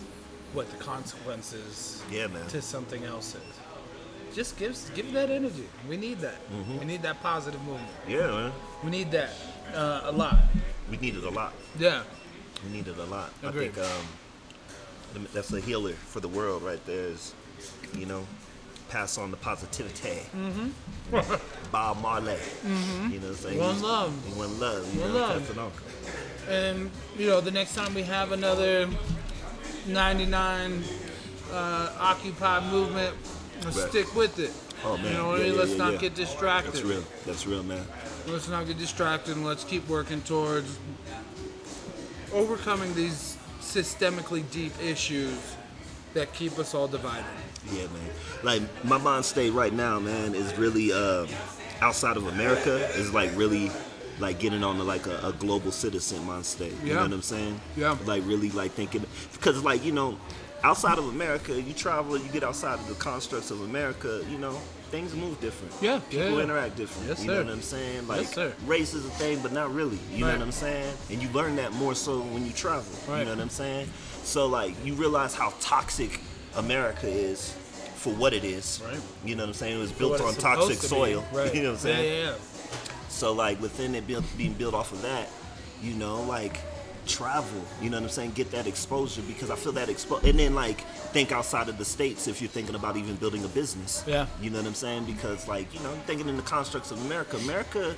what 0.53 0.70
the 0.72 0.78
consequences 0.78 2.01
Yeah, 2.12 2.28
man. 2.28 2.47
to 2.47 2.62
something 2.62 3.03
else 3.03 3.36
is. 3.36 4.36
Just 4.36 4.58
give 4.58 4.78
give 4.95 5.14
that 5.14 5.30
energy. 5.30 5.68
We 5.88 5.95
need 5.97 6.20
that. 6.20 6.36
Mm-hmm. 6.51 6.80
We 6.80 6.86
need 6.86 7.01
that 7.03 7.22
positive 7.22 7.62
movement. 7.64 7.89
Yeah, 8.08 8.28
man. 8.28 8.51
We 8.84 8.89
need 8.91 9.12
that 9.12 9.30
uh, 9.74 10.01
a 10.06 10.12
lot. 10.12 10.38
We 10.91 10.97
need 10.97 11.16
it 11.16 11.24
a 11.24 11.30
lot. 11.30 11.53
Yeah. 11.80 12.03
We 12.66 12.72
need 12.72 12.88
it 12.88 12.97
a 12.97 13.03
lot. 13.06 13.32
Agreed. 13.43 13.70
I 13.70 13.74
think 13.74 13.88
um, 15.16 15.28
that's 15.34 15.53
a 15.53 15.60
healer 15.62 15.93
for 15.93 16.20
the 16.20 16.28
world 16.28 16.64
right 16.64 16.84
there. 16.86 17.06
Is 17.08 17.34
you 17.97 18.06
know, 18.06 18.26
pass 18.89 19.17
on 19.17 19.31
the 19.31 19.38
positivity. 19.38 20.21
Mm-hmm. 20.36 21.36
Bob 21.71 22.01
Marley. 22.01 22.33
Mm-hmm. 22.33 23.11
You 23.13 23.19
know, 23.19 23.27
what 23.27 23.29
I'm 23.29 23.36
saying 23.36 23.59
One 23.59 23.81
love. 23.81 24.38
One 24.38 24.59
love. 24.59 24.93
You 24.95 25.01
One 25.01 25.13
know, 25.13 25.19
love. 25.19 25.39
pass 25.41 25.49
it 25.49 25.57
on. 25.57 25.71
And 26.49 26.91
you 27.17 27.27
know, 27.27 27.41
the 27.41 27.51
next 27.51 27.75
time 27.75 27.93
we 27.93 28.03
have 28.03 28.31
another 28.31 28.88
99 29.88 30.83
uh, 31.51 31.91
Occupy 31.99 32.69
movement, 32.71 33.15
Right. 33.63 33.73
stick 33.73 34.13
with 34.15 34.38
it. 34.38 34.51
Oh, 34.83 34.97
man. 34.97 35.05
You 35.05 35.13
know 35.13 35.27
what 35.29 35.36
I 35.36 35.38
Yeah, 35.39 35.43
mean? 35.45 35.53
yeah, 35.53 35.59
let's 35.59 35.71
yeah, 35.71 35.77
not 35.77 35.99
get 35.99 36.13
distracted. 36.13 36.73
That's 36.73 36.83
real. 36.83 37.03
That's 37.25 37.47
real, 37.47 37.63
man. 37.63 37.86
Let's 38.27 38.47
not 38.49 38.67
get 38.67 38.77
distracted 38.77 39.36
and 39.38 39.45
let's 39.45 39.63
keep 39.63 39.88
working 39.88 40.21
towards 40.21 40.77
overcoming 42.33 42.93
these 42.93 43.38
systemically 43.61 44.43
deep 44.51 44.73
issues 44.83 45.38
that 46.13 46.33
keep 46.33 46.59
us 46.59 46.73
all 46.75 46.88
divided. 46.88 47.25
Yeah, 47.72 47.84
man. 47.88 48.09
Like 48.43 48.61
my 48.86 48.97
mind 48.97 49.26
state 49.26 49.51
right 49.51 49.74
now, 49.74 49.99
man, 49.99 50.36
is 50.36 50.53
really 50.57 50.91
uh, 50.91 51.26
outside 51.82 52.18
of 52.18 52.28
America. 52.28 52.76
Is 52.97 53.13
like 53.13 53.36
really 53.36 53.72
like 54.20 54.39
getting 54.39 54.63
on 54.63 54.78
to 54.78 54.84
like 54.84 55.07
a, 55.07 55.18
a 55.28 55.34
global 55.34 55.72
citizen 55.72 56.26
mind 56.26 56.45
state. 56.45 56.72
You 56.84 56.89
Yeah. 56.89 56.93
know 56.95 57.01
what 57.01 57.13
I'm 57.13 57.22
saying? 57.22 57.59
Yeah. 57.76 57.97
Like 58.05 58.24
really 58.26 58.49
like 58.51 58.72
thinking 58.72 59.03
because 59.34 59.63
like 59.63 59.84
you 59.84 59.91
know, 59.91 60.18
outside 60.63 60.97
of 60.97 61.05
America, 61.09 61.59
you 61.61 61.74
travel, 61.74 62.18
you 62.18 62.28
get 62.30 62.43
outside 62.43 62.80
of 62.80 62.88
the 62.88 62.95
constructs 62.95 63.51
of 63.51 63.61
America. 63.61 64.24
You 64.30 64.38
know, 64.38 64.53
things 64.91 65.13
move 65.16 65.39
different. 65.41 65.74
Yeah, 65.82 65.99
People 66.09 66.28
yeah, 66.30 66.36
yeah. 66.38 66.43
interact 66.43 66.78
different. 66.78 67.09
Yes, 67.09 67.24
you 67.26 67.32
know 67.32 67.43
what 67.43 67.51
I'm 67.51 67.61
saying? 67.61 68.07
Like 68.07 68.28
sir. 68.28 68.53
race 68.66 68.93
is 68.93 69.05
a 69.05 69.09
thing, 69.09 69.39
but 69.41 69.51
not 69.51 69.74
really. 69.74 69.97
You 70.13 70.24
Right. 70.26 70.32
know 70.34 70.39
what 70.39 70.45
I'm 70.45 70.51
saying? 70.51 70.93
And 71.09 71.22
you 71.22 71.28
learn 71.30 71.55
that 71.57 71.74
more 71.74 71.95
so 71.95 72.20
when 72.22 72.45
you 72.45 72.53
travel. 72.53 72.86
Right. 73.07 73.20
You 73.20 73.26
know 73.26 73.32
what 73.32 73.41
I'm 73.41 73.49
saying? 73.49 73.89
So 74.24 74.45
like 74.47 74.74
you 74.86 74.93
realize 74.93 75.36
how 75.36 75.53
toxic 75.59 76.22
America 76.58 77.08
is 77.08 77.53
for 77.95 78.14
what 78.14 78.34
it 78.34 78.43
is. 78.43 78.82
Right. 78.86 78.99
You 79.24 79.36
know 79.36 79.43
what 79.43 79.49
I'm 79.49 79.53
saying? 79.53 79.78
It 79.78 79.82
was 79.82 79.91
built 79.91 80.22
on 80.22 80.34
toxic 80.36 80.80
to 80.80 80.88
soil. 80.88 81.26
Right. 81.34 81.53
You 81.53 81.64
know 81.64 81.70
what 81.70 81.76
I'm 81.76 81.82
saying? 81.82 82.24
Yeah, 82.24 82.32
yeah, 82.32 82.36
So 83.10 83.34
like 83.34 83.60
within 83.62 83.95
it 83.95 84.06
built, 84.08 84.26
being 84.38 84.53
built 84.53 84.74
off 84.74 84.91
of 84.91 85.01
that, 85.01 85.30
you 85.82 85.93
know, 85.93 86.22
like 86.24 86.60
travel. 87.08 87.62
You 87.82 87.89
know 87.89 87.97
what 87.97 88.03
I'm 88.03 88.10
saying? 88.10 88.32
Get 88.32 88.51
that 88.51 88.68
exposure 88.68 89.22
because 89.24 89.49
I 89.49 89.56
feel 89.56 89.72
that 89.74 89.88
expo 89.89 90.24
and 90.24 90.39
then 90.39 90.56
like 90.56 90.82
think 91.14 91.32
outside 91.32 91.70
of 91.70 91.78
the 91.78 91.86
states 91.86 92.28
if 92.28 92.41
you're 92.41 92.49
thinking 92.49 92.76
about 92.76 92.97
even 92.97 93.16
building 93.16 93.43
a 93.43 93.47
business. 93.47 94.03
Yeah. 94.08 94.28
You 94.41 94.49
know 94.49 94.58
what 94.60 94.68
I'm 94.68 94.74
saying? 94.74 95.06
Because 95.06 95.47
like 95.47 95.74
you 95.74 95.80
know, 95.82 95.91
thinking 96.06 96.30
in 96.30 96.36
the 96.36 96.43
constructs 96.43 96.91
of 96.91 97.03
America, 97.06 97.38
America 97.38 97.95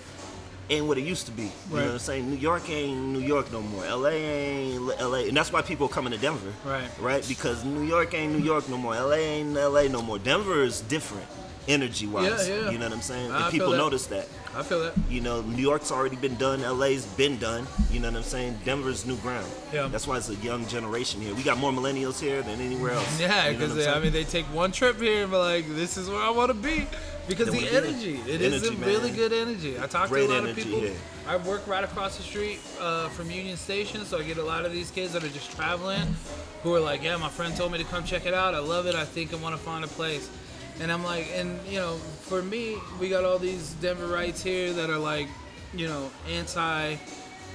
ain't 0.70 0.86
what 0.86 0.98
it 0.98 1.04
used 1.06 1.26
to 1.28 1.32
be. 1.32 1.44
You 1.44 1.50
Right. 1.70 1.80
know 1.82 1.86
what 1.88 1.94
I'm 1.94 2.00
saying? 2.00 2.30
New 2.30 2.38
York 2.38 2.70
ain't 2.70 2.98
New 2.98 3.20
York 3.20 3.52
no 3.52 3.62
more. 3.62 3.86
LA 3.86 4.10
ain't 4.10 4.82
LA, 5.02 5.28
and 5.28 5.36
that's 5.38 5.52
why 5.52 5.62
people 5.62 5.88
are 5.88 5.90
coming 5.90 6.12
to 6.12 6.18
Denver. 6.20 6.54
Right. 6.66 6.90
Right? 7.00 7.26
Because 7.28 7.64
New 7.64 7.84
York 7.84 8.14
ain't 8.14 8.34
New 8.34 8.44
York 8.44 8.68
no 8.70 8.78
more. 8.78 8.94
LA 8.96 9.16
ain't 9.16 9.54
LA 9.56 9.84
no 9.88 10.02
more. 10.02 10.20
Denver 10.20 10.64
is 10.64 10.82
different 10.82 11.28
energy 11.68 12.08
wise. 12.08 12.48
Yeah, 12.48 12.56
yeah. 12.56 12.70
You 12.72 12.78
know 12.78 12.86
what 12.86 12.94
I'm 12.94 13.02
saying? 13.02 13.32
I 13.32 13.44
and 13.44 13.52
people 13.52 13.72
that. 13.72 13.78
notice 13.78 14.08
that. 14.08 14.28
I 14.56 14.64
feel 14.64 14.80
that. 14.84 14.94
You 15.10 15.22
know, 15.22 15.42
New 15.42 15.62
York's 15.62 15.92
already 15.92 16.16
been 16.16 16.36
done. 16.36 16.62
LA's 16.62 17.06
been 17.06 17.38
done. 17.38 17.68
You 17.92 18.00
know 18.00 18.10
what 18.10 18.18
I'm 18.18 18.24
saying? 18.24 18.60
Denver's 18.66 19.06
new 19.06 19.18
ground. 19.18 19.48
Yeah. 19.74 19.88
That's 19.88 20.08
why 20.08 20.18
it's 20.18 20.30
a 20.30 20.36
young 20.36 20.66
generation 20.68 21.22
here. 21.22 21.36
We 21.36 21.44
got 21.44 21.58
more 21.58 21.72
millennials 21.72 22.20
here 22.20 22.42
than 22.42 22.60
anywhere 22.62 22.92
else. 22.94 23.20
Yeah, 23.20 23.48
You 23.50 23.54
know 23.58 23.68
because 23.68 23.88
I 23.88 24.00
mean, 24.00 24.14
they 24.14 24.24
take 24.24 24.46
one 24.46 24.72
trip 24.72 25.00
here 25.00 25.24
and 25.24 25.32
be 25.32 25.38
like, 25.38 25.68
"This 25.76 25.98
is 25.98 26.10
where 26.10 26.22
I 26.22 26.30
want 26.32 26.50
to 26.50 26.54
be," 26.56 26.88
because 27.28 27.50
the 27.52 27.68
energy. 27.70 28.20
It 28.28 28.42
is 28.42 28.64
Energy, 28.64 28.82
a 28.82 28.86
really 28.86 29.12
good 29.12 29.34
energy. 29.34 29.80
I 29.80 29.86
talk 29.88 30.10
Great 30.10 30.28
to 30.28 30.34
a 30.34 30.40
lot 30.42 30.50
of 30.50 30.56
people. 30.56 30.80
here. 30.80 30.96
I 31.28 31.36
work 31.38 31.68
right 31.68 31.84
across 31.84 32.16
the 32.16 32.24
street 32.24 32.60
uh, 32.80 33.10
from 33.10 33.30
Union 33.30 33.58
Station, 33.58 34.06
so 34.06 34.18
I 34.18 34.24
get 34.24 34.38
a 34.38 34.44
lot 34.44 34.66
of 34.66 34.72
these 34.72 34.90
kids 34.92 35.12
that 35.12 35.24
are 35.26 35.30
just 35.30 35.52
traveling, 35.52 36.16
who 36.64 36.74
are 36.74 36.80
like, 36.80 37.04
"Yeah, 37.04 37.18
my 37.18 37.30
friend 37.30 37.56
told 37.56 37.74
me 37.74 37.78
to 37.78 37.84
come 37.84 38.06
check 38.06 38.26
it 38.26 38.34
out. 38.34 38.56
I 38.56 38.60
love 38.60 38.88
it. 38.88 38.96
I 38.96 39.04
think 39.06 39.34
I 39.34 39.38
want 39.38 39.54
to 39.56 39.62
find 39.62 39.84
a 39.84 39.88
place." 39.90 40.30
And 40.80 40.92
I'm 40.92 41.04
like, 41.04 41.28
and 41.34 41.60
you 41.68 41.80
know, 41.80 41.96
for 41.96 42.42
me, 42.42 42.78
we 43.00 43.10
got 43.10 43.24
all 43.24 43.40
these 43.40 43.74
Denverites 43.82 44.44
here 44.44 44.74
that 44.74 44.90
are 44.90 45.00
like, 45.00 45.28
you 45.74 45.88
know, 45.88 46.10
anti 46.30 46.96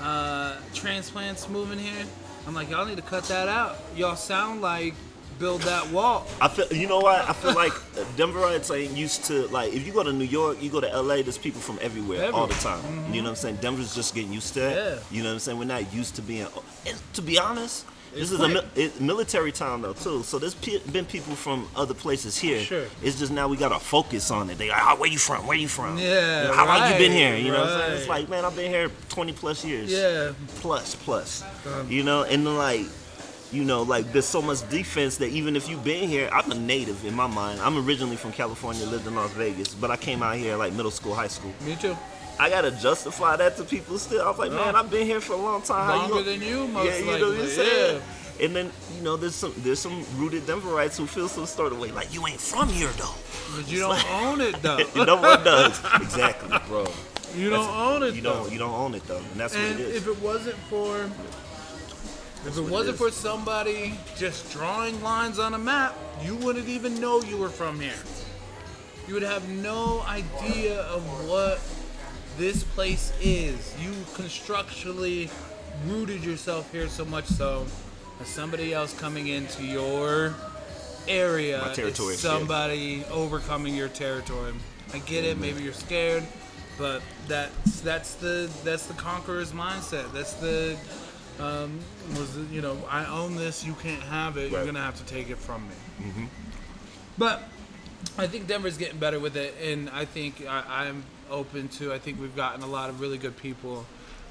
uh, 0.01 0.57
transplants 0.75 1.49
moving 1.49 1.79
here. 1.79 2.05
I'm 2.47 2.55
like, 2.55 2.71
y'all 2.71 2.85
need 2.85 2.97
to 2.97 3.03
cut 3.03 3.25
that 3.25 3.49
out. 3.49 3.79
Y'all 3.95 4.17
sound 4.17 4.61
like 4.61 4.95
build 5.39 5.63
that 5.63 5.89
wall. 5.91 6.27
I 6.41 6.49
feel, 6.49 6.67
you 6.73 6.89
know 6.89 7.01
what? 7.01 7.29
I 7.29 7.33
feel 7.33 7.55
like 7.55 7.73
Denverites 8.17 8.75
ain't 8.77 8.97
used 8.97 9.25
to 9.25 9.47
like. 9.49 9.73
If 9.73 9.87
you 9.87 9.93
go 9.93 10.03
to 10.03 10.13
New 10.13 10.25
York, 10.25 10.63
you 10.63 10.71
go 10.71 10.81
to 10.81 11.01
LA. 11.01 11.23
There's 11.23 11.39
people 11.39 11.61
from 11.61 11.79
everywhere 11.81 12.33
all 12.33 12.47
the 12.47 12.55
time. 12.55 12.83
You 13.13 13.23
know 13.23 13.25
what 13.25 13.31
I'm 13.31 13.37
saying? 13.37 13.57
Denver's 13.57 13.95
just 13.95 14.15
getting 14.15 14.33
used 14.33 14.55
to 14.55 14.61
that. 14.61 14.77
Yeah. 14.77 14.99
You 15.11 15.23
know 15.23 15.31
what 15.31 15.35
I'm 15.35 15.39
saying? 15.41 15.59
We're 15.59 15.65
not 15.65 15.93
used 15.93 16.17
to 16.17 16.23
being. 16.23 16.47
And 16.87 16.97
to 17.15 17.23
be 17.23 17.39
honest, 17.39 17.87
It's 18.15 18.31
this 18.31 18.33
is 18.33 18.41
a 18.41 18.51
quick. 18.51 18.65
it, 18.77 19.01
military 19.01 19.53
town 19.53 19.83
though 19.83 19.93
too. 19.95 20.23
So 20.23 20.39
there's 20.39 20.55
pe- 20.55 20.79
been 20.91 21.05
people 21.07 21.35
from 21.35 21.69
other 21.75 21.95
places 21.95 22.37
here. 22.39 22.61
Sure. 22.61 22.85
It's 23.03 23.19
just 23.19 23.33
now 23.33 23.49
we 23.49 23.57
got 23.57 23.71
to 23.71 23.79
focus 23.79 24.31
on 24.31 24.51
it. 24.51 24.59
They 24.59 24.69
like, 24.69 24.83
oh, 24.85 24.97
where 24.97 25.11
you 25.11 25.19
from? 25.19 25.47
Where 25.47 25.57
you 25.57 25.69
from? 25.69 25.97
Yeah, 25.99 26.43
You 26.43 26.49
know, 26.49 26.55
How 26.55 26.67
long 26.67 26.93
you 26.93 26.99
been 26.99 27.13
here? 27.13 27.37
You 27.37 27.53
know 27.53 27.61
what 27.61 27.71
I'm 27.71 27.81
saying? 27.81 27.99
It's 28.01 28.09
like, 28.09 28.29
man, 28.29 28.45
I've 28.45 28.55
been 28.57 28.71
here 28.71 28.91
20 29.09 29.33
plus 29.33 29.65
years 29.65 29.91
Yeah. 29.91 30.33
plus 30.61 30.95
plus 30.95 31.43
Um, 31.67 31.91
you 31.91 32.03
know 32.03 32.23
and 32.25 32.47
then 32.47 32.57
like 32.57 32.87
you 33.51 33.65
know 33.65 33.83
like 33.83 34.11
there's 34.13 34.25
so 34.27 34.41
much 34.41 34.67
defense 34.71 35.19
that 35.19 35.29
even 35.29 35.57
if 35.57 35.69
you've 35.69 35.85
been 35.85 36.09
here 36.09 36.27
i'm 36.33 36.51
a 36.51 36.55
native 36.55 37.05
in 37.05 37.13
my 37.15 37.27
mind 37.27 37.61
i'm 37.61 37.77
originally 37.87 38.17
from 38.17 38.33
california 38.33 38.87
lived 38.87 39.07
in 39.07 39.15
las 39.15 39.31
vegas 39.33 39.75
but 39.75 39.91
i 39.91 39.97
came 39.97 40.23
out 40.23 40.37
here 40.37 40.57
like 40.57 40.73
middle 40.73 40.91
school 40.91 41.15
high 41.15 41.29
school 41.29 41.53
Me 41.67 41.77
too. 41.77 41.95
I 42.39 42.49
gotta 42.49 42.71
justify 42.71 43.37
that 43.37 43.57
to 43.57 43.65
people 43.65 43.99
still. 43.99 44.23
I 44.23 44.29
was 44.31 44.39
like 44.39 44.51
man 44.53 44.75
i've 44.77 44.91
been 44.91 45.07
here 45.07 45.21
for 45.21 45.35
a 45.35 45.37
long 45.37 45.63
time. 45.63 45.89
Longer 45.99 46.15
gon- 46.15 46.25
than 46.25 46.43
you, 46.43 46.67
most 46.69 46.87
yeah, 46.87 46.99
you 46.99 47.05
know 47.19 47.29
what 47.31 47.41
i'm 47.41 47.47
saying? 47.49 48.03
and 48.41 48.57
then 48.57 48.71
you 48.97 49.03
know 49.03 49.17
there's 49.17 49.35
some 49.35 49.53
there's 49.59 49.79
some 49.79 50.05
rooted 50.17 50.43
denverites 50.45 50.97
who 50.97 51.07
feel 51.07 51.29
some 51.29 51.47
sort 51.47 51.73
of 51.73 51.79
way 51.79 51.91
like 51.93 52.13
you 52.15 52.27
ain't 52.27 52.41
from 52.41 52.69
here 52.69 52.89
though. 52.99 53.15
But 53.55 53.71
you 53.71 53.79
don't 53.81 54.11
own 54.23 54.41
it 54.41 54.61
though. 54.63 54.79
no 55.05 55.17
one 55.17 55.45
does. 55.45 55.79
Exactly 56.01 56.57
bro. 56.67 56.87
You 57.37 57.51
don't 57.51 57.69
own 57.69 58.03
it 58.03 58.15
you 58.15 58.23
though. 58.23 58.33
don't 58.45 58.53
you 58.53 58.59
don't 58.59 58.75
own 58.75 58.95
it 58.95 59.05
though 59.07 59.19
and 59.19 59.37
that's 59.41 59.55
And 59.55 59.63
what 59.79 59.81
it 59.81 59.87
is. 59.89 59.97
if 59.97 60.09
it 60.09 60.21
wasn't 60.23 60.57
for 60.71 60.97
if 62.47 62.57
it 62.59 62.61
wasn't 62.63 62.95
is. 62.95 62.99
for 63.01 63.11
somebody 63.11 63.95
just 64.17 64.51
drawing 64.53 65.01
lines 65.03 65.39
on 65.39 65.55
a 65.55 65.59
map, 65.59 65.95
you 66.23 66.35
wouldn't 66.37 66.69
even 66.69 67.01
know 67.01 67.21
you 67.23 67.37
were 67.37 67.49
from 67.51 67.79
here. 67.79 67.93
You 69.07 69.15
would 69.15 69.23
have 69.23 69.49
no 69.49 70.03
idea 70.09 70.81
of 70.83 71.03
what 71.29 71.61
this 72.37 72.65
place 72.65 73.13
is. 73.21 73.75
You 73.83 73.93
constructually 74.15 75.31
rooted 75.87 76.25
yourself 76.25 76.71
here 76.73 76.89
so 76.89 77.05
much 77.05 77.27
so 77.27 77.67
that 78.19 78.27
somebody 78.27 78.73
else 78.73 78.99
coming 78.99 79.29
into 79.29 79.65
your 79.65 80.35
area 81.09 81.61
My 81.67 81.73
territory, 81.73 82.15
is 82.15 82.21
somebody 82.21 83.05
overcoming 83.11 83.75
your 83.75 83.89
territory. 83.89 84.53
I 84.95 84.99
get 84.99 85.25
it, 85.25 85.39
maybe 85.39 85.63
you're 85.63 85.73
scared, 85.73 86.25
but 86.79 87.03
that's 87.27 87.81
that's 87.81 88.15
the 88.15 88.51
that's 88.65 88.87
the 88.87 88.95
conqueror's 88.95 89.53
mindset. 89.53 90.13
That's 90.13 90.35
the 90.35 90.77
um, 91.41 91.81
was 92.11 92.35
the, 92.35 92.43
you 92.55 92.61
know 92.61 92.77
I 92.89 93.07
own 93.07 93.37
this, 93.37 93.65
you 93.65 93.75
can't 93.75 94.03
have 94.03 94.37
it. 94.37 94.53
You're 94.53 94.65
gonna 94.65 94.83
have 94.83 94.99
to 94.99 95.05
take 95.05 95.31
it 95.31 95.39
from 95.39 95.67
me. 95.69 96.29
But 97.19 97.43
I 98.19 98.27
think 98.27 98.47
Denver's 98.47 98.77
getting 98.77 98.99
better 98.99 99.19
with 99.21 99.37
it, 99.37 99.55
and 99.63 99.89
I 99.91 100.05
think 100.05 100.47
I, 100.47 100.87
I'm 100.87 101.05
open 101.33 101.69
to. 101.69 101.93
I 101.93 101.99
think 101.99 102.21
we've 102.21 102.37
gotten 102.37 102.63
a 102.63 102.67
lot 102.67 102.91
of 102.91 103.01
really 103.01 103.19
good 103.19 103.37
people, 103.37 103.85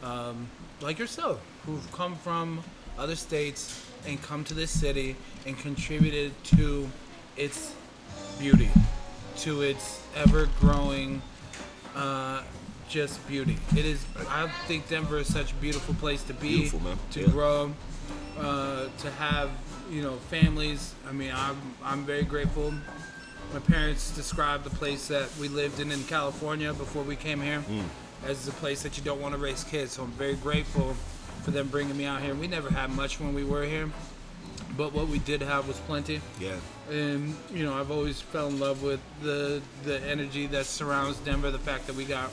um, 0.04 0.48
like 0.82 1.00
yourself, 1.00 1.42
who've 1.66 1.92
come 1.92 2.16
from 2.16 2.64
other 2.98 3.16
states 3.16 3.84
and 4.08 4.22
come 4.22 4.44
to 4.46 4.54
this 4.54 4.72
city 4.72 5.16
and 5.46 5.58
contributed 5.58 6.32
to 6.46 6.90
its 7.36 7.74
beauty, 8.40 8.70
to 9.38 9.62
its 9.64 10.02
ever-growing, 10.16 11.22
uh, 11.96 12.42
just 12.88 13.26
beauty. 13.28 13.58
It 13.76 13.86
is. 13.86 14.06
I 14.30 14.48
think 14.68 14.88
Denver 14.90 15.18
is 15.20 15.32
such 15.32 15.52
a 15.52 15.56
beautiful 15.56 15.94
place 15.96 16.24
to 16.24 16.34
be, 16.34 16.58
Beautiful, 16.60 16.82
man. 16.82 16.98
to 17.12 17.22
Yeah. 17.22 17.28
grow, 17.28 17.74
uh, 18.40 18.86
to 19.00 19.12
have 19.12 19.50
you 19.90 20.02
know 20.04 20.18
families. 20.30 20.94
I 21.08 21.12
mean, 21.14 21.32
I'm 21.34 21.58
I'm 21.84 22.06
very 22.06 22.24
grateful. 22.24 22.74
My 23.54 23.60
parents 23.60 24.12
described 24.12 24.64
the 24.64 24.70
place 24.70 25.08
that 25.10 25.28
we 25.40 25.48
lived 25.48 25.80
in 25.80 25.92
in 25.92 26.04
California 26.06 26.74
before 26.74 27.04
we 27.04 27.16
came 27.16 27.42
here 27.42 27.64
Mm. 27.70 27.84
as 28.26 28.46
the 28.46 28.52
place 28.54 28.82
that 28.84 28.98
you 28.98 29.04
don't 29.04 29.20
want 29.22 29.34
to 29.36 29.40
raise 29.40 29.64
kids. 29.64 29.94
So 29.94 30.04
I'm 30.04 30.12
very 30.12 30.36
grateful 30.36 30.96
for 31.44 31.52
them 31.52 31.68
bringing 31.68 31.98
me 31.98 32.06
out 32.06 32.22
here. 32.22 32.34
We 32.34 32.48
never 32.48 32.70
had 32.70 32.92
much 32.92 33.20
when 33.20 33.34
we 33.34 33.44
were 33.44 33.64
here, 33.66 33.90
but 34.78 34.94
what 34.94 35.08
we 35.10 35.20
did 35.20 35.42
have 35.42 35.68
was 35.68 35.78
plenty. 35.88 36.22
yeah 36.40 36.56
And 36.90 37.36
you 37.54 37.64
know, 37.66 37.74
I've 37.80 37.92
always 37.92 38.22
fell 38.22 38.48
in 38.48 38.60
love 38.60 38.84
with 38.84 39.00
the 39.22 39.62
the 39.84 40.00
energy 40.08 40.48
that 40.48 40.66
surrounds 40.66 41.18
Denver. 41.18 41.52
The 41.52 41.60
fact 41.72 41.88
that 41.88 41.96
we 41.96 42.06
got 42.06 42.30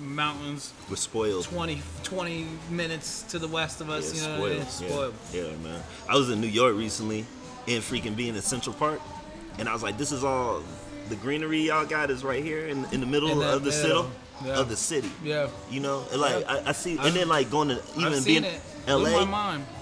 mountains 0.00 0.72
we're 0.88 0.96
spoiled 0.96 1.44
20, 1.44 1.82
20 2.04 2.46
minutes 2.70 3.22
to 3.30 3.38
the 3.38 3.48
west 3.48 3.80
of 3.80 3.90
us. 3.90 4.04
Yeah, 4.14 4.20
you 4.22 4.38
know, 4.38 4.46
I 4.46 4.48
mean? 4.58 4.66
spoiled. 4.66 5.14
Yeah. 5.32 5.42
yeah, 5.42 5.56
man. 5.62 5.82
I 6.08 6.14
was 6.16 6.30
in 6.30 6.40
New 6.40 6.46
York 6.48 6.76
recently, 6.76 7.26
and 7.66 7.82
freaking 7.82 8.14
being 8.16 8.34
in 8.36 8.42
Central 8.42 8.74
Park, 8.74 9.00
and 9.58 9.68
I 9.68 9.72
was 9.72 9.82
like, 9.82 9.98
"This 9.98 10.12
is 10.12 10.24
all 10.24 10.62
the 11.08 11.16
greenery 11.16 11.60
y'all 11.60 11.86
got 11.86 12.10
is 12.10 12.22
right 12.24 12.42
here 12.44 12.66
in, 12.66 12.84
in 12.92 13.00
the 13.00 13.06
middle 13.06 13.30
In 13.30 13.38
of 13.42 13.64
the 13.64 13.70
middle, 13.70 14.04
city, 14.04 14.14
yeah. 14.44 14.58
of 14.60 14.68
the 14.68 14.76
city." 14.76 15.10
Yeah. 15.24 15.48
You 15.70 15.80
know, 15.80 16.04
like 16.14 16.40
Yeah. 16.40 16.62
I, 16.66 16.68
I 16.70 16.72
see, 16.72 16.98
and 16.98 17.14
then 17.14 17.28
like 17.28 17.50
going 17.50 17.68
to 17.68 17.80
even 17.98 18.22
being 18.24 18.44
it. 18.44 18.60
L.A. 18.86 19.10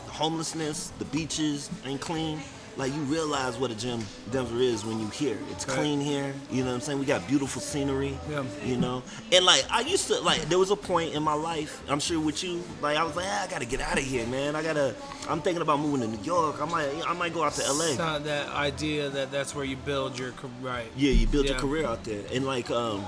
homelessness, 0.08 0.92
the 0.98 1.04
beaches 1.06 1.70
ain't 1.84 2.00
clean. 2.00 2.40
Like 2.76 2.92
you 2.94 3.00
realize 3.02 3.56
what 3.56 3.70
a 3.70 3.74
gym 3.74 4.00
Denver 4.30 4.58
is 4.60 4.84
when 4.84 5.00
you 5.00 5.08
here. 5.08 5.38
It's 5.50 5.66
Right. 5.66 5.78
clean 5.78 5.98
here. 6.00 6.34
You 6.50 6.62
know 6.62 6.68
what 6.68 6.74
I'm 6.74 6.80
saying? 6.82 6.98
We 6.98 7.06
got 7.06 7.26
beautiful 7.26 7.62
scenery. 7.62 8.18
Yeah. 8.30 8.44
You 8.64 8.76
know, 8.76 9.02
and 9.32 9.44
like 9.46 9.64
I 9.70 9.80
used 9.80 10.08
to 10.08 10.20
like 10.20 10.42
there 10.50 10.58
was 10.58 10.70
a 10.70 10.76
point 10.76 11.14
in 11.14 11.22
my 11.22 11.32
life. 11.32 11.80
I'm 11.88 12.00
sure 12.00 12.20
with 12.20 12.44
you, 12.44 12.62
like 12.82 12.98
I 12.98 13.04
was 13.04 13.16
like, 13.16 13.24
ah, 13.28 13.44
I 13.44 13.46
gotta 13.46 13.64
get 13.64 13.80
out 13.80 13.96
of 13.98 14.04
here, 14.04 14.26
man. 14.26 14.54
I 14.56 14.62
gotta. 14.62 14.94
I'm 15.28 15.40
thinking 15.40 15.62
about 15.62 15.80
moving 15.80 16.02
to 16.02 16.06
New 16.16 16.22
York. 16.22 16.60
I 16.60 16.66
might. 16.66 16.88
I 17.08 17.12
might 17.14 17.32
go 17.32 17.42
out 17.44 17.54
to 17.54 17.64
L.A. 17.64 17.88
It's 17.88 17.98
not 17.98 18.24
that 18.24 18.48
idea 18.50 19.08
that 19.10 19.30
that's 19.32 19.54
where 19.54 19.64
you 19.64 19.76
build 19.76 20.18
your 20.18 20.32
career. 20.32 20.52
Right. 20.60 20.86
Yeah, 20.96 21.12
you 21.12 21.26
build 21.26 21.46
your 21.46 21.58
career 21.58 21.86
out 21.86 22.04
there, 22.04 22.22
and 22.32 22.44
like 22.44 22.70
um, 22.70 23.02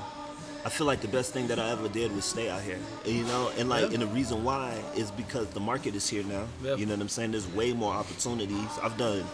I 0.64 0.70
feel 0.70 0.86
like 0.86 1.02
the 1.02 1.08
best 1.08 1.34
thing 1.34 1.46
that 1.48 1.58
I 1.58 1.68
ever 1.72 1.88
did 1.90 2.14
was 2.16 2.24
stay 2.24 2.48
out 2.48 2.62
here. 2.62 2.78
You 3.04 3.24
know, 3.24 3.50
and 3.58 3.68
like, 3.68 3.82
Yeah. 3.88 3.92
and 3.94 4.02
the 4.02 4.06
reason 4.06 4.44
why 4.44 4.82
is 4.96 5.10
because 5.10 5.46
the 5.48 5.60
market 5.60 5.94
is 5.94 6.08
here 6.08 6.24
now. 6.24 6.46
Yeah. 6.62 6.74
You 6.76 6.86
know 6.86 6.94
what 6.94 7.02
I'm 7.02 7.08
saying? 7.10 7.32
There's 7.32 7.46
way 7.52 7.74
more 7.74 7.92
opportunities. 7.92 8.70
I've 8.82 8.96
done 8.96 9.24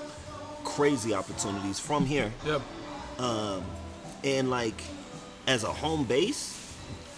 crazy 0.64 1.14
opportunities 1.14 1.78
from 1.78 2.04
here, 2.06 2.32
Yep. 2.44 2.62
Um, 3.18 3.62
and 4.24 4.50
like, 4.50 4.80
as 5.46 5.62
a 5.62 5.72
home 5.72 6.04
base. 6.04 6.53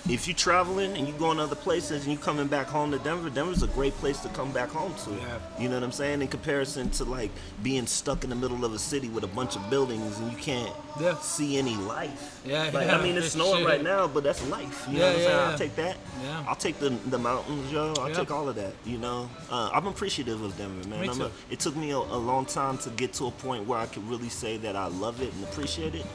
If 0.08 0.28
you're 0.28 0.36
traveling 0.36 0.96
and 0.96 1.08
you 1.08 1.12
going 1.14 1.38
to 1.38 1.42
other 1.42 1.56
places 1.56 2.04
and 2.04 2.12
you're 2.12 2.22
coming 2.22 2.46
back 2.46 2.68
home 2.68 2.92
to 2.92 2.98
Denver, 3.00 3.28
Denver's 3.28 3.64
a 3.64 3.66
great 3.66 3.92
place 3.94 4.20
to 4.20 4.28
come 4.28 4.52
back 4.52 4.68
home 4.68 4.94
to. 5.04 5.10
Yeah. 5.10 5.38
You 5.58 5.68
know 5.68 5.74
what 5.74 5.82
I'm 5.82 5.90
saying? 5.90 6.22
In 6.22 6.28
comparison 6.28 6.90
to 6.90 7.04
like 7.04 7.32
being 7.64 7.86
stuck 7.88 8.22
in 8.22 8.30
the 8.30 8.36
middle 8.36 8.64
of 8.64 8.72
a 8.72 8.78
city 8.78 9.08
with 9.08 9.24
a 9.24 9.28
bunch 9.28 9.56
of 9.56 9.68
buildings 9.68 10.16
and 10.18 10.30
you 10.30 10.38
can't 10.38 10.72
Yeah. 11.00 11.16
see 11.18 11.58
any 11.58 11.74
life. 11.74 12.40
Yeah, 12.44 12.70
Like, 12.72 12.86
yeah, 12.86 12.96
I 12.96 13.02
mean, 13.02 13.16
it's 13.16 13.32
snowing 13.32 13.64
right 13.64 13.82
now, 13.82 14.06
but 14.06 14.22
that's 14.22 14.46
life. 14.48 14.86
You 14.88 14.98
Yeah, 14.98 15.00
know 15.00 15.06
what 15.06 15.14
I'm 15.16 15.20
yeah, 15.22 15.26
saying? 15.26 15.40
I'll 15.50 15.58
take 15.58 15.76
that. 15.76 15.96
Yeah. 16.22 16.44
I'll 16.48 16.54
take 16.56 16.78
the 16.78 16.90
the 17.10 17.18
mountains, 17.18 17.72
yo. 17.72 17.92
I'll 17.98 18.14
take 18.14 18.30
all 18.30 18.48
of 18.48 18.54
that. 18.54 18.74
You 18.84 18.98
know, 18.98 19.28
uh, 19.50 19.70
I'm 19.72 19.88
appreciative 19.88 20.40
of 20.40 20.56
Denver, 20.56 20.88
man. 20.88 21.00
Me 21.00 21.08
too. 21.08 21.24
A, 21.24 21.30
it 21.50 21.58
took 21.58 21.74
me 21.74 21.90
a, 21.90 21.96
a 21.98 22.20
long 22.30 22.44
time 22.46 22.78
to 22.78 22.90
get 22.90 23.12
to 23.14 23.26
a 23.26 23.32
point 23.32 23.66
where 23.66 23.80
I 23.80 23.86
could 23.86 24.08
really 24.08 24.28
say 24.28 24.56
that 24.58 24.76
I 24.76 24.86
love 24.86 25.20
it 25.20 25.32
and 25.34 25.42
appreciate 25.44 25.96
it. 25.96 26.06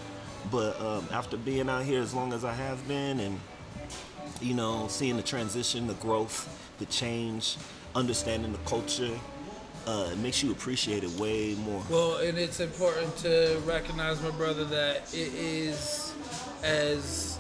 But 0.49 0.79
um, 0.81 1.07
after 1.11 1.35
being 1.35 1.69
out 1.69 1.83
here 1.83 2.01
as 2.01 2.13
long 2.13 2.31
as 2.33 2.43
I 2.45 2.53
have 2.53 2.87
been, 2.87 3.19
and 3.19 3.39
you 4.41 4.53
know, 4.53 4.87
seeing 4.89 5.17
the 5.17 5.23
transition, 5.23 5.87
the 5.87 5.93
growth, 5.95 6.49
the 6.79 6.85
change, 6.85 7.57
understanding 7.95 8.51
the 8.51 8.57
culture, 8.59 9.17
uh, 9.87 10.09
it 10.11 10.17
makes 10.19 10.43
you 10.43 10.51
appreciate 10.51 11.03
it 11.03 11.09
way 11.11 11.55
more. 11.55 11.83
Well, 11.89 12.17
and 12.17 12.37
it's 12.37 12.59
important 12.59 13.15
to 13.17 13.61
recognize, 13.65 14.21
my 14.21 14.31
brother, 14.31 14.63
that 14.65 15.13
it 15.13 15.33
is 15.33 16.13
as 16.63 17.39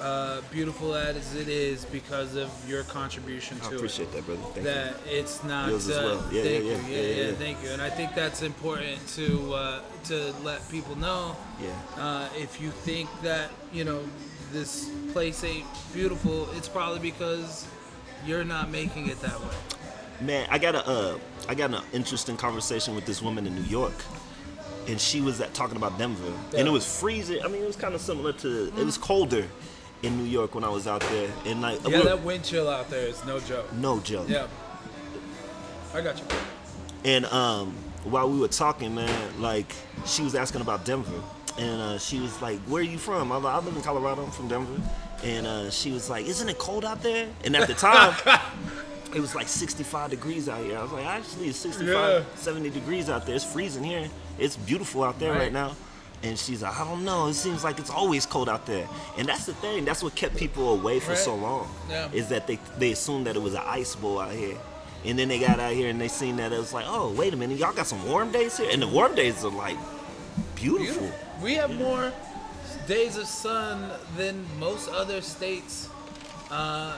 uh, 0.00 0.40
beautiful 0.52 0.94
as 0.94 1.34
it 1.34 1.48
is 1.48 1.84
because 1.86 2.36
of 2.36 2.50
your 2.68 2.84
contribution 2.84 3.58
I 3.62 3.68
to 3.68 3.72
it. 3.72 3.76
appreciate 3.76 4.12
that, 4.12 4.24
brother. 4.24 4.40
Thank 4.54 4.64
that 4.66 4.94
you. 5.06 5.18
it's 5.18 5.42
not. 5.42 5.68
Yours 5.68 5.88
as 5.88 5.96
uh, 5.96 6.02
well. 6.04 6.32
Yeah, 6.32 6.42
thank 6.42 6.64
yeah, 6.64 6.70
you. 6.70 6.76
yeah, 6.76 6.76
Yeah, 6.76 7.00
yeah, 7.00 7.14
yeah, 7.16 7.26
yeah. 7.26 7.32
Thank 7.32 7.62
you. 7.64 7.70
And 7.70 7.82
I 7.82 7.90
think 7.90 8.14
that's 8.14 8.42
important 8.42 9.06
to 9.14 9.54
uh, 9.54 9.80
to 10.04 10.32
let 10.44 10.68
people 10.70 10.96
know. 10.96 11.34
Yeah. 11.60 11.70
Uh, 11.96 12.28
if 12.36 12.60
you 12.60 12.70
think 12.70 13.08
that 13.22 13.50
you 13.72 13.84
know 13.84 14.00
this 14.52 14.90
place 15.12 15.44
ain't 15.44 15.66
beautiful, 15.92 16.50
it's 16.52 16.68
probably 16.68 17.00
because 17.00 17.66
you're 18.26 18.44
not 18.44 18.70
making 18.70 19.08
it 19.08 19.20
that 19.20 19.38
way. 19.40 19.54
Man, 20.20 20.46
I 20.50 20.58
got 20.58 20.74
a 20.74 20.86
uh, 20.86 21.18
I 21.48 21.54
got 21.54 21.72
an 21.72 21.82
interesting 21.92 22.36
conversation 22.36 22.94
with 22.94 23.06
this 23.06 23.22
woman 23.22 23.46
in 23.46 23.54
New 23.54 23.62
York, 23.62 23.94
and 24.88 25.00
she 25.00 25.20
was 25.20 25.40
at, 25.40 25.54
talking 25.54 25.76
about 25.76 25.96
Denver, 25.98 26.32
and 26.56 26.66
it 26.66 26.70
was 26.70 27.00
freezing. 27.00 27.42
I 27.42 27.48
mean, 27.48 27.62
it 27.62 27.66
was 27.66 27.76
kind 27.76 27.94
of 27.94 28.00
similar 28.00 28.32
to 28.34 28.66
it 28.76 28.84
was 28.84 28.98
colder 28.98 29.46
in 30.02 30.16
New 30.16 30.24
York 30.24 30.54
when 30.54 30.64
I 30.64 30.68
was 30.68 30.86
out 30.86 31.00
there, 31.02 31.30
and 31.46 31.60
like 31.60 31.80
Yeah, 31.86 32.02
that 32.02 32.22
wind 32.22 32.44
chill 32.44 32.68
out 32.68 32.90
there 32.90 33.06
is 33.06 33.24
no 33.24 33.38
joke. 33.40 33.72
no 33.74 34.00
joke. 34.00 34.28
Yeah. 34.28 34.46
I 35.94 36.00
got 36.00 36.18
you. 36.18 36.24
And 37.04 37.24
um, 37.26 37.74
while 38.04 38.28
we 38.28 38.38
were 38.38 38.48
talking, 38.48 38.94
man, 38.94 39.40
like 39.40 39.72
she 40.04 40.22
was 40.22 40.34
asking 40.34 40.60
about 40.60 40.84
Denver, 40.84 41.22
and 41.58 41.80
uh, 41.80 41.98
she 41.98 42.20
was 42.20 42.40
like, 42.40 42.58
"Where 42.60 42.80
are 42.80 42.84
you 42.84 42.98
from?" 42.98 43.32
I, 43.32 43.36
I 43.36 43.58
live 43.60 43.74
in 43.76 43.82
Colorado. 43.82 44.24
I'm 44.24 44.30
from 44.30 44.48
Denver. 44.48 44.80
And 45.24 45.46
uh, 45.46 45.70
she 45.70 45.90
was 45.90 46.08
like, 46.08 46.26
"Isn't 46.26 46.48
it 46.48 46.58
cold 46.58 46.84
out 46.84 47.02
there?" 47.02 47.28
And 47.44 47.56
at 47.56 47.66
the 47.66 47.74
time, 47.74 48.14
it 49.14 49.20
was 49.20 49.34
like 49.34 49.48
65 49.48 50.10
degrees 50.10 50.48
out 50.48 50.62
here. 50.62 50.78
I 50.78 50.82
was 50.82 50.92
like, 50.92 51.06
actually, 51.06 51.48
it's 51.48 51.58
65, 51.58 51.88
Yeah. 51.88 52.24
70 52.36 52.70
degrees 52.70 53.10
out 53.10 53.26
there. 53.26 53.34
It's 53.34 53.44
freezing 53.44 53.82
here. 53.84 54.08
It's 54.38 54.56
beautiful 54.56 55.02
out 55.02 55.18
there 55.18 55.32
right, 55.32 55.40
Right. 55.40 55.52
now. 55.52 55.74
And 56.22 56.36
she's 56.38 56.62
like, 56.62 56.76
I 56.78 56.84
don't 56.84 57.04
know. 57.04 57.28
It 57.28 57.34
seems 57.34 57.62
like 57.64 57.78
it's 57.78 57.90
always 57.90 58.26
cold 58.26 58.48
out 58.48 58.66
there. 58.66 58.88
And 59.16 59.28
that's 59.28 59.46
the 59.46 59.54
thing. 59.54 59.84
That's 59.84 60.02
what 60.02 60.14
kept 60.16 60.36
people 60.36 60.72
away 60.74 60.98
for 61.00 61.10
Right. 61.10 61.18
so 61.18 61.34
long. 61.36 61.68
Yeah. 61.88 62.08
Is 62.12 62.28
that 62.28 62.46
they 62.46 62.58
they 62.76 62.92
assumed 62.92 63.26
that 63.26 63.34
it 63.36 63.42
was 63.42 63.54
an 63.54 63.62
ice 63.64 63.94
bowl 63.96 64.20
out 64.20 64.32
here. 64.32 64.56
And 65.04 65.16
then 65.18 65.28
they 65.28 65.38
got 65.38 65.58
out 65.60 65.72
here 65.72 65.88
and 65.88 66.00
they 66.00 66.08
seen 66.08 66.36
that 66.36 66.52
it 66.52 66.58
was 66.58 66.72
like, 66.72 66.84
oh, 66.88 67.12
wait 67.12 67.32
a 67.32 67.36
minute, 67.36 67.56
y'all 67.58 67.72
got 67.72 67.86
some 67.86 68.04
warm 68.08 68.30
days 68.32 68.56
here? 68.58 68.68
And 68.72 68.82
the 68.82 68.88
warm 68.88 69.14
days 69.14 69.44
are 69.44 69.50
like 69.50 69.76
beautiful. 70.54 71.02
Beautiful. 71.02 71.12
We 71.42 71.54
have 71.54 71.74
more 71.74 72.12
days 72.86 73.16
of 73.16 73.26
sun 73.26 73.90
than 74.16 74.44
most 74.58 74.88
other 74.90 75.20
states. 75.20 75.88
Uh, 76.50 76.96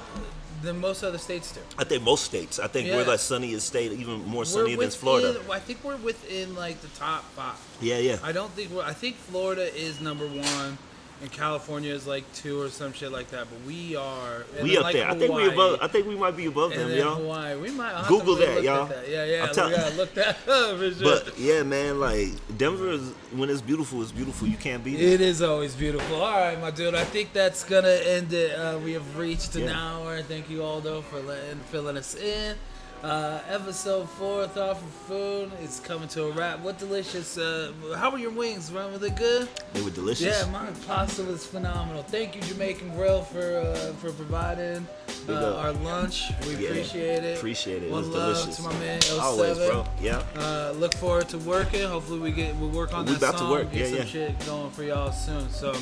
than 0.63 0.79
most 0.79 1.03
other 1.03 1.19
states 1.19 1.53
do. 1.53 1.61
I 1.79 1.85
think 1.85 2.03
most 2.03 2.25
states. 2.25 2.59
I 2.59 2.67
think 2.67 2.91
we're 2.91 2.99
Yeah. 2.99 3.05
the 3.05 3.19
sunniest 3.19 3.67
state, 3.67 3.93
even 3.93 4.25
more 4.27 4.41
We're 4.41 4.45
sunny 4.45 4.77
than 4.77 4.91
Florida. 4.91 5.41
I 5.51 5.59
think 5.59 5.83
we're 5.83 5.97
within 5.97 6.55
like 6.55 6.81
the 6.83 6.89
top 6.89 7.25
five. 7.35 7.57
Yeah, 7.81 7.99
yeah. 7.99 8.19
I 8.23 8.33
don't 8.33 8.53
think 8.53 8.71
we're. 8.71 8.83
I 8.83 8.93
think 8.93 9.17
Florida 9.17 9.75
is 9.75 10.01
number 10.01 10.27
one, 10.27 10.79
and 11.21 11.31
California 11.31 11.93
is 11.93 12.07
like 12.07 12.25
two 12.35 12.61
or 12.61 12.69
some 12.69 12.93
shit 12.93 13.13
like 13.13 13.29
that. 13.31 13.47
But 13.51 13.67
we 13.67 13.95
are. 13.97 14.45
we 14.63 14.77
up 14.77 14.85
like, 14.85 14.95
there. 14.95 15.09
I 15.09 15.15
think 15.15 15.35
we 15.35 15.47
above. 15.49 15.79
I 15.83 15.87
think 15.89 16.07
we 16.07 16.17
might 16.17 16.37
be 16.37 16.47
above 16.47 16.73
And 16.73 16.91
them, 16.91 16.99
y'all. 16.99 17.17
Hawaii. 17.17 17.57
We 17.57 17.71
might 17.71 18.07
Google 18.09 18.37
that, 18.37 18.63
y'all. 18.63 18.87
That. 18.87 19.09
Yeah, 19.09 19.25
yeah. 19.25 19.45
I'm 19.47 19.55
tell- 19.55 19.69
we 19.69 19.77
gotta 19.77 19.95
look 19.97 20.15
that 20.15 20.37
up. 20.49 20.79
Sure. 20.79 20.91
But 21.03 21.39
yeah, 21.39 21.63
man, 21.63 22.01
like 22.01 22.29
Denver 22.57 22.91
is 22.91 23.11
when 23.35 23.51
it's 23.51 23.61
beautiful, 23.61 24.03
it's 24.03 24.13
beautiful. 24.13 24.49
You 24.49 24.57
can't 24.57 24.83
beat 24.83 24.99
it. 25.01 25.03
It 25.15 25.21
is 25.21 25.43
always 25.43 25.75
beautiful. 25.75 26.23
All 26.23 26.33
right, 26.41 26.61
my 26.61 26.71
dude. 26.71 26.95
I 26.95 27.05
think 27.05 27.33
that's 27.33 27.65
gonna 27.65 27.89
end 27.89 28.33
it. 28.33 28.53
Uh, 28.59 28.79
we 28.79 28.93
have 28.95 29.19
reached 29.19 29.55
an 29.57 29.65
Yeah. 29.65 29.79
hour. 29.79 30.23
Thank 30.23 30.49
you, 30.49 30.63
Aldo, 30.63 31.03
for 31.03 31.21
letting 31.21 31.61
filling 31.71 31.97
us 31.97 32.15
in. 32.15 32.57
Uh, 33.03 33.41
episode 33.49 34.07
four, 34.11 34.47
Thought 34.49 34.77
for 34.77 34.87
Food, 35.09 35.51
is 35.63 35.81
coming 35.81 36.07
to 36.09 36.25
a 36.25 36.33
wrap. 36.33 36.61
What 36.61 36.77
delicious? 36.79 37.39
Uh, 37.39 37.73
how 37.97 38.11
were 38.11 38.19
your 38.19 38.31
wings? 38.31 38.71
Man, 38.71 38.93
were 38.93 38.99
they 38.99 39.09
good? 39.09 39.49
They 39.73 39.81
were 39.81 39.89
delicious. 39.89 40.27
Yeah, 40.45 40.51
my 40.53 40.67
pasta 40.87 41.23
was 41.23 41.47
phenomenal. 41.47 42.03
Thank 42.03 42.37
you, 42.37 42.43
Jamaican 42.43 42.91
Grill, 42.91 43.23
for 43.23 43.41
uh, 43.57 43.75
for 43.95 44.13
providing 44.13 44.87
uh, 45.31 45.57
our 45.57 45.73
lunch. 45.73 46.31
We 46.47 46.57
Yeah, 46.57 46.69
appreciate 46.71 47.25
it. 47.25 47.39
Appreciate 47.39 47.83
it. 47.85 47.87
It 47.87 47.91
was 47.91 48.07
love 48.07 48.35
delicious. 48.35 48.57
to 48.57 48.63
my 48.65 48.79
man. 48.81 49.01
07. 49.01 49.21
Always, 49.25 49.57
bro. 49.57 49.87
Yeah. 49.99 50.23
Uh, 50.37 50.73
look 50.77 50.93
forward 50.97 51.27
to 51.31 51.39
working. 51.39 51.89
Hopefully, 51.89 52.19
we 52.21 52.33
get 52.33 52.55
we 52.57 52.67
work 52.67 52.93
on 52.93 53.07
We 53.07 53.13
that 53.13 53.17
about 53.23 53.33
to 53.33 53.39
song. 53.39 53.51
work. 53.51 53.73
Get 53.73 53.81
Yeah, 53.81 53.87
some 53.87 53.97
yeah. 53.97 54.05
shit 54.05 54.47
going 54.47 54.71
for 54.73 54.83
y'all 54.83 55.11
soon. 55.11 55.49
So, 55.49 55.73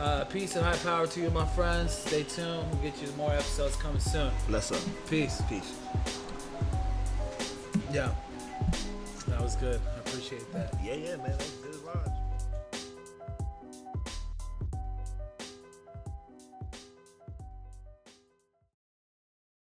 uh, 0.00 0.24
peace 0.24 0.56
and 0.56 0.64
high 0.66 0.76
power 0.78 1.06
to 1.06 1.20
you, 1.20 1.30
my 1.30 1.46
friends. 1.46 1.92
Stay 1.92 2.24
tuned. 2.24 2.68
We'll 2.72 2.82
get 2.82 3.00
you 3.00 3.06
more 3.16 3.30
episodes 3.32 3.76
coming 3.76 4.00
soon. 4.00 4.32
Bless 4.48 4.72
up. 4.72 4.80
Peace. 5.08 5.40
Peace. 5.48 5.72
Yeah, 7.96 8.10
that 9.28 9.40
was 9.40 9.56
good. 9.56 9.80
I 9.96 10.00
appreciate 10.00 10.52
that. 10.52 10.74
Yeah, 10.84 10.92
yeah, 10.96 11.16
man. 11.16 11.30
That 11.30 11.38
was 11.38 11.50
good 11.62 11.84
lodge. 11.86 12.25